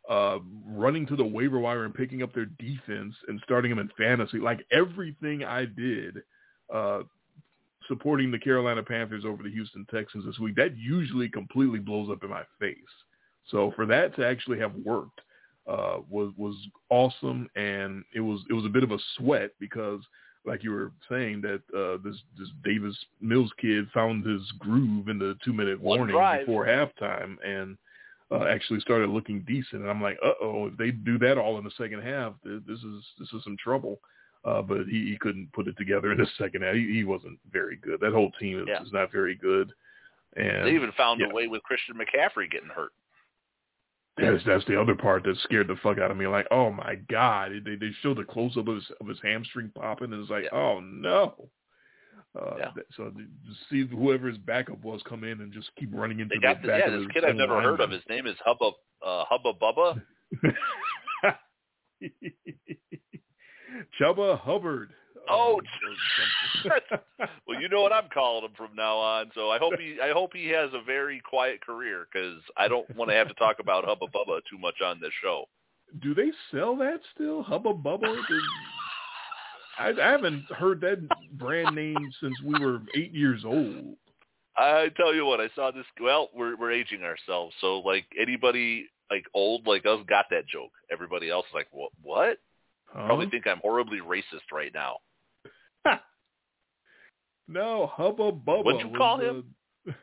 uh, 0.10 0.40
running 0.66 1.06
to 1.08 1.16
the 1.16 1.26
waiver 1.26 1.60
wire 1.60 1.84
and 1.84 1.94
picking 1.94 2.24
up 2.24 2.34
their 2.34 2.46
defense 2.46 3.14
and 3.28 3.40
starting 3.44 3.70
them 3.70 3.80
in 3.80 3.90
fantasy, 3.98 4.40
like 4.40 4.66
everything 4.72 5.44
I 5.44 5.66
did, 5.66 6.20
uh, 6.74 7.02
supporting 7.88 8.32
the 8.32 8.40
Carolina 8.40 8.82
Panthers 8.82 9.26
over 9.26 9.44
the 9.44 9.52
Houston 9.52 9.86
Texans 9.92 10.26
this 10.26 10.40
week, 10.40 10.56
that 10.56 10.78
usually 10.78 11.28
completely 11.28 11.80
blows 11.80 12.10
up 12.10 12.24
in 12.24 12.30
my 12.30 12.44
face. 12.60 12.78
So 13.52 13.72
for 13.76 13.86
that 13.88 14.16
to 14.16 14.26
actually 14.26 14.60
have 14.60 14.74
worked 14.76 15.22
uh, 15.68 16.00
was 16.10 16.32
was 16.38 16.56
awesome, 16.90 17.50
and 17.56 18.04
it 18.14 18.22
was 18.22 18.42
it 18.50 18.54
was 18.54 18.66
a 18.66 18.70
bit 18.70 18.84
of 18.84 18.92
a 18.92 18.98
sweat 19.18 19.52
because, 19.60 20.02
like 20.46 20.64
you 20.64 20.72
were 20.72 20.92
saying, 21.10 21.42
that 21.42 21.62
uh, 21.78 21.98
this 22.04 22.16
this 22.38 22.50
Davis 22.64 22.98
Mills 23.22 23.52
kid 23.60 23.88
found 23.94 24.26
his 24.26 24.42
groove 24.58 25.10
in 25.10 25.20
the 25.20 25.36
two 25.44 25.54
minute 25.54 25.80
warning 25.80 26.08
before 26.08 26.66
halftime, 26.66 27.38
and 27.46 27.78
uh, 28.32 28.46
actually 28.46 28.80
started 28.80 29.10
looking 29.10 29.44
decent. 29.48 29.82
And 29.82 29.90
I'm 29.90 30.02
like, 30.02 30.18
uh 30.26 30.32
oh, 30.42 30.68
if 30.68 30.78
they 30.78 30.92
do 30.92 31.18
that 31.20 31.38
all 31.38 31.58
in 31.58 31.64
the 31.64 31.72
second 31.78 32.02
half, 32.02 32.34
th- 32.44 32.64
this 32.68 32.80
is 32.80 33.04
this 33.20 33.32
is 33.34 33.44
some 33.44 33.58
trouble. 33.64 34.00
Uh, 34.46 34.62
but 34.62 34.86
he, 34.90 35.10
he 35.10 35.18
couldn't 35.20 35.52
put 35.52 35.68
it 35.68 35.76
together 35.78 36.14
in 36.14 36.18
the 36.18 36.28
second 36.38 36.64
half. 36.64 36.74
He, 36.74 36.94
he 36.94 37.04
wasn't 37.04 37.38
very 37.52 37.76
good. 37.76 38.00
That 38.00 38.14
whole 38.14 38.32
team 38.40 38.60
is, 38.62 38.66
Yeah. 38.70 38.82
is 38.82 38.94
not 38.94 39.12
very 39.12 39.36
good. 39.36 39.74
And 40.38 40.66
They 40.66 40.72
even 40.76 40.94
found 40.94 41.20
yeah. 41.20 41.28
a 41.30 41.34
way 41.34 41.48
with 41.48 41.62
Christian 41.64 41.96
McCaffrey 41.96 42.50
getting 42.50 42.70
hurt. 42.70 42.94
That's 44.20 44.44
that's 44.46 44.66
the 44.66 44.80
other 44.80 44.96
part 44.96 45.24
that 45.24 45.38
scared 45.44 45.68
the 45.68 45.76
fuck 45.82 45.98
out 45.98 46.12
of 46.12 46.18
me. 46.18 46.28
Like, 46.28 46.48
oh 46.52 46.72
my 46.72 46.96
god, 47.10 47.52
they 47.66 47.76
they 47.76 47.92
showed 48.02 48.18
the 48.18 48.24
close 48.24 48.58
up 48.58 48.68
of 48.68 48.76
his 48.76 48.92
of 49.02 49.08
his 49.08 49.20
hamstring 49.24 49.72
popping, 49.76 50.12
and 50.14 50.22
it's 50.22 50.30
like, 50.32 50.46
Yeah. 50.46 50.58
oh 50.58 50.80
no. 50.80 51.50
Uh, 52.40 52.56
Yeah. 52.58 52.72
So 52.96 53.12
see 53.70 53.88
whoever 53.88 54.28
his 54.28 54.38
backup 54.38 54.84
was 54.84 55.02
come 55.08 55.24
in 55.24 55.42
and 55.42 55.52
just 55.52 55.70
keep 55.78 55.90
running 55.94 56.20
into 56.20 56.36
They 56.36 56.42
got 56.42 56.62
the 56.62 56.68
back 56.68 56.84
yeah, 56.86 56.96
this 56.96 57.08
kid 57.14 57.26
I've 57.26 57.36
never 57.36 57.62
heard 57.62 57.80
of. 57.80 57.92
His 57.92 58.04
name 58.10 58.28
is 58.28 58.36
Hubba 58.46 58.72
uh, 59.06 59.26
Hubba 59.30 59.54
Bubba. 59.54 60.02
Chuba 64.00 64.40
Hubbard. 64.40 64.92
Oh, 65.30 65.60
or 66.66 66.80
well, 67.48 67.62
you 67.62 67.70
know 67.70 67.82
what 67.82 67.94
I'm 67.94 68.10
calling 68.14 68.46
him 68.46 68.52
from 68.58 68.76
now 68.76 68.98
on. 68.98 69.32
So 69.36 69.50
I 69.50 69.60
hope 69.60 69.74
he 69.80 69.98
I 70.02 70.12
hope 70.12 70.32
he 70.34 70.48
has 70.50 70.70
a 70.74 70.84
very 70.84 71.22
quiet 71.22 71.64
career 71.66 72.08
because 72.12 72.40
I 72.58 72.68
don't 72.68 72.94
want 72.96 73.12
to 73.12 73.16
have 73.16 73.28
to 73.28 73.34
talk 73.36 73.58
about 73.60 73.86
Hubba 73.86 74.08
Bubba 74.08 74.42
too 74.50 74.58
much 74.58 74.82
on 74.84 75.00
this 75.00 75.12
show. 75.22 75.46
Do 76.02 76.14
they 76.14 76.32
sell 76.52 76.76
that 76.78 77.00
still? 77.16 77.44
Hubba 77.44 77.74
Bubba? 77.74 78.16
I, 79.80 79.90
I 79.90 80.12
haven't 80.12 80.44
heard 80.52 80.82
that 80.82 81.00
brand 81.34 81.76
name 81.76 82.12
since 82.22 82.36
we 82.44 82.60
were 82.60 82.82
eight 82.96 83.14
years 83.14 83.44
old. 83.46 83.96
I 84.58 84.90
tell 84.98 85.16
you 85.16 85.26
what, 85.26 85.40
I 85.40 85.50
saw 85.56 85.72
this. 85.72 85.86
Well, 86.02 86.30
we're 86.36 86.58
we're 86.58 86.72
aging 86.72 87.04
ourselves, 87.04 87.56
so 87.62 87.80
like 87.80 88.06
anybody 88.20 88.88
like 89.10 89.24
old 89.34 89.66
like 89.68 89.86
us 89.86 90.00
got 90.08 90.26
that 90.32 90.48
joke. 90.48 90.72
Everybody 90.92 91.30
else 91.30 91.46
is 91.48 91.54
like, 91.54 91.68
what? 91.72 91.92
What? 92.02 92.38
Huh? 92.88 93.06
Probably 93.06 93.30
think 93.30 93.48
I'm 93.48 93.60
horribly 93.60 94.00
racist 94.00 94.52
right 94.52 94.72
now. 94.74 94.98
No, 97.50 97.88
Hubba 97.88 98.32
Bubba. 98.32 98.64
What'd 98.64 98.82
you 98.82 98.96
call 98.98 99.20
a- 99.20 99.24
him? 99.30 99.56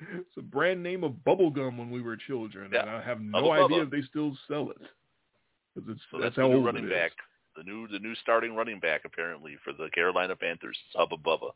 It's 0.00 0.36
a 0.36 0.42
brand 0.42 0.82
name 0.82 1.04
of 1.04 1.24
bubble 1.24 1.50
gum 1.50 1.78
when 1.78 1.88
we 1.90 2.02
were 2.02 2.16
children, 2.16 2.74
and 2.74 2.90
I 2.90 3.00
have 3.02 3.20
no 3.20 3.38
Hubba 3.38 3.50
idea 3.64 3.78
Bubba. 3.78 3.84
if 3.84 3.90
they 3.90 4.02
still 4.02 4.36
sell 4.48 4.70
it. 4.70 4.76
it's, 5.76 5.86
So 6.10 6.18
that's, 6.18 6.22
that's, 6.24 6.36
how 6.36 6.52
old 6.52 6.64
running 6.64 6.84
it 6.84 6.88
is. 6.88 6.92
back, 6.92 7.12
the 7.56 7.62
new 7.62 7.86
the 7.88 8.00
new 8.00 8.14
starting 8.16 8.54
running 8.56 8.80
back 8.80 9.02
apparently 9.04 9.56
for 9.62 9.72
the 9.72 9.88
Carolina 9.94 10.34
Panthers, 10.34 10.76
Hubba 10.94 11.16
Bubba. 11.16 11.50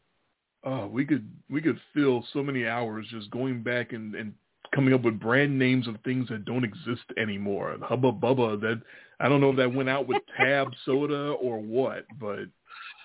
Oh, 0.64 0.86
we 0.86 1.04
could 1.04 1.28
we 1.50 1.60
could 1.60 1.78
fill 1.92 2.24
so 2.32 2.42
many 2.42 2.66
hours 2.66 3.06
just 3.10 3.30
going 3.30 3.62
back 3.62 3.92
and, 3.92 4.14
and 4.14 4.32
coming 4.74 4.94
up 4.94 5.02
with 5.02 5.18
brand 5.18 5.58
names 5.58 5.88
of 5.88 5.96
things 6.04 6.28
that 6.28 6.44
don't 6.44 6.64
exist 6.64 7.04
anymore. 7.20 7.76
Hubba 7.82 8.12
Bubba. 8.12 8.60
That 8.60 8.80
I 9.20 9.28
don't 9.28 9.40
know 9.40 9.50
if 9.50 9.56
that 9.56 9.74
went 9.74 9.88
out 9.88 10.06
with 10.06 10.22
Tab 10.38 10.68
Soda 10.86 11.32
or 11.32 11.58
what, 11.58 12.04
but 12.20 12.44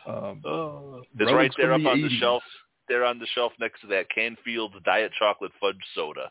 um, 0.08 0.42
uh, 0.46 1.02
it's 1.20 1.32
right 1.32 1.52
there 1.58 1.74
up 1.74 1.82
the 1.82 1.90
on 1.90 1.98
80s. 2.00 2.10
the 2.10 2.18
shelf. 2.20 2.44
There 2.90 3.06
on 3.06 3.18
the 3.20 3.28
shelf 3.34 3.54
next 3.60 3.82
to 3.82 3.88
that 3.88 4.10
Canfield's 4.14 4.76
Diet 4.84 5.12
Chocolate 5.18 5.52
Fudge 5.62 5.78
Soda. 5.96 6.30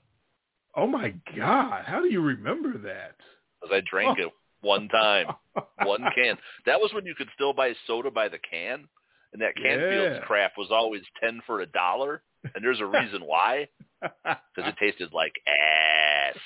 Oh 0.76 0.86
my 0.86 1.14
God! 1.36 1.84
How 1.86 2.00
do 2.00 2.08
you 2.08 2.20
remember 2.20 2.76
that? 2.78 3.16
Because 3.60 3.74
I 3.76 3.80
drank 3.88 4.18
Oh. 4.18 4.26
it 4.26 4.32
one 4.60 4.88
time, 4.88 5.26
one 5.84 6.04
can. 6.14 6.36
That 6.66 6.80
was 6.80 6.92
when 6.94 7.04
you 7.06 7.14
could 7.14 7.28
still 7.34 7.52
buy 7.52 7.72
soda 7.86 8.10
by 8.10 8.28
the 8.28 8.38
can, 8.38 8.86
and 9.32 9.40
that 9.42 9.56
Canfield's 9.56 10.18
Yeah. 10.20 10.24
crap 10.26 10.52
was 10.58 10.68
always 10.70 11.02
ten 11.22 11.40
for 11.46 11.60
a 11.60 11.66
dollar. 11.66 12.22
And 12.54 12.64
there's 12.64 12.80
a 12.80 12.86
reason 12.86 13.22
why, 13.24 13.68
because 14.00 14.68
it 14.68 14.76
tasted 14.78 15.12
like 15.12 15.32
ass. 15.46 16.36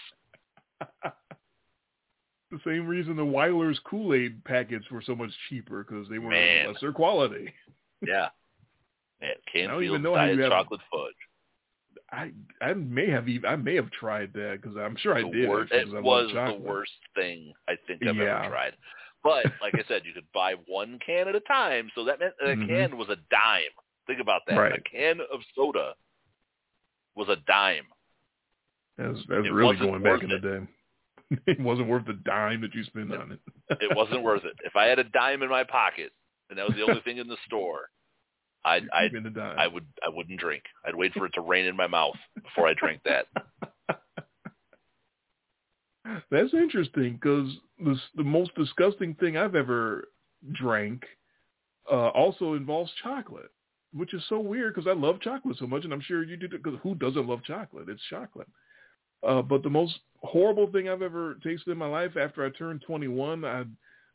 The 2.64 2.70
same 2.70 2.86
reason 2.86 3.16
the 3.16 3.24
Wyler's 3.24 3.78
Kool-Aid 3.84 4.44
packets 4.44 4.84
were 4.90 5.02
so 5.02 5.14
much 5.14 5.30
cheaper 5.48 5.84
because 5.84 6.08
they 6.08 6.18
were 6.18 6.30
Man. 6.30 6.72
lesser 6.72 6.92
quality. 6.92 7.52
Yeah. 8.06 8.28
I 9.22 9.32
don't 9.66 9.82
even 9.82 10.02
know 10.02 10.14
how 10.14 10.26
you 10.26 10.38
have- 10.42 10.50
Chocolate 10.52 10.82
Fudge. 10.92 11.14
I 12.12 12.30
I 12.60 12.74
may 12.74 13.08
have 13.10 13.26
even 13.28 13.50
I 13.50 13.56
may 13.56 13.74
have 13.74 13.90
tried 13.90 14.32
that 14.34 14.60
because 14.60 14.76
I'm 14.76 14.94
sure 14.96 15.16
I 15.16 15.22
the 15.22 15.30
did. 15.30 15.48
worst, 15.48 15.72
'cause 15.72 15.94
I 15.94 15.96
it 15.98 16.02
was 16.04 16.30
the 16.32 16.58
worst 16.62 16.92
thing 17.14 17.52
I 17.66 17.76
think 17.86 18.06
I've 18.06 18.14
Yeah. 18.16 18.40
ever 18.40 18.48
tried. 18.50 18.74
But 19.24 19.46
like 19.62 19.74
I 19.74 19.82
said, 19.88 20.02
you 20.04 20.12
could 20.12 20.30
buy 20.32 20.54
one 20.66 20.98
can 21.04 21.26
at 21.26 21.34
a 21.34 21.40
time, 21.40 21.90
so 21.94 22.04
that 22.04 22.20
meant 22.20 22.34
a 22.42 22.48
Mhm. 22.48 22.68
can 22.68 22.96
was 22.98 23.08
a 23.08 23.16
dime. 23.30 23.62
Think 24.06 24.20
about 24.20 24.42
that. 24.46 24.56
Right. 24.56 24.72
A 24.78 24.80
can 24.82 25.20
of 25.32 25.40
soda 25.54 25.94
was 27.16 27.28
a 27.30 27.36
dime. 27.46 27.86
That's, 28.98 29.18
that's 29.26 29.46
It 29.46 29.52
really 29.52 29.76
going 29.76 30.02
back 30.02 30.22
in 30.22 30.28
the 30.28 30.38
day. 30.38 30.66
it 31.46 31.60
wasn't 31.60 31.88
worth 31.88 32.06
the 32.06 32.14
dime 32.24 32.60
that 32.60 32.74
you 32.74 32.84
spent 32.84 33.12
on 33.12 33.32
it. 33.32 33.40
It 33.80 33.96
wasn't 33.96 34.22
worth 34.22 34.44
it. 34.44 34.54
If 34.64 34.76
I 34.76 34.84
had 34.86 34.98
a 34.98 35.04
dime 35.04 35.42
in 35.42 35.48
my 35.48 35.64
pocket 35.64 36.12
and 36.50 36.58
that 36.58 36.66
was 36.66 36.76
the 36.76 36.82
only 36.82 37.00
thing 37.02 37.18
in 37.18 37.28
the 37.28 37.36
store, 37.46 37.90
I'd, 38.64 38.88
I'd 38.92 39.10
keeping 39.10 39.24
the 39.24 39.30
dime. 39.30 39.58
I 39.58 39.66
would 39.66 39.86
I 40.04 40.08
wouldn't 40.08 40.40
drink. 40.40 40.64
I'd 40.84 40.94
wait 40.94 41.12
for 41.14 41.26
it 41.26 41.32
to 41.34 41.40
rain 41.40 41.66
in 41.66 41.76
my 41.76 41.86
mouth 41.86 42.16
before 42.42 42.66
I 42.68 42.74
drank 42.74 43.02
that. 43.04 43.26
That's 46.30 46.54
interesting 46.54 47.14
because 47.14 47.50
the 47.78 47.96
the 48.16 48.24
most 48.24 48.54
disgusting 48.54 49.14
thing 49.14 49.36
I've 49.36 49.54
ever 49.54 50.08
drank 50.52 51.04
uh, 51.90 52.08
also 52.08 52.54
involves 52.54 52.90
chocolate, 53.02 53.50
which 53.92 54.14
is 54.14 54.22
so 54.28 54.38
weird 54.40 54.74
because 54.74 54.88
I 54.88 54.94
love 54.94 55.20
chocolate 55.20 55.56
so 55.58 55.66
much, 55.66 55.84
and 55.84 55.92
I'm 55.92 56.00
sure 56.00 56.24
you 56.24 56.36
do. 56.36 56.48
Because 56.48 56.78
who 56.82 56.94
doesn't 56.94 57.26
love 57.26 57.42
chocolate? 57.44 57.88
It's 57.88 58.02
chocolate. 58.10 58.48
Uh, 59.22 59.42
but 59.42 59.62
the 59.62 59.70
most 59.70 59.98
horrible 60.22 60.70
thing 60.70 60.88
I've 60.88 61.02
ever 61.02 61.38
tasted 61.42 61.70
in 61.70 61.78
my 61.78 61.86
life 61.86 62.16
after 62.16 62.44
I 62.44 62.50
turned 62.50 62.82
21, 62.86 63.44
I 63.44 63.64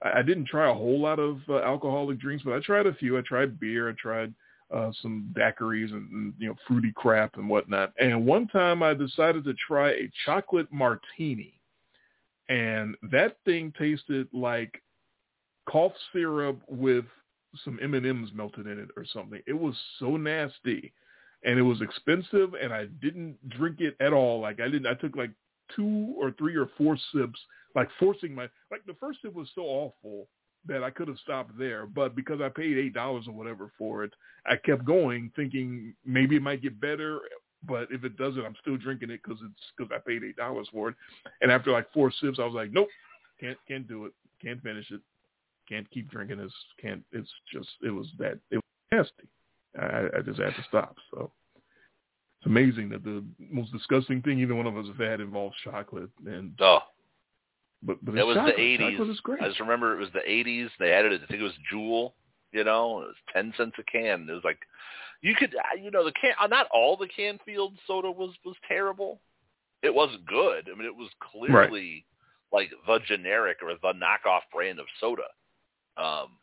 I 0.04 0.24
didn't 0.24 0.46
try 0.46 0.70
a 0.70 0.74
whole 0.74 1.00
lot 1.00 1.20
of 1.20 1.42
uh, 1.48 1.60
alcoholic 1.60 2.20
drinks, 2.20 2.44
but 2.44 2.56
I 2.56 2.60
tried 2.60 2.88
a 2.88 2.94
few. 2.94 3.18
I 3.18 3.22
tried 3.22 3.60
beer. 3.60 3.90
I 3.90 3.94
tried 3.94 4.34
uh, 4.74 4.92
some 5.02 5.34
daiquiris 5.38 5.92
and, 5.92 6.12
and 6.12 6.34
you 6.40 6.48
know 6.48 6.56
fruity 6.68 6.92
crap 6.96 7.38
and 7.38 7.48
whatnot. 7.48 7.94
And 8.00 8.26
one 8.26 8.48
time 8.48 8.82
I 8.82 8.94
decided 8.94 9.44
to 9.44 9.54
try 9.54 9.92
a 9.92 10.12
chocolate 10.26 10.72
martini, 10.72 11.60
and 12.50 12.96
that 13.12 13.38
thing 13.46 13.74
tasted 13.78 14.28
like 14.34 14.82
cough 15.70 15.94
syrup 16.12 16.60
with 16.68 17.06
some 17.64 17.78
M 17.82 17.94
and 17.94 18.06
M's 18.06 18.32
melted 18.34 18.66
in 18.66 18.80
it 18.80 18.90
or 18.98 19.06
something. 19.14 19.42
It 19.46 19.54
was 19.54 19.76
so 20.00 20.18
nasty, 20.18 20.94
and 21.44 21.58
it 21.58 21.64
was 21.64 21.82
expensive, 21.82 22.54
and 22.62 22.72
I 22.74 22.86
didn't 23.02 23.38
drink 23.50 23.80
it 23.80 23.96
at 24.00 24.14
all. 24.14 24.40
Like 24.40 24.60
I 24.60 24.66
didn't. 24.66 24.88
I 24.88 24.94
took 24.94 25.16
like 25.16 25.32
two 25.76 26.14
or 26.18 26.32
three 26.32 26.56
or 26.56 26.70
four 26.78 26.98
sips, 27.14 27.40
like 27.76 27.90
forcing 28.00 28.36
my 28.36 28.50
like 28.70 28.86
the 28.86 28.96
first 29.00 29.20
sip 29.22 29.34
was 29.34 29.50
so 29.56 29.62
awful 29.62 30.28
that 30.68 30.84
I 30.84 30.92
could 30.92 31.08
have 31.08 31.18
stopped 31.18 31.58
there, 31.58 31.86
but 31.86 32.16
because 32.16 32.40
I 32.42 32.50
paid 32.50 32.78
eight 32.78 32.94
dollars 32.94 33.26
or 33.28 33.34
whatever 33.34 33.72
for 33.78 34.04
it, 34.04 34.14
I 34.46 34.56
kept 34.58 34.86
going, 34.86 35.32
thinking 35.36 35.96
maybe 36.06 36.36
it 36.36 36.44
might 36.44 36.62
get 36.62 36.80
better. 36.80 37.20
But 37.68 37.88
if 37.92 38.04
it 38.04 38.18
doesn't, 38.18 38.44
I'm 38.44 38.56
still 38.62 38.78
drinking 38.78 39.12
it 39.12 39.22
because 39.24 39.40
it's 39.44 39.62
because 39.78 39.92
I 39.96 40.00
paid 40.00 40.24
eight 40.24 40.36
dollars 40.36 40.68
for 40.72 40.90
it. 40.90 40.96
And 41.42 41.52
after 41.52 41.72
like 41.72 41.92
four 41.94 42.12
sips, 42.12 42.40
I 42.40 42.46
was 42.46 42.54
like, 42.54 42.72
nope, 42.72 42.90
can't 43.40 43.58
can't 43.68 43.88
do 43.88 44.06
it, 44.06 44.14
can't 44.42 44.62
finish 44.62 44.90
it, 44.92 45.02
can't 45.68 45.90
keep 45.92 46.10
drinking 46.10 46.38
this, 46.38 46.54
can't. 46.80 47.04
It's 47.12 47.30
just 47.52 47.70
it 47.84 47.92
was 47.92 48.08
that 48.20 48.40
it 48.52 48.58
was 48.58 48.64
nasty. 48.92 49.28
I, 49.80 50.08
I 50.18 50.22
just 50.22 50.40
had 50.40 50.56
to 50.56 50.64
stop. 50.68 50.96
So 51.14 51.32
it's 52.40 52.48
amazing 52.48 52.90
that 52.90 53.04
the 53.04 53.24
most 53.52 53.72
disgusting 53.72 54.22
thing 54.22 54.40
either 54.40 54.56
one 54.56 54.68
of 54.68 54.78
us 54.78 54.88
have 54.88 54.98
had 54.98 55.22
involves 55.22 55.56
chocolate. 55.64 56.10
And 56.26 56.54
Oh, 56.60 56.80
but 57.84 58.04
but 58.04 58.18
it 58.18 58.26
was 58.26 58.36
chocolate. 58.36 58.56
the 58.58 58.62
eighties. 58.62 58.92
Chocolate 58.92 59.10
is 59.10 59.20
great. 59.22 59.42
I 59.42 59.48
just 59.48 59.60
remember 59.60 59.94
it 59.94 60.00
was 60.00 60.12
the 60.14 60.30
eighties. 60.30 60.70
They 60.80 60.92
added 60.92 61.14
it. 61.14 61.22
I 61.24 61.28
think 61.28 61.40
it 61.40 61.44
was 61.44 61.54
Jewel. 61.70 62.16
You 62.52 62.64
know, 62.66 63.02
it 63.02 63.06
was 63.08 63.16
ten 63.34 63.54
cents 63.56 63.76
a 63.80 63.84
can. 63.84 64.28
It 64.30 64.34
was 64.34 64.44
like 64.44 64.60
you 65.22 65.36
could, 65.36 65.56
you 65.82 65.92
know, 65.92 66.04
the 66.04 66.12
can. 66.14 66.34
uh, 66.42 66.48
Not 66.48 66.68
all 66.74 66.98
the 66.98 67.08
Canfield 67.08 67.78
soda 67.88 68.12
was 68.12 68.32
was 68.44 68.56
terrible. 68.68 69.22
It 69.84 69.94
wasn't 69.94 70.26
good. 70.26 70.68
I 70.72 70.76
mean, 70.78 70.86
it 70.86 70.96
was 70.96 71.10
clearly 71.32 72.06
like 72.52 72.70
the 72.86 73.00
generic 73.08 73.58
or 73.64 73.74
the 73.74 73.98
knockoff 73.98 74.42
brand 74.54 74.80
of 74.80 74.86
soda. 75.00 75.24
Um, 75.98 76.38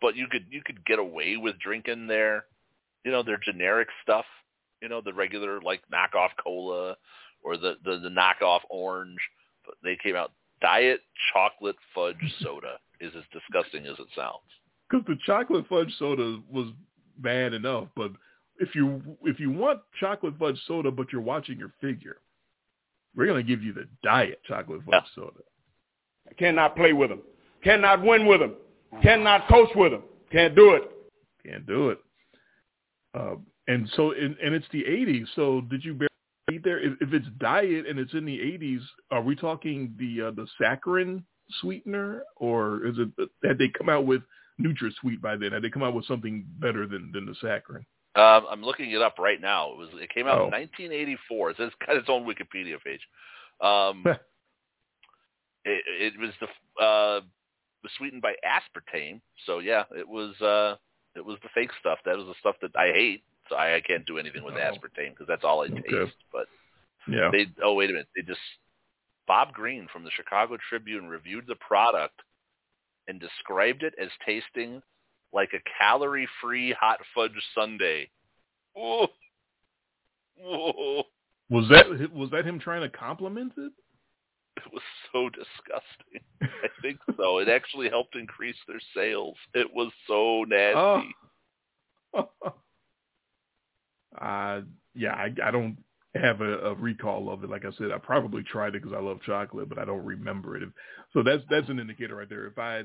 but 0.00 0.16
you 0.16 0.26
could 0.28 0.46
you 0.50 0.62
could 0.64 0.84
get 0.84 0.98
away 0.98 1.36
with 1.36 1.58
drinking 1.58 2.06
their, 2.06 2.44
you 3.04 3.10
know, 3.10 3.22
their 3.22 3.38
generic 3.38 3.88
stuff. 4.02 4.24
You 4.82 4.88
know, 4.88 5.00
the 5.00 5.12
regular 5.12 5.60
like 5.60 5.82
knockoff 5.92 6.30
cola 6.42 6.96
or 7.42 7.56
the 7.56 7.74
the, 7.84 7.98
the 7.98 8.08
knockoff 8.08 8.60
orange. 8.70 9.18
But 9.64 9.74
they 9.82 9.96
came 10.02 10.16
out 10.16 10.32
diet 10.60 11.00
chocolate 11.32 11.76
fudge 11.94 12.16
soda 12.42 12.78
is 13.00 13.12
as 13.16 13.24
disgusting 13.32 13.86
as 13.86 13.98
it 13.98 14.08
sounds. 14.14 14.44
because 14.90 15.06
the 15.06 15.16
chocolate 15.24 15.66
fudge 15.68 15.92
soda 15.98 16.38
was 16.50 16.68
bad 17.18 17.54
enough. 17.54 17.88
But 17.96 18.12
if 18.58 18.74
you 18.74 19.02
if 19.22 19.40
you 19.40 19.50
want 19.50 19.80
chocolate 19.98 20.34
fudge 20.38 20.58
soda, 20.66 20.90
but 20.90 21.12
you're 21.12 21.22
watching 21.22 21.58
your 21.58 21.72
figure, 21.80 22.18
we're 23.16 23.26
gonna 23.26 23.42
give 23.42 23.62
you 23.62 23.72
the 23.72 23.88
diet 24.02 24.40
chocolate 24.46 24.82
fudge 24.84 25.04
soda. 25.14 25.40
I 26.28 26.34
cannot 26.34 26.76
play 26.76 26.92
with 26.92 27.10
them. 27.10 27.22
Cannot 27.62 28.02
win 28.02 28.26
with 28.26 28.40
him. 28.40 28.54
Cannot 29.02 29.48
coach 29.48 29.70
with 29.74 29.92
him. 29.92 30.02
Can't 30.32 30.54
do 30.54 30.74
it. 30.74 30.90
Can't 31.44 31.66
do 31.66 31.90
it. 31.90 31.98
Uh, 33.14 33.34
and 33.68 33.88
so 33.96 34.12
and, 34.12 34.36
and 34.42 34.54
it's 34.54 34.66
the 34.72 34.82
'80s. 34.82 35.26
So 35.36 35.62
did 35.62 35.84
you 35.84 35.94
bear 35.94 36.08
eat 36.52 36.62
there? 36.64 36.80
If, 36.80 36.94
if 37.00 37.12
it's 37.12 37.26
diet 37.38 37.86
and 37.86 37.98
it's 37.98 38.14
in 38.14 38.24
the 38.24 38.38
'80s, 38.38 38.80
are 39.10 39.22
we 39.22 39.34
talking 39.36 39.94
the 39.98 40.28
uh, 40.28 40.30
the 40.32 40.46
saccharin 40.60 41.22
sweetener, 41.60 42.22
or 42.36 42.86
is 42.86 42.96
it 42.98 43.08
had 43.44 43.58
they 43.58 43.68
come 43.68 43.88
out 43.88 44.06
with 44.06 44.22
NutraSweet 44.60 45.20
by 45.20 45.36
then? 45.36 45.52
Had 45.52 45.62
they 45.62 45.70
come 45.70 45.82
out 45.82 45.94
with 45.94 46.06
something 46.06 46.44
better 46.58 46.86
than 46.86 47.10
than 47.12 47.26
the 47.26 47.34
saccharin? 47.42 47.84
Um, 48.16 48.46
I'm 48.50 48.62
looking 48.62 48.90
it 48.90 49.00
up 49.00 49.18
right 49.18 49.40
now. 49.40 49.70
It 49.72 49.78
was 49.78 49.88
it 49.94 50.10
came 50.12 50.26
out 50.26 50.38
Oh. 50.38 50.44
in 50.46 50.50
1984. 50.50 51.50
It 51.50 51.56
says 51.56 51.66
it's 51.68 51.86
got 51.86 51.96
its 51.96 52.08
own 52.08 52.24
Wikipedia 52.24 52.76
page. 52.82 53.00
Um, 53.60 54.02
it, 55.64 55.84
it 56.14 56.14
was 56.18 56.30
the 56.40 56.84
uh, 56.84 57.20
was 57.82 57.92
sweetened 57.96 58.22
by 58.22 58.34
aspartame. 58.44 59.20
So 59.46 59.58
yeah, 59.58 59.84
it 59.96 60.08
was 60.08 60.40
uh, 60.40 60.76
it 61.16 61.24
was 61.24 61.38
the 61.42 61.48
fake 61.54 61.70
stuff. 61.80 61.98
That 62.04 62.16
was 62.16 62.26
the 62.26 62.34
stuff 62.40 62.56
that 62.62 62.76
I 62.76 62.92
hate. 62.92 63.22
So 63.48 63.56
I, 63.56 63.76
I 63.76 63.80
can't 63.80 64.06
do 64.06 64.18
anything 64.18 64.44
with 64.44 64.54
Oh. 64.54 64.58
aspartame 64.58 65.10
because 65.10 65.26
that's 65.26 65.44
all 65.44 65.62
I 65.62 65.66
Okay. 65.66 65.82
taste. 65.82 66.16
But 66.32 66.46
Yeah. 67.08 67.30
they 67.30 67.46
oh 67.62 67.74
wait 67.74 67.90
a 67.90 67.94
minute, 67.94 68.08
they 68.14 68.22
just 68.22 68.40
Bob 69.26 69.52
Greene 69.52 69.88
from 69.92 70.04
the 70.04 70.10
Chicago 70.10 70.56
Tribune 70.68 71.08
reviewed 71.08 71.46
the 71.46 71.56
product 71.56 72.20
and 73.08 73.20
described 73.20 73.82
it 73.82 73.94
as 74.00 74.10
tasting 74.24 74.82
like 75.32 75.52
a 75.52 75.60
calorie-free 75.78 76.72
hot 76.72 76.98
fudge 77.14 77.32
sundae. 77.54 78.08
Whoa. 78.74 79.08
Whoa. 80.36 81.04
Was 81.50 81.68
that 81.68 82.12
was 82.12 82.30
that 82.30 82.46
him 82.46 82.58
trying 82.58 82.82
to 82.82 82.88
compliment 82.88 83.52
it? 83.56 83.72
It 84.66 84.72
was 84.72 84.82
so 85.12 85.28
disgusting. 85.28 86.20
I 86.42 86.68
think 86.82 86.98
so. 87.16 87.38
It 87.38 87.48
actually 87.48 87.88
helped 87.88 88.16
increase 88.16 88.56
their 88.66 88.80
sales. 88.94 89.36
It 89.54 89.68
was 89.72 89.92
so 90.06 90.44
nasty. 90.48 91.14
Oh. 92.14 92.30
uh, 94.20 94.60
yeah, 94.94 95.14
I, 95.14 95.32
I 95.42 95.50
don't 95.50 95.76
have 96.14 96.40
a, 96.40 96.58
a 96.58 96.74
recall 96.74 97.30
of 97.30 97.44
it. 97.44 97.50
Like 97.50 97.64
I 97.64 97.70
said, 97.78 97.92
I 97.92 97.98
probably 97.98 98.42
tried 98.42 98.74
it 98.74 98.82
because 98.82 98.96
I 98.96 99.00
love 99.00 99.20
chocolate, 99.24 99.68
but 99.68 99.78
I 99.78 99.84
don't 99.84 100.04
remember 100.04 100.56
it. 100.56 100.62
If, 100.64 100.70
so 101.12 101.22
that's 101.22 101.42
that's 101.50 101.68
an 101.68 101.78
indicator 101.78 102.16
right 102.16 102.28
there. 102.28 102.46
If 102.46 102.58
I 102.58 102.82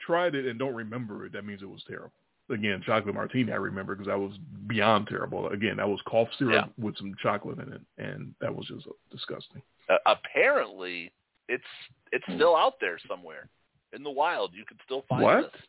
tried 0.00 0.34
it 0.34 0.46
and 0.46 0.58
don't 0.58 0.74
remember 0.74 1.26
it, 1.26 1.32
that 1.32 1.44
means 1.44 1.62
it 1.62 1.68
was 1.68 1.84
terrible. 1.86 2.12
Again, 2.48 2.82
chocolate 2.84 3.14
martini 3.14 3.52
I 3.52 3.56
remember 3.56 3.94
because 3.94 4.10
I 4.10 4.16
was 4.16 4.32
beyond 4.66 5.06
terrible. 5.06 5.48
Again, 5.48 5.76
that 5.76 5.88
was 5.88 6.00
cough 6.08 6.28
syrup 6.36 6.72
with 6.78 6.96
some 6.96 7.14
chocolate 7.22 7.58
in 7.58 7.72
it, 7.72 7.80
and 7.98 8.34
that 8.40 8.54
was 8.54 8.66
just 8.66 8.88
disgusting. 9.12 9.62
Uh, 9.90 9.96
apparently, 10.06 11.12
it's 11.48 11.64
it's 12.12 12.24
still 12.34 12.54
out 12.56 12.74
there 12.80 12.98
somewhere 13.08 13.48
in 13.92 14.02
the 14.02 14.10
wild. 14.10 14.52
You 14.54 14.64
can 14.64 14.78
still 14.84 15.04
find 15.08 15.22
What? 15.22 15.42
this. 15.52 15.62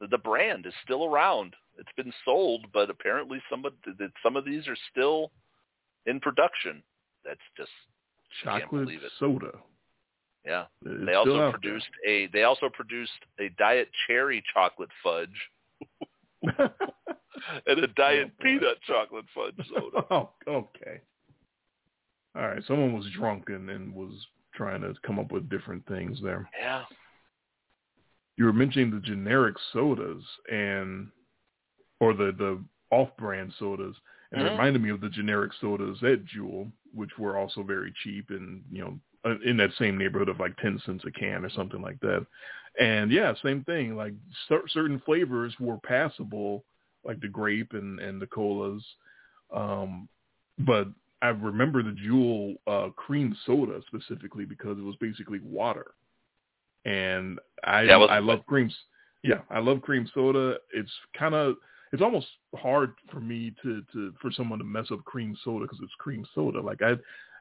The, 0.00 0.06
the 0.08 0.18
brand 0.18 0.66
is 0.66 0.74
still 0.84 1.04
around. 1.06 1.54
It's 1.78 1.88
been 1.96 2.12
sold, 2.24 2.66
but 2.72 2.90
apparently 2.90 3.40
some 3.50 3.64
of 3.64 3.72
the, 3.86 4.10
some 4.22 4.36
of 4.36 4.44
these 4.44 4.66
are 4.68 4.76
still 4.90 5.30
in 6.06 6.20
production. 6.20 6.82
That's 7.24 7.40
just 7.56 7.70
chocolate 8.44 8.88
soda. 9.18 9.52
yeah. 10.44 10.66
It's 10.84 11.06
They 11.06 11.14
also 11.14 11.50
produced 11.50 11.86
a 12.06 12.26
they 12.32 12.42
also 12.44 12.68
produced 12.68 13.12
a 13.40 13.48
diet 13.58 13.88
cherry 14.06 14.42
chocolate 14.52 14.90
fudge 15.02 15.28
and 17.66 17.78
a 17.78 17.86
diet 17.88 18.36
boy. 18.38 18.44
peanut 18.44 18.78
chocolate 18.86 19.24
fudge 19.34 19.66
soda. 19.68 20.04
oh, 20.10 20.30
okay. 20.46 21.00
All 22.38 22.46
right. 22.48 22.62
Someone 22.66 22.92
was 22.96 23.06
drunk 23.10 23.44
and, 23.48 23.68
and 23.68 23.92
was 23.94 24.12
trying 24.54 24.82
to 24.82 24.94
come 25.04 25.18
up 25.18 25.32
with 25.32 25.48
different 25.50 25.84
things 25.86 26.18
there. 26.22 26.48
yeah. 26.58 26.84
You 28.36 28.44
were 28.44 28.52
mentioning 28.52 28.90
the 28.92 29.00
generic 29.00 29.56
sodas 29.72 30.22
and 30.50 31.08
or 32.00 32.14
the 32.14 32.32
the 32.38 32.62
off-brand 32.90 33.52
sodas, 33.58 33.96
and 34.30 34.40
it 34.40 34.44
Mhm. 34.44 34.50
reminded 34.52 34.82
me 34.82 34.90
of 34.90 35.00
the 35.00 35.10
generic 35.10 35.52
sodas 35.54 36.02
at 36.04 36.24
Jewel, 36.24 36.70
which 36.94 37.18
were 37.18 37.36
also 37.36 37.62
very 37.64 37.92
cheap 38.04 38.30
and 38.30 38.64
you 38.70 38.82
know 38.82 39.00
uh, 39.24 39.38
in 39.44 39.56
that 39.56 39.72
same 39.74 39.98
neighborhood 39.98 40.28
of 40.28 40.38
like 40.38 40.56
ten 40.58 40.78
cents 40.86 41.04
a 41.04 41.10
can 41.10 41.44
or 41.44 41.50
something 41.50 41.82
like 41.82 41.98
that. 42.00 42.24
And 42.78 43.10
yeah, 43.10 43.34
same 43.42 43.64
thing. 43.64 43.96
Like 43.96 44.14
certain 44.48 45.00
flavors 45.00 45.58
were 45.58 45.78
passable, 45.78 46.64
like 47.04 47.20
the 47.20 47.26
grape 47.28 47.72
and 47.72 47.98
and 47.98 48.22
the 48.22 48.28
colas, 48.28 48.84
um, 49.52 50.08
but 50.60 50.86
I 51.20 51.28
remember 51.28 51.82
the 51.82 51.92
Jewel 51.92 52.54
uh, 52.66 52.90
cream 52.96 53.36
soda 53.44 53.80
specifically 53.86 54.44
because 54.44 54.78
it 54.78 54.84
was 54.84 54.96
basically 54.96 55.40
water, 55.42 55.92
and 56.84 57.38
I 57.64 57.84
wasn't 57.96 58.10
I 58.10 58.18
love 58.18 58.46
creams. 58.46 58.74
Yeah, 59.24 59.40
I 59.50 59.58
love 59.58 59.82
cream 59.82 60.08
soda. 60.14 60.56
It's 60.72 60.92
kind 61.18 61.34
of 61.34 61.56
it's 61.92 62.02
almost 62.02 62.26
hard 62.56 62.94
for 63.10 63.20
me 63.20 63.54
to 63.62 63.82
to 63.92 64.12
for 64.20 64.30
someone 64.30 64.58
to 64.60 64.64
mess 64.64 64.86
up 64.92 65.04
cream 65.04 65.36
soda 65.44 65.64
because 65.64 65.80
it's 65.82 65.92
cream 65.98 66.24
soda. 66.34 66.60
Like 66.60 66.82
I 66.82 66.92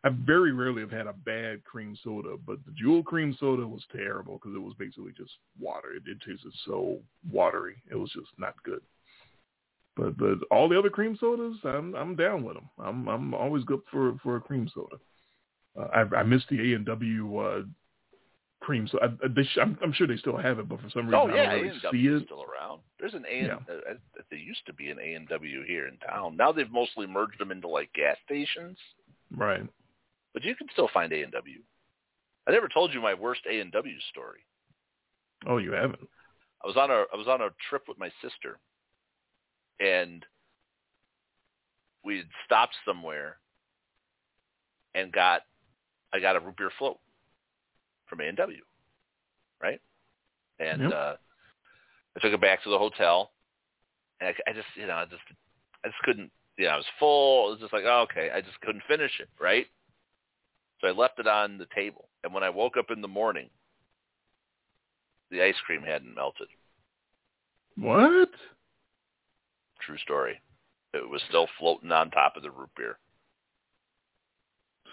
I 0.04 0.10
very 0.10 0.52
rarely 0.52 0.82
have 0.82 0.91
had 0.91 1.08
a 1.08 1.14
bad 1.14 1.64
cream 1.64 1.98
soda, 2.04 2.36
but 2.45 2.58
the 2.66 2.72
Jewel 2.72 3.04
cream 3.04 3.36
soda 3.40 3.68
was 3.68 3.84
terrible 3.95 4.40
because 4.41 4.56
it 4.56 4.62
was 4.62 4.74
basically 4.78 5.12
just 5.18 5.34
water. 5.60 5.94
It, 5.95 6.04
it 6.08 6.18
tasted 6.26 6.54
so 6.66 6.99
watery. 7.32 7.76
It 7.91 7.95
was 7.95 8.12
just 8.12 8.30
not 8.38 8.62
good. 8.64 8.82
But 9.98 10.18
but 10.18 10.38
all 10.52 10.69
the 10.69 10.78
other 10.78 10.90
cream 10.90 11.18
sodas, 11.19 11.57
I'm 11.64 11.95
I'm 11.95 12.15
down 12.15 12.44
with 12.44 12.56
them. 12.56 12.69
I'm 12.80 13.07
I'm 13.07 13.34
always 13.34 13.64
good 13.64 13.80
for 13.91 14.18
for 14.24 14.36
a 14.36 14.41
cream 14.41 14.69
soda. 14.74 14.98
Uh, 15.78 15.88
I 15.94 16.19
I 16.19 16.24
miss 16.24 16.44
the 16.49 16.72
A 16.72 16.76
and 16.76 16.86
W 16.86 17.38
uh, 17.38 17.61
cream 18.61 18.88
soda. 18.88 19.18
I, 19.24 19.28
they 19.28 19.44
sh- 19.44 19.57
I'm, 19.61 19.78
I'm 19.82 19.94
sure 19.94 20.06
they 20.07 20.18
still 20.18 20.38
have 20.38 20.60
it, 20.60 20.69
but 20.69 20.80
for 20.82 20.90
some 20.91 21.07
reason 21.07 21.15
Oh 21.19 21.24
I 21.24 21.36
don't 21.36 21.53
really 21.64 21.69
A&W 21.69 22.19
see 22.19 22.24
it. 22.24 22.28
still 22.28 22.44
around. 22.44 22.82
There's 22.99 23.14
an 23.14 23.26
A. 23.30 23.41
Yeah. 23.48 23.56
Uh, 23.69 23.91
uh, 23.91 24.22
there 24.30 24.40
used 24.40 24.65
to 24.68 24.74
be 24.74 24.90
an 24.90 24.98
A 25.03 25.14
and 25.14 25.28
W 25.30 25.64
here 25.65 25.88
in 25.88 25.98
town. 25.98 26.38
Now 26.38 26.52
they've 26.52 26.72
mostly 26.72 27.07
merged 27.07 27.40
them 27.40 27.52
into 27.52 27.68
like 27.68 27.91
gas 27.94 28.18
stations, 28.26 28.78
Right. 29.36 29.64
but 30.34 30.44
you 30.44 30.56
can 30.56 30.68
still 30.74 30.90
find 30.94 31.11
A 31.14 31.22
and 31.24 31.32
W. 31.32 31.60
I 32.48 32.52
never 32.52 32.68
told 32.68 32.94
you 32.94 33.02
my 33.02 33.14
worst 33.14 33.41
A 33.52 33.60
and 33.60 33.72
W 33.72 33.95
story. 34.11 34.40
Oh, 35.45 35.57
you 35.57 35.72
haven't. 35.74 36.07
I 36.64 36.68
was 36.68 36.78
on 36.78 36.90
a 36.90 37.06
I 37.14 37.15
was 37.18 37.28
on 37.28 37.41
a 37.41 37.49
trip 37.69 37.84
with 37.88 37.99
my 37.99 38.10
sister, 38.22 38.57
and 39.80 40.26
we 42.04 42.18
had 42.18 42.28
stopped 42.45 42.76
somewhere 42.86 43.38
and 44.95 45.12
got 45.12 45.41
I 46.14 46.20
got 46.20 46.36
a 46.36 46.40
root 46.40 46.58
beer 46.58 46.72
float 46.78 46.98
from 48.08 48.22
A 48.22 48.26
and 48.26 48.38
W, 48.38 48.62
right? 49.62 49.80
And 50.60 50.82
Yep. 50.82 50.91
uh, 50.91 51.16
I 52.16 52.20
took 52.20 52.34
it 52.34 52.41
back 52.41 52.64
to 52.64 52.70
the 52.70 52.78
hotel, 52.78 53.32
and 54.20 54.30
I, 54.30 54.49
I 54.49 54.54
just 54.54 54.68
you 54.76 54.88
know 54.88 54.95
I 54.95 55.06
just 55.06 55.22
I 55.84 55.90
just 55.90 55.99
couldn't 56.04 56.32
you 56.58 56.66
know 56.66 56.72
I 56.72 56.78
was 56.78 56.86
full. 56.99 57.48
It 57.48 57.52
was 57.52 57.60
just 57.60 57.74
like 57.74 57.84
oh, 57.86 58.06
okay, 58.10 58.30
I 58.34 58.41
just 58.41 58.60
couldn't 58.62 58.84
finish 58.88 59.12
it, 59.20 59.30
right? 59.40 59.68
So 60.82 60.88
I 60.88 60.91
left 60.91 61.20
it 61.20 61.28
on 61.28 61.58
the 61.58 61.68
table, 61.76 62.08
and 62.24 62.34
when 62.34 62.44
I 62.44 62.49
woke 62.49 62.78
up 62.78 62.91
in 62.91 63.02
the 63.02 63.08
morning, 63.08 63.49
the 65.32 65.44
ice 65.44 65.56
cream 65.66 65.82
hadn't 65.82 66.16
melted. 66.16 66.48
What? 67.76 68.30
True 69.88 69.97
story. 69.99 70.41
It 70.93 71.09
was 71.09 71.22
still 71.30 71.47
floating 71.57 71.93
on 71.93 72.11
top 72.11 72.35
of 72.35 72.43
the 72.43 72.51
root 72.51 72.69
beer. 72.76 72.99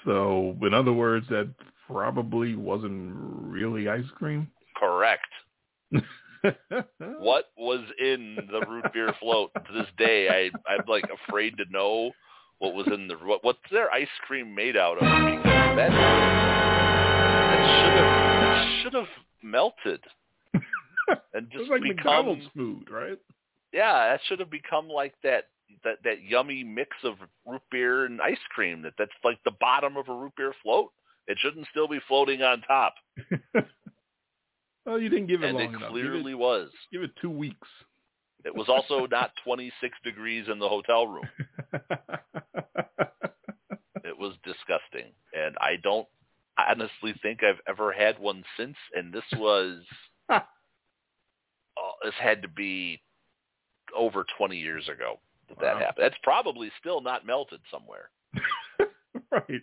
So, 0.05 0.57
in 0.63 0.73
other 0.73 0.93
words, 0.93 1.27
that 1.31 1.49
probably 1.89 2.55
wasn't 2.55 3.13
really 3.17 3.89
ice 3.89 4.09
cream. 4.17 4.49
Correct. 4.77 5.27
What 7.19 7.47
was 7.57 7.81
in 7.99 8.37
the 8.53 8.61
root 8.69 8.85
beer 8.93 9.15
float? 9.19 9.51
To 9.55 9.73
this 9.73 9.87
day, 9.97 10.29
I 10.29 10.51
I'm 10.71 10.85
like 10.87 11.05
afraid 11.27 11.57
to 11.57 11.65
know 11.71 12.11
what 12.59 12.75
was 12.75 12.87
in 12.89 13.09
the 13.09 13.15
what 13.15 13.43
what's 13.43 13.59
their 13.73 13.91
ice 13.91 14.07
cream 14.27 14.55
made 14.55 14.77
out 14.77 14.99
of 14.99 15.01
because 15.01 15.43
that 15.77 15.89
that 17.49 17.63
should 17.81 17.97
have 17.97 18.83
should 18.83 18.93
have 18.93 19.09
melted 19.43 20.01
and 21.33 21.51
just 21.51 21.63
it's 21.63 21.71
like 21.71 21.83
become 21.83 21.97
McDonald's 21.97 22.47
food, 22.55 22.91
right? 22.91 23.19
Yeah 23.75 24.09
that 24.11 24.21
should 24.27 24.41
have 24.41 24.51
become 24.51 24.89
like 24.89 25.15
that 25.23 25.45
that 25.85 25.99
that 26.05 26.23
yummy 26.23 26.65
mix 26.65 26.91
of 27.05 27.15
root 27.47 27.63
beer 27.71 28.07
and 28.07 28.21
ice 28.23 28.39
cream 28.55 28.81
that 28.83 28.95
that's 28.97 29.11
like 29.25 29.39
the 29.45 29.51
bottom 29.61 29.97
of 29.97 30.09
a 30.09 30.15
root 30.15 30.33
beer 30.37 30.55
float. 30.63 30.91
It 31.27 31.39
shouldn't 31.41 31.67
still 31.71 31.89
be 31.89 32.01
floating 32.07 32.43
on 32.43 32.61
top, 32.63 32.95
well, 34.87 34.99
you 35.01 35.09
didn't 35.09 35.27
give 35.29 35.43
it 35.43 35.49
and 35.49 35.55
long 35.59 35.73
it 35.73 35.77
enough. 35.77 35.91
clearly 35.91 36.33
Give 36.33 36.39
was. 36.39 36.71
give 36.93 37.03
it 37.03 37.13
two 37.21 37.31
weeks. 37.31 37.69
It 38.45 38.55
was 38.55 38.69
also 38.69 39.07
not 39.07 39.33
26 39.45 39.97
degrees 40.05 40.47
in 40.53 40.59
the 40.59 40.69
hotel 40.69 41.07
room. 41.07 41.29
It 44.05 44.19
was 44.19 44.35
disgusting, 44.45 45.13
and 45.33 45.57
I 45.61 45.77
don't 45.83 46.07
honestly 46.59 47.15
think 47.23 47.43
I've 47.43 47.61
ever 47.67 47.91
had 47.91 48.19
one 48.19 48.45
since. 48.57 48.77
And 48.95 49.13
this 49.13 49.25
was, 49.37 49.81
oh, 50.31 50.41
this 52.05 52.15
had 52.21 52.43
to 52.43 52.49
be 52.49 53.01
over 53.97 54.25
20 54.37 54.57
years 54.59 54.89
ago 54.89 55.19
that 55.49 55.59
that 55.61 55.77
happened. 55.79 56.07
It's 56.07 56.17
probably 56.23 56.71
still 56.81 57.01
not 57.01 57.27
melted 57.27 57.61
somewhere. 57.71 58.11
right. 59.31 59.63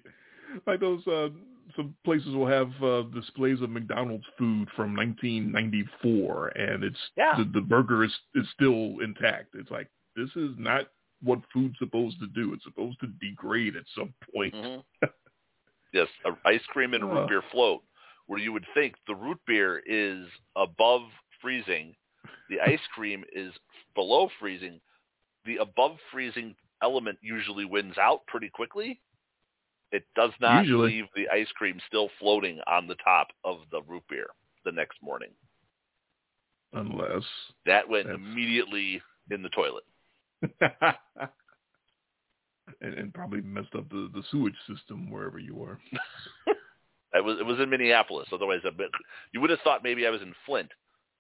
Like 0.67 0.79
those 0.79 1.05
uh 1.07 1.29
some 1.75 1.95
places 2.03 2.35
will 2.35 2.47
have 2.47 2.69
uh 2.83 3.03
displays 3.13 3.61
of 3.61 3.69
McDonald's 3.69 4.25
food 4.37 4.67
from 4.75 4.95
1994 4.95 6.47
and 6.49 6.83
it's 6.83 6.99
Yeah. 7.17 7.35
the, 7.37 7.45
the 7.53 7.61
burger 7.61 8.03
is 8.03 8.13
is 8.35 8.45
still 8.53 8.97
intact. 9.01 9.55
It's 9.55 9.71
like 9.71 9.87
this 10.15 10.29
is 10.35 10.51
not 10.57 10.87
what 11.23 11.39
food's 11.53 11.77
supposed 11.79 12.19
to 12.19 12.27
do. 12.27 12.53
It's 12.53 12.63
supposed 12.63 12.99
to 13.01 13.07
degrade 13.07 13.75
at 13.75 13.83
some 13.95 14.13
point. 14.33 14.53
Mhm. 14.53 14.83
yes, 15.93 16.07
a 16.25 16.31
ice 16.47 16.65
cream 16.67 16.93
and 16.93 17.03
a 17.03 17.07
Uh. 17.07 17.13
root 17.13 17.29
beer 17.29 17.43
float, 17.51 17.83
where 18.27 18.39
you 18.39 18.51
would 18.51 18.65
think 18.73 18.95
the 19.07 19.15
root 19.15 19.39
beer 19.47 19.81
is 19.85 20.27
above 20.55 21.01
freezing, 21.41 21.95
the 22.49 22.60
ice 22.60 22.80
cream 22.93 23.23
is 23.34 23.52
below 23.95 24.30
freezing. 24.39 24.80
The 25.45 25.57
above 25.57 25.98
freezing 26.11 26.56
element 26.84 27.18
usually 27.22 27.65
wins 27.65 27.98
out 27.98 28.26
pretty 28.27 28.49
quickly. 28.49 29.02
It 29.91 30.06
does 30.15 30.31
not 30.39 30.65
Usually. 30.65 30.88
leave 30.93 31.06
the 31.15 31.27
ice 31.30 31.52
cream 31.56 31.80
still 31.88 32.10
floating 32.19 32.60
on 32.65 32.88
the 32.88 32.95
top 33.03 33.27
of 33.43 33.57
the 33.72 33.81
root 33.81 34.03
beer 34.10 34.27
the 34.64 34.72
next 34.72 34.98
morning. 35.02 35.30
Unless 36.73 37.23
That 37.65 37.89
went 37.89 38.10
immediately 38.10 39.02
in 39.30 39.43
the 39.43 39.49
toilet. 39.49 39.84
and, 42.81 42.93
and 42.93 43.14
probably 43.14 43.41
messed 43.41 43.76
up 43.76 43.89
the, 43.89 44.10
the 44.14 44.23
sewage 44.31 44.56
system 44.68 45.10
wherever 45.11 45.39
you 45.39 45.56
were. 45.56 45.80
It 47.14 47.23
was 47.26 47.38
it 47.39 47.45
was 47.45 47.60
in 47.60 47.69
Minneapolis. 47.69 48.30
Otherwise, 48.31 48.61
a 48.65 48.72
bit, 48.72 48.89
you 49.34 49.41
would 49.41 49.49
have 49.49 49.60
thought 49.65 49.84
maybe 49.84 50.07
I 50.07 50.10
was 50.10 50.22
in 50.22 50.34
Flint, 50.45 50.72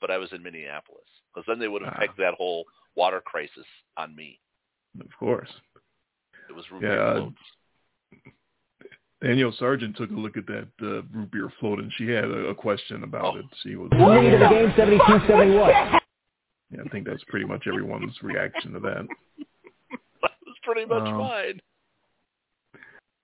but 0.01 0.11
I 0.11 0.17
was 0.17 0.31
in 0.33 0.43
Minneapolis 0.43 1.05
because 1.33 1.45
then 1.47 1.59
they 1.59 1.67
would 1.69 1.83
have 1.83 1.93
Ah. 1.95 1.99
pegged 1.99 2.17
that 2.17 2.33
whole 2.33 2.65
water 2.95 3.21
crisis 3.21 3.65
on 3.95 4.13
me. 4.15 4.39
Of 4.99 5.07
course. 5.17 5.49
It 6.49 6.53
was 6.55 6.69
root 6.71 6.81
Yeah, 6.83 6.89
beer 6.89 7.07
uh. 7.07 7.29
Danielle 9.21 9.51
Sargent 9.59 9.95
took 9.95 10.09
a 10.09 10.13
look 10.15 10.35
at 10.35 10.47
that 10.47 10.67
uh, 10.81 11.03
root 11.13 11.31
beer 11.31 11.53
float, 11.59 11.79
and 11.79 11.91
she 11.93 12.07
had 12.07 12.25
a, 12.25 12.47
a 12.47 12.55
question 12.55 13.03
about 13.03 13.35
Oh. 13.35 13.37
it. 13.39 13.45
She 13.61 13.75
was, 13.75 13.89
Lead 13.91 14.33
of 14.33 14.39
the 14.39 14.49
game, 14.49 14.71
72-71. 14.71 15.99
yeah, 16.71 16.81
I 16.83 16.89
think 16.89 17.05
that's 17.07 17.23
pretty 17.25 17.45
much 17.45 17.67
everyone's 17.67 18.15
reaction 18.23 18.73
to 18.73 18.79
that. 18.81 19.07
That 20.23 20.31
was 20.45 20.55
pretty 20.63 20.85
much 20.85 21.07
um, 21.07 21.17
mine. 21.17 21.59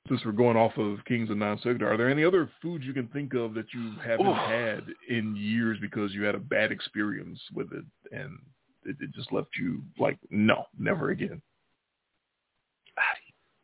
Since 0.07 0.23
we're 0.23 0.31
going 0.31 0.55
off 0.55 0.77
of 0.77 1.03
Kings 1.05 1.29
and 1.29 1.39
Non 1.39 1.57
Sequitur, 1.57 1.91
are 1.91 1.97
there 1.97 2.09
any 2.09 2.23
other 2.23 2.49
foods 2.61 2.85
you 2.85 2.93
can 2.93 3.07
think 3.07 3.33
of 3.33 3.53
that 3.55 3.65
you 3.73 3.91
haven't 4.03 4.27
Ooh. 4.27 4.33
had 4.33 4.83
in 5.09 5.35
years 5.35 5.77
because 5.81 6.13
you 6.13 6.23
had 6.23 6.35
a 6.35 6.39
bad 6.39 6.71
experience 6.71 7.39
with 7.53 7.73
it, 7.73 7.83
and 8.11 8.39
it, 8.85 8.95
it 9.01 9.11
just 9.13 9.33
left 9.33 9.49
you 9.59 9.81
like, 9.99 10.17
no, 10.29 10.65
never 10.79 11.09
again? 11.09 11.41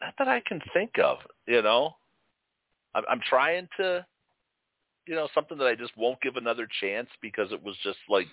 Not 0.02 0.14
that 0.18 0.28
I 0.28 0.42
can 0.42 0.62
think 0.74 1.00
of. 1.02 1.20
You 1.48 1.62
know, 1.62 1.96
I'm, 2.94 3.04
I'm 3.10 3.22
trying 3.22 3.70
to, 3.78 4.06
you 5.08 5.16
know, 5.16 5.30
something 5.34 5.58
that 5.58 5.68
I 5.68 5.76
just 5.76 5.96
won't 5.96 6.22
give 6.22 6.36
another 6.36 6.68
chance 6.82 7.08
because 7.22 7.54
it 7.54 7.64
was 7.64 7.76
just 7.84 8.00
like 8.10 8.28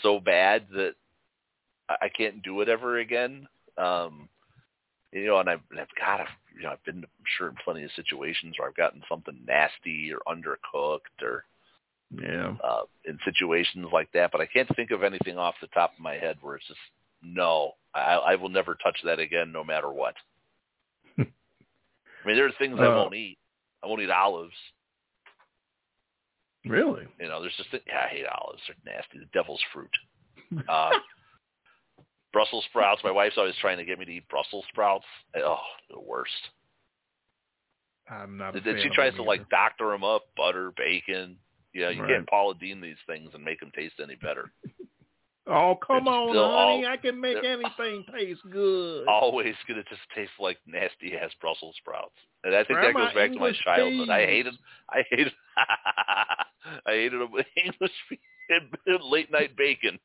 so 0.00 0.20
bad 0.20 0.66
that 0.72 0.94
I 1.88 1.96
I 2.02 2.08
can't 2.08 2.42
do 2.42 2.60
it 2.60 2.68
ever 2.68 3.00
again. 3.00 3.48
Um, 3.76 4.28
You 5.14 5.26
know, 5.28 5.38
and 5.38 5.48
I've, 5.48 5.60
and 5.70 5.78
I've 5.78 5.94
got, 5.98 6.20
a, 6.20 6.26
you 6.56 6.64
know, 6.64 6.70
I've 6.70 6.84
been, 6.84 6.96
I'm 6.98 7.24
sure, 7.38 7.48
in 7.48 7.54
plenty 7.64 7.84
of 7.84 7.90
situations 7.94 8.56
where 8.58 8.68
I've 8.68 8.74
gotten 8.76 9.00
something 9.08 9.38
nasty 9.46 10.12
or 10.12 10.18
undercooked 10.26 11.22
or 11.22 11.44
Yeah. 12.10 12.56
uh, 12.62 12.82
in 13.04 13.18
situations 13.24 13.86
like 13.92 14.10
that. 14.12 14.32
But 14.32 14.40
I 14.40 14.46
can't 14.46 14.68
think 14.74 14.90
of 14.90 15.04
anything 15.04 15.38
off 15.38 15.54
the 15.60 15.68
top 15.68 15.92
of 15.94 16.00
my 16.00 16.14
head 16.14 16.36
where 16.42 16.56
it's 16.56 16.66
just 16.66 16.80
no, 17.22 17.72
I, 17.94 18.16
I 18.16 18.34
will 18.34 18.48
never 18.50 18.74
touch 18.74 18.98
that 19.04 19.18
again, 19.20 19.52
no 19.52 19.62
matter 19.64 19.88
what. 19.90 20.14
I 21.18 21.22
mean, 22.26 22.36
there 22.36 22.46
are 22.46 22.52
things 22.58 22.76
I 22.80 22.86
Uh, 22.86 22.96
won't 22.96 23.14
eat. 23.14 23.38
I 23.82 23.86
won't 23.86 24.02
eat 24.02 24.10
olives. 24.10 24.52
Really? 26.66 27.06
You 27.20 27.28
know, 27.28 27.40
there's 27.40 27.56
just 27.56 27.68
yeah, 27.86 28.02
I 28.04 28.08
hate 28.08 28.26
olives. 28.26 28.62
They're 28.66 28.94
nasty. 28.94 29.18
The 29.20 29.26
devil's 29.32 29.62
fruit. 29.72 29.90
Uh, 30.68 30.90
Brussels 32.34 32.64
sprouts. 32.68 33.00
My 33.02 33.10
wife's 33.10 33.36
always 33.38 33.54
trying 33.62 33.78
to 33.78 33.84
get 33.86 33.98
me 33.98 34.04
to 34.04 34.12
eat 34.12 34.28
Brussels 34.28 34.64
sprouts. 34.68 35.06
Oh, 35.36 35.56
the 35.88 35.98
worst. 36.00 36.32
I'm 38.10 38.36
not. 38.36 38.54
And 38.54 38.80
she 38.82 38.90
tries 38.90 39.14
to 39.14 39.22
like 39.22 39.48
doctor 39.48 39.88
them 39.88 40.04
up, 40.04 40.24
butter, 40.36 40.70
bacon. 40.76 41.38
You 41.72 41.80
know, 41.82 41.88
you 41.90 42.02
Right. 42.02 42.10
can't 42.10 42.28
Paula 42.28 42.54
Deen 42.60 42.80
these 42.82 42.98
things 43.06 43.30
and 43.32 43.42
make 43.42 43.60
them 43.60 43.72
taste 43.74 43.94
any 44.02 44.16
better. 44.16 44.52
Oh 45.46 45.76
come 45.86 46.08
on, 46.08 46.28
honey! 46.28 46.38
all- 46.38 46.86
I 46.86 46.96
can 46.96 47.20
make 47.20 47.36
anything 47.44 48.02
taste 48.10 48.40
good. 48.50 49.06
Always 49.06 49.54
gonna 49.68 49.82
just 49.90 50.00
taste 50.14 50.30
like 50.40 50.56
nasty 50.66 51.14
ass 51.18 51.32
Brussels 51.38 51.74
sprouts. 51.76 52.14
And 52.44 52.54
I 52.56 52.64
think 52.64 52.80
that 52.80 52.94
goes 52.94 53.12
back 53.12 53.30
to 53.30 53.38
my 53.38 53.48
English 53.48 53.60
childhood. 53.60 54.08
I 54.08 54.20
peas. 54.24 54.28
hated, 54.30 54.54
I 54.88 55.04
hated, 55.10 55.32
I 56.86 56.92
hated 56.92 57.20
them 57.20 57.30
with 57.30 57.44
English 57.62 57.92
and 58.48 59.02
late 59.04 59.30
night 59.30 59.54
bacon. 59.54 59.98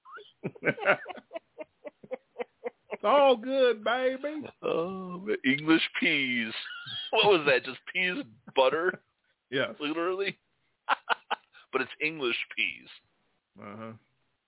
It's 2.99 3.05
all 3.05 3.35
good, 3.37 3.83
baby. 3.83 4.41
Oh, 4.61 5.25
English 5.45 5.87
peas. 5.99 6.53
What 7.11 7.25
was 7.39 7.45
that? 7.47 7.65
Just 7.65 7.79
peas 7.93 8.11
and 8.17 8.25
butter, 8.55 9.01
Yes. 9.49 9.69
literally. 9.79 10.37
but 11.71 11.81
it's 11.81 11.91
English 12.03 12.35
peas. 12.55 12.87
Uh 13.61 13.75
huh. 13.77 13.91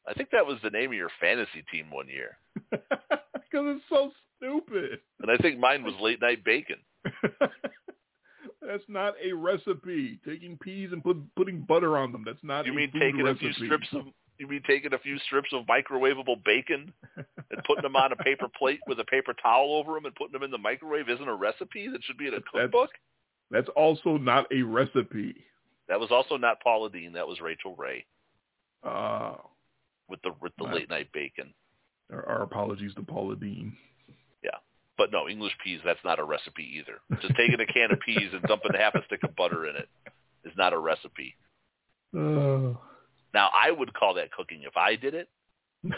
I 0.08 0.14
think 0.14 0.30
that 0.32 0.46
was 0.46 0.58
the 0.64 0.70
name 0.70 0.90
of 0.92 0.96
your 0.98 1.10
fantasy 1.20 1.64
team 1.72 1.86
one 1.92 2.08
year. 2.08 2.38
Because 3.52 3.76
it's 3.76 3.84
so 3.90 4.12
stupid. 4.38 5.00
and 5.22 5.30
I 5.30 5.36
think 5.38 5.60
mine 5.60 5.84
was 5.84 5.94
late 6.00 6.22
night 6.22 6.42
bacon. 6.46 6.78
That's 8.62 8.84
not 8.88 9.14
a 9.22 9.34
recipe. 9.34 10.20
Taking 10.26 10.58
peas 10.58 10.90
and 10.94 11.04
put, 11.04 11.18
putting 11.36 11.62
butter 11.62 11.98
on 11.98 12.12
them. 12.14 12.24
That's 12.26 12.42
not 12.44 12.66
You 12.66 12.72
a 12.72 12.76
mean 12.76 12.92
taking 12.94 13.24
recipe. 13.24 13.50
a 13.50 13.54
few 13.54 13.66
strips 13.66 13.88
of 13.94 14.04
you 14.42 14.48
mean 14.48 14.64
taking 14.66 14.92
a 14.92 14.98
few 14.98 15.20
strips 15.20 15.50
of 15.54 15.68
microwavable 15.68 16.44
bacon 16.44 16.92
and 17.16 17.64
putting 17.68 17.84
them 17.84 17.96
on 17.96 18.12
a 18.12 18.16
paper 18.16 18.48
plate 18.58 18.80
with 18.88 19.00
a 19.00 19.04
paper 19.06 19.36
towel 19.40 19.76
over 19.76 19.94
them 19.94 20.06
and 20.06 20.16
putting 20.16 20.34
them 20.34 20.42
in 20.42 20.50
the 20.50 20.58
microwave 20.58 21.08
isn't 21.10 21.28
a 21.28 21.36
recipe 21.36 21.88
that 21.88 22.04
should 22.04 22.18
be 22.18 22.28
in 22.28 22.34
a 22.34 22.42
cookbook? 22.52 22.90
That's 23.52 23.70
also 23.76 24.18
not 24.18 24.52
a 24.52 24.64
recipe. 24.64 25.36
That 25.88 26.00
was 26.00 26.10
also 26.10 26.38
not 26.38 26.60
Paula 26.64 26.90
Deen. 26.90 27.14
That 27.14 27.28
was 27.28 27.40
Rachael 27.40 27.76
Ray 27.76 28.06
Uh, 28.84 29.36
with 30.10 30.22
the 30.24 30.32
with 30.42 30.54
the 30.58 30.64
late 30.64 30.90
night 30.90 31.10
bacon. 31.14 31.54
our, 32.12 32.26
our 32.28 32.42
apologies 32.42 32.96
to 32.96 33.04
Paula 33.04 33.36
Deen. 33.36 33.78
Yeah, 34.44 34.58
but 34.98 35.12
no, 35.12 35.30
English 35.30 35.54
peas, 35.64 35.82
that's 35.86 36.00
not 36.04 36.18
a 36.18 36.24
recipe 36.24 36.80
either. 36.80 37.00
Just 37.22 37.36
taking 37.36 37.60
a 37.60 37.72
can 37.72 37.92
of 37.92 38.00
peas 38.00 38.30
and 38.34 38.42
dumping 38.44 38.72
half 38.76 38.96
a 38.96 39.06
stick 39.06 39.22
of 39.24 39.36
butter 39.36 39.68
in 39.68 39.76
it 39.76 39.90
is 40.46 40.54
not 40.58 40.74
a 40.74 40.80
recipe. 40.80 41.36
Uh, 42.18 42.74
Now, 43.34 43.50
I 43.54 43.72
would 43.72 43.94
call 43.94 44.14
that 44.16 44.32
cooking 44.32 44.64
if 44.64 44.76
I 44.78 44.96
did 44.96 45.14
it. 45.14 45.30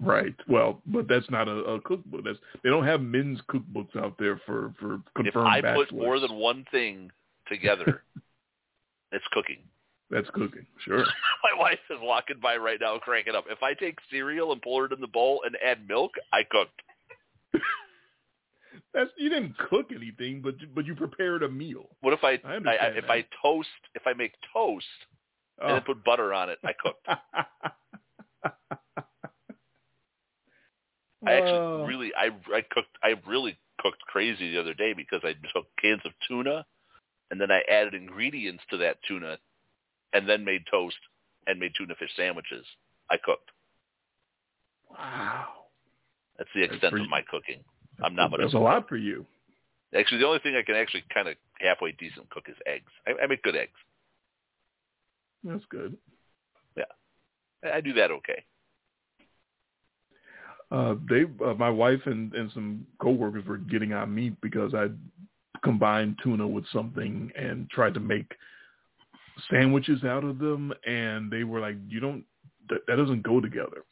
right. 0.00 0.34
Well, 0.48 0.80
but 0.86 1.06
that's 1.08 1.28
not 1.30 1.48
a, 1.48 1.52
a 1.64 1.80
cookbook. 1.80 2.24
That's 2.24 2.38
they 2.62 2.70
don't 2.70 2.86
have 2.86 3.00
men's 3.00 3.40
cookbooks 3.48 3.96
out 3.96 4.16
there 4.18 4.40
for 4.46 4.72
for 4.80 5.00
confirmed 5.16 5.56
If 5.58 5.64
I 5.64 5.74
put 5.74 5.92
more 5.92 6.18
than 6.20 6.34
one 6.34 6.64
thing 6.70 7.10
together, 7.48 8.02
it's 9.12 9.24
cooking. 9.32 9.58
that's 10.10 10.28
cooking. 10.30 10.66
Sure. 10.84 10.98
My 11.54 11.58
wife 11.60 11.78
is 11.90 11.98
walking 12.00 12.36
by 12.42 12.56
right 12.56 12.78
now 12.80 12.98
cranking 12.98 13.34
up. 13.34 13.44
If 13.48 13.62
I 13.62 13.74
take 13.74 13.98
cereal 14.10 14.52
and 14.52 14.60
pour 14.60 14.84
it 14.86 14.92
in 14.92 15.00
the 15.00 15.06
bowl 15.06 15.42
and 15.44 15.56
add 15.64 15.86
milk, 15.88 16.12
I 16.32 16.42
cooked. 16.50 16.82
That's 18.92 19.10
you 19.16 19.28
didn't 19.28 19.56
cook 19.56 19.90
anything, 19.94 20.40
but 20.42 20.60
you- 20.60 20.66
but 20.74 20.84
you 20.84 20.96
prepared 20.96 21.44
a 21.44 21.48
meal. 21.48 21.88
What 22.00 22.12
if 22.12 22.24
I 22.24 22.40
I, 22.44 22.56
I 22.56 22.86
if. 22.96 23.04
I 23.08 23.24
toast 23.40 23.68
if 23.94 24.02
I 24.06 24.12
make 24.14 24.32
toast 24.52 24.84
and 25.60 25.70
Oh. 25.70 25.74
then 25.74 25.82
put 25.82 26.02
butter 26.04 26.32
on 26.34 26.48
it, 26.50 26.58
I 26.64 26.72
cooked. 26.72 27.06
I 31.26 31.32
actually 31.34 31.52
Oh. 31.58 31.84
really 31.86 32.14
I 32.14 32.30
I 32.54 32.62
cooked 32.62 32.96
I 33.02 33.14
really 33.26 33.58
cooked 33.78 34.00
crazy 34.06 34.50
the 34.52 34.60
other 34.60 34.74
day 34.74 34.92
because 34.94 35.20
I 35.22 35.34
took 35.52 35.66
cans 35.80 36.00
of 36.04 36.12
tuna 36.26 36.64
and 37.30 37.40
then 37.40 37.50
I 37.50 37.60
added 37.70 37.94
ingredients 37.94 38.64
to 38.70 38.76
that 38.78 39.02
tuna 39.06 39.38
and 40.12 40.28
then 40.28 40.44
made 40.44 40.64
toast 40.70 40.96
and 41.46 41.58
made 41.60 41.72
tuna 41.76 41.94
fish 41.96 42.10
sandwiches. 42.16 42.64
I 43.10 43.16
cooked. 43.18 43.50
wow. 44.90 45.48
That's 46.38 46.50
the 46.54 46.62
extent 46.62 46.90
pretty- 46.92 47.04
of 47.04 47.10
my 47.10 47.22
cooking. 47.22 47.62
I'm 48.02 48.14
not 48.14 48.30
much 48.30 48.40
That's 48.40 48.54
a 48.54 48.56
a 48.56 48.58
lot 48.58 48.88
for 48.88 48.96
you. 48.96 49.26
Actually, 49.94 50.18
the 50.18 50.26
only 50.26 50.38
thing 50.38 50.56
I 50.56 50.62
can 50.62 50.74
actually 50.76 51.02
kind 51.12 51.28
of 51.28 51.36
halfway 51.58 51.92
decent 51.92 52.30
cook 52.30 52.48
is 52.48 52.56
eggs. 52.66 52.90
I, 53.06 53.12
I 53.22 53.26
make 53.26 53.42
good 53.42 53.56
eggs. 53.56 53.76
That's 55.44 55.64
good. 55.70 55.96
Yeah, 56.76 56.84
I 57.74 57.80
do 57.80 57.92
that 57.94 58.10
okay. 58.10 58.44
Uh, 60.70 60.94
they, 61.08 61.24
uh, 61.44 61.54
my 61.54 61.68
wife 61.70 62.00
and, 62.06 62.32
and 62.34 62.50
some 62.52 62.86
coworkers 63.00 63.44
were 63.44 63.56
getting 63.58 63.92
on 63.92 64.14
me 64.14 64.32
because 64.40 64.72
I 64.72 64.86
combined 65.64 66.16
tuna 66.22 66.46
with 66.46 66.64
something 66.72 67.30
and 67.36 67.68
tried 67.70 67.94
to 67.94 68.00
make 68.00 68.30
sandwiches 69.50 70.04
out 70.04 70.22
of 70.22 70.38
them, 70.38 70.72
and 70.86 71.30
they 71.30 71.44
were 71.44 71.60
like, 71.60 71.76
"You 71.88 71.98
don't, 72.00 72.24
that, 72.68 72.86
that 72.86 72.96
doesn't 72.96 73.22
go 73.22 73.40
together." 73.40 73.84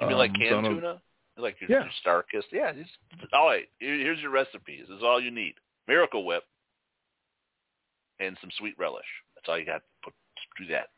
You 0.00 0.08
mean 0.08 0.16
like 0.18 0.30
Um, 0.30 0.36
so 0.38 0.44
I 0.44 0.48
canned 0.48 0.64
don't- 0.64 0.74
tuna? 0.76 1.02
Like 1.38 1.56
your, 1.62 1.70
Yeah. 1.70 1.84
your 1.84 1.92
StarKist? 2.04 2.52
Yeah. 2.52 2.72
Just, 2.72 2.90
all 3.32 3.46
right. 3.46 3.66
Here, 3.78 3.96
here's 3.96 4.20
your 4.20 4.30
recipes. 4.30 4.84
This 4.86 4.98
is 4.98 5.02
all 5.02 5.18
you 5.18 5.30
need. 5.30 5.54
Miracle 5.88 6.26
Whip 6.26 6.44
and 8.20 8.36
some 8.42 8.50
sweet 8.58 8.74
relish. 8.78 9.06
That's 9.34 9.48
all 9.48 9.58
you 9.58 9.64
got. 9.64 9.78
To 9.78 9.82
put 10.04 10.12
do 10.58 10.66
that. 10.72 10.88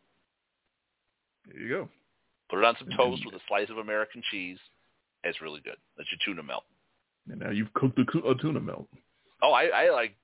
There 1.47 1.61
you 1.61 1.69
go. 1.69 1.89
Put 2.51 2.59
it 2.59 2.65
on 2.65 2.77
some 2.79 2.89
toast 2.97 3.23
with 3.25 3.35
a 3.35 3.41
slice 3.49 3.71
of 3.71 3.79
American 3.79 4.23
cheese. 4.31 4.59
It's 5.25 5.41
really 5.41 5.61
good. 5.61 5.77
That's 5.97 6.09
your 6.13 6.19
tuna 6.25 6.43
melt. 6.43 6.65
And 7.31 7.41
now 7.41 7.51
you've 7.51 7.73
cooked 7.75 7.99
a, 7.99 8.29
a 8.29 8.35
tuna 8.37 8.61
melt. 8.61 8.87
Oh, 9.43 9.53
I, 9.53 9.65
I 9.65 9.91
like 9.91 10.15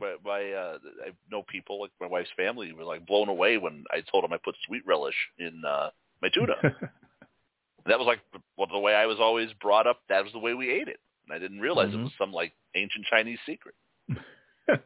my, 0.00 0.16
my 0.24 0.52
uh, 0.52 0.78
I 1.06 1.10
know 1.30 1.42
people 1.48 1.80
like 1.80 1.90
my 2.00 2.06
wife's 2.06 2.30
family 2.36 2.72
were 2.72 2.84
like 2.84 3.06
blown 3.06 3.28
away 3.28 3.56
when 3.58 3.84
I 3.92 4.02
told 4.10 4.24
them 4.24 4.32
I 4.32 4.38
put 4.44 4.54
sweet 4.66 4.82
relish 4.86 5.14
in 5.38 5.62
uh, 5.66 5.90
my 6.20 6.28
tuna. 6.34 6.54
that 7.86 7.98
was 7.98 8.06
like 8.06 8.20
well, 8.56 8.68
the 8.70 8.78
way 8.78 8.94
I 8.94 9.06
was 9.06 9.18
always 9.20 9.50
brought 9.60 9.86
up. 9.86 10.00
That 10.08 10.24
was 10.24 10.32
the 10.32 10.38
way 10.38 10.54
we 10.54 10.70
ate 10.70 10.88
it, 10.88 11.00
and 11.26 11.34
I 11.34 11.38
didn't 11.38 11.60
realize 11.60 11.90
Mhm. 11.90 12.00
it 12.00 12.02
was 12.04 12.12
some 12.18 12.32
like 12.32 12.52
ancient 12.74 13.06
Chinese 13.06 13.38
secret. 13.46 13.74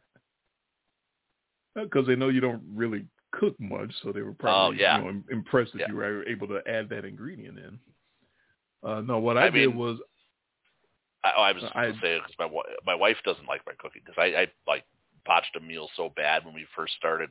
because 1.74 2.06
they 2.06 2.16
know 2.16 2.28
you 2.28 2.40
don't 2.40 2.62
really 2.74 3.04
cook 3.32 3.58
much, 3.60 3.92
so 4.02 4.12
they 4.12 4.22
were 4.22 4.32
probably 4.32 4.78
Oh, 4.78 4.80
yeah. 4.80 4.98
you 4.98 5.04
know, 5.12 5.22
impressed 5.30 5.72
that 5.72 5.80
Yeah. 5.80 5.88
you 5.88 5.96
were 5.96 6.24
able 6.26 6.46
to 6.48 6.62
add 6.66 6.88
that 6.90 7.04
ingredient 7.04 7.58
in. 7.58 7.78
Uh, 8.82 9.00
no, 9.00 9.18
what 9.18 9.36
I, 9.36 9.46
I 9.46 9.50
did 9.50 9.68
mean- 9.68 9.76
was 9.76 9.98
I, 11.24 11.32
oh, 11.36 11.42
I 11.42 11.52
was 11.52 11.64
I- 11.74 11.86
to 11.86 11.92
say 12.00 12.18
because 12.18 12.34
my 12.38 12.48
my 12.86 12.94
wife 12.94 13.16
doesn't 13.24 13.46
like 13.46 13.62
my 13.66 13.72
cooking 13.78 14.02
because 14.04 14.18
I, 14.18 14.42
I 14.42 14.46
like 14.66 14.84
botched 15.26 15.56
a 15.56 15.60
meal 15.60 15.88
so 15.96 16.10
bad 16.10 16.44
when 16.44 16.54
we 16.54 16.64
first 16.76 16.94
started, 16.94 17.28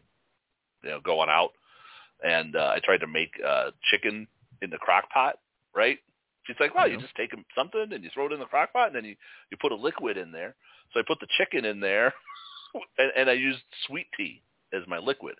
you 0.84 0.90
know, 0.90 1.00
going 1.00 1.30
out, 1.30 1.52
and 2.24 2.56
uh, 2.56 2.74
I 2.76 2.80
tried 2.84 3.00
to 3.00 3.08
make 3.08 3.32
uh, 3.46 3.72
chicken 3.90 4.28
in 4.62 4.70
the 4.70 4.78
crock 4.78 5.10
pot, 5.10 5.40
right? 5.74 5.98
She's 6.44 6.58
like, 6.60 6.76
well, 6.76 6.88
you 6.88 6.98
just 7.00 7.16
take 7.16 7.32
something 7.56 7.88
and 7.92 8.04
you 8.04 8.10
throw 8.14 8.26
it 8.28 8.32
in 8.34 8.40
the 8.40 8.46
crock 8.46 8.72
pot, 8.74 8.88
and 8.88 8.96
then 8.96 9.06
you 9.06 9.16
you 9.52 9.58
put 9.60 9.72
a 9.72 9.76
liquid 9.76 10.18
in 10.18 10.32
there. 10.32 10.56
So 10.94 11.00
I 11.00 11.04
put 11.08 11.20
the 11.22 11.28
chicken 11.38 11.66
in 11.66 11.80
there, 11.80 12.14
and, 12.98 13.12
and 13.16 13.30
I 13.30 13.34
used 13.34 13.60
sweet 13.88 14.08
tea 14.18 14.42
as 14.74 14.84
my 14.88 14.98
liquid. 14.98 15.36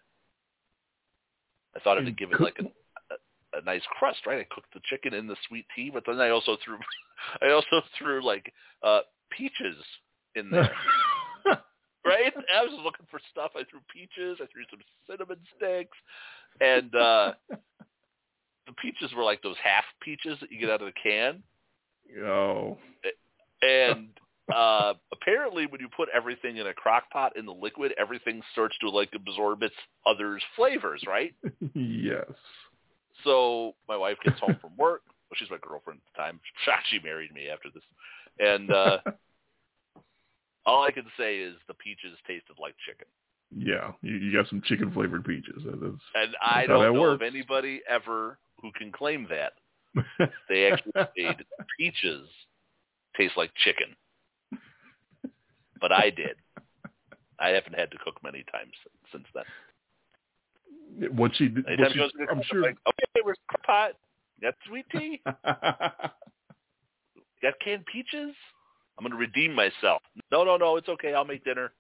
I 1.76 1.80
thought 1.80 1.98
it'd 1.98 2.18
give 2.18 2.32
it 2.32 2.42
like 2.42 2.58
a, 2.60 3.58
a 3.58 3.62
nice 3.64 3.82
crust, 3.98 4.20
right? 4.26 4.40
I 4.40 4.54
cooked 4.54 4.74
the 4.74 4.82
chicken 4.86 5.14
in 5.14 5.28
the 5.28 5.36
sweet 5.48 5.66
tea, 5.76 5.90
but 5.94 6.04
then 6.06 6.20
I 6.20 6.30
also 6.30 6.58
threw, 6.64 6.78
I 7.42 7.52
also 7.52 7.82
threw 7.98 8.24
like 8.26 8.52
uh 8.84 9.02
peaches 9.32 9.76
in 10.36 10.50
there, 10.50 10.72
right? 12.06 12.34
I 12.56 12.64
was 12.64 12.80
looking 12.84 13.06
for 13.10 13.20
stuff. 13.32 13.52
I 13.56 13.64
threw 13.70 13.80
peaches. 13.94 14.40
I 14.42 14.48
threw 14.52 14.64
some 14.70 14.80
cinnamon 15.10 15.38
sticks, 15.58 15.98
and 16.62 16.94
uh 16.96 17.34
the 17.50 18.74
peaches 18.82 19.12
were 19.16 19.24
like 19.24 19.42
those 19.42 19.56
half 19.64 19.86
peaches 20.02 20.38
that 20.42 20.52
you 20.52 20.60
get 20.60 20.70
out 20.70 20.82
of 20.82 20.88
the 20.88 20.94
can. 21.02 21.42
oh, 22.26 22.78
And 23.62 24.10
uh 24.54 24.94
apparently, 25.12 25.66
when 25.66 25.82
you 25.82 25.88
put 25.96 26.10
everything 26.16 26.58
in 26.58 26.68
a 26.68 26.74
crock 26.74 27.10
pot 27.12 27.36
in 27.38 27.46
the 27.46 27.54
liquid, 27.54 27.94
everything 28.00 28.42
starts 28.52 28.78
to 28.80 28.90
like 28.90 29.10
absorb 29.16 29.64
its 29.64 29.76
other's 30.06 30.44
flavors, 30.56 31.04
right? 31.08 31.34
yes. 31.74 32.26
So 33.24 33.74
my 33.90 33.98
wife 33.98 34.18
gets 34.24 34.40
home 34.40 34.58
from 34.62 34.72
work. 34.78 35.02
Well, 35.30 35.36
she's 35.38 35.52
my 35.52 35.58
girlfriend 35.62 36.00
at 36.00 36.14
the 36.16 36.22
time. 36.24 36.40
She 36.90 37.00
married 37.04 37.34
me 37.34 37.50
after 37.50 37.68
this, 37.74 37.84
and 38.40 38.72
uh 38.72 39.00
All 40.66 40.84
I 40.84 40.92
can 40.92 41.06
say 41.18 41.38
is 41.40 41.56
the 41.70 41.74
peaches 41.74 42.18
tasted 42.28 42.58
like 42.60 42.76
chicken. 42.86 43.08
Yeah, 43.56 43.94
you, 44.02 44.16
you 44.18 44.34
got 44.38 44.50
some 44.50 44.62
chicken 44.66 44.92
flavored 44.92 45.24
peaches. 45.24 45.64
That's, 45.66 45.82
And 46.14 46.36
I 46.46 46.62
That's 46.62 46.68
don't 46.68 46.94
know 46.94 47.02
works. 47.02 47.16
of 47.16 47.22
anybody 47.22 47.82
ever 47.90 48.38
who 48.62 48.72
can 48.74 48.92
claim 48.92 49.28
that. 49.30 49.54
They 50.50 50.70
actually 50.70 50.92
made 51.18 51.38
peaches 51.80 52.28
taste 53.16 53.38
like 53.38 53.52
chicken. 53.64 53.96
But 55.80 55.92
I 55.92 56.10
did. 56.10 56.38
I 57.40 57.50
haven't 57.50 57.76
had 57.78 57.92
to 57.92 57.98
cook 58.04 58.16
many 58.24 58.44
times 58.52 58.72
since 59.12 59.26
then. 59.36 59.44
what 61.16 61.36
she 61.36 61.50
did, 61.50 61.66
what 61.80 61.92
she 61.94 62.02
I'm 62.32 62.42
sure. 62.50 62.62
like, 62.64 62.78
okay, 62.88 63.22
where's 63.24 63.38
the 63.52 63.58
pot? 63.60 63.92
Got 64.42 64.56
sweet 64.68 64.86
tea? 64.92 65.22
Got 67.42 67.54
canned 67.64 67.86
peaches? 67.86 68.34
I'm 68.98 69.04
going 69.04 69.12
to 69.12 69.18
redeem 69.18 69.54
myself. 69.54 70.02
No, 70.32 70.44
no, 70.44 70.58
no, 70.58 70.76
it's 70.78 70.90
okay. 70.90 71.14
I'll 71.14 71.26
make 71.26 71.44
dinner. 71.44 71.72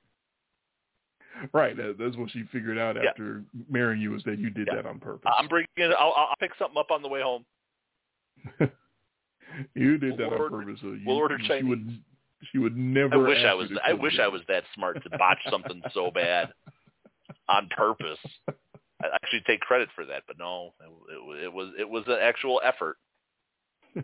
right, 1.53 1.75
that, 1.75 1.95
that's 1.99 2.15
what 2.15 2.29
she 2.31 2.43
figured 2.51 2.77
out 2.77 2.95
Yeah. 2.95 3.09
after 3.09 3.43
marrying 3.69 4.01
you 4.01 4.15
is 4.15 4.23
that 4.25 4.37
you 4.37 4.51
did 4.51 4.67
Yeah. 4.67 4.75
that 4.75 4.85
on 4.85 4.99
purpose. 4.99 5.31
I'm 5.35 5.47
bringing 5.47 5.67
it. 5.77 5.91
I'll, 5.99 6.13
I'll 6.15 6.35
pick 6.39 6.51
something 6.59 6.77
up 6.77 6.91
on 6.91 7.01
the 7.01 7.07
way 7.07 7.21
home. 7.23 7.43
you 9.75 9.97
did 9.97 10.13
that 10.17 10.29
We'll 10.29 10.33
on 10.33 10.41
order- 10.41 10.57
purpose. 10.65 10.79
So 10.81 10.87
you, 10.89 11.01
we'll 11.07 11.17
order 11.17 11.37
Chinese. 11.47 11.65
would 11.69 11.99
she 12.51 12.57
would 12.57 12.77
never. 12.77 13.15
I 13.15 13.17
wish 13.17 13.43
I 13.43 13.53
was. 13.53 13.69
I 13.85 13.93
wish 13.93 14.19
I 14.19 14.27
was 14.27 14.41
that 14.47 14.63
smart 14.75 15.01
to 15.03 15.17
botch 15.17 15.39
something 15.49 15.81
so 15.93 16.11
bad 16.11 16.49
on 17.49 17.67
purpose. 17.75 18.19
I 18.47 19.07
actually 19.13 19.41
take 19.45 19.59
credit 19.61 19.89
for 19.95 20.05
that, 20.05 20.23
but 20.27 20.37
no, 20.37 20.73
it, 20.81 21.45
it, 21.45 21.53
was 21.53 21.73
it 21.79 21.87
was 21.87 22.03
an 22.07 22.17
actual 22.21 22.61
effort. 22.63 22.97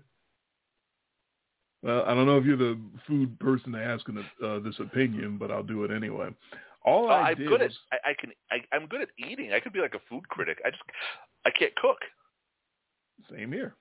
Well, 1.81 2.05
I 2.07 2.13
don't 2.13 2.25
know 2.25 2.37
if 2.37 2.45
you're 2.45 2.55
the 2.55 2.79
food 3.05 3.37
person 3.41 3.73
to 3.73 3.83
ask 3.83 4.07
in 4.07 4.17
uh, 4.17 4.59
this 4.59 4.79
opinion, 4.79 5.37
but 5.37 5.51
I'll 5.51 5.63
do 5.63 5.83
it 5.83 5.91
anyway. 5.91 6.29
All 6.85 7.09
Uh, 7.09 7.15
I 7.15 7.31
I'm 7.31 7.35
did 7.37 7.49
good 7.49 7.59
was, 7.59 7.77
at. 7.91 7.99
I, 8.05 8.11
I 8.11 8.13
can. 8.13 8.31
I, 8.51 8.57
I'm 8.73 8.87
good 8.87 9.01
at 9.01 9.09
eating. 9.17 9.51
I 9.51 9.59
could 9.59 9.73
be 9.73 9.81
like 9.81 9.93
a 9.93 9.99
food 10.09 10.25
critic. 10.29 10.61
I 10.65 10.69
just. 10.69 10.81
I 11.45 11.49
can't 11.49 11.75
cook. 11.75 11.97
Same 13.29 13.51
here. 13.51 13.75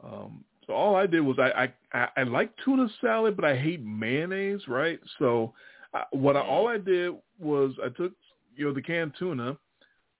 Um, 0.00 0.44
so 0.66 0.72
all 0.74 0.94
I 0.96 1.06
did 1.06 1.20
was 1.20 1.38
I, 1.38 1.72
I 1.92 2.08
I 2.16 2.22
like 2.24 2.50
tuna 2.64 2.88
salad, 3.00 3.36
but 3.36 3.44
I 3.44 3.56
hate 3.56 3.84
mayonnaise. 3.84 4.62
Right. 4.68 5.00
So 5.18 5.52
I, 5.94 6.04
what 6.12 6.36
I, 6.36 6.40
all 6.40 6.68
I 6.68 6.78
did 6.78 7.12
was 7.38 7.72
I 7.84 7.88
took 7.88 8.12
you 8.56 8.66
know 8.66 8.72
the 8.74 8.82
canned 8.82 9.14
tuna, 9.18 9.56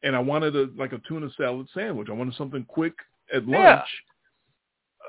and 0.02 0.16
I 0.16 0.18
wanted 0.18 0.56
a 0.56 0.68
like 0.76 0.92
a 0.92 1.00
tuna 1.08 1.28
salad 1.36 1.68
sandwich. 1.74 2.08
I 2.10 2.12
wanted 2.12 2.34
something 2.34 2.64
quick 2.64 2.94
at 3.34 3.46
lunch. 3.46 3.52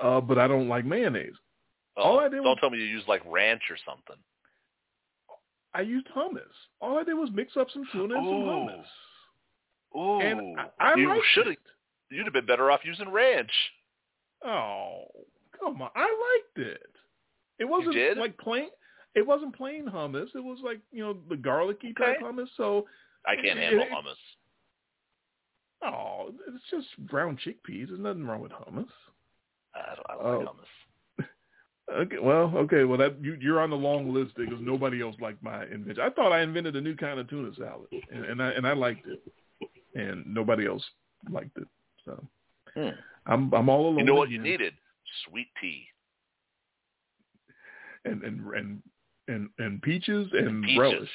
Yeah. 0.02 0.08
Uh, 0.08 0.22
but 0.22 0.38
I 0.38 0.48
don't 0.48 0.68
like 0.68 0.86
mayonnaise. 0.86 1.36
All 1.96 2.20
I 2.20 2.24
did 2.24 2.38
don't 2.38 2.46
was- 2.46 2.58
tell 2.60 2.70
me 2.70 2.78
you 2.80 2.86
use 2.86 3.04
like 3.08 3.22
ranch 3.26 3.62
or 3.70 3.78
something. 3.86 4.18
I 5.76 5.82
used 5.82 6.08
hummus. 6.16 6.42
All 6.82 6.98
I 7.00 7.04
did 7.04 7.16
was 7.16 7.30
mix 7.34 7.58
up 7.58 7.68
some 7.74 7.88
tuna 7.92 8.16
and 8.16 8.26
some 8.28 8.34
hummus. 8.44 8.86
Ooh, 9.96 10.22
And 10.22 10.60
I, 10.60 10.68
I 10.80 10.96
you 10.96 11.22
should 11.34 11.48
have. 11.48 11.56
You'd 12.10 12.26
have 12.26 12.34
been 12.34 12.46
better 12.46 12.70
off 12.70 12.82
using 12.84 13.10
ranch. 13.10 13.52
Oh, 14.46 15.06
come 15.60 15.82
on! 15.82 15.90
I 15.96 16.02
liked 16.02 16.68
it. 16.68 16.90
It 17.60 17.66
wasn't 17.66 17.96
like 18.18 18.38
plain. 18.38 18.70
It 19.16 19.26
wasn't 19.26 19.56
plain 19.56 19.86
hummus. 19.86 20.36
It 20.36 20.44
was 20.44 20.60
like 20.64 20.80
you 20.92 21.04
know 21.04 21.18
the 21.30 21.38
garlicky 21.38 21.94
type 21.94 22.20
hummus. 22.22 22.48
So 22.58 22.86
I 23.26 23.36
can't 23.36 23.60
It- 23.60 23.64
handle 23.64 23.82
it- 23.84 23.92
hummus. 23.92 24.16
oh, 25.84 26.34
it's 26.48 26.64
just 26.72 26.88
ground 27.08 27.40
chickpeas. 27.46 27.88
There's 27.88 28.00
nothing 28.00 28.26
wrong 28.26 28.42
with 28.42 28.52
hummus. 28.52 28.88
I 29.76 29.96
don't, 29.96 30.06
I 30.10 30.14
don't 30.14 30.46
like 30.46 30.48
Oh. 30.50 30.56
hummus. 30.56 31.26
Okay, 31.94 32.18
well, 32.18 32.50
okay, 32.56 32.86
well 32.86 32.98
that 32.98 33.22
you, 33.22 33.34
you're 33.42 33.60
on 33.60 33.70
the 33.70 33.76
long 33.76 34.14
list 34.14 34.36
because 34.38 34.58
nobody 34.62 35.02
else 35.02 35.18
liked 35.20 35.44
my 35.44 35.64
invention. 35.66 36.00
I 36.02 36.10
thought 36.12 36.32
I 36.32 36.40
invented 36.42 36.78
a 36.78 36.82
new 36.82 36.96
kind 36.96 37.20
of 37.20 37.28
tuna 37.30 37.54
salad, 37.56 37.88
and, 38.10 38.24
and 38.24 38.42
I 38.42 38.52
and 38.52 38.66
I 38.66 38.72
liked 38.72 39.06
it, 39.06 39.22
and 39.94 40.26
nobody 40.26 40.66
else 40.66 40.82
liked 41.30 41.58
it. 41.58 41.68
So 42.06 42.26
Hmm. 42.76 42.90
I'm 43.26 43.54
I'm 43.54 43.70
all 43.70 43.88
alone. 43.88 44.00
You 44.00 44.06
know 44.06 44.16
what 44.16 44.30
you 44.30 44.42
needed? 44.42 44.74
Sweet 45.28 45.48
tea. 45.62 45.86
And 48.06 48.24
and 48.24 48.54
and 48.54 48.84
and 49.28 49.50
and 49.60 49.82
peaches 49.82 50.28
and 50.34 50.64
Peaches. 50.64 50.80
relish. 50.80 51.10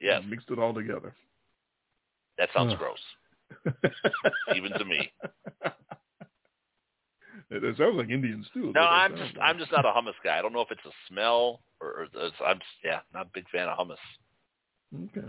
Yes, 0.00 0.22
mixed 0.28 0.50
it 0.50 0.58
all 0.58 0.74
together. 0.74 1.14
that 2.38 2.48
sounds 2.52 2.74
gross, 2.76 2.98
even 4.56 4.72
to 4.72 4.84
me. 4.84 5.12
It, 7.50 7.76
sounds 7.76 7.96
like 7.96 8.08
Indian 8.08 8.44
stew. 8.50 8.72
No, 8.74 8.80
I'm 8.80 9.14
just 9.16 9.36
like. 9.36 9.44
I'm 9.44 9.58
just 9.58 9.70
not 9.70 9.84
a 9.84 9.88
hummus 9.88 10.14
guy. 10.24 10.38
I 10.38 10.42
don't 10.42 10.54
know 10.54 10.62
if 10.62 10.70
it's 10.70 10.84
a 10.86 10.90
smell 11.08 11.60
or, 11.80 11.88
or 11.88 12.02
it's, 12.04 12.36
I'm 12.44 12.60
yeah, 12.82 13.00
not 13.12 13.26
a 13.26 13.30
big 13.34 13.44
fan 13.50 13.68
of 13.68 13.78
hummus. 13.78 13.96
Okay. 14.94 15.28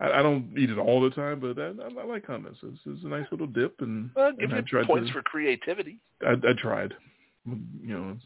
I, 0.00 0.10
I 0.10 0.22
don't 0.22 0.52
eat 0.58 0.70
it 0.70 0.78
all 0.78 1.00
the 1.00 1.10
time, 1.10 1.40
but 1.40 1.58
I, 1.58 1.68
I, 1.68 2.04
like 2.04 2.26
hummus. 2.26 2.56
It's, 2.62 2.80
it's 2.84 3.04
a 3.04 3.08
nice 3.08 3.26
little 3.30 3.46
dip, 3.46 3.80
and, 3.80 4.10
Well, 4.14 4.32
give 4.32 4.50
and 4.50 4.54
I 4.54 4.78
you 4.78 4.86
points 4.86 5.08
to, 5.08 5.12
for 5.12 5.22
creativity. 5.22 5.98
I, 6.26 6.32
I 6.32 6.52
tried. 6.58 6.94
You 7.46 7.94
know, 7.94 8.10
it's, 8.16 8.24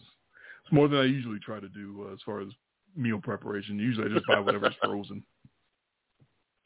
it's 0.64 0.72
more 0.72 0.88
than 0.88 0.98
I 0.98 1.04
usually 1.04 1.38
try 1.40 1.60
to 1.60 1.68
do 1.68 2.06
uh, 2.08 2.14
as 2.14 2.20
far 2.24 2.40
as 2.40 2.48
meal 2.96 3.20
preparation. 3.22 3.78
Usually, 3.78 4.06
I 4.06 4.14
just 4.14 4.26
buy 4.26 4.40
whatever's 4.40 4.74
frozen. 4.82 5.22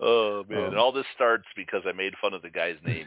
Oh 0.01 0.45
man! 0.49 0.59
Um, 0.59 0.65
and 0.67 0.79
all 0.79 0.93
this 0.93 1.07
starts 1.15 1.45
because 1.57 1.83
I 1.87 1.93
made 1.93 2.13
fun 2.21 2.35
of 2.35 2.43
the 2.43 2.51
guy's 2.51 2.77
name, 2.85 3.07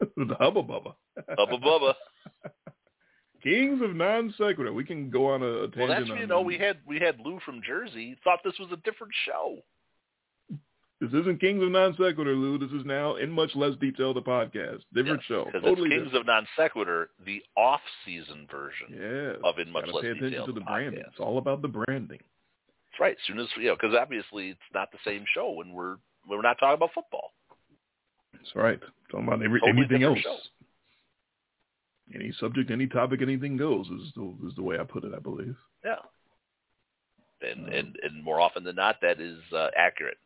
the 0.16 0.36
hubba 0.38 0.62
bubba. 0.62 0.94
Bubba 1.38 1.62
Bubba. 1.62 1.94
Kings 3.42 3.82
of 3.82 3.96
non 3.96 4.32
sequitur. 4.38 4.72
We 4.72 4.84
can 4.84 5.10
go 5.10 5.26
on 5.26 5.42
a, 5.42 5.46
a 5.46 5.68
tangent. 5.68 5.78
Well, 5.78 5.88
that's 5.88 6.20
you 6.20 6.26
know 6.26 6.40
we 6.40 6.58
had 6.58 6.78
we 6.86 7.00
had 7.00 7.18
Lou 7.18 7.40
from 7.44 7.60
Jersey. 7.66 8.16
Thought 8.22 8.38
this 8.44 8.54
was 8.60 8.68
a 8.72 8.76
different 8.76 9.12
show. 9.26 9.58
This 11.02 11.10
isn't 11.22 11.40
Kings 11.40 11.60
of 11.64 11.70
Non 11.72 11.92
Sequitur, 11.98 12.34
Lou. 12.36 12.58
This 12.58 12.70
is 12.70 12.86
now 12.86 13.16
in 13.16 13.28
much 13.28 13.50
less 13.56 13.74
detail 13.80 14.14
the 14.14 14.22
podcast. 14.22 14.82
Different 14.94 15.18
Yes, 15.18 15.26
show. 15.26 15.44
Totally 15.52 15.72
it's 15.72 15.80
Kings 15.80 16.04
different. 16.04 16.14
of 16.14 16.26
Non 16.26 16.46
Sequitur, 16.56 17.10
the 17.26 17.42
off-season 17.56 18.46
version. 18.48 18.86
yeah. 18.90 19.32
of 19.48 19.58
In 19.58 19.72
Much 19.72 19.86
Less 19.88 20.02
pay 20.02 20.08
attention 20.10 20.30
Detail, 20.30 20.46
to 20.46 20.52
the 20.52 20.60
the 20.60 20.64
branding. 20.64 21.00
podcast. 21.00 21.08
It's 21.10 21.18
all 21.20 21.38
about 21.38 21.60
the 21.60 21.66
branding. 21.68 22.20
That's 22.20 23.00
right. 23.00 23.16
As 23.18 23.26
soon 23.26 23.40
as 23.40 23.48
you 23.56 23.64
know, 23.66 23.74
because 23.74 23.96
obviously 24.00 24.50
it's 24.50 24.60
not 24.72 24.92
the 24.92 24.98
same 25.04 25.24
show 25.34 25.50
when 25.50 25.72
we're 25.72 25.96
when 26.26 26.38
we're 26.38 26.42
not 26.42 26.58
talking 26.60 26.74
about 26.74 26.90
football. 26.94 27.32
That's 28.34 28.54
right. 28.54 28.78
Talking 29.10 29.26
about 29.26 29.42
every, 29.42 29.58
Totally 29.58 29.78
anything 29.80 30.04
else. 30.04 30.18
different 30.18 30.40
Any 32.14 32.32
subject, 32.38 32.70
any 32.70 32.86
topic, 32.86 33.22
anything 33.22 33.56
goes 33.56 33.86
is 33.88 34.12
the, 34.14 34.34
is 34.46 34.54
the 34.54 34.62
way 34.62 34.78
I 34.78 34.84
put 34.84 35.02
it, 35.02 35.12
I 35.16 35.18
believe. 35.18 35.56
Yeah. 35.84 35.96
And 37.40 37.66
Um, 37.66 37.72
and 37.72 37.96
and 38.04 38.22
more 38.22 38.40
often 38.40 38.62
than 38.62 38.76
not, 38.76 39.00
that 39.02 39.20
is 39.20 39.40
uh, 39.52 39.70
accurate. 39.76 40.18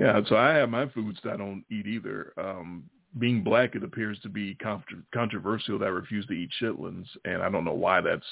Yeah, 0.00 0.18
so 0.26 0.36
I 0.36 0.54
have 0.54 0.70
my 0.70 0.88
foods 0.88 1.18
that 1.24 1.34
I 1.34 1.36
don't 1.36 1.62
eat 1.70 1.86
either. 1.86 2.32
Um, 2.38 2.84
being 3.18 3.42
black, 3.44 3.74
it 3.74 3.82
appears 3.84 4.18
to 4.20 4.30
be 4.30 4.54
contr 4.54 5.02
controversial 5.12 5.78
that 5.78 5.84
I 5.84 5.88
refuse 5.88 6.24
to 6.26 6.32
eat 6.32 6.48
chitlins, 6.60 7.04
and 7.26 7.42
I 7.42 7.50
don't 7.50 7.66
know 7.66 7.74
why 7.74 8.00
that's 8.00 8.24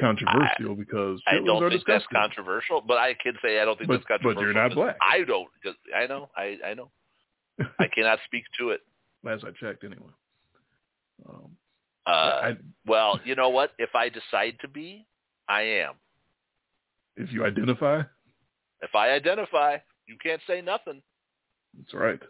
controversial 0.00 0.74
because 0.74 1.20
I 1.28 1.34
don't 1.36 1.60
think 1.60 1.72
disgusting. 1.74 1.84
that's 1.84 2.04
controversial, 2.12 2.80
but 2.80 2.96
I 2.98 3.14
can 3.22 3.34
say 3.40 3.60
I 3.60 3.64
don't 3.64 3.78
think 3.78 3.86
But- 3.88 3.98
that's 3.98 4.06
controversial. 4.06 4.40
but 4.42 4.44
you're 4.44 4.52
not 4.54 4.74
black. 4.74 4.96
I 5.00 5.22
don't. 5.22 5.48
I 5.94 6.06
know. 6.08 6.28
I 6.36 6.58
I 6.66 6.74
know. 6.74 6.90
I 7.78 7.86
cannot 7.94 8.18
speak 8.26 8.44
to 8.58 8.70
it. 8.70 8.80
Last 9.22 9.44
I 9.44 9.50
checked, 9.52 9.84
anyway. 9.84 10.10
Um, 11.28 11.56
Uh, 12.06 12.10
I, 12.50 12.56
well, 12.84 13.20
you 13.24 13.34
know 13.36 13.48
what? 13.50 13.72
If 13.78 13.94
I 13.94 14.08
decide 14.08 14.58
to 14.60 14.68
be, 14.68 15.06
I 15.48 15.62
am. 15.62 15.94
if 17.16 17.32
you 17.32 17.44
identify, 17.44 18.02
If 18.82 18.94
I 18.94 19.10
identify, 19.10 19.78
you 20.06 20.16
can't 20.22 20.40
say 20.46 20.60
nothing. 20.60 21.02
that's 21.78 21.94
right. 21.94 22.20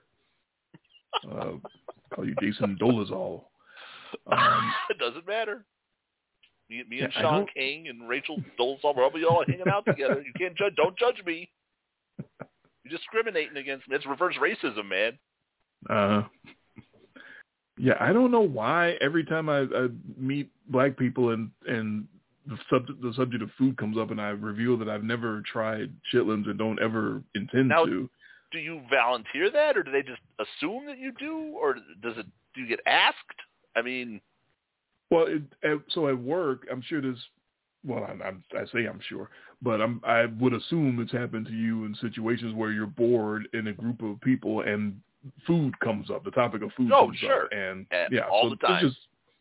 Uh, 1.30 1.52
call 2.14 2.26
you 2.26 2.34
Jason 2.40 2.76
Dolezal. 2.80 3.44
Um, 4.30 4.72
it 4.90 4.98
doesn't 4.98 5.26
matter. 5.26 5.64
Me, 6.68 6.82
me 6.88 7.00
and 7.00 7.12
Yeah, 7.14 7.22
Shaun 7.22 7.46
King 7.54 7.88
and 7.88 8.08
Rachel 8.08 8.38
Dolezal, 8.58 8.96
we're 8.96 9.04
all, 9.04 9.24
all 9.30 9.44
hanging 9.46 9.68
out 9.68 9.84
together. 9.86 10.22
You 10.24 10.32
can't 10.36 10.56
judge. 10.56 10.74
Don't 10.76 10.98
judge 10.98 11.22
me. 11.24 11.48
You're 12.18 12.98
discriminating 12.98 13.56
against 13.56 13.88
me. 13.88 13.96
It's 13.96 14.06
reverse 14.06 14.36
racism, 14.40 14.88
man. 14.88 15.18
Uh, 15.88 16.22
yeah, 17.78 17.94
I 18.00 18.12
don't 18.12 18.30
know 18.30 18.40
why 18.40 18.96
every 19.00 19.24
time 19.24 19.48
I, 19.48 19.60
I 19.62 19.88
meet 20.16 20.50
black 20.68 20.96
people 20.96 21.30
and 21.30 21.50
and 21.66 22.06
the 22.48 22.56
subject 22.70 23.00
the 23.02 23.12
subject 23.14 23.42
of 23.42 23.50
food 23.58 23.76
comes 23.76 23.98
up 23.98 24.10
and 24.10 24.20
I 24.20 24.28
reveal 24.28 24.76
that 24.78 24.88
I've 24.88 25.02
never 25.04 25.42
tried 25.42 25.92
chitlins 26.12 26.48
and 26.48 26.58
don't 26.58 26.80
ever 26.80 27.22
intend 27.34 27.68
Now- 27.68 27.84
to. 27.86 28.08
Do 28.52 28.58
you 28.60 28.80
volunteer 28.88 29.50
that, 29.50 29.76
or 29.76 29.82
do 29.82 29.90
they 29.90 30.02
just 30.02 30.20
assume 30.38 30.86
that 30.86 30.98
you 30.98 31.10
do, 31.18 31.56
or 31.60 31.74
does 32.00 32.16
it? 32.16 32.26
Do 32.54 32.60
you 32.60 32.68
get 32.68 32.78
asked? 32.86 33.16
I 33.74 33.82
mean, 33.82 34.20
Well, 35.10 35.26
it, 35.26 35.80
so 35.90 36.06
at 36.08 36.16
work, 36.16 36.64
I'm 36.70 36.80
sure 36.82 37.00
this. 37.02 37.18
Well, 37.84 38.04
I, 38.04 38.12
I'm, 38.24 38.44
I 38.56 38.64
say 38.72 38.86
I'm 38.86 39.00
sure, 39.08 39.30
but 39.62 39.80
I'm, 39.82 40.00
I 40.04 40.26
would 40.26 40.54
assume 40.54 41.00
it's 41.00 41.10
happened 41.12 41.46
to 41.46 41.52
you 41.52 41.84
in 41.86 41.94
situations 42.00 42.54
where 42.54 42.70
you're 42.70 42.86
bored 42.86 43.48
in 43.52 43.66
a 43.66 43.72
group 43.72 44.00
of 44.02 44.20
people 44.20 44.60
and 44.60 45.00
food 45.46 45.78
comes 45.80 46.08
up. 46.08 46.24
The 46.24 46.30
topic 46.30 46.62
of 46.62 46.70
food 46.76 46.90
Oh, 46.92 47.06
comes 47.06 47.18
sure. 47.18 47.44
up, 47.46 47.48
and 47.52 47.84
And 47.90 48.12
yeah, 48.12 48.28
all 48.30 48.44
so 48.44 48.50
the 48.50 48.56
time. 48.66 48.84
Just, 48.86 48.96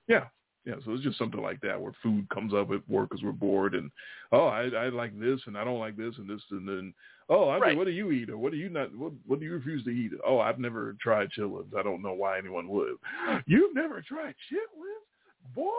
yeah, 0.07 0.25
Yeah, 0.65 0.75
so 0.83 0.93
it's 0.93 1.03
just 1.03 1.19
something 1.19 1.41
like 1.41 1.61
that 1.61 1.79
where 1.79 1.91
food 2.01 2.27
comes 2.29 2.51
up 2.51 2.71
at 2.71 2.87
work 2.89 3.09
because 3.09 3.23
we're 3.23 3.31
bored 3.31 3.75
and 3.75 3.91
oh 4.31 4.47
I 4.47 4.63
I 4.69 4.89
like 4.89 5.17
this 5.19 5.39
and 5.45 5.55
I 5.55 5.63
don't 5.63 5.79
like 5.79 5.95
this 5.95 6.15
and 6.17 6.27
this 6.27 6.41
and 6.49 6.67
then 6.67 6.93
oh 7.29 7.49
Andre 7.49 7.69
Right. 7.69 7.77
what 7.77 7.85
do 7.85 7.91
you 7.91 8.11
eat 8.11 8.31
or 8.31 8.37
what 8.39 8.51
do 8.51 8.57
you 8.57 8.69
not 8.69 8.95
what 8.95 9.13
what 9.27 9.39
do 9.39 9.45
you 9.45 9.53
refuse 9.53 9.83
to 9.83 9.91
eat? 9.91 10.11
Oh 10.25 10.39
I've 10.39 10.57
never 10.57 10.95
tried 10.99 11.29
chitlins. 11.37 11.75
I 11.77 11.83
don't 11.83 12.01
know 12.01 12.13
why 12.13 12.39
anyone 12.39 12.67
would. 12.69 12.95
You've 13.45 13.75
never 13.75 14.01
tried 14.01 14.33
chitlins? 14.51 15.53
Boy 15.53 15.71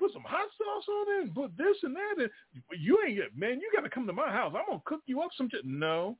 put 0.00 0.12
some 0.12 0.24
hot 0.26 0.48
sauce 0.58 0.88
on 0.88 1.18
it 1.20 1.24
and 1.26 1.34
put 1.34 1.56
this 1.56 1.76
and 1.84 1.94
that 1.94 2.22
and 2.22 2.30
you 2.76 2.98
ain't 3.06 3.16
get 3.16 3.38
man 3.38 3.60
you 3.60 3.70
got 3.72 3.82
to 3.82 3.90
come 3.90 4.06
to 4.08 4.12
my 4.12 4.30
house. 4.30 4.52
I'm 4.56 4.64
gonna 4.66 4.82
cook 4.84 5.02
you 5.06 5.22
up 5.22 5.30
some 5.36 5.48
chit 5.48 5.64
no. 5.64 6.16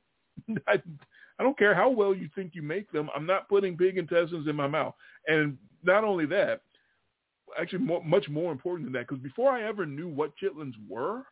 I 0.67 0.81
I 1.37 1.43
don't 1.43 1.57
care 1.57 1.75
how 1.75 1.89
well 1.89 2.15
you 2.15 2.29
think 2.33 2.51
you 2.55 2.61
make 2.61 2.89
them. 2.93 3.09
I'm 3.13 3.25
not 3.25 3.49
putting 3.49 3.75
pig 3.75 3.97
intestines 3.97 4.47
in 4.47 4.55
my 4.55 4.67
mouth. 4.67 4.93
And 5.27 5.57
not 5.83 6.05
only 6.05 6.25
that 6.27 6.61
actually 7.59 7.79
more, 7.79 8.03
much 8.03 8.27
more 8.29 8.51
important 8.51 8.85
than 8.85 8.93
that 8.93 9.07
because 9.07 9.21
before 9.21 9.51
I 9.51 9.63
ever 9.63 9.85
knew 9.85 10.07
what 10.07 10.31
chitlins 10.41 10.73
were, 10.89 11.23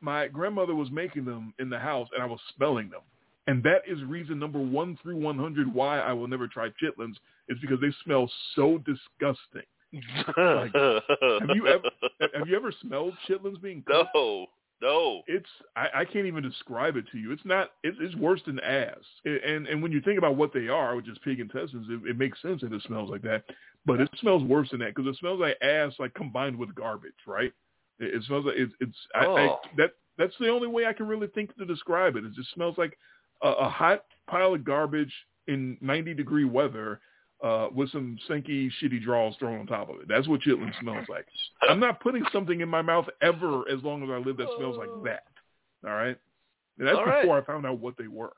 my 0.00 0.28
grandmother 0.28 0.74
was 0.74 0.90
making 0.90 1.24
them 1.24 1.52
in 1.58 1.70
the 1.70 1.78
house 1.78 2.08
and 2.14 2.22
I 2.22 2.26
was 2.26 2.40
smelling 2.56 2.90
them. 2.90 3.00
And 3.46 3.62
that 3.62 3.82
is 3.88 4.02
reason 4.04 4.38
number 4.38 4.60
one 4.60 4.98
through 5.02 5.16
100 5.16 5.72
why 5.72 6.00
I 6.00 6.12
will 6.12 6.28
never 6.28 6.46
try 6.46 6.68
chitlins 6.82 7.14
is 7.48 7.58
because 7.60 7.80
they 7.80 7.92
smell 8.04 8.30
so 8.54 8.78
disgusting. 8.78 9.66
have 10.36 11.48
you 11.54 11.66
ever 11.66 11.90
Have 12.34 12.46
you 12.46 12.56
ever 12.56 12.72
smelled 12.82 13.14
chitlins 13.26 13.60
being 13.62 13.82
cooked? 13.86 14.10
no, 14.14 14.46
no. 14.80 15.22
It's 15.26 15.48
I, 15.76 15.88
I 15.96 16.04
can't 16.04 16.26
even 16.26 16.42
describe 16.42 16.96
it 16.96 17.04
to 17.12 17.18
you. 17.18 17.32
It's 17.32 17.44
not. 17.44 17.70
It's, 17.82 17.96
it's 18.00 18.14
worse 18.16 18.40
than 18.46 18.60
ass. 18.60 18.96
And 19.24 19.66
and 19.66 19.82
when 19.82 19.92
you 19.92 20.00
think 20.00 20.18
about 20.18 20.36
what 20.36 20.52
they 20.52 20.68
are, 20.68 20.96
which 20.96 21.08
is 21.08 21.18
pig 21.24 21.40
intestines, 21.40 21.86
it, 21.90 22.10
it 22.10 22.18
makes 22.18 22.40
sense 22.42 22.60
that 22.62 22.72
it 22.72 22.82
smells 22.86 23.10
like 23.10 23.22
that. 23.22 23.44
But 23.86 24.00
it 24.00 24.10
smells 24.20 24.42
worse 24.42 24.70
than 24.70 24.80
that 24.80 24.94
because 24.94 25.08
it 25.08 25.18
smells 25.18 25.40
like 25.40 25.56
ass, 25.62 25.92
like 25.98 26.14
combined 26.14 26.56
with 26.56 26.74
garbage, 26.74 27.12
right? 27.26 27.52
It, 27.98 28.14
it 28.14 28.22
smells 28.24 28.44
like 28.44 28.56
it's. 28.56 28.72
it's 28.80 28.96
I, 29.14 29.24
I, 29.24 29.24
Oh. 29.48 29.58
that 29.76 29.92
that's 30.18 30.34
the 30.40 30.48
only 30.48 30.68
way 30.68 30.86
I 30.86 30.92
can 30.92 31.06
really 31.06 31.28
think 31.28 31.54
to 31.56 31.64
describe 31.64 32.16
it. 32.16 32.24
It 32.24 32.34
just 32.34 32.52
smells 32.52 32.76
like 32.76 32.96
a, 33.42 33.48
a 33.48 33.68
hot 33.68 34.04
pile 34.28 34.54
of 34.54 34.64
garbage 34.64 35.12
in 35.46 35.78
90 35.80 36.14
degree 36.14 36.44
weather 36.44 37.00
uh, 37.42 37.68
with 37.72 37.90
some 37.90 38.18
stinky, 38.24 38.70
shitty 38.82 39.02
draws 39.02 39.36
thrown 39.36 39.60
on 39.60 39.66
top 39.66 39.90
of 39.90 40.00
it. 40.00 40.08
That's 40.08 40.26
what 40.26 40.40
chitlin 40.40 40.72
smells 40.80 41.06
like. 41.08 41.26
I'm 41.68 41.80
not 41.80 42.00
putting 42.00 42.24
something 42.32 42.60
in 42.60 42.68
my 42.68 42.82
mouth 42.82 43.06
ever 43.22 43.68
as 43.68 43.82
long 43.82 44.02
as 44.02 44.10
I 44.10 44.18
live 44.18 44.36
that 44.38 44.48
smells 44.56 44.76
like 44.76 44.88
that. 45.04 45.24
All 45.84 45.94
right? 45.94 46.18
And 46.78 46.86
that's 46.86 46.98
All 46.98 47.06
right. 47.06 47.22
before 47.22 47.38
I 47.38 47.44
found 47.44 47.66
out 47.66 47.78
what 47.78 47.96
they 47.96 48.08
were. 48.08 48.32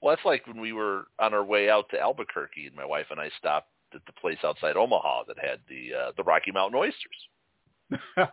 Well, 0.00 0.14
that's 0.14 0.24
like 0.26 0.46
when 0.46 0.60
we 0.60 0.72
were 0.72 1.06
on 1.18 1.32
our 1.32 1.44
way 1.44 1.70
out 1.70 1.88
to 1.90 2.00
Albuquerque, 2.00 2.66
and 2.66 2.76
my 2.76 2.84
wife 2.84 3.06
and 3.10 3.18
I 3.18 3.30
stopped 3.38 3.70
at 3.94 4.04
the 4.06 4.12
place 4.12 4.38
outside 4.44 4.76
Omaha 4.76 5.24
that 5.28 5.38
had 5.38 5.60
the 5.68 5.94
uh, 5.94 6.12
the 6.16 6.22
Rocky 6.22 6.50
Mountain 6.50 6.78
oysters, 6.78 7.98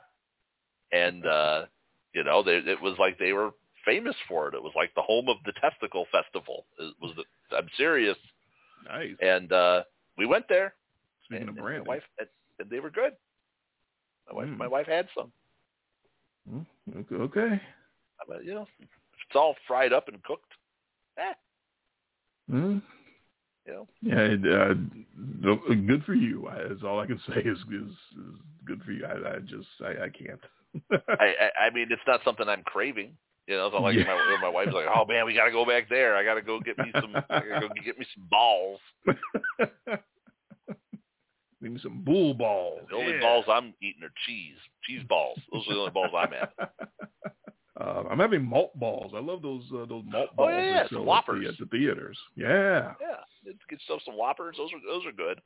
and 0.91 1.25
uh, 1.25 1.65
you 2.13 2.23
know, 2.25 2.43
they, 2.43 2.57
it 2.57 2.81
was 2.81 2.97
like 2.99 3.17
they 3.17 3.31
were 3.31 3.51
famous 3.85 4.15
for 4.27 4.49
it. 4.49 4.53
It 4.53 4.61
was 4.61 4.73
like 4.75 4.93
the 4.95 5.01
home 5.01 5.29
of 5.29 5.37
the 5.45 5.53
testicle 5.61 6.07
festival. 6.11 6.65
It 6.77 6.93
was 7.01 7.13
the, 7.15 7.55
I'm 7.55 7.69
serious, 7.77 8.17
nice. 8.85 9.15
and 9.21 9.51
uh, 9.51 9.83
we 10.21 10.27
went 10.27 10.45
there. 10.47 10.75
Speaking 11.25 11.47
and, 11.49 11.57
of 11.57 11.65
and 11.65 11.77
my 11.77 11.81
wife, 11.81 12.03
and 12.19 12.69
they 12.69 12.79
were 12.79 12.91
good. 12.91 13.13
My 14.29 14.35
wife, 14.35 14.47
Mm. 14.47 14.57
my 14.57 14.67
wife 14.67 14.85
had 14.85 15.07
some. 15.17 15.31
Mm, 16.47 16.65
okay-. 17.11 17.59
I 18.19 18.39
you 18.43 18.53
know, 18.53 18.67
it's 18.79 19.35
all 19.35 19.55
fried 19.67 19.93
up 19.93 20.07
and 20.09 20.21
cooked, 20.23 20.53
eh, 21.17 21.33
Mm. 22.51 22.83
you 23.65 23.73
know. 23.73 23.87
Yeah, 24.01 24.19
it, 24.19 24.45
uh, 24.45 24.75
good 25.87 26.03
for 26.05 26.13
you. 26.13 26.47
Is 26.69 26.83
all 26.83 26.99
I 26.99 27.07
can 27.07 27.19
say 27.27 27.41
is 27.41 27.57
is, 27.57 27.91
is 27.91 28.35
good 28.63 28.83
for 28.83 28.91
you. 28.91 29.05
I, 29.05 29.37
I 29.37 29.39
just 29.39 29.69
I, 29.83 30.03
I 30.05 30.09
can't. 30.09 30.43
I, 30.91 30.97
I 31.45 31.65
I 31.65 31.69
mean, 31.71 31.87
it's 31.89 32.07
not 32.07 32.21
something 32.23 32.47
I'm 32.47 32.63
craving. 32.63 33.17
You 33.47 33.57
know, 33.57 33.65
it's 33.65 33.73
not 33.73 33.81
like 33.81 33.95
Yeah. 33.95 34.03
my 34.03 34.37
my 34.43 34.49
wife's 34.49 34.73
like, 34.73 34.85
oh 34.95 35.03
man, 35.05 35.25
we 35.25 35.33
got 35.33 35.45
to 35.45 35.51
go 35.51 35.65
back 35.65 35.89
there. 35.89 36.15
I 36.15 36.23
got 36.23 36.35
to 36.35 36.43
go 36.43 36.59
get 36.59 36.77
me 36.77 36.91
some. 36.93 37.15
I 37.15 37.39
got 37.39 37.59
to 37.59 37.67
go 37.67 37.73
get 37.83 37.97
me 37.97 38.05
some 38.15 38.27
balls. 38.29 38.79
Give 41.61 41.71
me 41.71 41.79
some 41.81 42.01
bull 42.03 42.33
balls. 42.33 42.87
The 42.89 42.95
only 42.95 43.13
Yeah. 43.13 43.21
balls 43.21 43.45
I'm 43.47 43.73
eating 43.81 44.03
are 44.03 44.11
cheese, 44.25 44.57
cheese 44.83 45.03
balls. 45.07 45.37
Those 45.51 45.67
are 45.67 45.73
the 45.75 45.79
only 45.79 45.91
balls 45.91 46.11
I'm 46.17 46.33
at. 46.33 46.53
Uh, 47.79 48.03
I'm 48.11 48.19
having 48.19 48.43
malt 48.45 48.77
balls. 48.77 49.13
I 49.15 49.19
love 49.19 49.41
those 49.41 49.63
uh, 49.73 49.85
those 49.85 50.03
malt 50.05 50.29
Oh, 50.33 50.35
balls. 50.35 50.51
yeah, 50.51 50.61
they 50.61 50.67
yeah, 50.67 50.81
sell 50.81 50.89
some 50.89 51.01
at 51.01 51.05
Whoppers. 51.07 51.43
the, 51.43 51.49
at 51.49 51.57
the 51.57 51.65
theaters. 51.77 52.17
Yeah. 52.35 52.93
Yeah, 53.01 53.15
let's 53.43 53.57
get 53.69 53.79
yourself 53.79 54.01
some 54.05 54.15
Whoppers. 54.17 54.55
Those 54.57 54.69
are 54.73 54.79
those 54.85 55.05
are 55.05 55.11
good. 55.11 55.41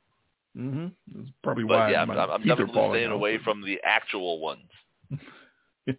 Mm 0.58 0.72
Mhm. 0.74 0.92
That's 1.14 1.30
probably 1.42 1.64
But 1.64 1.78
why 1.78 1.90
yeah, 1.92 2.02
I'm, 2.02 2.08
my 2.08 2.16
I'm 2.16 2.42
teeth 2.42 2.52
are 2.52 2.56
definitely 2.66 2.90
staying 2.90 3.06
out. 3.10 3.12
away 3.14 3.38
from 3.38 3.62
the 3.64 3.80
actual 3.84 4.40
ones. 4.40 4.68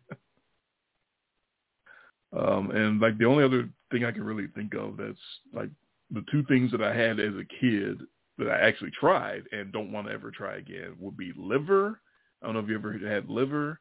Um, 2.38 2.72
and 2.72 3.00
like 3.00 3.18
the 3.18 3.26
only 3.26 3.44
other 3.44 3.70
thing 3.90 4.04
I 4.04 4.12
can 4.12 4.24
really 4.24 4.48
think 4.54 4.74
of 4.76 4.98
that's 4.98 5.18
like 5.54 5.70
the 6.12 6.24
two 6.30 6.44
things 6.44 6.72
that 6.72 6.84
I 6.84 6.94
had 6.94 7.20
as 7.20 7.34
a 7.36 7.46
kid 7.60 8.02
that 8.38 8.50
I 8.50 8.68
actually 8.68 8.92
tried 8.92 9.44
and 9.52 9.72
don't 9.72 9.92
want 9.92 10.08
to 10.08 10.14
ever 10.14 10.32
try 10.32 10.58
again 10.58 10.96
would 11.00 11.18
be 11.18 11.34
liver. 11.36 12.00
I 12.42 12.46
don't 12.46 12.56
know 12.56 12.62
if 12.62 12.70
you 12.70 12.76
ever 12.76 12.98
had 12.98 13.30
liver. 13.30 13.80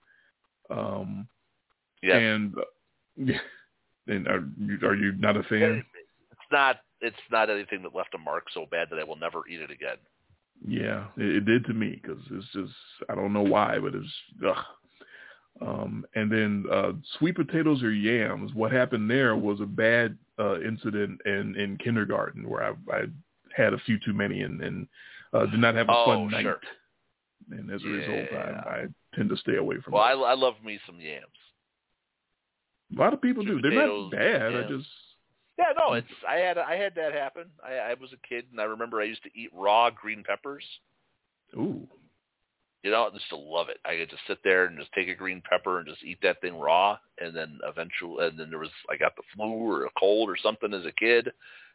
Um, 0.71 1.29
Yeah, 2.03 2.17
and 2.17 2.55
and 4.07 4.29
are 4.29 4.45
you, 4.59 4.79
are 4.83 4.97
you 4.97 5.13
not 5.13 5.37
a 5.37 5.43
fan? 5.45 5.85
it's 6.31 6.53
not 6.53 6.77
it's 7.01 7.17
not 7.31 7.51
anything 7.51 7.83
that 7.83 7.95
left 7.95 8.15
a 8.15 8.19
mark 8.19 8.45
so 8.53 8.67
bad 8.71 8.89
that 8.91 8.99
I 8.99 9.05
will 9.05 9.17
never 9.17 9.47
eat 9.49 9.61
it 9.61 9.71
again. 9.71 9.97
Yeah, 10.67 11.07
it, 11.17 11.37
it 11.37 11.45
did 11.45 11.65
to 11.67 11.75
me 11.75 12.01
because 12.03 12.23
it's 12.31 12.47
just 12.53 12.73
I 13.09 13.15
don't 13.15 13.33
know 13.33 13.43
why, 13.43 13.79
but 13.79 13.95
it's 13.95 14.09
ugh. 14.47 14.65
Um, 15.61 16.05
and 16.15 16.31
then 16.31 16.65
uh, 16.71 16.93
sweet 17.19 17.35
potatoes 17.35 17.83
or 17.83 17.91
yams. 17.91 18.53
What 18.55 18.73
happened 18.73 19.11
there 19.11 19.37
was 19.37 19.61
a 19.61 19.67
bad 19.67 20.17
uh, 20.39 20.61
incident 20.61 21.21
in 21.25 21.57
in 21.57 21.79
kindergarten 21.83 22.49
where 22.49 22.63
I, 22.65 22.71
I 22.93 23.05
had 23.57 23.73
a 23.73 23.79
few 23.79 23.99
too 24.05 24.13
many 24.13 24.43
and, 24.43 24.61
and 24.61 24.87
uh, 25.33 25.47
did 25.47 25.61
not 25.61 25.75
have 25.75 25.89
a 25.89 25.93
Oh, 25.93 26.05
fun 26.05 26.31
night. 26.31 26.43
sure. 26.43 26.61
And 27.51 27.71
as 27.71 27.83
a 27.85 27.89
result, 27.89 28.29
I, 28.33 28.71
I 28.71 28.87
tend 29.15 29.29
to 29.31 29.37
stay 29.37 29.57
away 29.57 29.77
from. 29.83 29.95
Well, 29.95 30.03
I. 30.03 30.13
I 30.13 30.35
love 30.35 30.55
me 30.65 30.79
some 30.87 30.99
yams. 31.01 31.27
a 32.97 33.01
lot 33.01 33.13
of 33.13 33.23
people 33.23 33.45
do. 33.45 33.61
sweet 33.61 33.63
They're 33.63 33.87
not 33.87 34.11
bad. 34.11 34.55
I 34.55 34.69
just 34.69 34.89
Yeah, 35.59 35.73
no, 35.79 35.93
it's 35.95 36.07
I 36.29 36.37
had 36.37 36.59
I 36.59 36.77
had 36.77 36.95
that 36.97 37.13
happen. 37.13 37.45
I, 37.65 37.75
I 37.75 37.95
was 37.95 38.11
a 38.13 38.29
kid 38.29 38.47
and 38.51 38.61
I 38.61 38.65
remember 38.65 39.01
I 39.01 39.05
used 39.05 39.23
to 39.25 39.31
eat 39.39 39.51
raw 39.53 39.91
green 39.91 40.25
peppers. 40.25 40.65
ooh. 41.57 41.87
You 42.83 42.93
know, 42.93 43.05
I 43.05 43.13
used 43.13 43.29
to 43.31 43.37
love 43.37 43.69
it. 43.69 43.79
I 43.85 43.97
could 43.97 44.11
just 44.11 44.23
sit 44.29 44.39
there 44.45 44.67
and 44.67 44.79
just 44.79 44.93
take 44.93 45.09
a 45.09 45.15
green 45.15 45.43
pepper 45.49 45.79
and 45.79 45.89
just 45.89 46.05
eat 46.05 46.19
that 46.23 46.41
thing 46.41 46.57
raw, 46.57 46.97
and 47.21 47.35
then 47.35 47.59
eventually, 47.65 48.27
and 48.27 48.39
then 48.39 48.49
there 48.51 48.61
was 48.61 48.71
I 48.91 48.97
got 48.97 49.17
the 49.17 49.23
flu 49.35 49.47
or 49.51 49.87
a 49.87 49.91
cold 49.99 50.31
or 50.31 50.37
something 50.41 50.73
as 50.73 50.85
a 50.87 50.93
kid, 50.93 51.31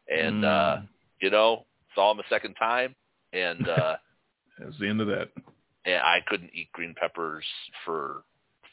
and 0.10 0.44
uh 0.45 0.78
Mm. 0.80 0.88
you 1.22 1.30
know 1.30 1.66
saw 1.96 2.12
him 2.12 2.20
a 2.20 2.24
second 2.30 2.56
time, 2.56 2.96
and 3.34 3.68
uh 3.68 3.96
that's 4.60 4.78
the 4.80 4.88
end 4.88 5.02
of 5.02 5.08
that. 5.08 5.30
and 5.86 5.96
I 5.96 6.20
couldn't 6.28 6.52
eat 6.54 6.72
green 6.72 6.96
peppers 7.00 7.46
for 7.86 8.24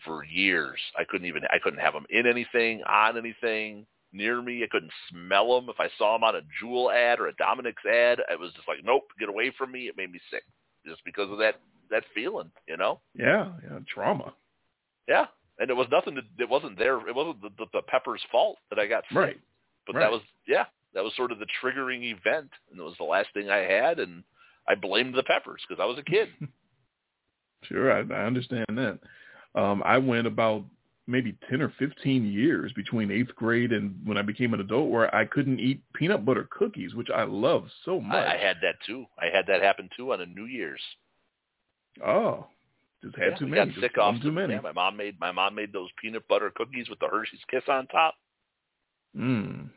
for 0.04 0.24
years. 0.24 0.78
I 0.98 1.04
couldn't 1.04 1.26
even 1.26 1.42
I 1.50 1.58
couldn't 1.62 1.80
have 1.80 1.94
them 1.94 2.06
in 2.10 2.26
anything, 2.26 2.82
on 2.84 3.16
anything, 3.18 3.86
near 4.12 4.40
me. 4.40 4.62
I 4.62 4.68
couldn't 4.70 4.92
smell 5.10 5.54
them. 5.54 5.68
If 5.68 5.80
I 5.80 5.88
saw 5.98 6.14
them 6.14 6.24
on 6.24 6.36
a 6.36 6.40
Jewel 6.60 6.90
ad 6.90 7.20
or 7.20 7.28
a 7.28 7.34
Dominick's 7.34 7.84
ad, 7.84 8.20
I 8.30 8.36
was 8.36 8.52
just 8.54 8.68
like, 8.68 8.78
nope, 8.84 9.08
get 9.18 9.28
away 9.28 9.52
from 9.56 9.72
me. 9.72 9.88
It 9.88 9.96
made 9.96 10.12
me 10.12 10.20
sick 10.30 10.44
just 10.86 11.04
because 11.04 11.30
of 11.30 11.38
that 11.38 11.60
that 11.90 12.04
feeling, 12.14 12.50
you 12.68 12.76
know? 12.76 13.00
Yeah, 13.14 13.52
yeah, 13.62 13.78
trauma. 13.92 14.34
Yeah, 15.08 15.26
and 15.58 15.70
it 15.70 15.74
was 15.74 15.86
nothing. 15.90 16.16
To, 16.16 16.22
it 16.38 16.48
wasn't 16.48 16.78
their. 16.78 17.06
It 17.08 17.14
wasn't 17.14 17.40
the, 17.42 17.50
the, 17.58 17.66
the 17.72 17.82
pepper's 17.82 18.20
fault 18.30 18.58
that 18.70 18.78
I 18.78 18.86
got 18.86 19.04
sick. 19.08 19.16
Right. 19.16 19.40
But 19.86 19.96
right. 19.96 20.02
that 20.02 20.10
was 20.10 20.20
yeah, 20.46 20.64
that 20.98 21.04
was 21.04 21.14
sort 21.14 21.30
of 21.30 21.38
the 21.38 21.46
triggering 21.62 22.02
event, 22.02 22.50
and 22.72 22.80
it 22.80 22.82
was 22.82 22.96
the 22.98 23.04
last 23.04 23.28
thing 23.32 23.48
I 23.48 23.58
had, 23.58 24.00
and 24.00 24.24
I 24.66 24.74
blamed 24.74 25.14
the 25.14 25.22
peppers 25.22 25.60
because 25.66 25.80
I 25.80 25.86
was 25.86 25.96
a 25.98 26.02
kid. 26.02 26.28
Sure, 27.64 27.92
I, 27.92 27.98
I 28.14 28.24
understand 28.24 28.66
that. 28.68 29.00
Um, 29.60 29.82
I 29.84 29.98
went 29.98 30.28
about 30.28 30.62
maybe 31.08 31.36
10 31.50 31.60
or 31.60 31.72
15 31.76 32.24
years 32.24 32.72
between 32.74 33.10
eighth 33.10 33.34
grade 33.34 33.72
and 33.72 33.96
when 34.04 34.16
I 34.16 34.22
became 34.22 34.54
an 34.54 34.60
adult 34.60 34.90
where 34.90 35.12
I 35.12 35.24
couldn't 35.24 35.58
eat 35.58 35.82
peanut 35.92 36.24
butter 36.24 36.48
cookies, 36.52 36.94
which 36.94 37.08
I 37.12 37.24
love 37.24 37.64
so 37.84 38.00
much. 38.00 38.14
I, 38.14 38.36
I 38.36 38.38
had 38.38 38.58
that 38.62 38.76
too. 38.86 39.06
I 39.20 39.26
had 39.36 39.46
that 39.48 39.60
happen 39.60 39.90
too 39.96 40.12
on 40.12 40.20
a 40.20 40.26
New 40.26 40.44
Year's. 40.44 40.80
oh, 42.06 42.46
just 43.02 43.16
had 43.16 43.32
yeah, 43.32 43.38
too 43.38 43.46
many. 43.48 43.72
got 43.72 43.80
sick 43.80 43.96
one 43.96 44.14
off 44.14 44.22
too 44.22 44.28
them. 44.28 44.34
many. 44.36 44.54
Yeah, 44.54 44.60
my 44.60 44.72
mom 44.72 44.96
made 44.96 45.18
my 45.18 45.32
mom 45.32 45.56
made 45.56 45.72
those 45.72 45.88
peanut 46.00 46.28
butter 46.28 46.52
cookies 46.54 46.88
with 46.88 47.00
the 47.00 47.08
Hershey's 47.08 47.40
Kiss 47.50 47.64
on 47.68 47.88
top. 47.88 48.14
Mm. 49.16 49.70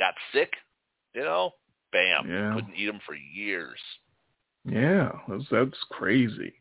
Got 0.00 0.14
sick, 0.32 0.50
you 1.14 1.22
know. 1.22 1.50
Bam. 1.92 2.28
Yeah. 2.28 2.54
Couldn't 2.54 2.74
eat 2.74 2.86
them 2.86 3.00
for 3.06 3.14
years. 3.14 3.78
Yeah, 4.64 5.12
that's 5.28 5.44
that's 5.50 5.78
crazy. 5.90 6.54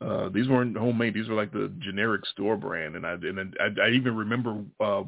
Uh, 0.00 0.28
these 0.28 0.48
weren't 0.48 0.76
homemade; 0.76 1.14
these 1.14 1.28
were 1.28 1.34
like 1.34 1.52
the 1.52 1.72
generic 1.78 2.24
store 2.26 2.56
brand, 2.56 2.96
and 2.96 3.06
I 3.06 3.12
and 3.14 3.56
I, 3.58 3.82
I 3.82 3.88
even 3.90 4.14
remember 4.14 4.62
uh, 4.78 5.04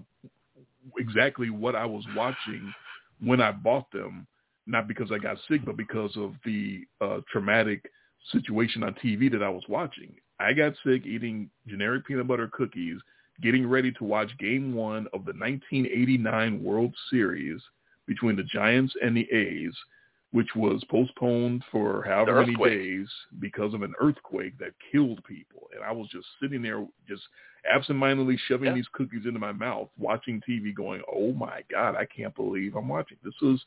exactly 0.96 1.50
what 1.50 1.76
I 1.76 1.84
was 1.84 2.04
watching 2.16 2.72
when 3.20 3.40
I 3.40 3.52
bought 3.52 3.90
them. 3.92 4.26
Not 4.66 4.88
because 4.88 5.10
I 5.12 5.18
got 5.18 5.38
sick, 5.48 5.64
but 5.64 5.76
because 5.76 6.14
of 6.16 6.34
the 6.44 6.84
uh, 7.00 7.20
traumatic 7.30 7.84
situation 8.32 8.82
on 8.82 8.94
TV 8.94 9.30
that 9.30 9.42
I 9.42 9.48
was 9.48 9.62
watching. 9.68 10.14
I 10.40 10.52
got 10.52 10.74
sick 10.84 11.06
eating 11.06 11.50
generic 11.66 12.06
peanut 12.06 12.28
butter 12.28 12.48
cookies, 12.52 12.98
getting 13.40 13.66
ready 13.68 13.92
to 13.92 14.04
watch 14.04 14.30
Game 14.38 14.74
One 14.74 15.06
of 15.12 15.24
the 15.24 15.32
1989 15.32 16.62
World 16.62 16.94
Series 17.10 17.60
between 18.06 18.36
the 18.36 18.42
Giants 18.42 18.94
and 19.02 19.16
the 19.16 19.30
A's, 19.32 19.72
which 20.32 20.48
was 20.56 20.82
postponed 20.90 21.62
for 21.70 22.02
however 22.04 22.40
many 22.44 22.54
days 22.56 23.08
because 23.40 23.74
of 23.74 23.82
an 23.82 23.94
earthquake 24.00 24.58
that 24.58 24.72
killed 24.92 25.22
people. 25.24 25.68
And 25.74 25.82
I 25.84 25.92
was 25.92 26.08
just 26.08 26.26
sitting 26.40 26.62
there, 26.62 26.86
just 27.08 27.22
absentmindedly 27.70 28.36
shoving 28.46 28.68
Yeah. 28.68 28.74
these 28.74 28.88
cookies 28.92 29.26
into 29.26 29.38
my 29.40 29.52
mouth, 29.52 29.88
watching 29.98 30.40
TV, 30.40 30.72
going, 30.72 31.02
"Oh 31.10 31.32
my 31.32 31.62
God, 31.70 31.96
I 31.96 32.04
can't 32.06 32.34
believe 32.34 32.76
I'm 32.76 32.88
watching 32.88 33.18
this." 33.22 33.38
Was 33.40 33.64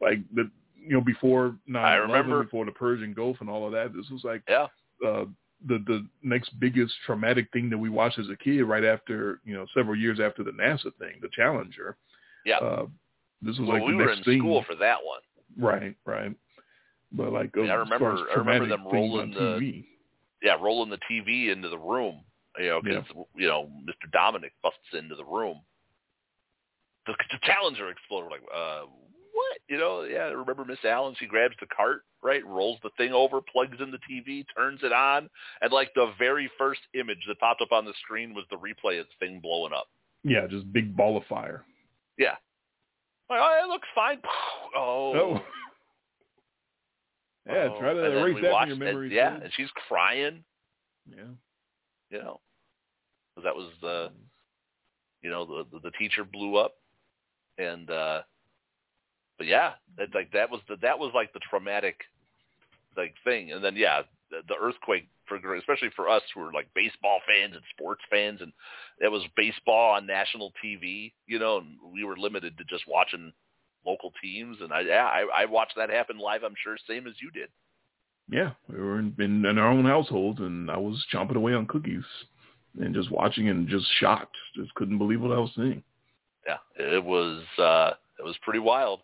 like 0.00 0.20
the 0.34 0.50
you 0.76 0.90
know 0.90 1.00
before 1.00 1.56
9 1.66 2.00
remember- 2.00 2.42
before 2.42 2.64
the 2.64 2.72
Persian 2.72 3.12
Gulf 3.14 3.40
and 3.40 3.48
all 3.48 3.66
of 3.66 3.72
that. 3.72 3.92
This 3.94 4.10
was 4.10 4.24
like 4.24 4.42
Yeah. 4.48 4.66
uh, 5.06 5.26
the 5.66 5.78
the 5.86 6.06
next 6.22 6.58
biggest 6.60 6.94
traumatic 7.06 7.48
thing 7.52 7.70
that 7.70 7.78
we 7.78 7.88
watched 7.88 8.18
as 8.18 8.28
a 8.28 8.36
kid, 8.36 8.62
right 8.62 8.84
after 8.84 9.40
you 9.44 9.54
know 9.54 9.66
several 9.74 9.96
years 9.96 10.20
after 10.20 10.42
the 10.42 10.50
NASA 10.52 10.94
thing, 10.98 11.18
the 11.20 11.28
Challenger. 11.32 11.96
Yeah. 12.44 12.58
Uh, 12.58 12.86
this 13.40 13.58
was 13.58 13.68
well, 13.68 13.78
like 13.78 13.86
we 13.86 13.92
the 13.92 13.98
were 13.98 14.06
next 14.06 14.18
in 14.18 14.24
thing. 14.24 14.38
school 14.40 14.64
for 14.66 14.74
that 14.76 14.98
one. 15.04 15.20
Right, 15.58 15.96
right. 16.06 16.34
But 17.12 17.32
like, 17.32 17.50
I 17.56 17.60
mean, 17.60 17.70
I 17.70 17.74
remember- 17.74 18.26
I 18.30 18.34
remember 18.38 18.68
them 18.68 18.86
rolling 18.86 19.32
the- 19.32 19.58
TV. 19.58 19.84
Yeah, 20.42 20.56
rolling 20.60 20.90
the 20.90 20.98
TV 21.10 21.50
into 21.50 21.68
the 21.68 21.78
room. 21.78 22.22
You 22.58 22.68
know, 22.68 22.80
because 22.82 23.04
you 23.34 23.46
know 23.48 23.70
Mr. 23.84 24.10
Dominic 24.12 24.52
busts 24.62 24.78
into 24.92 25.14
the 25.14 25.24
room. 25.24 25.60
The, 27.06 27.14
the 27.30 27.38
Challenger 27.42 27.88
exploded. 27.88 28.30
Like, 28.30 28.42
uh? 28.54 28.86
You 29.72 29.78
know? 29.78 30.02
Yeah, 30.02 30.24
remember 30.24 30.66
Miss 30.66 30.84
Allen? 30.84 31.14
She 31.18 31.24
grabs 31.24 31.54
the 31.58 31.66
cart, 31.74 32.02
right, 32.22 32.44
rolls 32.44 32.78
the 32.82 32.90
thing 32.98 33.12
over, 33.14 33.40
plugs 33.40 33.78
in 33.80 33.90
the 33.90 33.96
TV, 34.00 34.44
turns 34.54 34.80
it 34.82 34.92
on, 34.92 35.30
and 35.62 35.72
like 35.72 35.88
the 35.94 36.12
very 36.18 36.50
first 36.58 36.80
image 36.92 37.24
that 37.26 37.38
popped 37.40 37.62
up 37.62 37.72
on 37.72 37.86
the 37.86 37.94
screen 38.04 38.34
was 38.34 38.44
the 38.50 38.56
replay 38.56 39.00
of 39.00 39.06
the 39.06 39.26
thing 39.26 39.40
blowing 39.40 39.72
up. 39.72 39.86
Yeah, 40.24 40.46
just 40.46 40.70
big 40.74 40.94
ball 40.94 41.16
of 41.16 41.24
fire. 41.24 41.64
Yeah. 42.18 42.34
Like, 43.30 43.40
oh, 43.42 43.60
it 43.64 43.68
looks 43.68 43.88
fine. 43.94 44.18
Oh. 44.76 45.12
Oh. 45.14 45.40
yeah, 47.46 47.68
Oh. 47.72 47.80
try 47.80 47.94
to 47.94 48.04
And 48.04 48.14
erase 48.18 48.34
that 48.36 48.40
from 48.42 48.52
watched 48.52 48.68
your 48.68 48.76
memory. 48.76 49.14
Yeah, 49.14 49.36
too. 49.38 49.44
and 49.44 49.52
she's 49.56 49.70
crying. 49.88 50.44
Yeah. 51.08 51.24
You 52.10 52.18
know, 52.18 52.40
that 53.42 53.54
was 53.56 53.70
the, 53.80 54.10
you 55.22 55.30
know, 55.30 55.46
the 55.46 55.80
the, 55.80 55.90
teacher 55.92 56.24
blew 56.24 56.56
up, 56.56 56.72
and 57.56 57.90
uh 57.90 58.22
yeah, 59.46 59.72
that 59.98 60.14
like 60.14 60.32
that 60.32 60.50
was 60.50 60.60
the 60.68 60.76
that 60.82 60.98
was 60.98 61.12
like 61.14 61.32
the 61.32 61.40
traumatic 61.48 62.00
like 62.96 63.14
thing, 63.24 63.52
and 63.52 63.64
then 63.64 63.76
yeah, 63.76 64.02
the, 64.30 64.38
the 64.48 64.54
earthquake 64.60 65.08
for 65.26 65.56
especially 65.56 65.90
for 65.94 66.08
us 66.08 66.22
who 66.34 66.42
are 66.42 66.52
like 66.52 66.68
baseball 66.74 67.20
fans 67.26 67.54
and 67.54 67.62
sports 67.70 68.02
fans, 68.10 68.40
and 68.40 68.52
it 69.00 69.10
was 69.10 69.22
baseball 69.36 69.94
on 69.94 70.06
national 70.06 70.52
TV, 70.64 71.12
you 71.26 71.38
know, 71.38 71.58
and 71.58 71.78
we 71.92 72.04
were 72.04 72.16
limited 72.16 72.56
to 72.58 72.64
just 72.64 72.84
watching 72.88 73.32
local 73.86 74.12
teams, 74.22 74.58
and 74.60 74.72
I 74.72 74.80
yeah, 74.80 75.06
I, 75.06 75.42
I 75.42 75.44
watched 75.46 75.76
that 75.76 75.90
happen 75.90 76.18
live. 76.18 76.42
I'm 76.42 76.54
sure 76.62 76.76
same 76.88 77.06
as 77.06 77.14
you 77.20 77.30
did. 77.30 77.48
Yeah, 78.30 78.52
we 78.68 78.78
were 78.78 78.98
in, 78.98 79.14
in, 79.18 79.44
in 79.44 79.58
our 79.58 79.68
own 79.68 79.84
household, 79.84 80.38
and 80.40 80.70
I 80.70 80.76
was 80.76 81.04
chomping 81.12 81.36
away 81.36 81.54
on 81.54 81.66
cookies 81.66 82.04
and 82.80 82.94
just 82.94 83.10
watching 83.10 83.48
and 83.48 83.68
just 83.68 83.86
shocked. 83.98 84.36
Just 84.56 84.74
couldn't 84.74 84.98
believe 84.98 85.20
what 85.20 85.32
I 85.32 85.38
was 85.38 85.50
seeing. 85.56 85.82
Yeah, 86.46 86.58
it 86.76 87.02
was 87.02 87.42
uh 87.58 87.92
it 88.18 88.24
was 88.24 88.36
pretty 88.42 88.60
wild. 88.60 89.00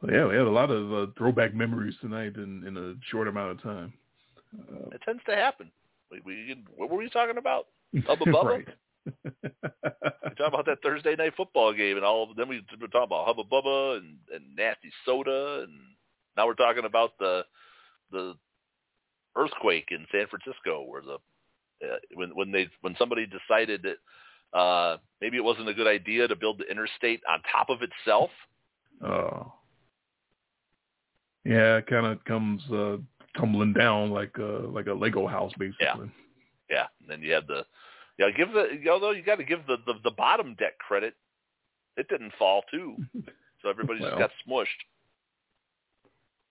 But 0.00 0.12
yeah, 0.12 0.26
we 0.26 0.34
had 0.34 0.46
a 0.46 0.50
lot 0.50 0.70
of 0.70 0.92
uh, 0.92 1.12
throwback 1.16 1.54
memories 1.54 1.94
tonight 2.00 2.36
in, 2.36 2.64
in 2.66 2.76
a 2.76 2.94
short 3.10 3.28
amount 3.28 3.52
of 3.52 3.62
time. 3.62 3.92
Uh, 4.58 4.88
It 4.92 5.02
tends 5.04 5.22
to 5.28 5.36
happen. 5.36 5.70
We, 6.10 6.20
we 6.24 6.64
what 6.76 6.90
were 6.90 6.98
we 6.98 7.10
talking 7.10 7.36
about? 7.36 7.66
Hubba 8.06 8.24
Bubba? 8.24 8.44
right. 8.44 8.68
We 9.22 10.34
talked 10.36 10.54
about 10.54 10.66
that 10.66 10.82
Thursday 10.82 11.16
night 11.16 11.32
football 11.36 11.72
game, 11.72 11.96
and 11.96 12.04
all. 12.04 12.30
Of, 12.30 12.36
then 12.36 12.48
we 12.48 12.62
were 12.80 12.88
talking 12.88 13.04
about 13.04 13.26
Hubba 13.26 13.44
Bubba 13.44 13.98
and, 13.98 14.16
and 14.34 14.56
nasty 14.56 14.90
soda, 15.04 15.64
and 15.64 15.72
now 16.36 16.46
we're 16.46 16.54
talking 16.54 16.84
about 16.84 17.12
the 17.18 17.44
the 18.10 18.34
earthquake 19.36 19.88
in 19.90 20.06
San 20.12 20.26
Francisco, 20.28 20.84
where 20.86 21.02
the 21.02 21.14
uh, 21.86 21.96
when 22.14 22.30
when 22.30 22.52
they 22.52 22.68
when 22.80 22.94
somebody 22.98 23.26
decided 23.26 23.82
that 23.82 24.58
uh, 24.58 24.96
maybe 25.20 25.36
it 25.36 25.44
wasn't 25.44 25.68
a 25.68 25.74
good 25.74 25.86
idea 25.86 26.28
to 26.28 26.36
build 26.36 26.58
the 26.58 26.70
interstate 26.70 27.22
on 27.28 27.40
top 27.50 27.70
of 27.70 27.78
itself. 27.82 28.30
Oh. 29.02 29.52
Yeah, 31.44 31.78
it 31.78 31.86
kind 31.86 32.06
of 32.06 32.22
comes 32.24 32.62
uh, 32.70 32.96
tumbling 33.38 33.72
down 33.72 34.10
like 34.10 34.36
a 34.38 34.66
like 34.68 34.86
a 34.86 34.92
Lego 34.92 35.26
house, 35.26 35.52
basically. 35.58 35.80
Yeah, 35.80 35.96
yeah. 36.68 36.86
and 37.00 37.08
then 37.08 37.22
you 37.22 37.32
had 37.32 37.46
the 37.46 37.64
yeah. 38.18 38.30
Give 38.36 38.52
the 38.52 38.90
although 38.90 39.12
you 39.12 39.22
got 39.22 39.36
to 39.36 39.44
give 39.44 39.66
the, 39.66 39.76
the 39.86 39.94
the 40.04 40.10
bottom 40.10 40.54
deck 40.58 40.78
credit. 40.78 41.14
It 41.96 42.08
didn't 42.08 42.32
fall 42.38 42.62
too, 42.70 42.96
so 43.62 43.68
everybody 43.68 44.00
just 44.00 44.18
got 44.18 44.30
smushed. 44.46 44.66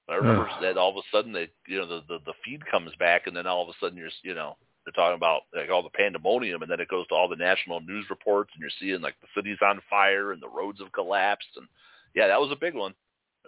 I 0.10 0.16
remember 0.16 0.50
that 0.62 0.78
all 0.78 0.90
of 0.90 0.98
a 0.98 1.16
sudden 1.16 1.32
they 1.32 1.50
you 1.68 1.78
know 1.78 1.88
the, 1.88 2.02
the 2.08 2.18
the 2.26 2.34
feed 2.44 2.66
comes 2.66 2.92
back 2.98 3.28
and 3.28 3.36
then 3.36 3.46
all 3.46 3.62
of 3.62 3.70
a 3.70 3.74
sudden 3.80 3.98
you're 3.98 4.10
you 4.24 4.34
know 4.34 4.58
they're 4.84 4.92
talking 4.94 5.16
about 5.16 5.42
like 5.56 5.70
all 5.70 5.84
the 5.84 5.90
pandemonium 5.90 6.62
and 6.64 6.72
then 6.72 6.80
it 6.80 6.88
goes 6.88 7.08
to 7.08 7.16
all 7.16 7.30
the 7.30 7.36
national 7.36 7.80
news 7.82 8.06
reports 8.10 8.50
and 8.54 8.62
you're 8.62 8.72
seeing 8.80 9.02
like 9.02 9.16
the 9.22 9.28
city's 9.36 9.60
on 9.64 9.80
fire 9.90 10.32
and 10.32 10.42
the 10.42 10.50
roads 10.50 10.80
have 10.80 10.92
collapsed 10.92 11.50
and 11.58 11.68
yeah 12.16 12.28
that 12.28 12.42
was 12.42 12.52
a 12.52 12.60
big 12.60 12.74
one. 12.74 12.94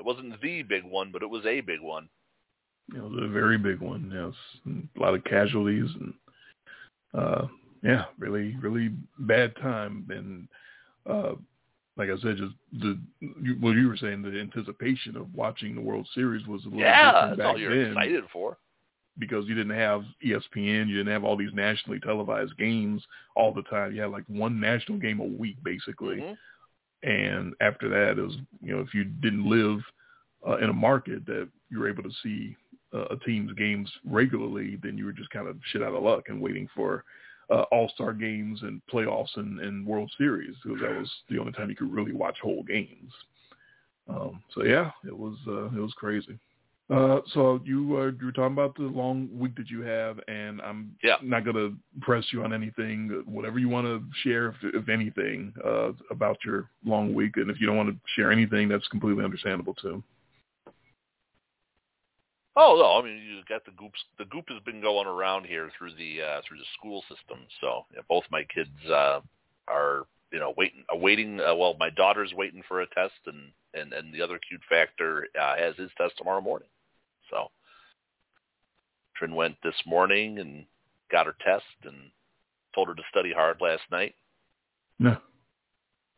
It 0.02 0.06
wasn't 0.06 0.42
the 0.42 0.64
big 0.64 0.84
one, 0.84 1.12
but 1.12 1.22
it 1.22 1.30
was 1.30 1.46
a 1.46 1.62
big 1.62 1.80
one. 1.80 2.10
It 2.96 3.04
was 3.04 3.14
a 3.22 3.28
very 3.28 3.60
big 3.60 3.80
one. 3.80 4.12
Yes, 4.12 4.34
a 4.98 5.00
lot 5.00 5.14
of 5.14 5.24
casualties 5.26 5.92
and 6.00 6.14
uh, 7.14 7.46
yeah, 7.84 8.06
really, 8.18 8.56
really 8.60 8.90
bad 9.20 9.56
time. 9.58 10.08
And 10.10 10.48
uh, 11.06 11.36
like 11.98 12.10
I 12.10 12.18
said, 12.20 12.38
just 12.38 12.56
the 12.82 12.98
you- 13.20 13.58
what 13.60 13.76
you 13.76 13.90
were 13.90 13.96
saying, 13.96 14.24
the 14.24 14.40
anticipation 14.40 15.16
of 15.16 15.32
watching 15.36 15.76
the 15.76 15.82
World 15.82 16.08
Series 16.16 16.48
was 16.48 16.62
a 16.66 16.70
little 16.70 16.82
Yeah, 16.82 17.12
different 17.12 17.30
that's 17.30 17.38
back 17.38 17.48
all 17.48 17.60
you're 17.60 17.76
then 17.76 17.92
excited 17.92 18.24
for. 18.34 18.58
because 19.20 19.46
you 19.48 19.54
didn't 19.54 19.78
have 19.78 20.04
ESPN, 20.26 20.88
you 20.88 20.98
didn't 20.98 21.14
have 21.14 21.24
all 21.24 21.38
these 21.38 21.54
nationally 21.54 22.00
televised 22.00 22.58
games 22.58 23.04
all 23.36 23.54
the 23.54 23.62
time. 23.64 23.94
You 23.94 24.02
had 24.02 24.10
like 24.10 24.26
one 24.26 24.60
national 24.60 24.98
game 24.98 25.20
a 25.20 25.26
week, 25.26 25.58
basically. 25.64 26.16
Mhm. 26.22 26.38
And 27.04 27.54
after 27.62 27.90
that 27.90 28.24
is 28.24 28.34
you 28.62 28.74
know 28.74 28.82
if 28.82 28.94
you 28.94 29.04
didn't 29.04 29.50
live 29.50 29.80
uh, 30.48 30.58
in 30.58 30.70
a 30.70 30.74
market 30.74 31.26
that 31.26 31.48
you 31.70 31.80
were 31.80 31.90
able 31.90 32.04
to 32.04 32.12
see 32.24 32.56
uh, 32.94 33.06
a 33.06 33.18
team's 33.18 33.54
games 33.54 33.90
regularly, 34.06 34.78
then 34.84 34.98
you 34.98 35.06
were 35.06 35.14
just 35.14 35.30
kind 35.30 35.48
of 35.48 35.58
shit 35.72 35.84
out 35.84 35.94
of 35.94 36.04
luck 36.04 36.24
and 36.28 36.42
waiting 36.42 36.68
for 36.76 37.04
uh, 37.50 37.64
all-star 37.72 38.14
games 38.14 38.60
and 38.64 38.82
playoffs 38.92 39.36
and, 39.36 39.60
and 39.60 39.86
World 39.86 40.12
Series 40.18 40.56
because 40.64 40.82
that 40.82 40.98
was 40.98 41.10
the 41.30 41.38
only 41.38 41.52
time 41.52 41.70
you 41.70 41.76
could 41.76 41.92
really 41.92 42.14
watch 42.14 42.38
whole 42.42 42.64
games. 42.64 43.12
Um, 44.10 44.44
so 44.54 44.64
yeah, 44.64 44.92
it 45.06 45.18
was 45.18 45.36
uh, 45.48 45.66
it 45.66 45.80
was 45.80 45.94
crazy. 45.96 46.38
Uh, 46.92 47.22
so 47.34 47.62
you 47.64 47.98
uh, 47.98 48.12
you 48.20 48.26
were 48.26 48.32
talking 48.34 48.52
about 48.52 48.76
the 48.76 48.84
long 48.84 49.30
week 49.32 49.56
that 49.56 49.70
you 49.70 49.82
have, 49.82 50.20
and 50.28 50.62
I'm 50.62 50.94
Yeah. 51.02 51.16
not 51.22 51.46
going 51.46 51.56
to 51.56 51.74
press 52.02 52.26
you 52.34 52.44
on 52.44 52.52
anything. 52.54 53.24
Whatever 53.26 53.60
you 53.60 53.70
want 53.70 53.88
to 53.88 54.04
share, 54.24 54.50
if, 54.50 54.56
if 54.62 54.90
anything, 54.90 55.54
uh, 55.64 55.94
about 56.10 56.38
your 56.44 56.70
long 56.84 57.14
week, 57.14 57.38
and 57.38 57.50
if 57.50 57.62
you 57.62 57.68
don't 57.68 57.78
want 57.78 57.90
to 57.90 57.96
share 58.16 58.30
anything, 58.30 58.68
that's 58.68 58.88
completely 58.90 59.24
understandable 59.24 59.74
too. 59.76 60.04
Oh 62.58 62.76
no, 62.78 63.00
I 63.00 63.02
mean 63.02 63.24
you 63.24 63.42
got 63.48 63.64
the 63.64 63.72
goops. 63.72 64.00
The 64.18 64.26
goop 64.26 64.50
has 64.50 64.62
been 64.66 64.82
going 64.82 65.08
around 65.08 65.46
here 65.46 65.72
through 65.78 65.94
the 65.96 66.22
uh, 66.22 66.42
through 66.46 66.58
the 66.58 66.66
school 66.78 67.02
system. 67.04 67.40
So 67.62 67.86
yeah, 67.94 68.02
both 68.10 68.26
my 68.30 68.44
kids 68.54 68.70
uh, 68.90 69.22
are 69.70 70.08
you 70.34 70.40
know 70.40 70.54
waiting, 70.58 70.84
awaiting. 70.90 71.40
Uh, 71.40 71.56
well, 71.56 71.78
my 71.80 71.90
daughter's 71.90 72.34
waiting 72.34 72.64
for 72.68 72.82
a 72.82 72.88
test, 72.88 73.14
and 73.28 73.54
and 73.74 73.94
and 73.94 74.14
the 74.14 74.22
other 74.22 74.40
cute 74.46 74.62
factor 74.70 75.28
uh, 75.42 75.56
has 75.56 75.78
his 75.78 75.90
test 75.98 76.18
tomorrow 76.18 76.42
morning. 76.42 76.68
So 77.32 77.50
Trin 79.16 79.34
went 79.36 79.56
this 79.64 79.76
morning 79.86 80.40
and 80.40 80.66
got 81.12 81.26
her 81.26 81.36
test, 81.44 81.66
and 81.84 82.12
told 82.76 82.88
her 82.90 82.96
to 82.96 83.02
study 83.10 83.32
hard 83.34 83.58
last 83.62 83.84
night 83.92 84.16
No. 85.00 85.18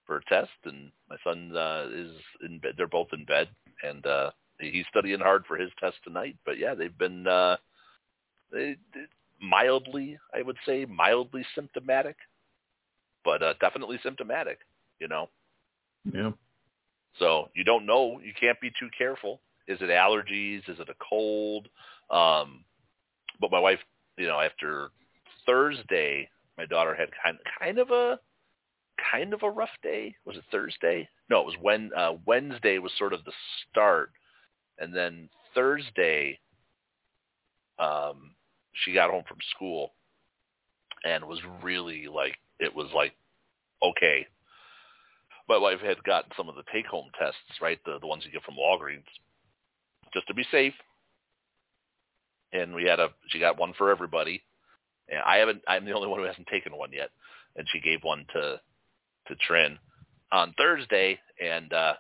for 0.05 0.17
a 0.17 0.25
test, 0.25 0.51
and 0.65 0.91
my 1.09 1.17
son 1.23 1.55
uh, 1.55 1.87
is 1.91 2.11
in 2.45 2.59
bed. 2.59 2.73
They're 2.77 2.87
both 2.87 3.07
in 3.13 3.25
bed, 3.25 3.47
and 3.83 4.05
uh, 4.05 4.31
he's 4.59 4.85
studying 4.89 5.19
hard 5.19 5.45
for 5.47 5.57
his 5.57 5.71
test 5.79 5.95
tonight. 6.03 6.35
But 6.45 6.57
yeah, 6.59 6.73
they've 6.75 6.97
been 6.97 7.27
uh, 7.27 7.57
they, 8.51 8.75
they- 8.93 9.05
mildly, 9.41 10.17
I 10.33 10.41
would 10.41 10.57
say, 10.65 10.85
mildly 10.85 11.45
symptomatic, 11.53 12.15
but 13.25 13.43
uh, 13.43 13.53
definitely 13.59 13.99
symptomatic. 14.03 14.59
You 14.99 15.07
know, 15.09 15.29
Yeah. 16.13 16.31
so 17.19 17.49
you 17.55 17.63
don't 17.65 17.85
know. 17.85 18.19
You 18.23 18.31
can't 18.39 18.61
be 18.61 18.71
too 18.79 18.89
careful. 18.97 19.41
Is 19.67 19.79
it 19.81 19.89
allergies? 19.89 20.67
Is 20.69 20.79
it 20.79 20.89
a 20.89 20.95
cold? 21.09 21.69
Um, 22.09 22.65
but 23.39 23.51
my 23.51 23.59
wife, 23.59 23.79
you 24.17 24.27
know, 24.27 24.39
after 24.39 24.89
Thursday, 25.45 26.29
my 26.57 26.65
daughter 26.65 26.95
had 26.95 27.09
kind 27.23 27.37
kind 27.59 27.79
of 27.79 27.89
a 27.91 28.19
kind 29.11 29.33
of 29.33 29.43
a 29.43 29.49
rough 29.49 29.69
day. 29.81 30.15
Was 30.25 30.37
it 30.37 30.43
Thursday? 30.51 31.07
No, 31.29 31.41
it 31.41 31.45
was 31.45 31.55
when 31.61 31.91
uh, 31.95 32.13
Wednesday 32.25 32.77
was 32.77 32.91
sort 32.97 33.13
of 33.13 33.23
the 33.25 33.31
start, 33.69 34.11
and 34.79 34.95
then 34.95 35.29
Thursday, 35.55 36.39
um, 37.79 38.31
she 38.73 38.93
got 38.93 39.11
home 39.11 39.23
from 39.27 39.37
school 39.55 39.93
and 41.03 41.25
was 41.25 41.39
really 41.61 42.07
like 42.07 42.37
it 42.59 42.73
was 42.73 42.87
like 42.95 43.13
okay. 43.83 44.27
My 45.49 45.57
wife 45.57 45.81
had 45.81 46.01
gotten 46.05 46.31
some 46.37 46.47
of 46.47 46.55
the 46.55 46.63
take 46.71 46.85
home 46.85 47.09
tests, 47.19 47.61
right? 47.61 47.79
The 47.85 47.99
the 47.99 48.07
ones 48.07 48.23
you 48.25 48.31
get 48.31 48.43
from 48.43 48.55
Walgreens, 48.55 49.03
just 50.13 50.27
to 50.27 50.33
be 50.33 50.45
safe. 50.51 50.73
And 52.51 52.73
we 52.75 52.83
had 52.85 52.99
a 52.99 53.09
she 53.29 53.39
got 53.39 53.59
one 53.59 53.73
for 53.77 53.89
everybody. 53.91 54.41
And 55.09 55.19
I 55.25 55.37
haven't 55.37 55.61
I'm 55.67 55.85
the 55.85 55.93
only 55.93 56.07
one 56.07 56.19
who 56.19 56.25
hasn't 56.25 56.47
taken 56.47 56.75
one 56.77 56.91
yet. 56.93 57.09
And 57.55 57.67
she 57.71 57.79
gave 57.79 58.03
one 58.03 58.25
to 58.33 58.59
to 59.27 59.35
Trin 59.47 59.77
on 60.31 60.53
Thursday 60.57 61.19
and 61.41 61.71
uh 61.73 61.93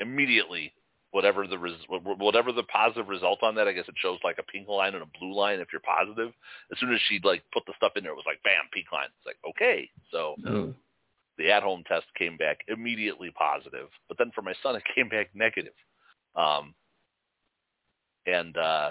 immediately 0.00 0.72
whatever 1.10 1.46
the 1.46 1.58
res- 1.58 1.86
whatever 1.88 2.50
the 2.50 2.64
positive 2.64 3.08
result 3.08 3.42
on 3.42 3.54
that, 3.54 3.68
I 3.68 3.72
guess 3.72 3.86
it 3.88 3.94
shows 3.98 4.18
like 4.24 4.38
a 4.38 4.42
pink 4.42 4.66
line 4.68 4.94
and 4.94 5.02
a 5.02 5.18
blue 5.18 5.32
line 5.34 5.60
if 5.60 5.68
you're 5.72 5.80
positive. 5.80 6.32
As 6.72 6.78
soon 6.80 6.92
as 6.92 7.00
she 7.08 7.20
like 7.22 7.42
put 7.52 7.64
the 7.66 7.72
stuff 7.76 7.92
in 7.96 8.02
there, 8.02 8.12
it 8.12 8.16
was 8.16 8.24
like 8.26 8.42
bam, 8.42 8.64
pink 8.72 8.90
line. 8.92 9.08
It's 9.18 9.26
like 9.26 9.36
okay, 9.50 9.88
so 10.10 10.34
Oh. 10.46 10.74
the 11.38 11.52
at-home 11.52 11.84
test 11.86 12.06
came 12.18 12.36
back 12.36 12.60
immediately 12.68 13.30
positive, 13.30 13.88
but 14.08 14.18
then 14.18 14.32
for 14.34 14.42
my 14.42 14.54
son 14.62 14.76
it 14.76 14.82
came 14.94 15.08
back 15.08 15.28
negative. 15.34 15.74
Um, 16.34 16.74
and 18.26 18.56
uh, 18.56 18.90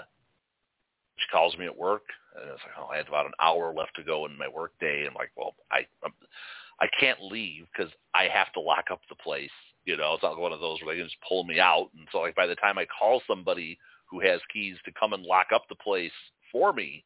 she 1.16 1.26
calls 1.30 1.56
me 1.56 1.66
at 1.66 1.76
work, 1.76 2.02
and 2.36 2.50
it's 2.50 2.62
like, 2.62 2.74
oh, 2.78 2.92
I 2.92 2.96
had 2.96 3.08
about 3.08 3.26
an 3.26 3.32
hour 3.40 3.72
left 3.74 3.96
to 3.96 4.04
go 4.04 4.26
in 4.26 4.38
my 4.38 4.48
work 4.48 4.72
day. 4.80 5.04
I'm 5.06 5.14
like, 5.14 5.30
well, 5.36 5.54
I 5.70 5.86
I'm, 6.04 6.12
I 6.80 6.86
can't 6.98 7.22
leave 7.22 7.66
because 7.72 7.92
I 8.14 8.24
have 8.32 8.52
to 8.54 8.60
lock 8.60 8.86
up 8.90 9.00
the 9.08 9.14
place. 9.16 9.50
You 9.84 9.96
know, 9.96 10.14
it's 10.14 10.22
not 10.22 10.38
one 10.38 10.52
of 10.52 10.60
those 10.60 10.78
where 10.82 10.94
they 10.94 11.00
can 11.00 11.08
just 11.08 11.20
pull 11.28 11.44
me 11.44 11.60
out. 11.60 11.90
And 11.96 12.08
so, 12.10 12.18
like, 12.18 12.34
by 12.34 12.46
the 12.46 12.56
time 12.56 12.78
I 12.78 12.86
call 12.86 13.22
somebody 13.26 13.78
who 14.06 14.20
has 14.20 14.40
keys 14.52 14.76
to 14.84 14.92
come 14.98 15.12
and 15.12 15.22
lock 15.22 15.48
up 15.54 15.64
the 15.68 15.74
place 15.76 16.12
for 16.50 16.72
me, 16.72 17.04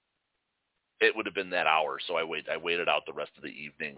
it 1.00 1.14
would 1.14 1.26
have 1.26 1.34
been 1.34 1.50
that 1.50 1.66
hour. 1.66 1.98
So 2.06 2.16
I 2.16 2.24
wait. 2.24 2.46
I 2.50 2.56
waited 2.56 2.88
out 2.88 3.02
the 3.06 3.12
rest 3.12 3.32
of 3.36 3.42
the 3.42 3.48
evening, 3.48 3.96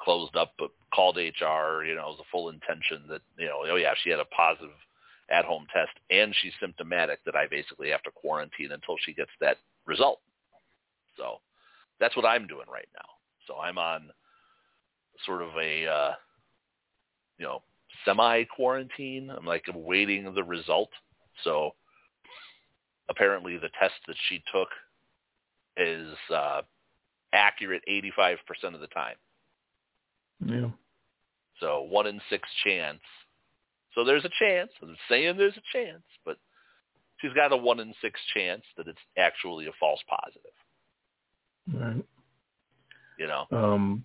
closed 0.00 0.36
up, 0.36 0.52
but 0.58 0.70
called 0.92 1.16
HR. 1.16 1.84
You 1.84 1.94
know, 1.94 2.08
it 2.08 2.16
was 2.16 2.20
a 2.20 2.30
full 2.30 2.50
intention 2.50 3.04
that 3.08 3.22
you 3.38 3.46
know, 3.46 3.60
oh 3.70 3.76
yeah, 3.76 3.94
she 4.02 4.10
had 4.10 4.20
a 4.20 4.24
positive 4.26 4.70
at-home 5.30 5.66
test 5.72 5.92
and 6.10 6.34
she's 6.40 6.52
symptomatic. 6.60 7.24
That 7.24 7.36
I 7.36 7.46
basically 7.46 7.90
have 7.90 8.02
to 8.02 8.10
quarantine 8.10 8.72
until 8.72 8.96
she 9.04 9.14
gets 9.14 9.30
that 9.40 9.58
result. 9.86 10.20
So 11.16 11.38
that's 12.00 12.16
what 12.16 12.26
I'm 12.26 12.46
doing 12.46 12.66
right 12.72 12.88
now. 12.94 13.08
So 13.46 13.58
I'm 13.58 13.78
on 13.78 14.10
sort 15.26 15.42
of 15.42 15.48
a 15.60 15.86
uh, 15.86 16.12
you 17.38 17.46
know 17.46 17.62
semi-quarantine. 18.04 19.30
I'm 19.30 19.46
like 19.46 19.64
awaiting 19.72 20.32
the 20.34 20.44
result. 20.44 20.90
So 21.42 21.74
apparently 23.08 23.56
the 23.56 23.70
test 23.80 23.94
that 24.06 24.16
she 24.28 24.42
took 24.52 24.68
is 25.76 26.14
uh, 26.32 26.62
accurate 27.32 27.82
85% 27.88 28.38
of 28.74 28.80
the 28.80 28.86
time. 28.88 29.16
Yeah. 30.44 30.70
So 31.60 31.82
one 31.82 32.06
in 32.06 32.20
six 32.30 32.48
chance. 32.64 33.00
So 33.94 34.04
there's 34.04 34.24
a 34.24 34.30
chance. 34.38 34.70
I'm 34.82 34.96
saying 35.08 35.36
there's 35.36 35.56
a 35.56 35.76
chance, 35.78 36.02
but 36.24 36.36
she's 37.20 37.32
got 37.32 37.52
a 37.52 37.56
one 37.56 37.80
in 37.80 37.94
six 38.00 38.18
chance 38.34 38.62
that 38.76 38.88
it's 38.88 38.98
actually 39.16 39.66
a 39.66 39.72
false 39.78 40.00
positive. 40.08 40.50
Right. 41.72 42.04
You 43.18 43.26
know. 43.28 43.46
Um, 43.52 44.04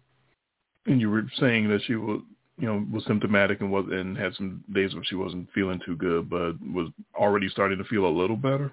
and 0.85 1.01
you 1.01 1.09
were 1.09 1.25
saying 1.39 1.69
that 1.69 1.81
she 1.85 1.95
was, 1.95 2.21
you 2.57 2.67
know, 2.67 2.85
was 2.91 3.05
symptomatic 3.05 3.61
and 3.61 3.71
was 3.71 3.85
and 3.91 4.17
had 4.17 4.35
some 4.35 4.63
days 4.73 4.93
where 4.93 5.03
she 5.03 5.15
wasn't 5.15 5.49
feeling 5.53 5.79
too 5.85 5.95
good, 5.95 6.29
but 6.29 6.53
was 6.73 6.89
already 7.15 7.49
starting 7.49 7.77
to 7.77 7.83
feel 7.85 8.05
a 8.05 8.07
little 8.07 8.37
better. 8.37 8.71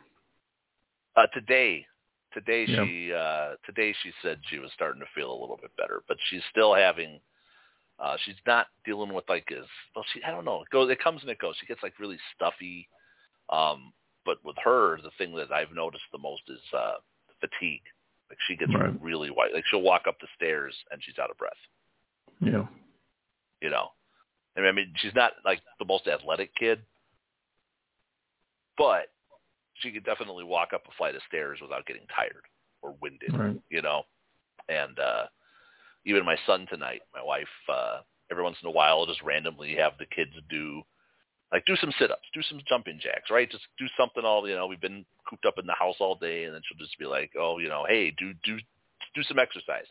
Uh, 1.16 1.26
today, 1.32 1.86
today 2.34 2.66
Yeah. 2.68 2.84
she 2.84 3.12
uh, 3.12 3.55
today 3.64 3.94
she 4.02 4.12
said 4.22 4.38
she 4.51 4.59
was 4.59 4.70
starting 4.74 5.01
to 5.01 5.06
feel 5.14 5.30
a 5.30 5.40
little 5.40 5.59
bit 5.60 5.70
better, 5.76 6.02
but 6.06 6.18
she's 6.28 6.43
still 6.51 6.74
having. 6.74 7.20
Uh, 7.98 8.16
she's 8.24 8.35
not 8.47 8.66
dealing 8.85 9.12
with 9.14 9.24
like 9.28 9.51
as 9.52 9.64
well. 9.94 10.05
She 10.12 10.23
I 10.23 10.31
don't 10.31 10.44
know. 10.44 10.62
It 10.62 10.70
goes. 10.70 10.90
It 10.90 11.02
comes 11.02 11.23
and 11.23 11.31
it 11.31 11.39
goes. 11.39 11.55
She 11.60 11.66
gets 11.66 11.82
like 11.82 11.98
really 11.98 12.18
stuffy. 12.35 12.89
Um, 13.48 13.93
but 14.24 14.39
with 14.44 14.56
her, 14.62 14.98
the 15.02 15.10
thing 15.18 15.35
that 15.36 15.52
I've 15.52 15.73
noticed 15.74 16.02
the 16.12 16.18
most 16.18 16.43
is 16.48 16.60
uh, 16.77 16.94
fatigue. 17.40 17.82
Like 18.28 18.39
she 18.48 18.56
gets 18.56 18.74
Right. 18.74 18.93
really 19.01 19.31
white. 19.31 19.55
Like 19.55 19.64
she'll 19.70 19.82
walk 19.82 20.02
up 20.09 20.18
the 20.20 20.27
stairs 20.36 20.74
and 20.90 21.01
she's 21.02 21.18
out 21.18 21.31
of 21.31 21.39
breath. 21.39 21.52
Yeah. 22.40 22.66
You 23.62 23.70
know, 23.70 23.89
and 24.56 24.66
I 24.66 24.73
mean 24.73 24.93
she's 24.97 25.14
not 25.14 25.32
like 25.44 25.60
the 25.78 25.85
most 25.86 26.06
athletic 26.06 26.55
kid, 26.56 26.81
but 28.77 29.06
she 29.74 29.90
could 29.90 30.05
definitely 30.05 30.44
walk 30.44 30.73
up 30.74 30.82
a 30.89 30.94
flight 30.97 31.14
of 31.14 31.23
stairs 31.28 31.59
without 31.62 31.86
getting 31.86 32.06
tired 32.14 32.44
or 32.82 32.94
winded. 33.01 33.32
Right. 33.36 33.56
you 33.70 33.81
know. 33.82 34.02
And 34.68 34.98
uh 34.98 35.24
even 36.07 36.24
my 36.24 36.37
son 36.47 36.66
tonight, 36.70 37.03
my 37.15 37.23
wife, 37.23 37.49
uh 37.69 37.99
every 38.31 38.43
once 38.43 38.57
in 38.62 38.69
a 38.69 38.73
while 38.73 39.07
just 39.07 39.23
randomly 39.23 39.77
have 39.77 39.93
the 39.99 40.07
kids 40.07 40.33
do 40.51 40.83
like 41.53 41.65
do 41.66 41.77
some 41.77 41.93
sit 41.99 42.11
ups, 42.11 42.27
do 42.35 42.43
some 42.43 42.61
jumping 42.69 42.99
jacks, 43.01 43.31
right? 43.31 43.51
Just 43.51 43.65
do 43.78 43.87
something 43.99 44.24
all 44.24 44.49
you 44.49 44.55
know, 44.55 44.66
we've 44.66 44.81
been 44.81 45.05
cooped 45.28 45.47
up 45.47 45.59
in 45.59 45.66
the 45.66 45.74
house 45.74 45.97
all 46.01 46.16
day 46.16 46.45
and 46.45 46.55
then 46.55 46.62
she'll 46.65 46.85
just 46.85 46.99
be 46.99 47.07
like, 47.07 47.33
Oh, 47.39 47.59
you 47.59 47.69
know, 47.69 47.85
hey, 47.89 48.15
do 48.19 48.33
do 48.45 48.59
do 49.15 49.23
some 49.24 49.39
exercise. 49.39 49.87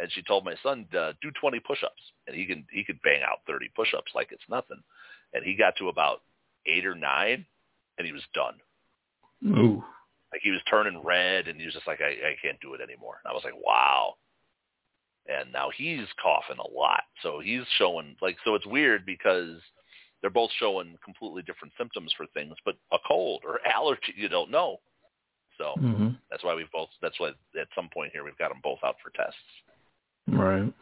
And 0.00 0.10
she 0.12 0.22
told 0.22 0.44
my 0.44 0.54
son, 0.62 0.86
uh, 0.96 1.12
do 1.20 1.30
twenty 1.40 1.60
push 1.60 1.82
ups 1.84 2.02
and 2.26 2.36
he 2.36 2.46
can 2.46 2.64
he 2.72 2.84
could 2.84 3.02
bang 3.02 3.22
out 3.22 3.40
thirty 3.46 3.70
push 3.76 3.94
ups 3.96 4.12
like 4.14 4.28
it's 4.32 4.48
nothing. 4.48 4.82
And 5.34 5.44
he 5.44 5.54
got 5.54 5.76
to 5.76 5.88
about 5.88 6.22
eight 6.66 6.86
or 6.86 6.94
nine 6.94 7.44
and 7.98 8.06
he 8.06 8.12
was 8.12 8.22
done 8.34 8.54
Ooh. 9.46 9.82
like 10.32 10.40
he 10.42 10.50
was 10.50 10.60
turning 10.70 11.02
red 11.04 11.48
and 11.48 11.58
he 11.58 11.66
was 11.66 11.74
just 11.74 11.86
like 11.86 12.00
I, 12.00 12.10
I 12.10 12.36
can't 12.42 12.60
do 12.60 12.74
it 12.74 12.80
anymore 12.80 13.20
and 13.22 13.30
i 13.30 13.34
was 13.34 13.44
like 13.44 13.54
wow 13.64 14.14
and 15.28 15.52
now 15.52 15.70
he's 15.76 16.06
coughing 16.22 16.58
a 16.58 16.70
lot. 16.78 17.02
So 17.22 17.40
he's 17.40 17.62
showing 17.76 18.16
like 18.20 18.36
so 18.44 18.54
it's 18.54 18.66
weird 18.66 19.04
because 19.06 19.58
they're 20.20 20.30
both 20.30 20.50
showing 20.58 20.96
completely 21.04 21.42
different 21.42 21.72
symptoms 21.78 22.12
for 22.16 22.26
things 22.34 22.54
but 22.64 22.76
a 22.92 22.98
cold 23.06 23.42
or 23.46 23.60
allergy 23.74 24.14
you 24.16 24.28
don't 24.28 24.50
know. 24.50 24.78
So 25.58 25.74
hmm 25.78 26.08
that's 26.30 26.44
why 26.44 26.54
we've 26.54 26.70
both 26.72 26.88
that's 27.02 27.18
why 27.20 27.28
at 27.60 27.68
some 27.74 27.88
point 27.92 28.12
here 28.12 28.24
we've 28.24 28.38
got 28.38 28.48
them 28.48 28.60
both 28.62 28.78
out 28.84 28.96
for 29.02 29.10
tests. 29.10 29.36
Right. 30.28 30.72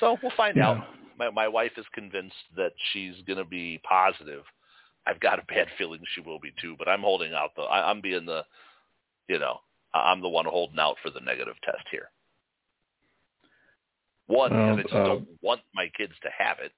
so 0.00 0.18
we'll 0.22 0.32
find 0.36 0.56
Yeah. 0.56 0.70
out. 0.70 0.76
My 1.18 1.30
my 1.30 1.48
wife 1.48 1.72
is 1.76 1.86
convinced 1.94 2.36
that 2.56 2.72
she's 2.92 3.14
going 3.26 3.38
to 3.38 3.44
be 3.44 3.80
positive. 3.88 4.42
I've 5.06 5.20
got 5.20 5.38
a 5.38 5.44
bad 5.44 5.68
feeling 5.78 6.00
she 6.14 6.20
will 6.20 6.40
be 6.40 6.52
too 6.60 6.74
but 6.78 6.88
i'm 6.88 7.00
holding 7.00 7.32
out 7.32 7.50
the 7.56 7.62
I, 7.62 7.90
i'm 7.90 8.00
being 8.00 8.26
the 8.26 8.42
you 9.28 9.38
know 9.38 9.60
i'm 9.94 10.20
the 10.20 10.28
one 10.28 10.44
holding 10.44 10.78
out 10.78 10.96
for 11.02 11.10
the 11.10 11.20
negative 11.20 11.54
test 11.64 11.86
here 11.90 12.10
one 14.26 14.52
Um, 14.52 14.76
because 14.76 14.92
i 14.92 14.94
just 14.94 14.94
uh, 14.94 15.04
don't 15.06 15.28
want 15.42 15.60
my 15.74 15.88
kids 15.96 16.12
to 16.22 16.28
have 16.36 16.58
it 16.60 16.72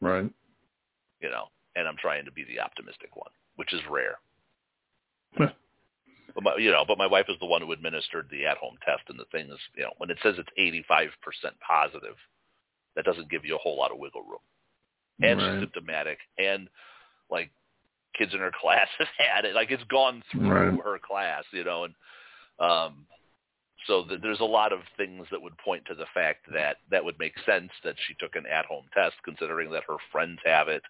Right. 0.00 0.30
you 1.20 1.30
know 1.30 1.44
and 1.76 1.86
i'm 1.88 1.96
trying 1.96 2.24
to 2.24 2.32
be 2.32 2.44
the 2.44 2.60
optimistic 2.60 3.14
one 3.16 3.30
which 3.56 3.72
is 3.72 3.80
rare 3.90 4.18
but 6.34 6.44
my, 6.44 6.56
you 6.58 6.70
know, 6.70 6.84
but 6.86 6.96
my 6.96 7.06
wife 7.08 7.26
is 7.28 7.36
the 7.40 7.46
one 7.46 7.60
who 7.60 7.72
administered 7.72 8.28
the 8.30 8.46
at-home 8.46 8.76
test, 8.84 9.02
and 9.08 9.18
the 9.18 9.24
thing 9.32 9.50
is, 9.50 9.58
you 9.74 9.82
know, 9.82 9.92
when 9.98 10.10
it 10.10 10.18
says 10.22 10.36
it's 10.38 10.86
85% 10.94 11.10
positive, 11.66 12.14
that 12.94 13.04
doesn't 13.04 13.30
give 13.30 13.44
you 13.44 13.56
a 13.56 13.58
whole 13.58 13.76
lot 13.76 13.90
of 13.90 13.98
wiggle 13.98 14.22
room. 14.22 14.38
and 15.22 15.38
right. 15.40 15.52
she's 15.54 15.60
symptomatic 15.60 16.18
and 16.38 16.68
like 17.30 17.50
kids 18.16 18.32
in 18.32 18.40
her 18.40 18.52
class 18.60 18.86
have 18.98 19.08
had 19.18 19.44
it 19.44 19.54
like 19.54 19.70
it's 19.70 19.82
gone 19.84 20.22
through 20.30 20.48
Right. 20.50 20.80
her 20.84 20.98
class 20.98 21.44
you 21.52 21.64
know 21.64 21.84
and 21.84 21.94
um 22.58 23.06
so 23.86 24.04
th- 24.04 24.20
there's 24.22 24.40
a 24.40 24.44
lot 24.44 24.72
of 24.72 24.80
things 24.96 25.26
that 25.30 25.40
would 25.40 25.56
point 25.58 25.84
to 25.86 25.94
the 25.94 26.06
fact 26.12 26.46
that 26.52 26.76
that 26.90 27.04
would 27.04 27.18
make 27.18 27.34
sense 27.46 27.70
that 27.84 27.96
she 28.06 28.14
took 28.14 28.36
an 28.36 28.46
at-home 28.46 28.84
test 28.94 29.16
considering 29.24 29.70
that 29.70 29.84
her 29.86 29.96
friends 30.12 30.38
have 30.44 30.68
it 30.68 30.82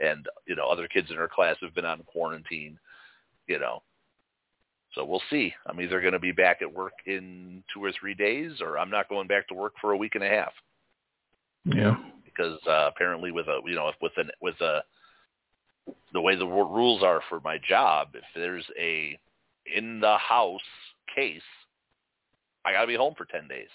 and 0.00 0.26
you 0.46 0.56
know 0.56 0.66
other 0.68 0.88
kids 0.88 1.10
in 1.10 1.16
her 1.16 1.28
class 1.28 1.56
have 1.60 1.74
been 1.74 1.84
on 1.84 2.02
quarantine 2.04 2.78
you 3.46 3.58
know. 3.58 3.82
So 4.94 5.04
we'll 5.04 5.22
see. 5.28 5.52
I'm 5.66 5.80
either 5.80 6.00
going 6.00 6.12
to 6.12 6.20
be 6.20 6.30
back 6.30 6.62
at 6.62 6.72
work 6.72 6.92
in 7.04 7.64
two 7.74 7.82
or 7.82 7.92
three 7.98 8.14
days 8.14 8.60
or 8.60 8.78
i'm 8.78 8.90
not 8.90 9.08
going 9.08 9.26
back 9.26 9.48
to 9.48 9.54
work 9.54 9.74
for 9.80 9.92
a 9.92 9.96
week 9.96 10.14
and 10.14 10.24
a 10.24 10.28
half. 10.28 10.52
Yeah. 11.64 11.96
because 12.24 12.58
uh, 12.66 12.88
apparently 12.94 13.30
with 13.30 13.46
a 13.48 13.60
you 13.64 13.74
know 13.74 13.90
with 14.00 14.12
an 14.16 14.30
with 14.40 14.60
a 14.60 14.82
the 16.12 16.20
way 16.20 16.36
the 16.36 16.46
rules 16.46 17.02
are 17.02 17.20
for 17.28 17.40
my 17.40 17.58
job, 17.58 18.08
if 18.14 18.24
there's 18.34 18.64
a 18.78 19.18
in 19.74 20.00
the 20.00 20.16
house 20.16 20.60
case, 21.14 21.42
I 22.64 22.72
got 22.72 22.82
to 22.82 22.86
be 22.86 22.94
home 22.96 23.14
for 23.16 23.24
ten 23.26 23.46
days. 23.48 23.68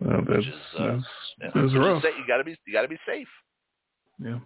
Well, 0.00 0.20
that's, 0.28 0.28
Which 0.38 0.46
is, 0.48 0.54
uh, 0.78 0.86
that's, 0.86 1.04
Yeah. 1.40 1.50
that's 1.54 1.74
rough. 1.74 2.02
sa- 2.02 2.08
You 2.08 2.26
got 2.26 2.38
to 2.38 2.44
be 2.44 2.56
you 2.66 2.72
got 2.72 2.82
to 2.82 2.88
be 2.88 2.98
safe. 3.06 3.28
Yeah. 4.18 4.40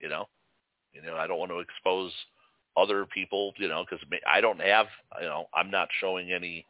You 0.00 0.08
know, 0.08 0.28
you 0.92 1.02
know 1.02 1.16
I 1.16 1.26
don't 1.26 1.38
want 1.38 1.50
to 1.50 1.58
expose 1.58 2.12
other 2.76 3.04
people. 3.06 3.52
You 3.58 3.68
know, 3.68 3.84
because 3.88 4.04
I 4.26 4.40
don't 4.40 4.60
have 4.60 4.86
you 5.20 5.26
know 5.26 5.48
I'm 5.54 5.70
not 5.70 5.88
showing 6.00 6.32
any 6.32 6.66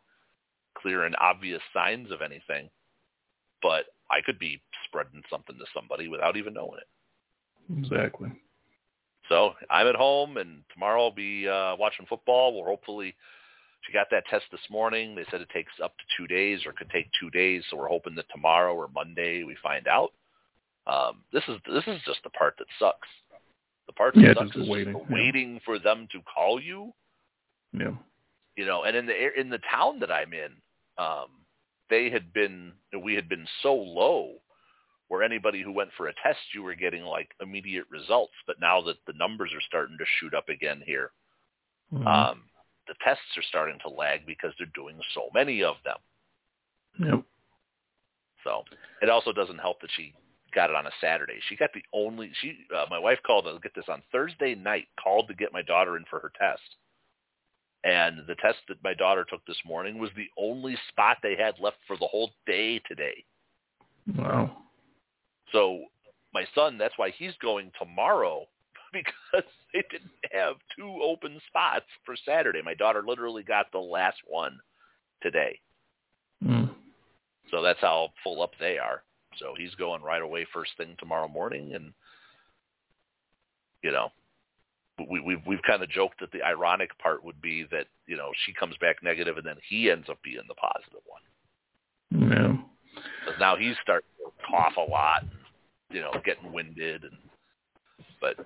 clear 0.78 1.04
and 1.04 1.16
obvious 1.20 1.60
signs 1.74 2.10
of 2.10 2.22
anything, 2.22 2.70
but 3.62 3.86
I 4.10 4.20
could 4.22 4.38
be 4.38 4.62
spreading 4.86 5.22
something 5.30 5.56
to 5.58 5.64
somebody 5.74 6.08
without 6.08 6.36
even 6.36 6.54
knowing 6.54 6.78
it. 6.78 7.78
Exactly. 7.78 8.30
So 9.30 9.52
I'm 9.70 9.86
at 9.86 9.94
home, 9.94 10.36
and 10.38 10.62
tomorrow 10.74 11.04
I'll 11.04 11.10
be 11.12 11.48
uh, 11.48 11.76
watching 11.76 12.04
football. 12.06 12.52
We'll 12.54 12.64
hopefully. 12.64 13.14
She 13.86 13.94
got 13.94 14.08
that 14.10 14.26
test 14.26 14.44
this 14.52 14.60
morning. 14.68 15.14
They 15.14 15.24
said 15.30 15.40
it 15.40 15.48
takes 15.48 15.72
up 15.82 15.94
to 15.96 16.04
two 16.16 16.26
days, 16.26 16.66
or 16.66 16.72
could 16.72 16.90
take 16.90 17.08
two 17.18 17.30
days. 17.30 17.62
So 17.70 17.78
we're 17.78 17.88
hoping 17.88 18.14
that 18.16 18.26
tomorrow 18.30 18.74
or 18.74 18.88
Monday 18.88 19.42
we 19.44 19.56
find 19.62 19.88
out. 19.88 20.12
Um, 20.86 21.22
this 21.32 21.44
is 21.48 21.56
this 21.72 21.84
is 21.86 22.00
just 22.04 22.22
the 22.24 22.30
part 22.30 22.56
that 22.58 22.66
sucks. 22.78 23.08
The 23.86 23.92
part 23.94 24.14
that 24.14 24.20
Yeah, 24.20 24.34
sucks 24.34 24.54
is 24.56 24.68
waiting, 24.68 24.94
yeah. 24.94 25.14
waiting 25.14 25.60
for 25.64 25.78
them 25.78 26.08
to 26.12 26.20
call 26.22 26.60
you 26.60 26.92
Yeah. 27.72 27.94
you 28.56 28.66
know, 28.66 28.82
and 28.82 28.96
in 28.96 29.06
the 29.06 29.40
in 29.40 29.48
the 29.48 29.60
town 29.70 30.00
that 30.00 30.10
I'm 30.10 30.32
in, 30.32 30.52
um, 30.98 31.28
they 31.88 32.10
had 32.10 32.32
been 32.32 32.72
we 33.02 33.14
had 33.14 33.28
been 33.28 33.46
so 33.62 33.74
low 33.74 34.40
where 35.10 35.24
anybody 35.24 35.60
who 35.60 35.72
went 35.72 35.90
for 35.96 36.06
a 36.06 36.14
test 36.22 36.38
you 36.54 36.62
were 36.62 36.76
getting 36.76 37.02
like 37.02 37.34
immediate 37.42 37.84
results, 37.90 38.32
but 38.46 38.60
now 38.60 38.80
that 38.80 38.94
the 39.08 39.12
numbers 39.14 39.50
are 39.52 39.60
starting 39.66 39.98
to 39.98 40.04
shoot 40.18 40.32
up 40.34 40.48
again 40.48 40.80
here, 40.86 41.10
Mhm. 41.92 42.06
um, 42.06 42.48
the 42.86 42.94
tests 43.02 43.36
are 43.36 43.42
starting 43.42 43.76
to 43.80 43.88
lag 43.88 44.24
because 44.24 44.54
they're 44.56 44.68
doing 44.68 45.02
so 45.12 45.28
many 45.34 45.64
of 45.64 45.82
them. 45.82 45.98
yep. 47.00 47.24
So 48.44 48.64
it 49.02 49.08
also 49.10 49.32
doesn't 49.32 49.58
help 49.58 49.80
that 49.80 49.90
she 49.90 50.14
got 50.52 50.70
it 50.70 50.76
on 50.76 50.86
a 50.86 50.92
Saturday. 51.00 51.40
She 51.40 51.56
got 51.56 51.72
the 51.72 51.84
only 51.92 52.32
she 52.34 52.66
uh, 52.72 52.86
my 52.88 52.98
wife 52.98 53.20
called 53.24 53.46
to 53.46 53.58
get 53.58 53.74
this 53.74 53.88
on 53.88 54.02
Thursday 54.12 54.54
night 54.54 54.88
called 54.96 55.26
to 55.26 55.34
get 55.34 55.52
my 55.52 55.62
daughter 55.62 55.96
in 55.96 56.04
for 56.04 56.20
her 56.20 56.30
test. 56.38 56.76
And 57.82 58.24
the 58.26 58.36
test 58.36 58.58
that 58.68 58.82
my 58.84 58.94
daughter 58.94 59.24
took 59.24 59.44
this 59.46 59.64
morning 59.64 59.98
was 59.98 60.10
the 60.14 60.30
only 60.36 60.76
spot 60.88 61.18
they 61.20 61.34
had 61.34 61.58
left 61.58 61.78
for 61.86 61.96
the 61.96 62.06
whole 62.06 62.32
day 62.46 62.78
today. 62.80 63.24
Wow. 64.16 64.69
So 65.52 65.84
my 66.32 66.44
son, 66.54 66.78
that's 66.78 66.94
why 66.96 67.10
he's 67.10 67.34
going 67.42 67.72
tomorrow 67.78 68.46
because 68.92 69.48
they 69.72 69.82
didn't 69.90 70.10
have 70.32 70.56
two 70.76 71.00
open 71.02 71.40
spots 71.46 71.86
for 72.04 72.16
Saturday. 72.26 72.60
My 72.62 72.74
daughter 72.74 73.02
literally 73.06 73.42
got 73.42 73.70
the 73.72 73.78
last 73.78 74.18
one 74.26 74.58
today. 75.22 75.58
Mm. 76.44 76.70
So 77.50 77.62
that's 77.62 77.80
how 77.80 78.10
full 78.22 78.42
up 78.42 78.52
they 78.58 78.78
are. 78.78 79.02
So 79.38 79.54
he's 79.56 79.74
going 79.76 80.02
right 80.02 80.22
away 80.22 80.46
first 80.52 80.72
thing 80.76 80.96
tomorrow 80.98 81.28
morning, 81.28 81.74
and 81.74 81.92
you 83.82 83.92
know, 83.92 84.08
we 85.08 85.20
we've 85.20 85.40
we've 85.46 85.62
kind 85.62 85.82
of 85.82 85.88
joked 85.88 86.20
that 86.20 86.32
the 86.32 86.42
ironic 86.42 86.96
part 86.98 87.24
would 87.24 87.40
be 87.40 87.64
that 87.70 87.86
you 88.06 88.16
know 88.16 88.30
she 88.44 88.52
comes 88.52 88.76
back 88.80 88.96
negative, 89.02 89.36
and 89.36 89.46
then 89.46 89.56
he 89.68 89.90
ends 89.90 90.08
up 90.08 90.18
being 90.22 90.42
the 90.48 90.54
positive 90.54 91.00
one. 91.06 92.30
Yeah. 92.30 92.56
Because 93.24 93.38
now 93.38 93.56
he's 93.56 93.76
starting 93.82 94.08
to 94.18 94.32
cough 94.50 94.76
a 94.76 94.90
lot, 94.90 95.22
and, 95.22 95.30
you 95.90 96.00
know, 96.00 96.12
getting 96.24 96.52
winded, 96.52 97.04
and 97.04 97.16
but 98.20 98.36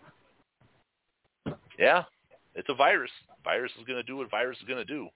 yeah, 1.79 2.05
it's 2.55 2.69
a 2.69 2.75
virus. 2.75 3.11
Virus 3.45 3.73
is 3.79 3.87
going 3.87 3.99
to 3.99 4.03
do 4.03 4.17
what 4.17 4.31
virus 4.31 4.59
is 4.59 4.65
going 4.67 4.85
to 4.85 4.85
do. 4.85 5.09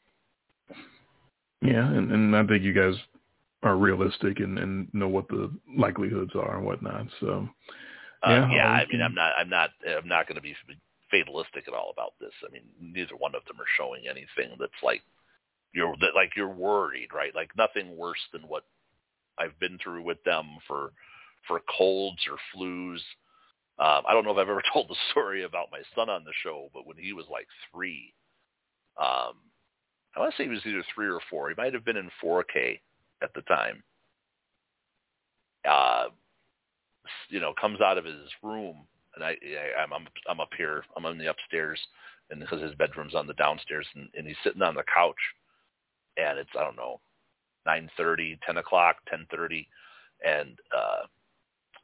Yeah, 1.63 1.89
and, 1.89 2.13
and 2.13 2.37
I 2.37 2.47
think 2.47 2.63
you 2.63 2.73
guys 2.73 2.95
are 3.63 3.77
realistic 3.77 4.41
and, 4.41 4.59
and 4.59 4.89
know 4.93 5.09
what 5.09 5.29
the 5.29 5.51
likelihoods 5.77 6.35
are 6.35 6.57
and 6.57 6.67
whatnot. 6.67 7.07
So 7.21 7.49
Uh, 8.23 8.31
Yeah, 8.31 8.51
yeah, 8.53 8.69
I 8.69 8.87
mean, 8.91 9.03
I'm 9.03 9.15
not, 9.15 9.33
I'm 9.39 9.49
not, 9.49 9.71
I'm 9.87 10.09
not 10.09 10.27
going 10.27 10.37
to 10.37 10.43
be 10.43 10.55
fatalistic 11.11 11.67
at 11.67 11.75
all 11.75 11.91
about 11.91 12.13
this. 12.21 12.33
I 12.47 12.53
mean, 12.53 12.63
neither 12.81 13.17
one 13.17 13.35
of 13.35 13.45
them 13.47 13.61
are 13.61 13.77
showing 13.77 14.03
anything 14.07 14.57
that's 14.59 14.83
like 14.83 15.03
you're 15.73 15.95
that 16.01 16.15
like 16.15 16.33
you're 16.37 16.49
worried, 16.49 17.09
right? 17.15 17.35
Like 17.35 17.51
nothing 17.57 17.97
worse 17.97 18.21
than 18.33 18.43
what 18.43 18.65
I've 19.39 19.59
been 19.61 19.79
through 19.83 20.03
with 20.03 20.23
them 20.25 20.47
for 20.67 20.93
for 21.49 21.63
colds 21.77 22.21
or 22.31 22.39
flus. 22.55 23.01
Um, 23.81 24.05
I 24.09 24.13
don't 24.13 24.25
know 24.25 24.33
if 24.33 24.39
I've 24.39 24.49
ever 24.49 24.63
told 24.73 24.89
the 24.89 24.97
story 25.11 25.45
about 25.45 25.73
my 25.73 25.81
son 25.95 26.09
on 26.09 26.25
the 26.25 26.33
show, 26.43 26.69
but 26.75 26.87
when 26.87 26.97
he 26.97 27.13
was 27.13 27.27
like 27.31 27.47
three, 27.73 28.13
um, 29.01 29.35
I 30.15 30.21
want 30.21 30.33
to 30.33 30.37
say 30.37 30.45
he 30.45 30.51
was 30.51 30.61
either 30.67 30.85
three 30.95 31.09
or 31.09 31.21
four. 31.31 31.49
He 31.49 31.55
might 31.57 31.75
have 31.75 31.85
been 31.85 31.97
in 31.97 32.11
4K 32.23 32.81
at 33.23 33.33
the 33.35 33.43
time. 33.43 33.83
Uh, 35.69 36.07
you 37.29 37.41
know, 37.41 37.55
comes 37.61 37.81
out 37.81 37.99
of 37.99 38.05
his 38.05 38.17
room, 38.43 38.77
and 39.15 39.25
I, 39.25 39.31
I 39.31 39.83
I'm, 39.83 39.93
I'm 40.29 40.41
up 40.41 40.51
here, 40.57 40.85
I'm 40.97 41.07
on 41.07 41.19
the 41.19 41.31
upstairs, 41.31 41.79
and 42.31 42.41
because 42.41 42.63
his 42.63 42.75
bedroom's 42.75 43.15
on 43.15 43.27
the 43.27 43.35
downstairs, 43.35 43.87
and, 43.95 44.09
and 44.17 44.27
he's 44.27 44.37
sitting 44.45 44.63
on 44.63 44.75
the 44.75 44.85
couch, 44.93 45.17
and 46.17 46.39
it's 46.39 46.51
I 46.59 46.65
don't 46.65 46.77
know, 46.77 47.01
nine 47.67 47.91
thirty, 47.97 48.39
ten 48.47 48.59
o'clock, 48.59 48.97
ten 49.09 49.27
thirty, 49.31 49.69
and 50.25 50.59
uh, 50.77 51.07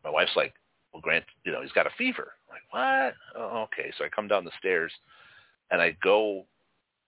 my 0.05 0.11
wife's 0.11 0.37
like, 0.37 0.55
well, 0.93 1.01
Grant, 1.01 1.25
you 1.45 1.53
know, 1.53 1.63
he's 1.63 1.73
got 1.73 1.87
a 1.87 1.91
fever. 1.99 2.33
I'm 2.49 2.55
like, 2.55 2.63
what? 2.71 3.15
Oh, 3.37 3.63
okay. 3.65 3.93
So 3.99 4.05
I 4.05 4.09
come 4.09 4.29
down 4.29 4.45
the 4.45 4.53
stairs, 4.59 4.93
and 5.71 5.81
I 5.81 5.97
go, 6.03 6.45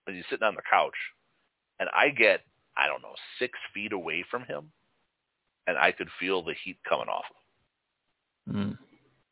and 0.05 0.15
he's 0.15 0.25
sitting 0.29 0.45
on 0.45 0.55
the 0.55 0.61
couch, 0.69 0.97
and 1.79 1.89
I 1.95 2.09
get, 2.09 2.41
I 2.75 2.87
don't 2.87 3.01
know, 3.01 3.15
six 3.39 3.57
feet 3.73 3.93
away 3.93 4.25
from 4.29 4.43
him, 4.43 4.71
and 5.67 5.77
I 5.77 5.91
could 5.91 6.09
feel 6.19 6.43
the 6.43 6.55
heat 6.63 6.77
coming 6.87 7.07
off 7.07 7.25
mm. 8.49 8.77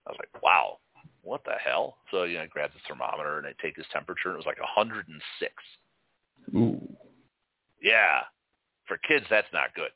I 0.07 0.11
was 0.11 0.19
like, 0.19 0.43
wow, 0.43 0.77
what 1.21 1.43
the 1.45 1.53
hell? 1.63 1.97
So, 2.11 2.23
you 2.23 2.35
know, 2.35 2.43
I 2.43 2.47
grabbed 2.47 2.73
the 2.75 2.79
thermometer 2.87 3.37
and 3.37 3.47
I 3.47 3.53
take 3.61 3.75
his 3.75 3.85
temperature, 3.91 4.29
and 4.29 4.35
it 4.35 4.37
was 4.37 4.45
like 4.45 4.59
106. 4.59 5.53
Ooh. 6.55 6.95
Yeah. 7.81 8.21
For 8.87 8.97
kids, 8.97 9.25
that's 9.29 9.51
not 9.51 9.73
good. 9.73 9.89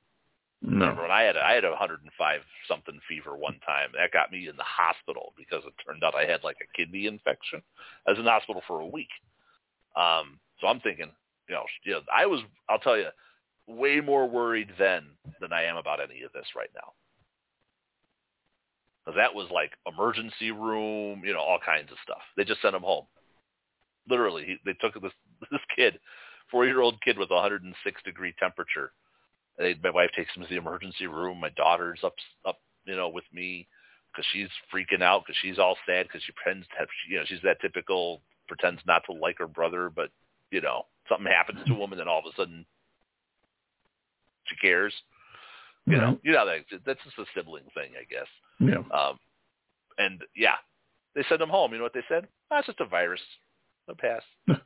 Remember 0.61 1.03
when 1.03 1.11
I 1.11 1.22
had 1.22 1.38
I 1.38 1.53
had 1.53 1.64
a 1.64 1.69
105 1.69 2.41
something 2.68 2.99
fever 3.07 3.36
one 3.36 3.60
time. 3.65 3.90
That 3.95 4.11
got 4.11 4.31
me 4.31 4.49
in 4.49 4.57
the 4.57 4.64
hospital 4.64 5.34
because 5.38 5.64
it 5.65 5.73
turned 5.86 6.03
out 6.03 6.15
I 6.15 6.26
had 6.26 6.44
like 6.44 6.57
a 6.61 6.77
kidney 6.77 7.07
infection. 7.07 7.61
I 8.06 8.11
was 8.11 8.19
in 8.19 8.26
the 8.26 8.31
hospital 8.31 8.61
for 8.68 8.81
a 8.81 8.86
week. 8.86 9.10
Um, 9.95 10.40
so 10.60 10.68
I'm 10.68 10.81
thinking, 10.81 11.11
you 11.48 11.56
know, 11.56 11.64
you 11.84 11.94
know, 11.94 12.02
I 12.14 12.26
was, 12.26 12.41
I'll 12.69 12.80
tell 12.80 12.98
you, 12.98 13.07
way 13.68 14.02
more 14.02 14.27
worried 14.27 14.69
then 14.77 15.06
than 15.40 15.53
I 15.53 15.64
am 15.64 15.77
about 15.77 15.99
any 16.02 16.23
of 16.23 16.34
this 16.34 16.48
right 16.56 16.69
now. 16.76 16.94
Because 19.06 19.18
that 19.18 19.34
was 19.34 19.48
like 19.52 19.72
emergency 19.88 20.52
room, 20.52 21.22
you 21.23 21.34
know, 21.34 21.40
all 21.40 21.60
kinds 21.64 21.91
of 21.91 21.98
stuff. 22.03 22.22
They 22.36 22.44
just 22.44 22.61
sent 22.61 22.76
him 22.76 22.84
home. 22.84 23.06
Literally, 24.10 24.45
he, 24.45 24.56
they 24.65 24.73
took 24.73 25.02
this 25.02 25.11
this 25.52 25.61
kid, 25.76 25.99
four 26.52 26.65
year 26.65 26.81
old 26.81 27.02
kid 27.02 27.18
with 27.18 27.31
a 27.31 27.36
106 27.36 28.03
degree 28.03 28.34
temperature. 28.40 28.91
They, 29.60 29.76
my 29.84 29.91
wife 29.91 30.10
takes 30.15 30.34
him 30.34 30.41
to 30.41 30.49
the 30.49 30.56
emergency 30.56 31.06
room. 31.06 31.40
My 31.40 31.49
daughter's 31.49 31.99
up 32.03 32.15
up, 32.45 32.60
you 32.86 32.95
know, 32.95 33.10
with 33.10 33.26
me 33.34 33.68
because 34.11 34.26
she's 34.31 34.48
freaking 34.73 35.03
out 35.03 35.23
because 35.26 35.38
she's 35.41 35.60
all 35.60 35.76
sad 35.86 36.07
because 36.07 36.23
she 36.23 36.31
pretends 36.31 36.65
to 36.69 36.76
have, 36.80 36.88
you 37.10 37.18
know, 37.18 37.26
she's 37.27 37.41
that 37.44 37.61
typical 37.61 38.22
pretends 38.48 38.81
not 38.88 39.03
to 39.06 39.14
like 39.14 39.38
her 39.38 39.48
brother, 39.48 39.91
but 39.94 40.10
you 40.49 40.61
know, 40.61 40.86
something 41.07 41.27
happens 41.27 41.60
to 41.68 41.76
him, 41.76 41.91
and 41.91 41.99
then 41.99 42.07
all 42.07 42.19
of 42.19 42.26
a 42.26 42.36
sudden 42.36 42.65
she 44.45 44.56
cares. 44.56 44.94
You 45.86 45.98
know, 45.98 46.19
you 46.23 46.31
know 46.31 46.45
that 46.45 46.80
that's 46.86 46.99
just 47.03 47.18
a 47.18 47.26
sibling 47.36 47.64
thing, 47.73 47.91
I 47.99 48.06
guess. 48.10 48.27
Yeah. 48.60 48.84
Um, 48.98 49.19
and 49.98 50.22
yeah, 50.36 50.56
they 51.15 51.23
sent 51.27 51.41
him 51.41 51.49
home. 51.49 51.72
You 51.72 51.80
know 51.80 51.84
what 51.84 51.94
they 51.94 52.03
said? 52.07 52.27
That's 52.49 52.68
just 52.68 52.80
a 52.80 52.86
virus. 52.86 53.22
No 53.88 53.95
pass. 53.95 54.22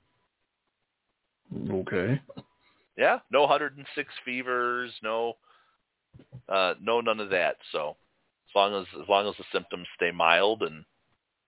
Okay. 1.69 2.19
Yeah, 2.97 3.19
no 3.31 3.41
106 3.41 4.13
fevers, 4.23 4.91
no, 5.01 5.33
uh, 6.47 6.75
no 6.81 7.01
none 7.01 7.19
of 7.19 7.29
that. 7.31 7.57
So 7.71 7.95
as 8.49 8.55
long 8.55 8.81
as 8.81 8.87
as 9.01 9.09
long 9.09 9.27
as 9.27 9.35
the 9.37 9.45
symptoms 9.51 9.87
stay 9.95 10.11
mild 10.11 10.61
and 10.61 10.85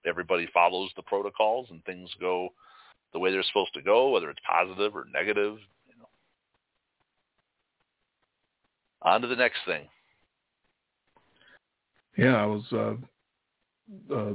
everybody 0.05 0.47
follows 0.53 0.89
the 0.95 1.03
protocols 1.03 1.67
and 1.69 1.83
things 1.85 2.09
go 2.19 2.49
the 3.13 3.19
way 3.19 3.31
they're 3.31 3.43
supposed 3.43 3.73
to 3.75 3.81
go, 3.81 4.09
whether 4.09 4.29
it's 4.29 4.41
positive 4.47 4.95
or 4.95 5.05
negative, 5.13 5.57
you 5.87 5.95
know. 5.97 6.09
On 9.03 9.21
to 9.21 9.27
the 9.27 9.35
next 9.35 9.59
thing. 9.65 9.87
Yeah, 12.17 12.35
I 12.35 12.45
was 12.45 12.63
uh, 12.71 14.13
uh, 14.13 14.33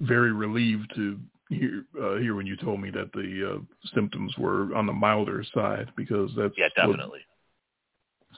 very 0.00 0.32
relieved 0.32 0.92
to 0.96 1.18
hear 1.48 1.84
uh, 2.00 2.16
hear 2.16 2.34
when 2.34 2.46
you 2.46 2.56
told 2.56 2.80
me 2.80 2.90
that 2.90 3.12
the 3.12 3.56
uh, 3.56 3.88
symptoms 3.94 4.32
were 4.38 4.74
on 4.74 4.86
the 4.86 4.92
milder 4.92 5.44
side 5.54 5.90
because 5.96 6.30
that's 6.36 6.54
Yeah, 6.56 6.68
what- 6.86 6.96
definitely. 6.96 7.20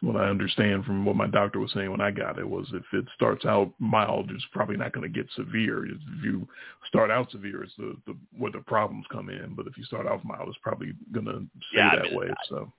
what 0.02 0.16
I 0.16 0.30
understand 0.30 0.84
from 0.86 1.04
what 1.04 1.16
my 1.16 1.26
doctor 1.26 1.58
was 1.58 1.72
saying 1.72 1.90
when 1.90 2.00
I 2.00 2.10
got 2.10 2.38
it 2.38 2.48
was 2.48 2.66
if 2.72 2.84
it 2.94 3.04
starts 3.14 3.44
out 3.44 3.72
mild, 3.78 4.30
it's 4.30 4.46
probably 4.50 4.76
not 4.78 4.92
going 4.92 5.02
to 5.02 5.12
get 5.14 5.30
severe. 5.32 5.84
If 5.84 5.98
you 6.22 6.48
start 6.88 7.10
out 7.10 7.30
severe, 7.30 7.62
it's 7.64 7.74
the, 7.76 7.96
the 8.06 8.16
where 8.38 8.52
the 8.52 8.60
problems 8.60 9.04
come 9.12 9.28
in. 9.28 9.54
But 9.54 9.66
if 9.66 9.76
you 9.76 9.84
start 9.84 10.06
off 10.06 10.24
mild, 10.24 10.48
it's 10.48 10.58
probably 10.62 10.92
going 11.12 11.26
to 11.26 11.46
stay 11.70 11.78
Yeah, 11.78 11.88
I 11.88 11.96
that 11.96 12.04
mean, 12.04 12.14
way. 12.16 12.28
I- 12.30 12.46
So 12.48 12.72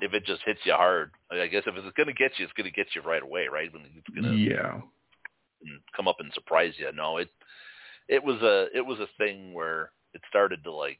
If 0.00 0.12
it 0.12 0.26
just 0.26 0.42
hits 0.44 0.60
you 0.64 0.74
hard, 0.74 1.12
I 1.30 1.46
guess 1.46 1.62
if 1.66 1.74
it's 1.74 1.96
going 1.96 2.08
to 2.08 2.12
get 2.12 2.32
you, 2.38 2.44
it's 2.44 2.52
going 2.54 2.70
to 2.70 2.76
get 2.76 2.94
you 2.94 3.02
right 3.02 3.22
away, 3.22 3.46
right? 3.50 3.72
When 3.72 3.82
it's 3.96 4.08
going 4.10 4.24
to 4.30 4.36
yeah, 4.36 4.80
come 5.96 6.06
up 6.08 6.16
and 6.20 6.32
surprise 6.34 6.74
you. 6.78 6.90
No, 6.92 7.16
it 7.16 7.30
it 8.08 8.22
was 8.22 8.40
a 8.42 8.66
it 8.76 8.84
was 8.84 8.98
a 9.00 9.08
thing 9.18 9.52
where 9.54 9.90
it 10.14 10.22
started 10.28 10.64
to 10.64 10.72
like 10.72 10.98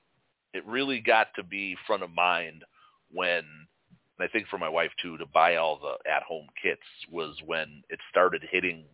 it 0.55 0.65
really 0.67 1.01
got 1.01 1.29
to 1.37 1.43
be 1.43 1.77
front 1.87 2.03
of 2.03 2.11
mind 2.11 2.65
when 3.11 3.39
and 4.19 4.29
I 4.29 4.29
think 4.29 4.49
for 4.49 4.59
my 4.59 4.69
wife 4.69 4.91
too 5.01 5.17
to 5.19 5.27
buy 5.27 5.57
all 5.57 5.79
the 5.79 6.11
at 6.11 6.23
home 6.23 6.47
kits 6.61 6.83
was 7.11 7.37
when 7.47 7.83
it 7.89 7.99
started 8.11 8.43
hitting 8.51 8.85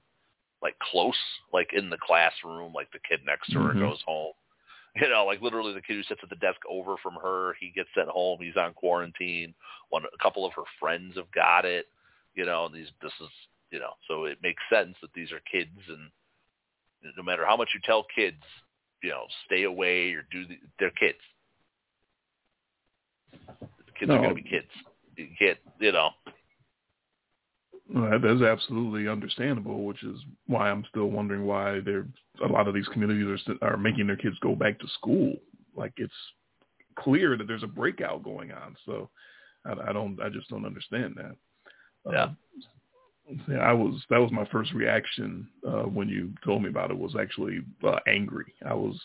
like 0.62 0.78
close, 0.78 1.18
like 1.52 1.72
in 1.74 1.90
the 1.90 1.98
classroom, 1.98 2.72
like 2.72 2.90
the 2.92 2.98
kid 3.06 3.20
next 3.26 3.52
to 3.52 3.58
her 3.60 3.74
Mhm. 3.74 3.80
goes 3.80 4.02
home. 4.02 4.32
You 4.96 5.08
know, 5.08 5.24
like 5.24 5.42
literally 5.42 5.72
the 5.72 5.82
kid 5.82 5.96
who 5.96 6.02
sits 6.04 6.20
at 6.22 6.30
the 6.30 6.36
desk 6.36 6.60
over 6.68 6.96
from 6.98 7.14
her, 7.14 7.54
he 7.58 7.70
gets 7.70 7.88
sent 7.94 8.08
home. 8.08 8.38
He's 8.40 8.56
on 8.56 8.74
quarantine. 8.74 9.52
One, 9.88 10.04
a 10.04 10.22
couple 10.22 10.46
of 10.46 10.52
her 10.52 10.62
friends 10.78 11.16
have 11.16 11.28
got 11.32 11.64
it. 11.64 11.86
You 12.36 12.46
know, 12.46 12.66
and 12.66 12.74
these 12.74 12.90
this 13.02 13.12
is 13.20 13.28
you 13.72 13.80
know, 13.80 13.94
so 14.06 14.26
it 14.26 14.38
makes 14.40 14.62
sense 14.70 14.94
that 15.02 15.12
these 15.12 15.32
are 15.32 15.40
kids, 15.50 15.80
and 15.88 16.12
no 17.16 17.22
matter 17.22 17.44
how 17.46 17.56
much 17.56 17.70
you 17.74 17.80
tell 17.84 18.04
kids, 18.14 18.42
you 19.02 19.10
know, 19.10 19.24
stay 19.46 19.64
away 19.64 20.12
or 20.12 20.22
do 20.30 20.46
the, 20.46 20.58
they're 20.78 20.90
kids. 20.90 21.18
Kids 23.98 24.08
No. 24.08 24.14
are 24.14 24.18
going 24.18 24.36
to 24.36 24.42
be 24.42 24.48
kids. 24.48 24.68
You 25.16 25.28
can't, 25.38 25.58
you 25.78 25.92
know. 25.92 26.10
Well, 27.92 28.18
that's 28.18 28.40
absolutely 28.42 29.08
understandable, 29.08 29.84
which 29.84 30.02
is 30.02 30.18
why 30.46 30.70
I'm 30.70 30.84
still 30.88 31.10
wondering 31.10 31.44
why 31.44 31.80
there 31.80 32.06
a 32.42 32.48
lot 32.48 32.66
of 32.66 32.74
these 32.74 32.88
communities 32.88 33.40
are 33.60 33.68
are 33.72 33.76
making 33.76 34.06
their 34.06 34.16
kids 34.16 34.36
go 34.40 34.54
back 34.54 34.78
to 34.80 34.88
school. 34.88 35.34
Like 35.76 35.92
it's 35.98 36.12
clear 36.98 37.36
that 37.36 37.46
there's 37.46 37.62
a 37.62 37.68
breakout 37.68 38.22
going 38.22 38.52
on. 38.52 38.74
So 38.86 39.10
I, 39.66 39.90
I 39.90 39.92
don't, 39.92 40.18
I 40.22 40.30
just 40.30 40.48
don't 40.48 40.64
understand 40.64 41.14
that. 41.16 41.36
Yeah. 42.10 42.12
Yeah, 42.12 42.28
I 43.60 43.72
was 43.72 44.02
that 44.10 44.20
was 44.20 44.30
my 44.32 44.44
first 44.46 44.72
reaction 44.72 45.48
uh, 45.66 45.82
when 45.82 46.08
you 46.08 46.32
told 46.44 46.62
me 46.62 46.68
about 46.68 46.90
it 46.90 46.98
was 46.98 47.14
actually 47.18 47.60
uh, 47.86 47.98
angry. 48.06 48.52
I 48.66 48.74
was 48.74 49.00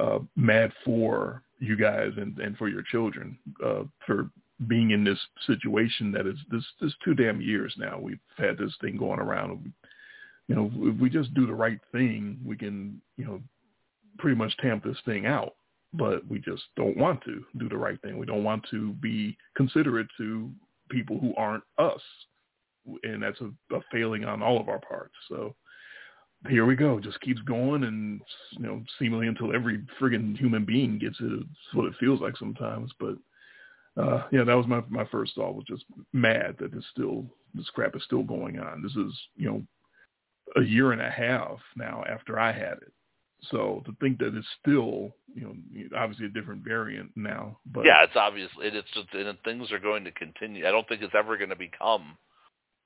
uh, 0.00 0.18
mad 0.36 0.72
for 0.84 1.42
you 1.58 1.76
guys 1.76 2.12
and, 2.16 2.36
and 2.38 2.56
for 2.56 2.68
your 2.68 2.82
children 2.90 3.38
uh, 3.64 3.84
for 4.06 4.30
being 4.68 4.92
in 4.92 5.04
this 5.04 5.18
situation 5.46 6.12
that 6.12 6.26
is 6.26 6.36
this 6.50 6.64
this 6.80 6.94
two 7.04 7.14
damn 7.14 7.40
years 7.40 7.74
now. 7.76 7.98
We've 8.00 8.18
had 8.38 8.56
this 8.56 8.74
thing 8.80 8.96
going 8.96 9.20
around. 9.20 9.72
You 10.48 10.54
know, 10.54 10.70
if 10.74 10.98
we 10.98 11.10
just 11.10 11.34
do 11.34 11.46
the 11.46 11.54
right 11.54 11.80
thing, 11.92 12.38
we 12.44 12.56
can 12.56 13.00
you 13.16 13.24
know 13.24 13.40
pretty 14.18 14.36
much 14.36 14.56
tamp 14.58 14.84
this 14.84 14.98
thing 15.04 15.26
out. 15.26 15.54
But 15.94 16.26
we 16.26 16.38
just 16.38 16.62
don't 16.74 16.96
want 16.96 17.22
to 17.24 17.44
do 17.58 17.68
the 17.68 17.76
right 17.76 18.00
thing. 18.00 18.16
We 18.16 18.24
don't 18.24 18.44
want 18.44 18.64
to 18.70 18.94
be 18.94 19.36
considerate 19.56 20.06
to 20.16 20.50
people 20.88 21.18
who 21.18 21.34
aren't 21.36 21.64
us 21.76 22.00
and 23.02 23.22
that's 23.22 23.40
a, 23.40 23.50
a 23.74 23.80
failing 23.90 24.24
on 24.24 24.42
all 24.42 24.60
of 24.60 24.68
our 24.68 24.80
parts. 24.80 25.14
So 25.28 25.54
here 26.48 26.66
we 26.66 26.74
go, 26.74 26.98
just 26.98 27.20
keeps 27.20 27.40
going, 27.42 27.84
and 27.84 28.20
you 28.52 28.66
know, 28.66 28.82
seemingly 28.98 29.28
until 29.28 29.54
every 29.54 29.84
friggin' 30.00 30.36
human 30.36 30.64
being 30.64 30.98
gets 30.98 31.16
it. 31.20 31.32
It's 31.32 31.74
what 31.74 31.86
it 31.86 31.94
feels 32.00 32.20
like 32.20 32.36
sometimes. 32.36 32.90
But 32.98 33.16
uh, 33.96 34.24
yeah, 34.32 34.44
that 34.44 34.56
was 34.56 34.66
my 34.66 34.82
my 34.88 35.04
first 35.06 35.34
thought 35.34 35.54
was 35.54 35.64
just 35.66 35.84
mad 36.12 36.56
that 36.58 36.74
it's 36.74 36.86
still 36.90 37.26
this 37.54 37.68
crap 37.70 37.94
is 37.94 38.02
still 38.04 38.22
going 38.22 38.58
on. 38.58 38.82
This 38.82 38.96
is 38.96 39.12
you 39.36 39.50
know 39.50 39.62
a 40.56 40.62
year 40.62 40.92
and 40.92 41.00
a 41.00 41.10
half 41.10 41.58
now 41.76 42.04
after 42.08 42.38
I 42.38 42.52
had 42.52 42.78
it. 42.78 42.92
So 43.50 43.82
to 43.86 43.96
think 44.00 44.18
that 44.18 44.36
it's 44.36 44.46
still, 44.60 45.10
you 45.34 45.42
know, 45.42 45.96
obviously 45.98 46.26
a 46.26 46.28
different 46.28 46.62
variant 46.62 47.10
now, 47.16 47.58
but 47.66 47.84
yeah, 47.84 48.04
it's 48.04 48.14
obvious. 48.14 48.50
It, 48.60 48.76
it's 48.76 48.88
just 48.94 49.12
and 49.14 49.36
things 49.44 49.72
are 49.72 49.80
going 49.80 50.04
to 50.04 50.12
continue. 50.12 50.66
I 50.66 50.70
don't 50.70 50.86
think 50.88 51.02
it's 51.02 51.14
ever 51.16 51.36
going 51.36 51.50
to 51.50 51.56
become. 51.56 52.16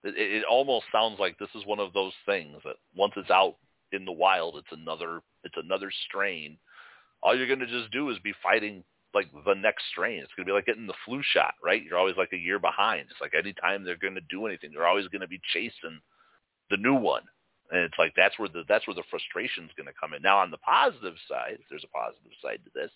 It, 0.07 0.15
it 0.17 0.45
almost 0.45 0.87
sounds 0.93 1.19
like 1.19 1.39
this 1.39 1.49
is 1.55 1.67
one 1.67 1.81
of 1.81 1.93
those 1.93 2.13
things 2.25 2.57
that 2.65 2.77
once 2.95 3.15
it's 3.17 3.31
out 3.31 3.57
in 3.93 4.05
the 4.05 4.13
wild, 4.13 4.57
it's 4.57 4.73
another 4.73 5.21
it's 5.45 5.57
another 5.57 5.91
strain. 6.09 6.59
All 7.23 7.37
you're 7.37 7.47
going 7.47 7.61
to 7.61 7.67
just 7.67 7.91
do 7.93 8.11
is 8.11 8.19
be 8.19 8.35
fighting 8.43 8.85
like 9.15 9.29
the 9.45 9.55
next 9.55 9.85
strain. 9.91 10.21
It's 10.23 10.33
going 10.37 10.47
to 10.47 10.51
be 10.51 10.55
like 10.55 10.67
getting 10.67 10.87
the 10.87 10.95
flu 11.05 11.23
shot, 11.23 11.55
right? 11.65 11.83
You're 11.83 11.99
always 11.99 12.17
like 12.17 12.33
a 12.33 12.39
year 12.39 12.59
behind. 12.59 13.07
It's 13.11 13.21
like 13.21 13.33
anytime 13.35 13.85
they're 13.85 13.97
going 13.97 14.15
to 14.15 14.21
do 14.29 14.47
anything, 14.47 14.71
they're 14.73 14.87
always 14.87 15.09
going 15.09 15.23
to 15.23 15.29
be 15.29 15.41
chasing 15.53 16.01
the 16.71 16.77
new 16.77 16.95
one. 16.95 17.23
And 17.71 17.81
it's 17.81 17.99
like 17.99 18.13
that's 18.17 18.39
where 18.39 18.49
the 18.49 18.63
that's 18.69 18.87
where 18.87 18.95
the 18.95 19.03
frustration's 19.11 19.71
going 19.77 19.89
to 19.89 20.01
come 20.01 20.13
in. 20.15 20.23
Now 20.23 20.39
on 20.39 20.51
the 20.51 20.59
positive 20.59 21.15
side, 21.29 21.59
if 21.59 21.67
there's 21.69 21.85
a 21.85 21.97
positive 21.97 22.33
side 22.43 22.61
to 22.65 22.71
this, 22.75 22.93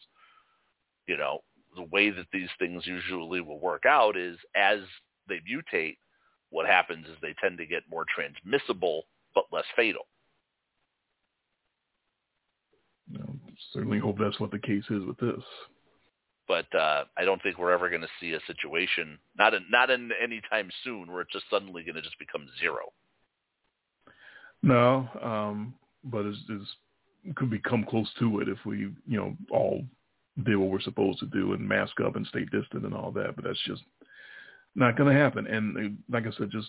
you 1.06 1.16
know, 1.16 1.40
the 1.74 1.82
way 1.84 2.10
that 2.10 2.26
these 2.32 2.48
things 2.58 2.86
usually 2.86 3.40
will 3.40 3.58
work 3.58 3.84
out 3.86 4.16
is 4.16 4.36
as 4.54 4.80
they 5.28 5.40
mutate, 5.40 5.96
what 6.50 6.66
happens 6.66 7.06
is 7.06 7.14
they 7.22 7.34
tend 7.40 7.58
to 7.58 7.66
get 7.66 7.82
more 7.90 8.04
transmissible 8.14 9.04
but 9.34 9.44
less 9.52 9.64
fatal. 9.76 10.06
know, 13.12 13.34
certainly 13.72 13.98
hope 13.98 14.16
that's 14.18 14.40
what 14.40 14.50
the 14.50 14.58
case 14.58 14.84
is 14.90 15.04
with 15.04 15.18
this. 15.18 15.42
But 16.48 16.72
uh, 16.74 17.04
I 17.16 17.24
don't 17.24 17.40
think 17.42 17.58
we're 17.58 17.70
ever 17.70 17.88
going 17.88 18.00
to 18.02 18.08
see 18.20 18.32
a 18.32 18.40
situation, 18.46 19.18
not 19.38 19.54
in 19.54 19.64
not 19.70 19.88
in 19.90 20.10
any 20.20 20.40
time 20.50 20.68
soon, 20.82 21.10
where 21.10 21.20
it's 21.20 21.32
just 21.32 21.44
suddenly 21.48 21.84
going 21.84 21.94
to 21.94 22.02
just 22.02 22.18
become 22.18 22.48
zero. 22.58 22.92
No, 24.62 25.08
um, 25.22 25.74
but 26.04 26.26
it's, 26.26 26.38
it's 26.48 27.36
could 27.36 27.50
become 27.50 27.84
close 27.88 28.10
to 28.18 28.40
it 28.40 28.48
if 28.48 28.58
we, 28.64 28.78
you 29.06 29.16
know, 29.16 29.36
all 29.50 29.84
did 30.44 30.56
what 30.56 30.70
we're 30.70 30.80
supposed 30.80 31.18
to 31.20 31.26
do 31.26 31.52
and 31.52 31.68
mask 31.68 32.00
up 32.00 32.16
and 32.16 32.26
stay 32.26 32.44
distant 32.46 32.84
and 32.84 32.94
all 32.94 33.12
that. 33.12 33.36
But 33.36 33.44
that's 33.44 33.62
just 33.66 33.82
not 34.74 34.96
going 34.96 35.14
to 35.14 35.20
happen. 35.20 35.46
And 35.46 35.76
uh, 35.76 36.14
like 36.14 36.26
I 36.26 36.36
said, 36.36 36.50
just 36.50 36.68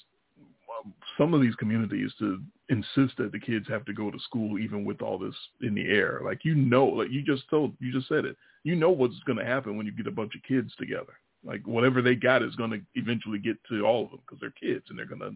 um, 0.83 0.93
some 1.17 1.33
of 1.33 1.41
these 1.41 1.55
communities 1.55 2.11
to 2.19 2.41
insist 2.69 3.17
that 3.17 3.31
the 3.31 3.39
kids 3.39 3.67
have 3.67 3.85
to 3.85 3.93
go 3.93 4.09
to 4.09 4.19
school 4.19 4.59
even 4.59 4.85
with 4.85 5.01
all 5.01 5.17
this 5.17 5.35
in 5.61 5.75
the 5.75 5.89
air. 5.89 6.21
Like 6.23 6.43
you 6.43 6.55
know, 6.55 6.85
like 6.85 7.11
you 7.11 7.21
just 7.21 7.49
told, 7.49 7.73
you 7.79 7.91
just 7.91 8.07
said 8.07 8.25
it. 8.25 8.35
You 8.63 8.75
know 8.75 8.91
what's 8.91 9.19
going 9.25 9.39
to 9.39 9.45
happen 9.45 9.77
when 9.77 9.85
you 9.85 9.91
get 9.91 10.07
a 10.07 10.11
bunch 10.11 10.35
of 10.35 10.43
kids 10.43 10.71
together. 10.77 11.13
Like 11.43 11.65
whatever 11.65 12.01
they 12.01 12.15
got 12.15 12.43
is 12.43 12.55
going 12.55 12.71
to 12.71 12.81
eventually 12.95 13.39
get 13.39 13.57
to 13.69 13.83
all 13.83 14.05
of 14.05 14.11
them 14.11 14.19
because 14.25 14.39
they're 14.39 14.51
kids 14.51 14.85
and 14.89 14.97
they're 14.97 15.05
going 15.05 15.21
to 15.21 15.35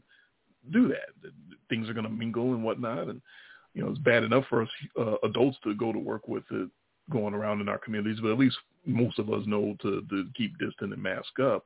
do 0.72 0.88
that. 0.90 1.10
Things 1.70 1.90
are 1.90 1.94
going 1.94 2.06
to 2.06 2.12
mingle 2.12 2.54
and 2.54 2.64
whatnot. 2.64 3.08
And 3.08 3.22
you 3.74 3.84
know, 3.84 3.90
it's 3.90 4.00
bad 4.00 4.24
enough 4.24 4.46
for 4.50 4.62
us 4.62 4.70
uh, 5.00 5.16
adults 5.24 5.58
to 5.64 5.74
go 5.74 5.92
to 5.92 6.00
work 6.00 6.28
with 6.28 6.44
it 6.52 6.70
going 7.12 7.34
around 7.34 7.62
in 7.62 7.70
our 7.70 7.78
communities, 7.78 8.20
but 8.22 8.32
at 8.32 8.40
least 8.40 8.58
most 8.86 9.20
of 9.20 9.32
us 9.32 9.44
know 9.46 9.76
to, 9.82 10.02
to 10.10 10.28
keep 10.36 10.58
distant 10.58 10.94
and 10.94 11.02
mask 11.02 11.40
up. 11.42 11.66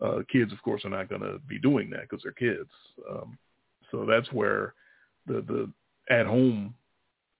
Uh, 0.00 0.18
kids, 0.30 0.52
of 0.52 0.62
course, 0.62 0.84
are 0.84 0.90
not 0.90 1.08
going 1.08 1.22
to 1.22 1.38
be 1.48 1.58
doing 1.58 1.88
that 1.90 2.02
because 2.02 2.22
they're 2.22 2.32
kids. 2.32 2.68
Um, 3.10 3.38
so 3.90 4.04
that's 4.04 4.30
where 4.32 4.74
the 5.26 5.40
the 5.42 5.70
at 6.14 6.26
home 6.26 6.74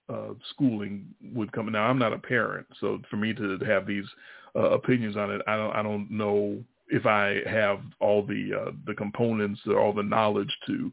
uh, 0.09 0.35
schooling 0.51 1.07
would 1.35 1.53
come. 1.53 1.71
Now, 1.71 1.85
I'm 1.85 1.99
not 1.99 2.13
a 2.13 2.19
parent, 2.19 2.67
so 2.81 3.01
for 3.11 3.17
me 3.17 3.35
to 3.35 3.59
have 3.67 3.87
these 3.87 4.07
uh, 4.55 4.71
opinions 4.71 5.17
on 5.17 5.31
it, 5.31 5.43
I 5.47 5.57
don't 5.57 5.73
I 5.75 5.83
don't 5.83 6.11
know 6.11 6.63
if 6.89 7.05
I 7.07 7.41
have 7.47 7.81
all 8.01 8.25
the 8.25 8.51
uh, 8.55 8.71
the 8.87 8.95
components 8.95 9.61
or 9.67 9.79
all 9.79 9.93
the 9.93 10.03
knowledge 10.03 10.55
to 10.67 10.93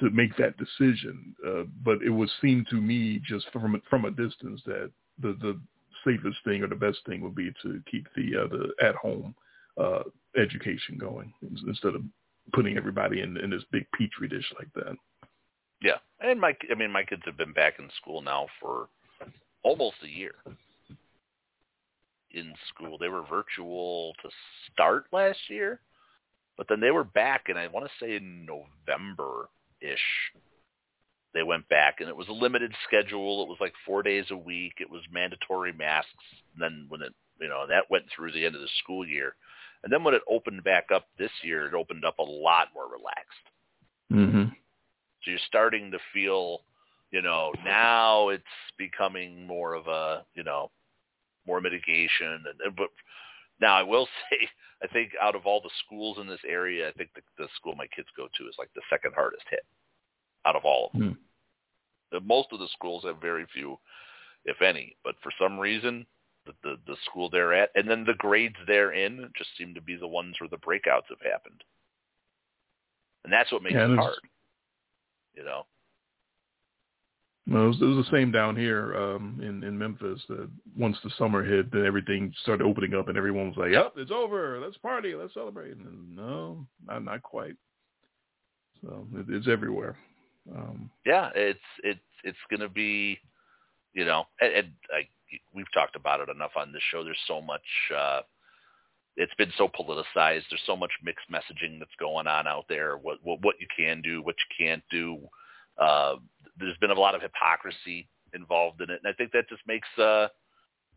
to 0.00 0.10
make 0.10 0.36
that 0.36 0.56
decision. 0.56 1.34
Uh, 1.46 1.62
but 1.84 2.02
it 2.02 2.10
would 2.10 2.30
seem 2.40 2.64
to 2.70 2.76
me 2.76 3.20
just 3.26 3.46
from 3.52 3.80
from 3.88 4.04
a 4.04 4.10
distance 4.10 4.60
that 4.66 4.90
the 5.20 5.36
the 5.40 5.60
safest 6.04 6.38
thing 6.44 6.62
or 6.62 6.66
the 6.66 6.74
best 6.74 6.98
thing 7.06 7.20
would 7.20 7.34
be 7.34 7.52
to 7.62 7.80
keep 7.90 8.06
the 8.16 8.36
uh, 8.36 8.48
the 8.48 8.72
at 8.84 8.94
home 8.96 9.34
uh, 9.78 10.02
education 10.36 10.96
going 10.98 11.32
instead 11.66 11.94
of 11.94 12.02
putting 12.52 12.76
everybody 12.76 13.20
in 13.20 13.36
in 13.36 13.50
this 13.50 13.64
big 13.70 13.86
petri 13.98 14.28
dish 14.28 14.52
like 14.58 14.72
that. 14.74 14.96
Yeah, 15.82 15.98
and 16.20 16.40
my 16.40 16.56
I 16.70 16.74
mean 16.74 16.92
my 16.92 17.04
kids 17.04 17.22
have 17.24 17.36
been 17.36 17.52
back 17.52 17.78
in 17.78 17.88
school 18.00 18.22
now 18.22 18.46
for 18.60 18.88
almost 19.62 19.96
a 20.02 20.08
year. 20.08 20.34
In 22.30 22.52
school, 22.68 22.98
they 22.98 23.08
were 23.08 23.22
virtual 23.22 24.12
to 24.22 24.28
start 24.72 25.04
last 25.12 25.38
year, 25.48 25.80
but 26.56 26.66
then 26.68 26.80
they 26.80 26.90
were 26.90 27.04
back, 27.04 27.44
and 27.48 27.56
I 27.56 27.68
want 27.68 27.86
to 27.86 28.04
say 28.04 28.16
in 28.16 28.44
November 28.44 29.48
ish. 29.80 30.32
They 31.32 31.42
went 31.42 31.68
back, 31.68 31.96
and 31.98 32.08
it 32.08 32.16
was 32.16 32.28
a 32.28 32.32
limited 32.32 32.72
schedule. 32.86 33.42
It 33.42 33.48
was 33.48 33.58
like 33.60 33.74
four 33.84 34.04
days 34.04 34.26
a 34.30 34.36
week. 34.36 34.74
It 34.78 34.88
was 34.88 35.02
mandatory 35.12 35.72
masks. 35.72 36.10
And 36.54 36.62
then 36.62 36.86
when 36.88 37.02
it 37.02 37.12
you 37.40 37.48
know 37.48 37.66
that 37.68 37.90
went 37.90 38.04
through 38.14 38.32
the 38.32 38.46
end 38.46 38.54
of 38.54 38.60
the 38.60 38.68
school 38.82 39.06
year, 39.06 39.34
and 39.84 39.92
then 39.92 40.02
when 40.02 40.14
it 40.14 40.22
opened 40.28 40.64
back 40.64 40.86
up 40.92 41.06
this 41.18 41.30
year, 41.42 41.66
it 41.66 41.74
opened 41.74 42.06
up 42.06 42.18
a 42.18 42.22
lot 42.22 42.68
more 42.74 42.86
relaxed. 42.86 43.46
Mm-hmm. 44.10 44.44
So 45.22 45.30
you're 45.30 45.38
starting 45.46 45.90
to 45.90 45.98
feel, 46.14 46.62
you 47.10 47.20
know, 47.20 47.52
now 47.64 48.30
it's 48.30 48.42
becoming 48.78 49.46
more 49.46 49.74
of 49.74 49.86
a, 49.86 50.24
you 50.34 50.42
know, 50.42 50.70
more 51.46 51.60
mitigation. 51.60 52.26
And, 52.26 52.60
and 52.64 52.76
but 52.76 52.88
now 53.60 53.74
I 53.74 53.82
will 53.82 54.06
say, 54.30 54.48
I 54.82 54.86
think 54.86 55.12
out 55.20 55.36
of 55.36 55.44
all 55.44 55.60
the 55.60 55.70
schools 55.84 56.16
in 56.18 56.26
this 56.26 56.40
area, 56.48 56.88
I 56.88 56.92
think 56.92 57.10
the, 57.14 57.20
the 57.36 57.48
school 57.56 57.74
my 57.76 57.86
kids 57.94 58.08
go 58.16 58.26
to 58.26 58.48
is 58.48 58.54
like 58.58 58.70
the 58.74 58.82
second 58.88 59.12
hardest 59.14 59.44
hit 59.50 59.66
out 60.46 60.56
of 60.56 60.64
all 60.64 60.86
of 60.86 60.98
them. 60.98 61.18
The, 62.10 62.20
most 62.20 62.48
of 62.52 62.58
the 62.58 62.68
schools 62.72 63.04
have 63.04 63.20
very 63.20 63.46
few, 63.52 63.78
if 64.46 64.62
any. 64.62 64.96
But 65.04 65.16
for 65.22 65.32
some 65.38 65.58
reason, 65.58 66.06
the, 66.46 66.52
the 66.62 66.76
the 66.86 66.96
school 67.04 67.30
they're 67.30 67.54
at, 67.54 67.70
and 67.74 67.88
then 67.88 68.04
the 68.04 68.14
grades 68.14 68.56
they're 68.66 68.92
in, 68.92 69.30
just 69.36 69.50
seem 69.56 69.74
to 69.74 69.80
be 69.80 69.96
the 69.96 70.06
ones 70.06 70.36
where 70.40 70.48
the 70.48 70.56
breakouts 70.56 71.08
have 71.08 71.22
happened. 71.32 71.62
And 73.24 73.32
that's 73.32 73.50
what 73.50 73.62
makes 73.62 73.74
Yeah, 73.74 73.92
it 73.92 73.96
hard. 73.96 74.16
You 75.34 75.44
know. 75.44 75.66
No, 77.46 77.64
it 77.64 77.68
was, 77.68 77.82
it 77.82 77.84
was 77.84 78.06
the 78.06 78.16
same 78.16 78.30
down 78.32 78.56
here 78.56 78.96
um, 78.96 79.38
in 79.42 79.62
in 79.64 79.76
Memphis. 79.76 80.22
That 80.28 80.48
once 80.76 80.96
the 81.04 81.10
summer 81.18 81.44
hit, 81.44 81.70
then 81.72 81.84
everything 81.84 82.32
started 82.42 82.64
opening 82.64 82.94
up, 82.94 83.08
and 83.08 83.18
everyone 83.18 83.48
was 83.48 83.56
like, 83.58 83.72
"Yep, 83.72 83.94
it's 83.96 84.10
over. 84.10 84.60
Let's 84.60 84.78
party. 84.78 85.14
Let's 85.14 85.34
celebrate." 85.34 85.76
And 85.76 86.16
no, 86.16 86.66
not 86.86 87.04
not 87.04 87.22
quite. 87.22 87.56
So 88.80 89.06
it, 89.14 89.26
it's 89.28 89.48
everywhere. 89.48 89.98
Um, 90.54 90.90
yeah, 91.04 91.30
it's 91.34 91.58
it's 91.82 92.00
it's 92.22 92.38
going 92.48 92.60
to 92.60 92.68
be 92.68 93.18
You 93.92 94.04
know, 94.04 94.24
and, 94.40 94.52
and 94.52 94.68
like 94.92 95.08
we've 95.54 95.72
talked 95.72 95.96
about 95.96 96.20
it 96.20 96.28
enough 96.28 96.52
on 96.56 96.72
this 96.72 96.82
show. 96.90 97.04
There's 97.04 97.18
so 97.26 97.40
much. 97.40 97.62
uh 97.96 98.22
It's 99.16 99.34
been 99.34 99.52
so 99.56 99.68
politicized. 99.68 100.44
There's 100.50 100.62
so 100.66 100.76
much 100.76 100.92
mixed 101.02 101.30
messaging 101.30 101.78
that's 101.78 101.94
going 101.98 102.26
on 102.26 102.46
out 102.46 102.66
there. 102.68 102.96
What 102.96 103.18
what, 103.22 103.40
what 103.42 103.56
you 103.60 103.66
can 103.76 104.02
do, 104.02 104.22
what 104.22 104.36
you 104.38 104.66
can't 104.66 104.82
do. 104.90 105.18
Uh, 105.78 106.16
there's 106.58 106.76
been 106.78 106.90
a 106.90 107.00
lot 107.00 107.14
of 107.14 107.22
hypocrisy 107.22 108.08
involved 108.34 108.80
in 108.80 108.90
it, 108.90 109.00
and 109.02 109.12
I 109.12 109.16
think 109.16 109.32
that 109.32 109.48
just 109.48 109.62
makes 109.66 109.88
uh, 109.98 110.28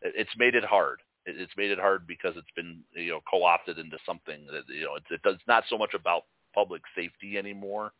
it's 0.02 0.36
made 0.36 0.54
it 0.54 0.64
hard. 0.64 1.00
It's 1.26 1.52
made 1.56 1.70
it 1.70 1.78
hard 1.78 2.06
because 2.06 2.34
it's 2.36 2.50
been 2.56 2.80
you 2.94 3.10
know 3.12 3.20
co-opted 3.30 3.78
into 3.78 3.98
something 4.06 4.46
that 4.52 4.62
you 4.68 4.84
know 4.84 4.96
it's, 4.96 5.06
it's 5.10 5.42
not 5.48 5.64
so 5.68 5.76
much 5.78 5.94
about 5.94 6.24
public 6.54 6.82
safety 6.96 7.38
anymore. 7.38 7.92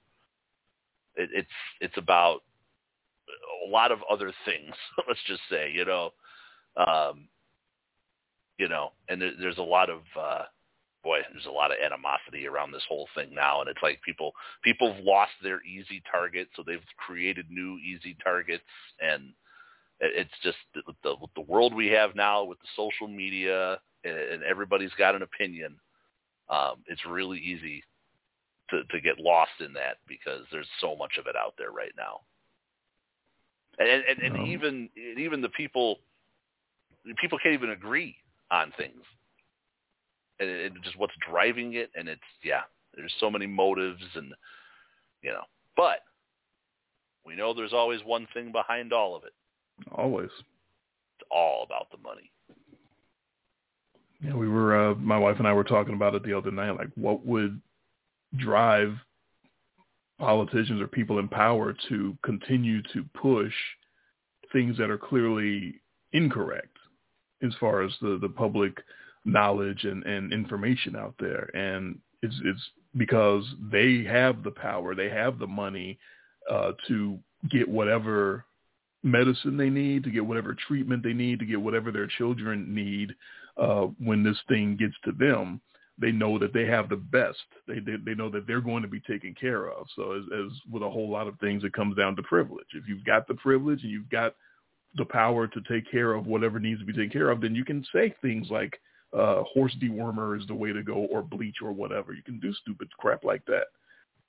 It, 1.16 1.31
it's 1.32 1.48
it's 1.81 1.97
about 1.98 2.40
a 3.66 3.70
lot 3.70 3.93
of 3.93 3.98
other 4.10 4.32
things. 4.44 4.74
Let's 5.09 5.20
just 5.27 5.43
say, 5.51 5.70
you 5.73 5.85
know, 5.85 6.10
um, 6.79 7.29
you 8.59 8.69
know, 8.69 8.93
and 9.09 9.21
there, 9.21 9.33
there's 9.39 9.59
a 9.59 9.63
lot 9.63 9.91
of 9.91 10.01
uh, 10.19 10.45
boy, 11.05 11.19
there's 11.33 11.47
a 11.47 11.51
lot 11.51 11.71
of 11.71 11.79
animosity 11.85 12.47
around 12.47 12.73
this 12.73 12.85
whole 12.89 13.09
thing 13.15 13.35
now, 13.35 13.61
and 13.61 13.69
it's 13.69 13.83
like 13.83 14.01
people 14.03 14.33
people 14.63 14.93
have 14.93 15.05
lost 15.05 15.33
their 15.43 15.63
easy 15.63 16.03
target, 16.11 16.49
so 16.57 16.63
they've 16.67 16.81
created 16.97 17.47
new 17.51 17.79
easy 17.79 18.17
targets, 18.23 18.65
and 19.01 19.33
it's 20.01 20.31
just 20.43 20.59
the, 20.75 20.83
the, 21.03 21.17
the 21.35 21.41
world 21.41 21.75
we 21.75 21.89
have 21.89 22.15
now 22.15 22.45
with 22.45 22.59
the 22.61 22.69
social 22.77 23.09
media 23.09 23.79
and 24.05 24.43
everybody's 24.45 24.93
got 24.99 25.15
an 25.15 25.23
opinion. 25.23 25.77
Um, 26.49 26.77
it's 26.87 27.05
really 27.07 27.39
easy 27.39 27.83
to, 28.71 28.85
to 28.85 29.01
get 29.01 29.19
lost 29.19 29.51
in 29.61 29.73
that 29.75 29.97
because 30.07 30.45
there's 30.51 30.69
so 30.81 30.97
much 30.97 31.13
of 31.19 31.27
it 31.27 31.37
out 31.37 31.55
there 31.59 31.73
right 31.73 31.93
now. 31.97 32.21
And 33.79 34.03
and, 34.09 34.23
and 34.23 34.37
um, 34.37 34.47
even 34.47 34.89
even 35.17 35.41
the 35.41 35.49
people 35.51 35.99
people 37.16 37.39
can't 37.43 37.55
even 37.55 37.70
agree 37.70 38.16
on 38.51 38.72
things. 38.76 39.02
And, 40.40 40.48
and 40.48 40.85
just 40.85 40.98
what's 40.98 41.14
driving 41.28 41.74
it 41.74 41.90
and 41.97 42.09
it's 42.09 42.20
yeah, 42.44 42.62
there's 42.94 43.12
so 43.20 43.30
many 43.30 43.47
motives 43.47 44.02
and 44.14 44.32
you 45.22 45.30
know. 45.30 45.43
But 45.76 46.01
we 47.26 47.36
know 47.36 47.52
there's 47.52 47.72
always 47.72 48.01
one 48.05 48.26
thing 48.32 48.52
behind 48.52 48.93
all 48.93 49.16
of 49.16 49.24
it. 49.24 49.32
Always. 49.93 50.30
It's 50.30 51.28
all 51.30 51.64
about 51.64 51.90
the 51.90 51.98
money. 51.98 52.30
Yeah, 54.22 54.35
we 54.35 54.48
were 54.48 54.90
uh 54.90 54.94
my 54.94 55.18
wife 55.18 55.36
and 55.39 55.47
I 55.47 55.52
were 55.52 55.64
talking 55.64 55.94
about 55.94 56.14
it 56.14 56.24
the 56.24 56.36
other 56.36 56.51
night 56.51 56.76
like 56.76 56.90
what 56.94 57.24
would 57.26 57.60
drive 58.36 58.94
politicians 60.18 60.80
or 60.80 60.89
people 60.89 61.18
in 61.18 61.28
power 61.28 61.74
to 61.89 62.16
continue 62.24 62.82
to 62.94 63.05
push 63.20 63.52
things 64.52 64.76
that 64.78 64.90
are 64.90 64.98
clearly 64.98 65.80
incorrect 66.12 66.76
as 67.43 67.52
far 67.60 67.82
as 67.82 67.93
the, 68.01 68.19
the 68.20 68.28
public 68.28 68.77
knowledge 69.24 69.85
and, 69.85 70.05
and 70.05 70.32
information 70.32 70.97
out 70.97 71.15
there. 71.19 71.51
And 71.55 71.98
it's, 72.23 72.36
it's 72.44 72.70
because 72.97 73.44
they 73.70 74.05
have 74.05 74.43
the 74.43 74.51
power, 74.51 74.94
they 74.94 75.09
have 75.09 75.39
the 75.39 75.47
money 75.47 75.98
uh, 76.51 76.73
to 76.89 77.19
get 77.51 77.69
whatever 77.69 78.44
medicine 79.02 79.56
they 79.56 79.70
need, 79.70 80.05
to 80.05 80.10
get 80.10 80.24
whatever 80.24 80.56
treatment 80.66 81.02
they 81.02 81.12
need, 81.12 81.39
to 81.39 81.47
get 81.47 81.60
whatever 81.60 81.93
their 81.93 82.06
children 82.06 82.74
need 82.74 83.15
uh, 83.56 83.86
when 83.98 84.23
this 84.23 84.39
thing 84.48 84.77
gets 84.77 84.94
to 85.05 85.12
them 85.12 85.60
they 86.01 86.12
know 86.12 86.39
that 86.39 86.52
they 86.52 86.66
have 86.66 86.89
the 86.89 86.97
best. 86.97 87.39
They, 87.66 87.81
they 87.81 87.97
they 88.05 88.15
know 88.15 88.31
that 88.31 88.47
they're 88.47 88.60
going 88.60 88.82
to 88.82 88.89
be 88.89 89.01
taken 89.01 89.35
care 89.35 89.69
of. 89.69 89.86
So 89.97 90.12
as, 90.12 90.23
as 90.32 90.52
with 90.70 90.82
a 90.82 90.90
whole 90.90 91.10
lot 91.10 91.27
of 91.27 91.39
things, 91.40 91.65
it 91.65 91.73
comes 91.73 91.97
down 91.97 92.16
to 92.16 92.23
privilege. 92.23 92.69
If 92.74 92.89
you've 92.89 93.05
got 93.05 93.27
the 93.27 93.35
privilege 93.35 93.82
and 93.82 93.90
you've 93.90 94.10
got 94.10 94.35
the 94.97 95.05
power 95.05 95.47
to 95.47 95.60
take 95.69 95.90
care 95.90 96.15
of 96.15 96.27
whatever 96.27 96.59
needs 96.59 96.81
to 96.81 96.86
be 96.86 96.93
taken 96.93 97.10
care 97.10 97.31
of, 97.31 97.40
then 97.40 97.55
you 97.55 97.65
can 97.65 97.85
say 97.93 98.15
things 98.23 98.48
like 98.51 98.81
uh, 99.12 99.43
horse 99.43 99.74
dewormer 99.81 100.39
is 100.39 100.47
the 100.47 100.55
way 100.55 100.73
to 100.73 100.82
go, 100.82 100.94
or 100.94 101.23
bleach, 101.23 101.56
or 101.62 101.73
whatever. 101.73 102.12
You 102.12 102.23
can 102.23 102.40
do 102.40 102.52
stupid 102.55 102.89
crap 102.98 103.24
like 103.24 103.44
that. 103.47 103.66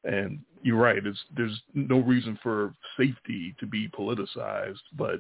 And 0.06 0.40
you're 0.62 0.78
right. 0.78 1.06
It's, 1.06 1.20
there's 1.36 1.62
no 1.74 2.00
reason 2.00 2.40
for 2.42 2.74
safety 2.98 3.56
to 3.60 3.66
be 3.66 3.90
politicized, 3.90 4.80
but 4.98 5.20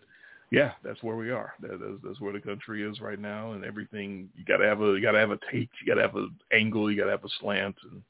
yeah, 0.51 0.71
that's 0.83 1.03
where 1.03 1.15
we 1.15 1.31
are. 1.31 1.53
That, 1.61 1.79
that's, 1.79 2.01
that's 2.03 2.21
where 2.21 2.33
the 2.33 2.39
country 2.39 2.89
is 2.89 3.01
right 3.01 3.19
now, 3.19 3.51
and 3.51 3.65
everything. 3.65 4.29
You 4.35 4.45
gotta 4.45 4.65
have 4.65 4.81
a, 4.81 4.93
you 4.93 5.01
gotta 5.01 5.19
have 5.19 5.31
a 5.31 5.39
take, 5.51 5.69
you 5.81 5.87
gotta 5.87 6.07
have 6.07 6.15
an 6.15 6.33
angle, 6.53 6.89
you 6.89 6.97
gotta 6.97 7.11
have 7.11 7.25
a 7.25 7.29
slant, 7.39 7.75
and 7.91 8.01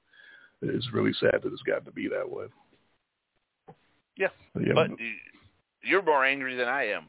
it's 0.62 0.94
really 0.94 1.14
sad 1.14 1.40
that 1.44 1.52
it's 1.52 1.62
got 1.64 1.86
to 1.86 1.92
be 1.92 2.08
that 2.08 2.30
way. 2.30 2.46
Yeah, 4.18 4.28
yeah 4.60 4.74
but 4.74 4.92
you're 5.82 6.04
more 6.04 6.26
angry 6.26 6.56
than 6.56 6.68
I 6.68 6.88
am. 6.88 7.06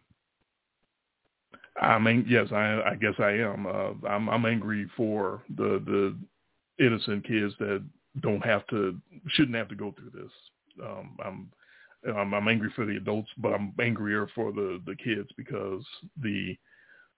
I 1.80 1.98
mean, 1.98 2.24
yes, 2.28 2.48
I, 2.52 2.82
I 2.82 2.94
guess 2.96 3.14
I 3.18 3.30
am. 3.30 3.66
Uh, 3.66 4.08
I'm, 4.08 4.28
I'm 4.28 4.46
angry 4.46 4.90
for 4.96 5.42
the 5.56 5.82
the 5.84 6.84
innocent 6.84 7.26
kids 7.26 7.54
that 7.58 7.82
don't 8.20 8.44
have 8.44 8.66
to, 8.68 8.96
shouldn't 9.28 9.56
have 9.56 9.68
to 9.68 9.76
go 9.76 9.94
through 9.96 10.10
this. 10.10 10.32
Um, 10.82 11.16
I'm 11.24 11.50
um, 12.16 12.32
I'm 12.32 12.48
angry 12.48 12.72
for 12.74 12.86
the 12.86 12.96
adults, 12.96 13.28
but 13.38 13.52
I'm 13.52 13.74
angrier 13.80 14.26
for 14.34 14.52
the 14.52 14.80
the 14.86 14.96
kids 14.96 15.28
because 15.36 15.84
the 16.22 16.56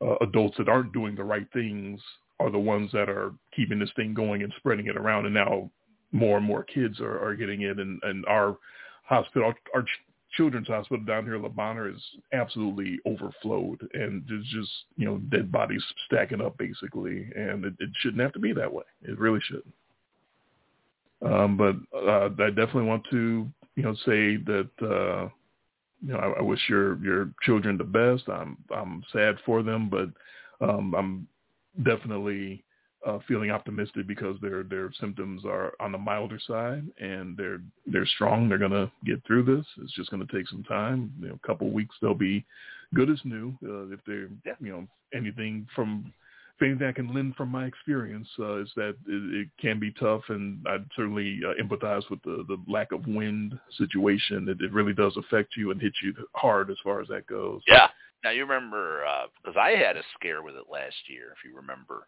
uh, 0.04 0.16
adults 0.20 0.56
that 0.58 0.68
aren't 0.68 0.92
doing 0.92 1.14
the 1.14 1.24
right 1.24 1.46
things 1.52 2.00
are 2.40 2.50
the 2.50 2.58
ones 2.58 2.90
that 2.92 3.08
are 3.08 3.32
keeping 3.54 3.78
this 3.78 3.92
thing 3.94 4.14
going 4.14 4.42
and 4.42 4.52
spreading 4.56 4.86
it 4.86 4.96
around. 4.96 5.26
And 5.26 5.34
now 5.34 5.70
more 6.10 6.36
and 6.36 6.46
more 6.46 6.64
kids 6.64 7.00
are, 7.00 7.24
are 7.24 7.36
getting 7.36 7.62
it. 7.62 7.78
And, 7.78 8.00
and 8.02 8.26
our 8.26 8.56
hospital, 9.04 9.52
our 9.74 9.84
children's 10.32 10.68
hospital 10.68 11.04
down 11.04 11.24
here 11.24 11.36
in 11.36 11.42
Le 11.42 11.48
Bonheur 11.48 11.90
is 11.90 12.02
absolutely 12.32 12.98
overflowed. 13.06 13.80
And 13.94 14.24
there's 14.28 14.46
just, 14.46 14.70
you 14.96 15.06
know, 15.06 15.18
dead 15.30 15.52
bodies 15.52 15.84
stacking 16.06 16.40
up 16.40 16.56
basically. 16.58 17.30
And 17.36 17.64
it, 17.64 17.74
it 17.78 17.90
shouldn't 18.00 18.22
have 18.22 18.32
to 18.32 18.38
be 18.38 18.52
that 18.52 18.72
way. 18.72 18.84
It 19.02 19.18
really 19.18 19.40
shouldn't. 19.42 19.74
Um, 21.22 21.56
but 21.56 21.76
uh, 21.96 22.30
I 22.42 22.48
definitely 22.48 22.84
want 22.84 23.04
to 23.10 23.48
you 23.76 23.82
know, 23.82 23.94
say 23.94 24.36
that 24.36 24.70
uh, 24.82 25.28
you 26.04 26.12
know 26.12 26.18
I, 26.18 26.38
I 26.38 26.42
wish 26.42 26.60
your 26.68 27.02
your 27.04 27.30
children 27.42 27.78
the 27.78 27.84
best. 27.84 28.28
I'm 28.28 28.56
I'm 28.74 29.02
sad 29.12 29.36
for 29.46 29.62
them, 29.62 29.88
but 29.88 30.10
um, 30.66 30.94
I'm 30.94 31.28
definitely 31.82 32.64
uh, 33.06 33.18
feeling 33.26 33.50
optimistic 33.50 34.06
because 34.06 34.36
their 34.40 34.62
their 34.62 34.90
symptoms 35.00 35.44
are 35.44 35.72
on 35.80 35.92
the 35.92 35.98
milder 35.98 36.38
side 36.46 36.84
and 37.00 37.36
they're 37.36 37.60
they're 37.86 38.06
strong. 38.06 38.48
They're 38.48 38.58
gonna 38.58 38.90
get 39.04 39.24
through 39.26 39.44
this. 39.44 39.66
It's 39.82 39.94
just 39.94 40.10
gonna 40.10 40.26
take 40.32 40.48
some 40.48 40.62
time. 40.64 41.12
You 41.20 41.28
know, 41.28 41.38
a 41.42 41.46
couple 41.46 41.66
of 41.66 41.72
weeks 41.72 41.94
they'll 42.00 42.14
be 42.14 42.44
good 42.94 43.10
as 43.10 43.20
new. 43.24 43.54
Uh, 43.64 43.92
if 43.92 44.00
they're 44.06 44.28
you 44.60 44.72
know 44.72 44.86
anything 45.14 45.66
from 45.74 46.12
anything 46.60 46.86
I 46.86 46.92
can 46.92 47.12
lend 47.12 47.34
from 47.34 47.48
my 47.48 47.64
experience 47.66 48.28
uh, 48.38 48.62
is 48.62 48.70
that 48.76 48.94
it, 49.08 49.40
it, 49.40 49.48
can 49.60 49.80
be 49.80 49.90
tough, 49.92 50.22
and 50.28 50.64
I 50.66 50.76
certainly 50.94 51.40
uh, 51.44 51.60
empathize 51.60 52.08
with 52.08 52.22
the, 52.22 52.44
the 52.46 52.56
lack 52.68 52.92
of 52.92 53.06
wind 53.06 53.58
situation. 53.78 54.48
It, 54.48 54.60
it 54.60 54.72
really 54.72 54.92
does 54.92 55.16
affect 55.16 55.56
you 55.56 55.72
and 55.72 55.80
hit 55.80 55.92
you 56.02 56.14
hard 56.34 56.70
as 56.70 56.76
far 56.84 57.00
as 57.00 57.08
that 57.08 57.26
goes. 57.26 57.62
Yeah. 57.66 57.88
Now 58.22 58.30
you 58.30 58.42
remember 58.42 59.02
because 59.42 59.56
uh, 59.56 59.60
I 59.60 59.70
had 59.70 59.96
a 59.96 60.02
scare 60.14 60.42
with 60.42 60.54
it 60.54 60.70
last 60.70 60.94
year, 61.08 61.34
if 61.36 61.44
you 61.44 61.56
remember. 61.56 62.06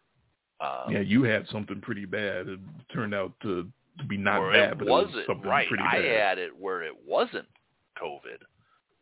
Um, 0.59 0.91
yeah, 0.91 1.01
you 1.01 1.23
had 1.23 1.47
something 1.51 1.81
pretty 1.81 2.05
bad. 2.05 2.47
It 2.47 2.59
turned 2.93 3.13
out 3.13 3.33
to, 3.41 3.67
to 3.99 4.05
be 4.05 4.17
not 4.17 4.51
bad, 4.51 4.71
it 4.73 4.79
but 4.79 4.87
wasn't, 4.87 5.13
it 5.13 5.17
was 5.17 5.25
something 5.27 5.49
right. 5.49 5.67
pretty 5.67 5.83
bad. 5.83 6.05
I 6.05 6.07
had 6.07 6.37
it 6.37 6.51
where 6.57 6.83
it 6.83 6.93
wasn't 7.05 7.47
COVID, 8.01 8.39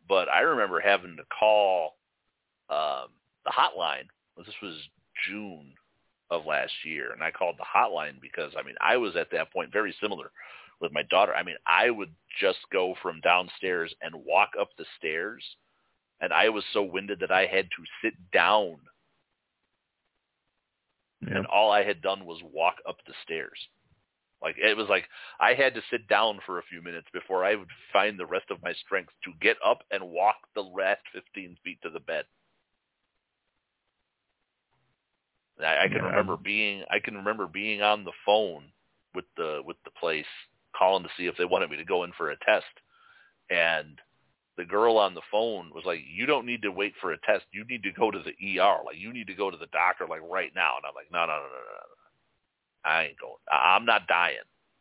but 0.08 0.30
I 0.30 0.42
remember 0.42 0.80
having 0.80 1.16
to 1.18 1.24
call 1.38 1.98
um, 2.70 3.10
the 3.46 3.52
hotline. 3.52 4.08
This 4.38 4.56
was 4.62 4.76
June 5.28 5.74
of 6.32 6.46
last 6.46 6.74
year, 6.84 7.12
and 7.12 7.24
I 7.24 7.32
called 7.32 7.56
the 7.58 7.66
hotline 7.66 8.20
because 8.22 8.52
I 8.58 8.64
mean 8.64 8.76
I 8.82 8.98
was 8.98 9.16
at 9.16 9.32
that 9.32 9.52
point 9.54 9.72
very 9.72 9.96
similar 10.02 10.32
with 10.82 10.92
my 10.92 11.04
daughter. 11.04 11.34
I 11.36 11.44
mean 11.44 11.56
I 11.68 11.90
would 11.90 12.10
just 12.42 12.60
go 12.72 12.96
from 13.02 13.22
downstairs 13.22 13.94
and 14.02 14.26
walk 14.26 14.52
up 14.60 14.70
the 14.78 14.86
stairs, 14.98 15.44
and 16.22 16.34
I 16.34 16.50
was 16.50 16.64
so 16.74 16.82
winded 16.82 17.20
that 17.20 17.32
I 17.32 17.46
had 17.46 17.66
to 17.66 17.84
sit 18.02 18.14
down, 18.32 18.78
yep. 21.28 21.38
and 21.38 21.46
all 21.48 21.72
I 21.72 21.84
had 21.84 22.02
done 22.02 22.26
was 22.26 22.42
walk 22.44 22.76
up 22.88 22.98
the 23.06 23.14
stairs. 23.24 23.60
Like 24.42 24.56
it 24.58 24.76
was 24.76 24.88
like 24.90 25.06
I 25.40 25.54
had 25.54 25.74
to 25.76 25.82
sit 25.90 26.08
down 26.08 26.40
for 26.46 26.60
a 26.60 26.64
few 26.64 26.82
minutes 26.82 27.08
before 27.14 27.46
I 27.46 27.56
would 27.56 27.70
find 27.94 28.20
the 28.20 28.26
rest 28.26 28.52
of 28.52 28.62
my 28.62 28.74
strength 28.74 29.14
to 29.24 29.32
get 29.42 29.56
up 29.66 29.84
and 29.90 30.10
walk 30.10 30.36
the 30.54 30.62
last 30.62 31.02
15 31.14 31.58
feet 31.64 31.80
to 31.84 31.90
the 31.90 32.02
bed. 32.02 32.26
I, 35.62 35.86
I 35.86 35.88
can 35.88 35.98
yeah. 35.98 36.10
remember 36.10 36.36
being 36.36 36.84
I 36.90 37.00
can 37.00 37.16
remember 37.16 37.48
being 37.48 37.82
on 37.82 38.04
the 38.04 38.12
phone 38.26 38.66
with 39.16 39.26
the 39.38 39.62
with 39.66 39.78
the 39.86 39.92
place 39.92 40.26
calling 40.78 41.04
to 41.04 41.10
see 41.18 41.28
if 41.28 41.38
they 41.38 41.46
wanted 41.46 41.70
me 41.70 41.78
to 41.78 41.86
go 41.86 42.04
in 42.04 42.12
for 42.18 42.32
a 42.32 42.38
test, 42.46 42.66
and 43.50 44.00
the 44.58 44.66
girl 44.66 44.98
on 44.98 45.14
the 45.14 45.22
phone 45.32 45.72
was 45.74 45.84
like, 45.86 46.02
"You 46.08 46.26
don't 46.26 46.46
need 46.46 46.62
to 46.62 46.72
wait 46.72 46.94
for 47.02 47.14
a 47.14 47.18
test. 47.22 47.46
You 47.52 47.66
need 47.66 47.84
to 47.84 47.92
go 47.92 48.12
to 48.12 48.20
the 48.20 48.60
ER. 48.60 48.78
Like 48.86 48.98
you 48.98 49.12
need 49.14 49.28
to 49.28 49.34
go 49.34 49.50
to 49.50 49.58
the 49.58 49.68
doctor 49.68 50.06
like 50.08 50.22
right 50.30 50.52
now." 50.56 50.74
And 50.78 50.86
I'm 50.86 50.96
like, 50.96 51.12
"No, 51.12 51.20
no, 51.22 51.34
no, 51.34 51.34
no, 51.34 51.42
no, 51.42 51.80
no. 51.80 52.90
I 52.90 53.04
ain't 53.06 53.20
going. 53.20 53.36
I'm 53.52 53.86
not 53.86 54.08
dying. 54.08 54.38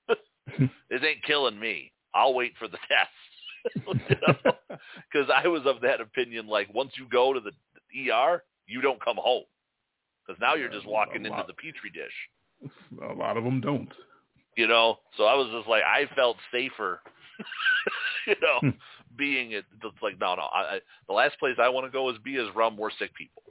this 0.91 1.03
ain't 1.03 1.25
killing 1.25 1.59
me. 1.59 1.93
I'll 2.15 2.35
wait 2.35 2.53
for 2.59 2.69
the 2.69 2.79
test." 2.89 3.11
Because 5.13 5.31
I 5.33 5.47
was 5.47 5.63
of 5.67 5.81
that 5.83 6.01
opinion. 6.01 6.49
Like 6.49 6.73
once 6.75 6.93
you 6.97 7.07
go 7.09 7.33
to 7.33 7.41
the 7.41 7.53
ER, 8.11 8.43
you 8.67 8.81
don't 8.81 9.03
come 9.05 9.17
home 9.19 9.45
because 10.27 10.41
now 10.41 10.55
you're 10.55 10.71
just 10.71 10.87
walking 10.87 11.25
into 11.27 11.45
the 11.47 11.53
petri 11.53 11.91
dish. 11.93 12.71
A 13.11 13.13
lot 13.15 13.37
of 13.37 13.45
them 13.45 13.61
don't. 13.61 13.93
You 14.57 14.67
know, 14.67 14.99
so 15.17 15.25
I 15.25 15.35
was 15.35 15.49
just 15.53 15.69
like, 15.69 15.83
I 15.83 16.07
felt 16.15 16.37
safer. 16.51 17.01
you 18.27 18.35
know, 18.41 18.59
Hmm. 18.61 18.71
Being 19.17 19.53
it. 19.53 19.65
It's 19.83 20.03
like 20.03 20.19
no, 20.21 20.35
no. 20.35 20.43
I, 20.43 20.77
I, 20.77 20.81
the 21.07 21.15
last 21.15 21.39
place 21.39 21.57
I 21.61 21.69
want 21.69 21.87
to 21.87 21.91
go 21.91 22.09
is 22.11 22.17
be 22.25 22.37
as 22.37 22.47
rum 22.55 22.79
or 22.79 22.91
sick 22.99 23.15
people. 23.15 23.43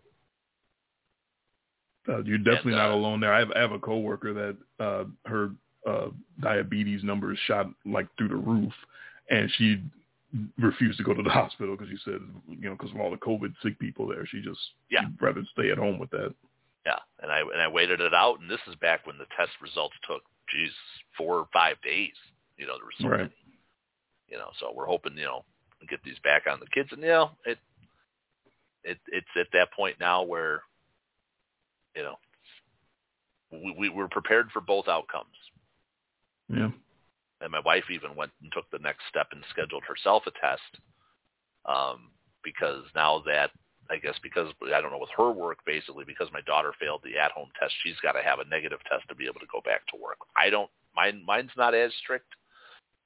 Uh, 2.08 2.24
you're 2.24 2.38
definitely 2.40 2.74
And, 2.74 2.82
not 2.82 2.92
uh, 2.92 2.96
alone 2.96 3.20
there. 3.20 3.34
I 3.34 3.40
have, 3.40 3.52
I 3.56 3.60
have 3.60 3.72
a 3.74 3.80
coworker 3.80 4.34
that 4.34 4.58
uh, 4.84 5.04
her 5.26 5.52
uh, 5.88 6.08
diabetes 6.40 7.04
numbers 7.04 7.38
shot 7.46 7.68
like 7.86 8.08
through 8.18 8.30
the 8.30 8.36
roof, 8.36 8.74
and 9.30 9.52
she 9.58 9.82
refused 10.60 10.98
to 10.98 11.04
go 11.04 11.14
to 11.14 11.22
the 11.22 11.30
hospital 11.42 11.76
because 11.76 11.92
she 11.92 12.00
said, 12.04 12.20
you 12.50 12.70
know, 12.70 12.76
because 12.76 12.92
of 12.92 13.00
all 13.00 13.12
the 13.12 13.18
COVID 13.18 13.54
sick 13.62 13.78
people 13.80 14.08
there, 14.08 14.26
she 14.26 14.42
just 14.42 14.60
Yeah. 14.90 15.02
she'd 15.02 15.22
rather 15.22 15.44
stay 15.54 15.70
at 15.72 15.78
home 15.78 16.00
with 16.00 16.10
that. 16.12 16.34
Yeah, 16.86 16.98
and 17.22 17.32
I 17.32 17.42
and 17.42 17.62
I 17.62 17.68
waited 17.68 18.02
it 18.02 18.14
out, 18.14 18.40
and 18.40 18.50
this 18.50 18.60
is 18.68 18.76
back 18.76 19.06
when 19.06 19.18
the 19.20 19.28
test 19.38 19.52
results 19.62 19.96
took, 20.08 20.24
geez, 20.50 20.72
four 21.16 21.38
or 21.38 21.48
five 21.54 21.80
days. 21.84 22.14
You 22.58 22.66
know, 22.66 22.74
there 22.78 22.86
were 22.86 22.92
so 23.00 23.08
Right. 23.08 23.20
many. 23.30 23.36
You 24.28 24.38
know, 24.38 24.50
so 24.60 24.72
we're 24.74 24.88
hoping, 24.88 25.18
you 25.18 25.26
know, 25.26 25.44
to 25.82 25.88
get 25.88 26.04
these 26.04 26.20
back 26.24 26.44
on 26.50 26.60
the 26.60 26.68
kids, 26.68 26.90
and 26.92 27.02
you 27.02 27.10
know, 27.10 27.32
it 27.46 27.58
it 28.84 28.98
it's 29.08 29.28
at 29.40 29.48
that 29.54 29.72
point 29.74 29.98
now 30.00 30.24
where, 30.24 30.62
you 31.96 32.04
know, 32.04 32.16
we, 33.52 33.76
we 33.78 33.90
we're 33.90 34.08
prepared 34.08 34.50
for 34.52 34.62
both 34.62 34.88
outcomes. 34.88 35.28
Yeah. 36.50 36.70
and 37.40 37.52
my 37.52 37.62
wife 37.62 37.86
even 37.90 38.16
went 38.16 38.32
and 38.42 38.52
took 38.52 38.70
the 38.72 38.80
next 38.80 39.04
step 39.10 39.28
and 39.32 39.44
scheduled 39.50 39.84
herself 39.88 40.24
a 40.28 40.32
test 40.32 40.82
um, 41.66 42.12
because 42.44 42.84
now 42.94 43.24
that 43.26 43.52
I 43.90 43.98
guess 43.98 44.16
because 44.22 44.52
I 44.74 44.82
don't 44.82 44.92
know 44.92 45.00
with 45.00 45.16
her 45.18 45.32
work 45.32 45.60
basically 45.66 46.06
because 46.06 46.28
my 46.34 46.42
daughter 46.42 46.74
failed 46.80 47.02
the 47.04 47.18
at-home 47.18 47.50
test, 47.60 47.74
she's 47.84 48.00
got 48.04 48.14
to 48.14 48.22
have 48.22 48.40
a 48.40 48.50
negative 48.50 48.80
test 48.90 49.08
to 49.10 49.16
be 49.16 49.26
able 49.26 49.40
to 49.40 49.52
go 49.52 49.62
back 49.64 49.86
to 49.88 50.02
work. 50.02 50.18
I 50.36 50.50
don't 50.50 50.70
mine 50.96 51.24
mine's 51.26 51.56
not 51.58 51.74
as 51.74 51.92
strict. 52.02 52.28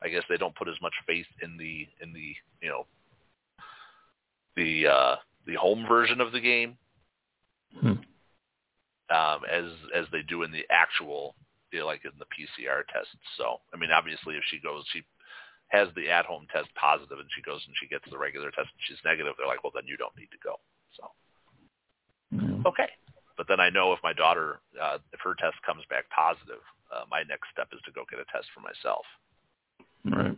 I 0.04 0.10
guess 0.10 0.24
they 0.30 0.38
don't 0.38 0.56
put 0.56 0.68
as 0.68 0.82
much 0.82 0.94
faith 1.08 1.26
in 1.42 1.58
the 1.58 1.88
in 2.02 2.14
the 2.14 2.36
you 2.62 2.70
know 2.70 2.86
the 4.56 4.88
uh, 4.88 5.16
the 5.48 5.56
home 5.56 5.86
version 5.88 6.22
of 6.22 6.32
the 6.32 6.42
game 6.42 6.78
Hmm. 7.76 8.00
um, 9.12 9.44
as 9.52 9.68
as 9.94 10.06
they 10.12 10.22
do 10.24 10.44
in 10.44 10.52
the 10.52 10.64
actual 10.70 11.36
you 11.72 11.80
know, 11.80 11.88
like 11.88 12.06
in 12.06 12.16
the 12.20 12.30
PCR 12.32 12.88
tests. 12.88 13.20
So 13.38 13.60
I 13.74 13.78
mean, 13.78 13.92
obviously, 13.92 14.36
if 14.36 14.44
she 14.48 14.60
goes, 14.60 14.86
she 14.94 15.04
has 15.70 15.90
the 15.96 16.10
at-home 16.10 16.48
test 16.54 16.70
positive, 16.80 17.20
and 17.20 17.28
she 17.36 17.42
goes 17.42 17.60
and 17.68 17.76
she 17.76 17.88
gets 17.88 18.06
the 18.10 18.18
regular 18.18 18.50
test 18.52 18.72
and 18.72 18.84
she's 18.88 19.02
negative. 19.04 19.36
They're 19.38 19.48
like, 19.48 19.64
well, 19.64 19.76
then 19.76 19.88
you 19.88 19.98
don't 19.98 20.16
need 20.16 20.32
to 20.32 20.40
go. 20.40 20.56
So 20.96 21.12
yeah. 22.32 22.64
okay. 22.70 22.90
But 23.36 23.52
then 23.52 23.60
I 23.60 23.70
know 23.70 23.92
if 23.92 24.00
my 24.00 24.14
daughter, 24.14 24.64
uh, 24.80 25.04
if 25.12 25.20
her 25.20 25.36
test 25.36 25.60
comes 25.68 25.84
back 25.92 26.08
positive, 26.16 26.64
uh, 26.88 27.04
my 27.12 27.28
next 27.28 27.52
step 27.52 27.68
is 27.76 27.84
to 27.84 27.92
go 27.92 28.08
get 28.08 28.24
a 28.24 28.28
test 28.32 28.48
for 28.56 28.64
myself, 28.64 29.04
Right. 30.06 30.38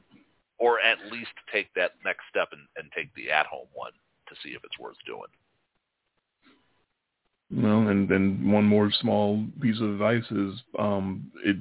or 0.59 0.79
at 0.79 0.97
least 1.11 1.31
take 1.51 1.73
that 1.75 1.91
next 2.05 2.21
step 2.29 2.49
and, 2.51 2.61
and 2.77 2.91
take 2.95 3.13
the 3.15 3.29
at-home 3.31 3.67
one 3.73 3.91
to 4.29 4.35
see 4.43 4.49
if 4.49 4.63
it's 4.63 4.79
worth 4.79 4.95
doing. 5.05 5.29
Well, 7.53 7.87
and 7.87 8.09
then 8.09 8.51
one 8.51 8.65
more 8.65 8.91
small 9.01 9.43
piece 9.61 9.79
of 9.79 9.89
advice 9.91 10.29
is 10.31 10.61
um, 10.77 11.31
it 11.45 11.57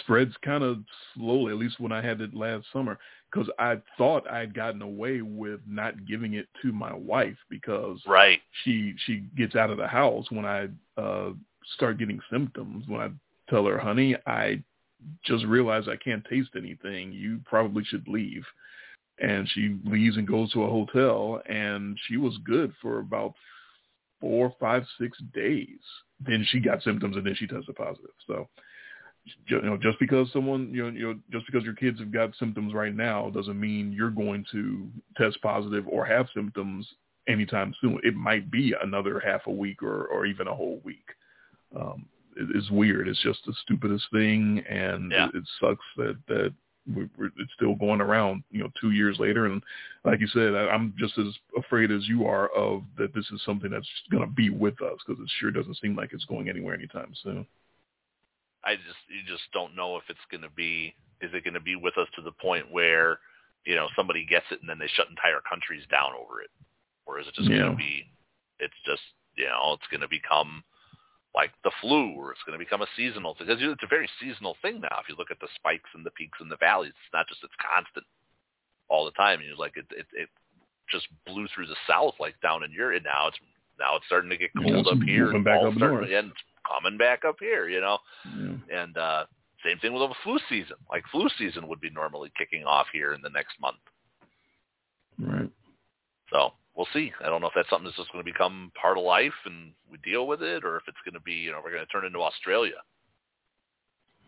spreads 0.00 0.32
kind 0.44 0.62
of 0.62 0.78
slowly. 1.14 1.52
At 1.52 1.58
least 1.58 1.80
when 1.80 1.90
I 1.90 2.00
had 2.00 2.20
it 2.20 2.34
last 2.34 2.66
summer, 2.72 2.98
because 3.30 3.48
I 3.58 3.80
thought 3.98 4.30
I 4.30 4.38
had 4.38 4.54
gotten 4.54 4.82
away 4.82 5.22
with 5.22 5.60
not 5.66 6.06
giving 6.06 6.34
it 6.34 6.46
to 6.62 6.72
my 6.72 6.94
wife 6.94 7.36
because 7.50 8.00
Right. 8.06 8.40
she 8.62 8.94
she 9.06 9.24
gets 9.36 9.56
out 9.56 9.70
of 9.70 9.78
the 9.78 9.88
house 9.88 10.30
when 10.30 10.44
I 10.44 10.68
uh, 10.96 11.30
start 11.74 11.98
getting 11.98 12.20
symptoms. 12.30 12.84
When 12.86 13.00
I 13.00 13.10
tell 13.50 13.66
her, 13.66 13.78
"Honey, 13.78 14.14
I 14.26 14.62
just 15.24 15.44
realized 15.44 15.88
I 15.88 15.96
can't 15.96 16.24
taste 16.24 16.50
anything. 16.56 17.12
You 17.12 17.40
probably 17.44 17.84
should 17.84 18.06
leave." 18.08 18.44
And 19.18 19.48
she 19.50 19.78
leaves 19.84 20.16
and 20.18 20.26
goes 20.26 20.52
to 20.52 20.64
a 20.64 20.70
hotel, 20.70 21.40
and 21.48 21.98
she 22.06 22.18
was 22.18 22.36
good 22.44 22.72
for 22.82 22.98
about 22.98 23.34
four, 24.20 24.52
five, 24.60 24.84
six 25.00 25.18
days. 25.32 25.80
Then 26.20 26.46
she 26.50 26.60
got 26.60 26.82
symptoms, 26.82 27.16
and 27.16 27.26
then 27.26 27.34
she 27.34 27.46
tested 27.46 27.76
positive. 27.76 28.14
So, 28.26 28.48
you 29.48 29.60
know, 29.62 29.76
just 29.76 29.98
because 29.98 30.30
someone, 30.32 30.70
you 30.72 30.82
know, 30.82 30.88
you 30.90 31.06
know, 31.06 31.18
just 31.32 31.46
because 31.46 31.64
your 31.64 31.74
kids 31.74 31.98
have 31.98 32.12
got 32.12 32.36
symptoms 32.36 32.74
right 32.74 32.94
now, 32.94 33.30
doesn't 33.30 33.58
mean 33.58 33.92
you're 33.92 34.10
going 34.10 34.44
to 34.52 34.88
test 35.16 35.40
positive 35.42 35.86
or 35.88 36.04
have 36.04 36.26
symptoms 36.34 36.86
anytime 37.28 37.74
soon. 37.80 37.98
It 38.02 38.14
might 38.14 38.50
be 38.50 38.74
another 38.82 39.20
half 39.20 39.42
a 39.46 39.50
week 39.50 39.82
or, 39.82 40.06
or 40.06 40.26
even 40.26 40.46
a 40.46 40.54
whole 40.54 40.80
week. 40.84 41.06
Um, 41.74 42.06
it's 42.36 42.70
weird. 42.70 43.08
It's 43.08 43.22
just 43.22 43.40
the 43.46 43.54
stupidest 43.62 44.06
thing, 44.12 44.62
and 44.68 45.10
Yeah. 45.10 45.28
it, 45.28 45.36
it 45.36 45.44
sucks 45.60 45.84
that 45.96 46.16
that 46.28 46.52
we, 46.86 47.08
we're, 47.16 47.30
it's 47.38 47.52
still 47.54 47.74
going 47.74 48.00
around. 48.00 48.44
You 48.50 48.62
know, 48.62 48.70
two 48.80 48.92
years 48.92 49.18
later, 49.18 49.46
and 49.46 49.62
like 50.04 50.20
you 50.20 50.28
said, 50.28 50.54
I, 50.54 50.68
I'm 50.68 50.94
just 50.98 51.18
as 51.18 51.34
afraid 51.56 51.90
as 51.90 52.06
you 52.08 52.26
are 52.26 52.48
of 52.48 52.82
that 52.98 53.14
this 53.14 53.26
is 53.32 53.42
something 53.44 53.70
that's 53.70 53.88
going 54.10 54.22
to 54.22 54.32
be 54.32 54.50
with 54.50 54.80
us 54.82 54.98
because 55.06 55.22
it 55.22 55.30
sure 55.40 55.50
doesn't 55.50 55.78
seem 55.78 55.96
like 55.96 56.12
it's 56.12 56.24
going 56.26 56.48
anywhere 56.48 56.74
anytime 56.74 57.12
soon. 57.22 57.46
I 58.64 58.76
just 58.76 58.98
you 59.08 59.22
just 59.26 59.44
don't 59.52 59.76
know 59.76 59.96
if 59.96 60.04
it's 60.08 60.18
going 60.30 60.42
to 60.42 60.50
be 60.50 60.94
is 61.20 61.30
it 61.32 61.44
going 61.44 61.54
to 61.54 61.60
be 61.60 61.76
with 61.76 61.96
us 61.98 62.08
to 62.16 62.22
the 62.22 62.32
point 62.32 62.70
where 62.70 63.18
you 63.64 63.74
know 63.74 63.88
somebody 63.96 64.24
gets 64.24 64.46
it 64.50 64.60
and 64.60 64.68
then 64.68 64.78
they 64.78 64.88
shut 64.94 65.08
entire 65.08 65.40
countries 65.48 65.84
down 65.90 66.12
over 66.12 66.40
it, 66.42 66.50
or 67.06 67.18
is 67.20 67.26
it 67.26 67.34
just 67.34 67.48
going 67.48 67.70
to 67.70 67.76
be 67.76 68.04
it's 68.58 68.74
just 68.84 69.02
you 69.36 69.46
know 69.46 69.72
it's 69.74 69.86
going 69.90 70.00
to 70.00 70.08
become 70.08 70.62
like 71.36 71.52
the 71.64 71.70
flu 71.82 72.14
or 72.16 72.32
it's 72.32 72.40
going 72.46 72.58
to 72.58 72.64
become 72.64 72.80
a 72.80 72.86
seasonal 72.96 73.34
thing 73.34 73.46
because 73.46 73.60
it's 73.62 73.82
a 73.84 73.86
very 73.86 74.08
seasonal 74.18 74.56
thing 74.62 74.80
now. 74.80 74.96
If 75.02 75.08
you 75.08 75.14
look 75.18 75.30
at 75.30 75.38
the 75.38 75.48
spikes 75.54 75.90
and 75.94 76.04
the 76.04 76.10
peaks 76.12 76.38
and 76.40 76.50
the 76.50 76.56
valleys, 76.56 76.96
it's 76.96 77.12
not 77.12 77.28
just 77.28 77.44
it's 77.44 77.52
constant 77.60 78.06
all 78.88 79.04
the 79.04 79.10
time. 79.12 79.38
And 79.40 79.46
you're 79.48 79.56
like 79.60 79.76
it 79.76 79.84
it, 79.90 80.06
it 80.14 80.28
just 80.90 81.06
blew 81.26 81.46
through 81.54 81.66
the 81.66 81.76
south 81.86 82.14
like 82.18 82.40
down 82.40 82.64
in 82.64 82.72
Europe. 82.72 82.96
And 82.96 83.04
now 83.04 83.28
it's 83.28 83.36
now 83.78 83.96
it's 83.96 84.06
starting 84.06 84.30
to 84.30 84.36
get 84.38 84.50
cold 84.56 84.88
up 84.88 84.98
here. 85.04 85.26
moving 85.26 85.44
back 85.44 85.60
up 85.62 85.74
starting- 85.76 86.14
and 86.14 86.32
coming 86.66 86.96
back 86.98 87.24
up 87.24 87.36
here. 87.38 87.68
You 87.68 87.80
know 87.82 87.98
Yeah. 88.24 88.80
and 88.82 88.96
uh 88.96 89.26
same 89.64 89.78
thing 89.78 89.92
with 89.92 90.02
a 90.02 90.14
flu 90.24 90.38
season. 90.48 90.76
Like 90.90 91.04
flu 91.12 91.28
season 91.36 91.68
would 91.68 91.80
be 91.80 91.90
normally 91.90 92.32
kicking 92.38 92.64
off 92.64 92.86
here 92.92 93.12
in 93.12 93.20
the 93.20 93.30
next 93.30 93.60
month. 93.60 93.76
Right. 95.18 95.50
So 96.32 96.52
we'll 96.76 96.86
see. 96.92 97.10
I 97.24 97.26
don't 97.26 97.40
know 97.40 97.48
if 97.48 97.54
that's 97.56 97.68
something 97.70 97.84
that's 97.86 97.96
just 97.96 98.12
going 98.12 98.24
to 98.24 98.30
become 98.32 98.70
part 98.80 98.98
of 98.98 99.04
life 99.04 99.32
and 99.46 99.72
we 99.90 99.98
deal 99.98 100.26
with 100.26 100.42
it, 100.42 100.64
or 100.64 100.76
if 100.76 100.82
it's 100.86 100.98
going 101.04 101.14
to 101.14 101.20
be, 101.20 101.32
you 101.32 101.50
know, 101.52 101.60
we're 101.64 101.72
going 101.72 101.84
to 101.84 101.92
turn 101.92 102.04
into 102.04 102.20
Australia 102.20 102.76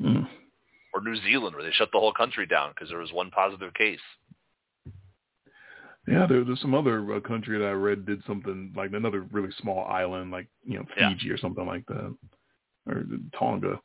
Mm. 0.01 0.29
or 0.95 1.01
New 1.03 1.17
Zealand, 1.23 1.57
where 1.57 1.65
they 1.65 1.73
shut 1.73 1.89
the 1.93 1.99
whole 1.99 2.13
country 2.13 2.47
down 2.47 2.71
because 2.71 2.89
there 2.89 3.01
was 3.01 3.13
one 3.13 3.33
positive 3.33 3.75
case. 3.75 3.99
Yeah, 6.07 6.25
there, 6.25 6.45
there's 6.45 6.61
some 6.61 6.75
other 6.75 7.15
uh, 7.17 7.21
country 7.21 7.59
that 7.59 7.67
I 7.67 7.73
read 7.73 8.07
did 8.07 8.23
something 8.25 8.73
like 8.77 8.93
another 8.93 9.27
really 9.33 9.51
small 9.61 9.85
island, 9.87 10.31
like 10.31 10.47
you 10.65 10.79
know 10.79 10.85
Yeah. 10.97 11.11
Fiji 11.15 11.31
or 11.31 11.37
something 11.37 11.67
like 11.67 11.85
that, 11.87 12.17
or 12.87 13.05
Tonga. 13.37 13.81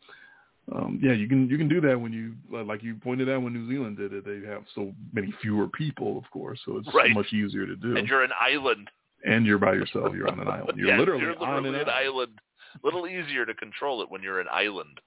Um, 0.72 0.98
yeah, 1.04 1.12
you 1.12 1.28
can 1.28 1.50
you 1.50 1.58
can 1.58 1.68
do 1.68 1.82
that 1.82 2.00
when 2.00 2.14
you 2.14 2.36
like 2.64 2.82
you 2.84 2.96
pointed 2.96 3.30
out 3.30 3.42
when 3.42 3.52
New 3.54 3.68
Zealand 3.70 3.98
did 3.98 4.14
it. 4.14 4.24
They 4.26 4.48
have 4.48 4.64
so 4.74 4.94
many 5.12 5.34
fewer 5.42 5.68
people, 5.68 6.18
of 6.18 6.24
course, 6.32 6.60
so 6.66 6.78
it's 6.78 6.88
Right. 6.94 7.14
much 7.14 7.34
easier 7.34 7.66
to 7.66 7.76
do. 7.76 7.98
And 7.98 8.08
you're 8.08 8.24
an 8.24 8.32
island. 8.40 8.90
And 9.26 9.46
you're 9.46 9.58
by 9.58 9.74
yourself. 9.74 10.14
You're 10.16 10.30
on 10.30 10.40
an 10.40 10.48
island. 10.60 10.78
You're 10.80 10.88
Yeah, 10.90 11.00
literally, 11.00 11.22
you're 11.24 11.36
on 11.44 11.64
literally 11.64 11.82
an, 11.82 11.90
an 11.90 11.94
island. 11.94 12.40
Little 12.82 13.08
easier 13.08 13.46
to 13.46 13.54
control 13.56 14.02
it 14.02 14.10
when 14.10 14.24
you're 14.24 14.40
an 14.40 14.48
island 14.52 15.00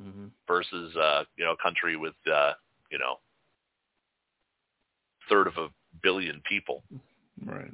hmm 0.00 0.26
versus 0.46 0.94
uh, 0.96 1.24
you 1.36 1.44
know, 1.44 1.52
a 1.52 1.62
country 1.62 1.96
with 1.96 2.14
uh, 2.30 2.52
you 2.90 2.98
know, 2.98 3.16
third 5.30 5.46
of 5.46 5.56
a 5.56 5.68
billion 6.02 6.42
people. 6.48 6.82
Right. 7.46 7.72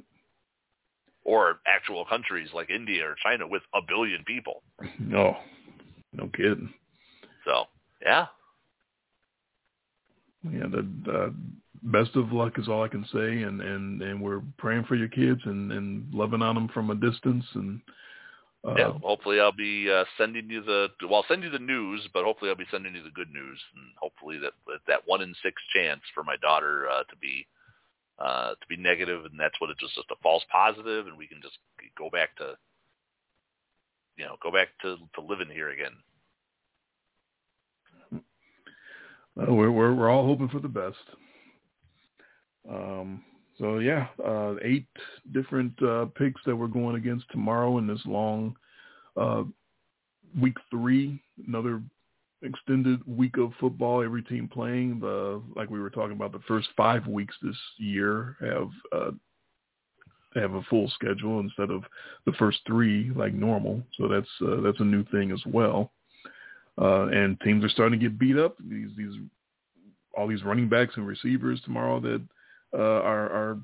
or 1.23 1.59
actual 1.67 2.05
countries 2.05 2.49
like 2.53 2.69
India 2.69 3.03
or 3.03 3.15
China 3.21 3.47
with 3.47 3.63
a 3.73 3.81
billion 3.85 4.23
people. 4.25 4.61
No, 4.99 5.37
no 6.13 6.27
kidding. 6.35 6.73
So 7.45 7.65
yeah, 8.01 8.27
Yeah, 10.51 10.67
the 10.67 11.11
uh, 11.11 11.29
best 11.83 12.15
of 12.15 12.31
luck 12.31 12.57
is 12.57 12.67
all 12.67 12.83
I 12.83 12.87
can 12.87 13.05
say, 13.11 13.43
and 13.43 13.61
and 13.61 14.01
and 14.01 14.21
we're 14.21 14.41
praying 14.57 14.85
for 14.85 14.95
your 14.95 15.07
kids 15.07 15.41
and 15.45 15.71
and 15.71 16.13
loving 16.13 16.41
on 16.41 16.55
them 16.55 16.69
from 16.73 16.89
a 16.91 16.95
distance, 16.95 17.45
and 17.53 17.81
uh, 18.67 18.75
yeah. 18.75 18.91
Hopefully, 19.03 19.39
I'll 19.39 19.51
be 19.51 19.89
uh, 19.91 20.05
sending 20.17 20.49
you 20.49 20.63
the 20.63 20.89
well, 21.03 21.15
I'll 21.15 21.25
send 21.27 21.43
you 21.43 21.49
the 21.49 21.59
news, 21.59 22.07
but 22.13 22.25
hopefully, 22.25 22.49
I'll 22.49 22.57
be 22.57 22.65
sending 22.71 22.95
you 22.95 23.03
the 23.03 23.11
good 23.11 23.31
news, 23.31 23.59
and 23.75 23.85
hopefully 23.97 24.37
that 24.39 24.53
that, 24.67 24.79
that 24.87 25.01
one 25.05 25.21
in 25.21 25.33
six 25.43 25.61
chance 25.73 26.01
for 26.13 26.23
my 26.23 26.35
daughter 26.37 26.87
uh, 26.89 27.03
to 27.03 27.15
be 27.21 27.47
uh, 28.19 28.51
to 28.51 28.67
be 28.67 28.77
negative, 28.77 29.25
and 29.25 29.39
that's 29.39 29.59
what 29.59 29.69
it's 29.69 29.79
just, 29.79 29.95
just 29.95 30.11
a 30.11 30.15
false 30.21 30.43
positive, 30.51 31.07
and 31.07 31.17
we 31.17 31.27
can 31.27 31.41
just 31.41 31.57
go 31.97 32.09
back 32.09 32.35
to 32.37 32.55
you 34.17 34.25
know 34.25 34.35
go 34.41 34.51
back 34.51 34.69
to 34.81 34.97
to 35.15 35.21
living 35.21 35.49
here 35.49 35.69
again. 35.69 35.93
Uh, 39.41 39.53
we're 39.53 39.71
we're 39.71 39.93
we're 39.93 40.09
all 40.09 40.25
hoping 40.25 40.49
for 40.49 40.59
the 40.59 40.67
best. 40.67 40.97
Um, 42.69 43.23
so 43.59 43.79
yeah, 43.79 44.07
uh, 44.25 44.55
eight 44.61 44.87
different 45.33 45.81
uh, 45.81 46.05
picks 46.17 46.41
that 46.45 46.55
we're 46.55 46.67
going 46.67 46.95
against 46.95 47.29
tomorrow 47.31 47.77
in 47.77 47.87
this 47.87 48.01
long 48.05 48.55
uh, 49.17 49.43
week 50.39 50.57
three. 50.69 51.21
Another 51.47 51.81
extended 52.41 53.01
week 53.07 53.37
of 53.37 53.51
football. 53.59 54.03
Every 54.03 54.23
team 54.23 54.47
playing. 54.47 54.99
The 54.99 55.41
like 55.55 55.69
we 55.69 55.79
were 55.79 55.89
talking 55.89 56.15
about, 56.15 56.31
the 56.31 56.39
first 56.47 56.67
five 56.75 57.07
weeks 57.07 57.35
this 57.41 57.57
year 57.77 58.37
have 58.41 58.69
uh, 58.91 59.11
have 60.35 60.53
a 60.53 60.63
full 60.63 60.89
schedule 60.89 61.39
instead 61.39 61.71
of 61.71 61.83
the 62.25 62.33
first 62.33 62.59
three 62.67 63.11
like 63.15 63.33
normal. 63.33 63.81
So 63.97 64.07
that's 64.07 64.29
uh, 64.41 64.61
that's 64.61 64.79
a 64.79 64.85
new 64.85 65.03
thing 65.05 65.31
as 65.31 65.41
well. 65.45 65.91
Uh, 66.79 67.07
and 67.07 67.39
teams 67.41 67.63
are 67.63 67.69
starting 67.69 67.97
to 67.99 68.03
get 68.03 68.19
beat 68.19 68.37
up. 68.37 68.57
These 68.59 68.89
these 68.97 69.13
all 70.17 70.27
these 70.27 70.43
running 70.43 70.69
backs 70.69 70.93
and 70.95 71.07
receivers 71.07 71.61
tomorrow 71.63 71.99
that 71.99 72.21
uh, 72.73 73.01
are, 73.01 73.29
are 73.29 73.57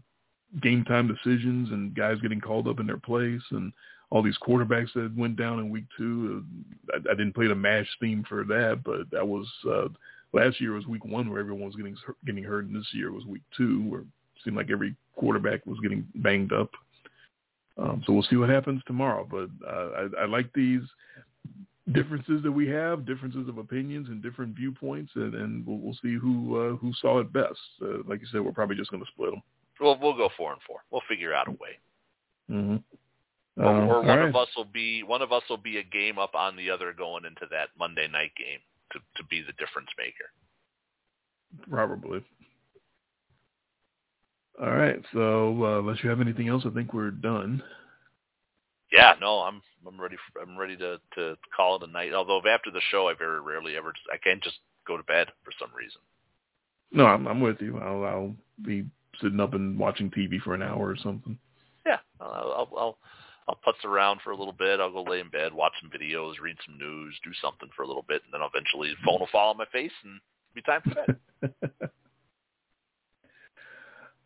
game 0.62 0.84
time 0.84 1.08
decisions 1.08 1.72
and 1.72 1.96
guys 1.96 2.20
getting 2.22 2.42
called 2.42 2.68
up 2.68 2.80
in 2.80 2.88
their 2.88 2.98
place 2.98 3.42
and 3.52 3.72
all 4.10 4.22
these 4.22 4.38
quarterbacks 4.46 4.94
that 4.94 5.14
went 5.16 5.38
down 5.38 5.60
in 5.60 5.70
week 5.70 5.86
two. 5.98 6.44
Uh, 6.94 6.98
I, 6.98 7.12
I 7.12 7.16
didn't 7.16 7.34
play 7.34 7.48
the 7.48 7.56
MASH 7.56 7.88
theme 8.00 8.26
for 8.28 8.44
that, 8.46 8.82
but 8.84 9.10
that 9.12 9.28
was 9.28 9.48
uh, 9.70 9.88
last 10.34 10.60
year 10.60 10.74
was 10.74 10.86
week 10.88 11.06
one 11.06 11.30
where 11.30 11.40
everyone 11.40 11.66
was 11.66 11.76
getting 11.76 11.96
getting 12.26 12.44
hurt, 12.44 12.66
and 12.66 12.76
this 12.76 12.88
year 12.94 13.12
was 13.12 13.26
week 13.26 13.44
two 13.56 13.90
where 13.90 14.02
it 14.02 14.08
seemed 14.44 14.58
like 14.58 14.70
every 14.72 14.96
quarterback 15.16 15.66
was 15.66 15.80
getting 15.82 16.06
banged 16.16 16.54
up. 16.54 16.72
Um, 17.78 18.04
so 18.06 18.14
we'll 18.14 18.24
see 18.24 18.36
what 18.36 18.50
happens 18.50 18.82
tomorrow. 18.86 19.26
But 19.30 19.50
uh, 19.66 20.08
I, 20.18 20.24
I 20.24 20.26
like 20.26 20.52
these 20.54 20.82
differences 21.91 22.44
that 22.44 22.52
we 22.52 22.68
have, 22.68 23.06
differences 23.06 23.49
of 23.49 23.58
opinions 23.58 24.08
and 24.10 24.22
different 24.22 24.56
viewpoints, 24.56 25.12
and, 25.16 25.34
and 25.34 25.66
we'll, 25.66 25.78
we'll 25.78 25.98
see 26.02 26.16
who 26.16 26.60
uh, 26.60 26.76
who 26.78 26.94
saw 27.02 27.20
it 27.20 27.34
best. 27.34 27.60
Uh, 27.82 27.98
like 28.08 28.22
you 28.22 28.28
said, 28.32 28.41
we're 28.41 28.52
probably 28.52 28.76
just 28.76 28.91
going 28.91 29.03
to 29.03 29.12
split 29.12 29.32
them. 29.32 29.41
Well, 29.80 29.98
we'll 30.02 30.16
go 30.16 30.30
four 30.38 30.52
and 30.52 30.62
four. 30.68 30.80
We'll 30.91 31.02
figure 31.10 31.34
out 31.34 31.48
a 31.48 31.52
way. 31.52 31.80
Mm-hmm. 32.52 33.64
Or, 33.64 33.68
Um, 33.68 33.90
or 33.90 34.02
one 34.02 34.20
right. 34.20 34.30
of 34.30 34.36
us 34.36 34.48
will 34.56 34.66
be 34.66 35.03
one 35.03 35.22
of 35.22 35.32
us 35.32 35.44
will 35.49 35.58
be 35.58 35.78
a 35.78 35.84
game 35.84 36.20
up 36.20 36.36
on 36.36 36.56
the 36.56 36.70
other 36.70 36.94
going 36.94 37.26
into 37.26 37.48
that 37.52 37.70
Monday 37.78 38.08
night 38.08 38.32
game 38.38 38.60
to 38.94 38.99
to 39.18 39.28
be 39.28 39.41
the 39.41 39.53
difference 39.53 39.90
maker. 39.98 40.32
Probably. 41.70 42.24
All 44.62 44.72
right. 44.72 45.02
So 45.14 45.64
uh, 45.64 45.80
unless 45.80 46.03
you 46.03 46.10
have 46.10 46.22
anything 46.22 46.48
else, 46.48 46.64
I 46.66 46.70
think 46.70 46.94
we're 46.94 47.12
done. 47.12 47.64
Yeah, 48.92 49.14
no, 49.22 49.40
I'm 49.40 49.62
I'm 49.88 50.00
ready. 50.00 50.18
For, 50.34 50.42
I'm 50.42 50.58
ready 50.58 50.76
to 50.78 51.00
to 51.16 51.38
call 51.56 51.78
it 51.78 51.88
a 51.88 51.92
night. 51.92 52.14
Although 52.14 52.42
after 52.50 52.72
the 52.72 52.82
show, 52.92 53.08
I 53.08 53.14
very 53.14 53.40
rarely 53.40 53.78
ever 53.78 53.94
I 54.12 54.18
can't 54.18 54.44
just 54.44 54.58
go 54.86 54.98
to 54.98 55.04
bed 55.04 55.28
for 55.44 55.52
some 55.60 55.70
reason. 55.76 56.02
No, 56.92 57.06
I'm, 57.06 57.26
I'm 57.26 57.40
with 57.40 57.62
you. 57.62 57.80
I'll, 57.80 58.04
I'll 58.04 58.36
be 58.66 58.86
sitting 59.22 59.40
up 59.40 59.54
and 59.54 59.80
watching 59.80 60.12
TV 60.12 60.42
for 60.42 60.54
an 60.54 60.62
hour 60.62 60.90
or 60.90 60.98
something. 60.98 61.38
Yeah, 61.86 62.00
I'll 62.20 62.30
I'll 62.30 62.78
I'll, 62.78 62.98
I'll 63.48 63.60
putz 63.66 63.86
around 63.86 64.20
for 64.24 64.32
a 64.32 64.38
little 64.38 64.54
bit. 64.54 64.82
I'll 64.82 64.92
go 64.92 65.04
lay 65.04 65.22
in 65.22 65.30
bed, 65.30 65.54
watch 65.54 65.74
some 65.82 65.90
videos, 65.90 66.42
read 66.42 66.58
some 66.66 66.78
news, 66.78 67.18
do 67.24 67.32
something 67.42 67.70
for 67.76 67.84
a 67.84 67.88
little 67.88 68.06
bit, 68.08 68.22
and 68.26 68.34
then 68.34 68.42
eventually 68.46 68.90
the 68.90 69.06
phone 69.06 69.20
will 69.20 69.30
fall 69.32 69.52
on 69.52 69.58
my 69.58 69.66
face 69.72 69.92
and 70.04 70.20
it'll 70.52 70.56
be 70.56 70.62
time 70.62 70.82
for 70.82 70.96
bed. 71.72 71.92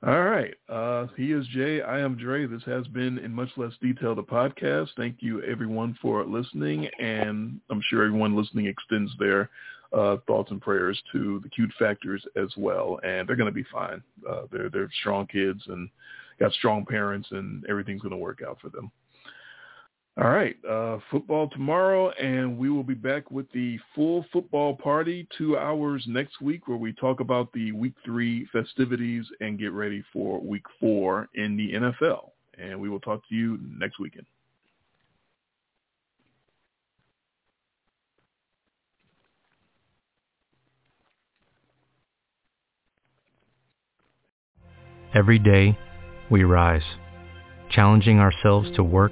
All 0.03 0.23
right. 0.23 0.53
Uh, 0.69 1.07
he 1.17 1.31
is 1.31 1.47
Jay. 1.47 1.81
I 1.81 1.99
am 1.99 2.15
Dre. 2.15 2.45
This 2.45 2.61
has 2.65 2.85
been 2.88 3.17
in 3.17 3.34
much 3.34 3.49
less 3.57 3.72
detail 3.81 4.13
the 4.13 4.23
podcast. 4.23 4.89
Thank 4.97 5.17
you 5.19 5.41
everyone 5.43 5.97
for 6.01 6.23
listening, 6.26 6.88
and 6.99 7.59
I'm 7.72 7.81
sure 7.89 8.05
everyone 8.05 8.35
listening 8.35 8.67
extends 8.67 9.11
their 9.17 9.49
uh, 9.93 10.17
thoughts 10.27 10.51
and 10.51 10.61
prayers 10.61 11.01
to 11.13 11.39
the 11.43 11.49
cute 11.49 11.72
factors 11.80 12.23
as 12.35 12.49
well. 12.57 12.99
And 13.03 13.27
they're 13.27 13.35
going 13.35 13.51
to 13.51 13.55
be 13.55 13.65
fine. 13.72 14.03
Uh, 14.30 14.43
they're 14.51 14.69
they're 14.69 14.89
strong 14.99 15.26
kids 15.27 15.61
and 15.67 15.89
got 16.39 16.51
strong 16.53 16.85
parents, 16.85 17.30
and 17.31 17.65
everything's 17.67 18.01
going 18.01 18.11
to 18.11 18.17
work 18.17 18.41
out 18.47 18.59
for 18.61 18.69
them. 18.69 18.91
All 20.18 20.30
right, 20.30 20.56
uh, 20.66 21.00
football 21.12 21.50
tomorrow, 21.50 22.10
and 22.12 22.58
we 22.58 22.70
will 22.70 22.86
be 22.86 22.94
back 22.94 23.30
with 23.32 23.52
the 23.52 23.78
full 23.94 24.26
football 24.32 24.74
party 24.74 25.28
two 25.38 25.58
hours 25.58 26.06
next 26.08 26.40
week, 26.40 26.70
where 26.70 26.78
we 26.78 26.94
talk 26.94 27.20
about 27.20 27.52
the 27.52 27.74
week 27.74 27.96
three 28.06 28.48
festivities 28.54 29.26
and 29.42 29.60
get 29.60 29.74
ready 29.74 30.06
for 30.14 30.40
week 30.40 30.64
four 30.80 31.28
in 31.36 31.58
the 31.58 31.74
NFL. 31.74 32.30
And 32.58 32.80
we 32.80 32.88
will 32.88 33.02
talk 33.02 33.28
to 33.28 33.36
you 33.36 33.60
next 33.78 34.00
weekend. 34.00 34.26
Every 45.14 45.40
day, 45.40 45.78
we 46.32 46.46
rise, 46.46 46.84
challenging 47.70 48.20
ourselves 48.20 48.70
to 48.78 48.84
work 48.84 49.12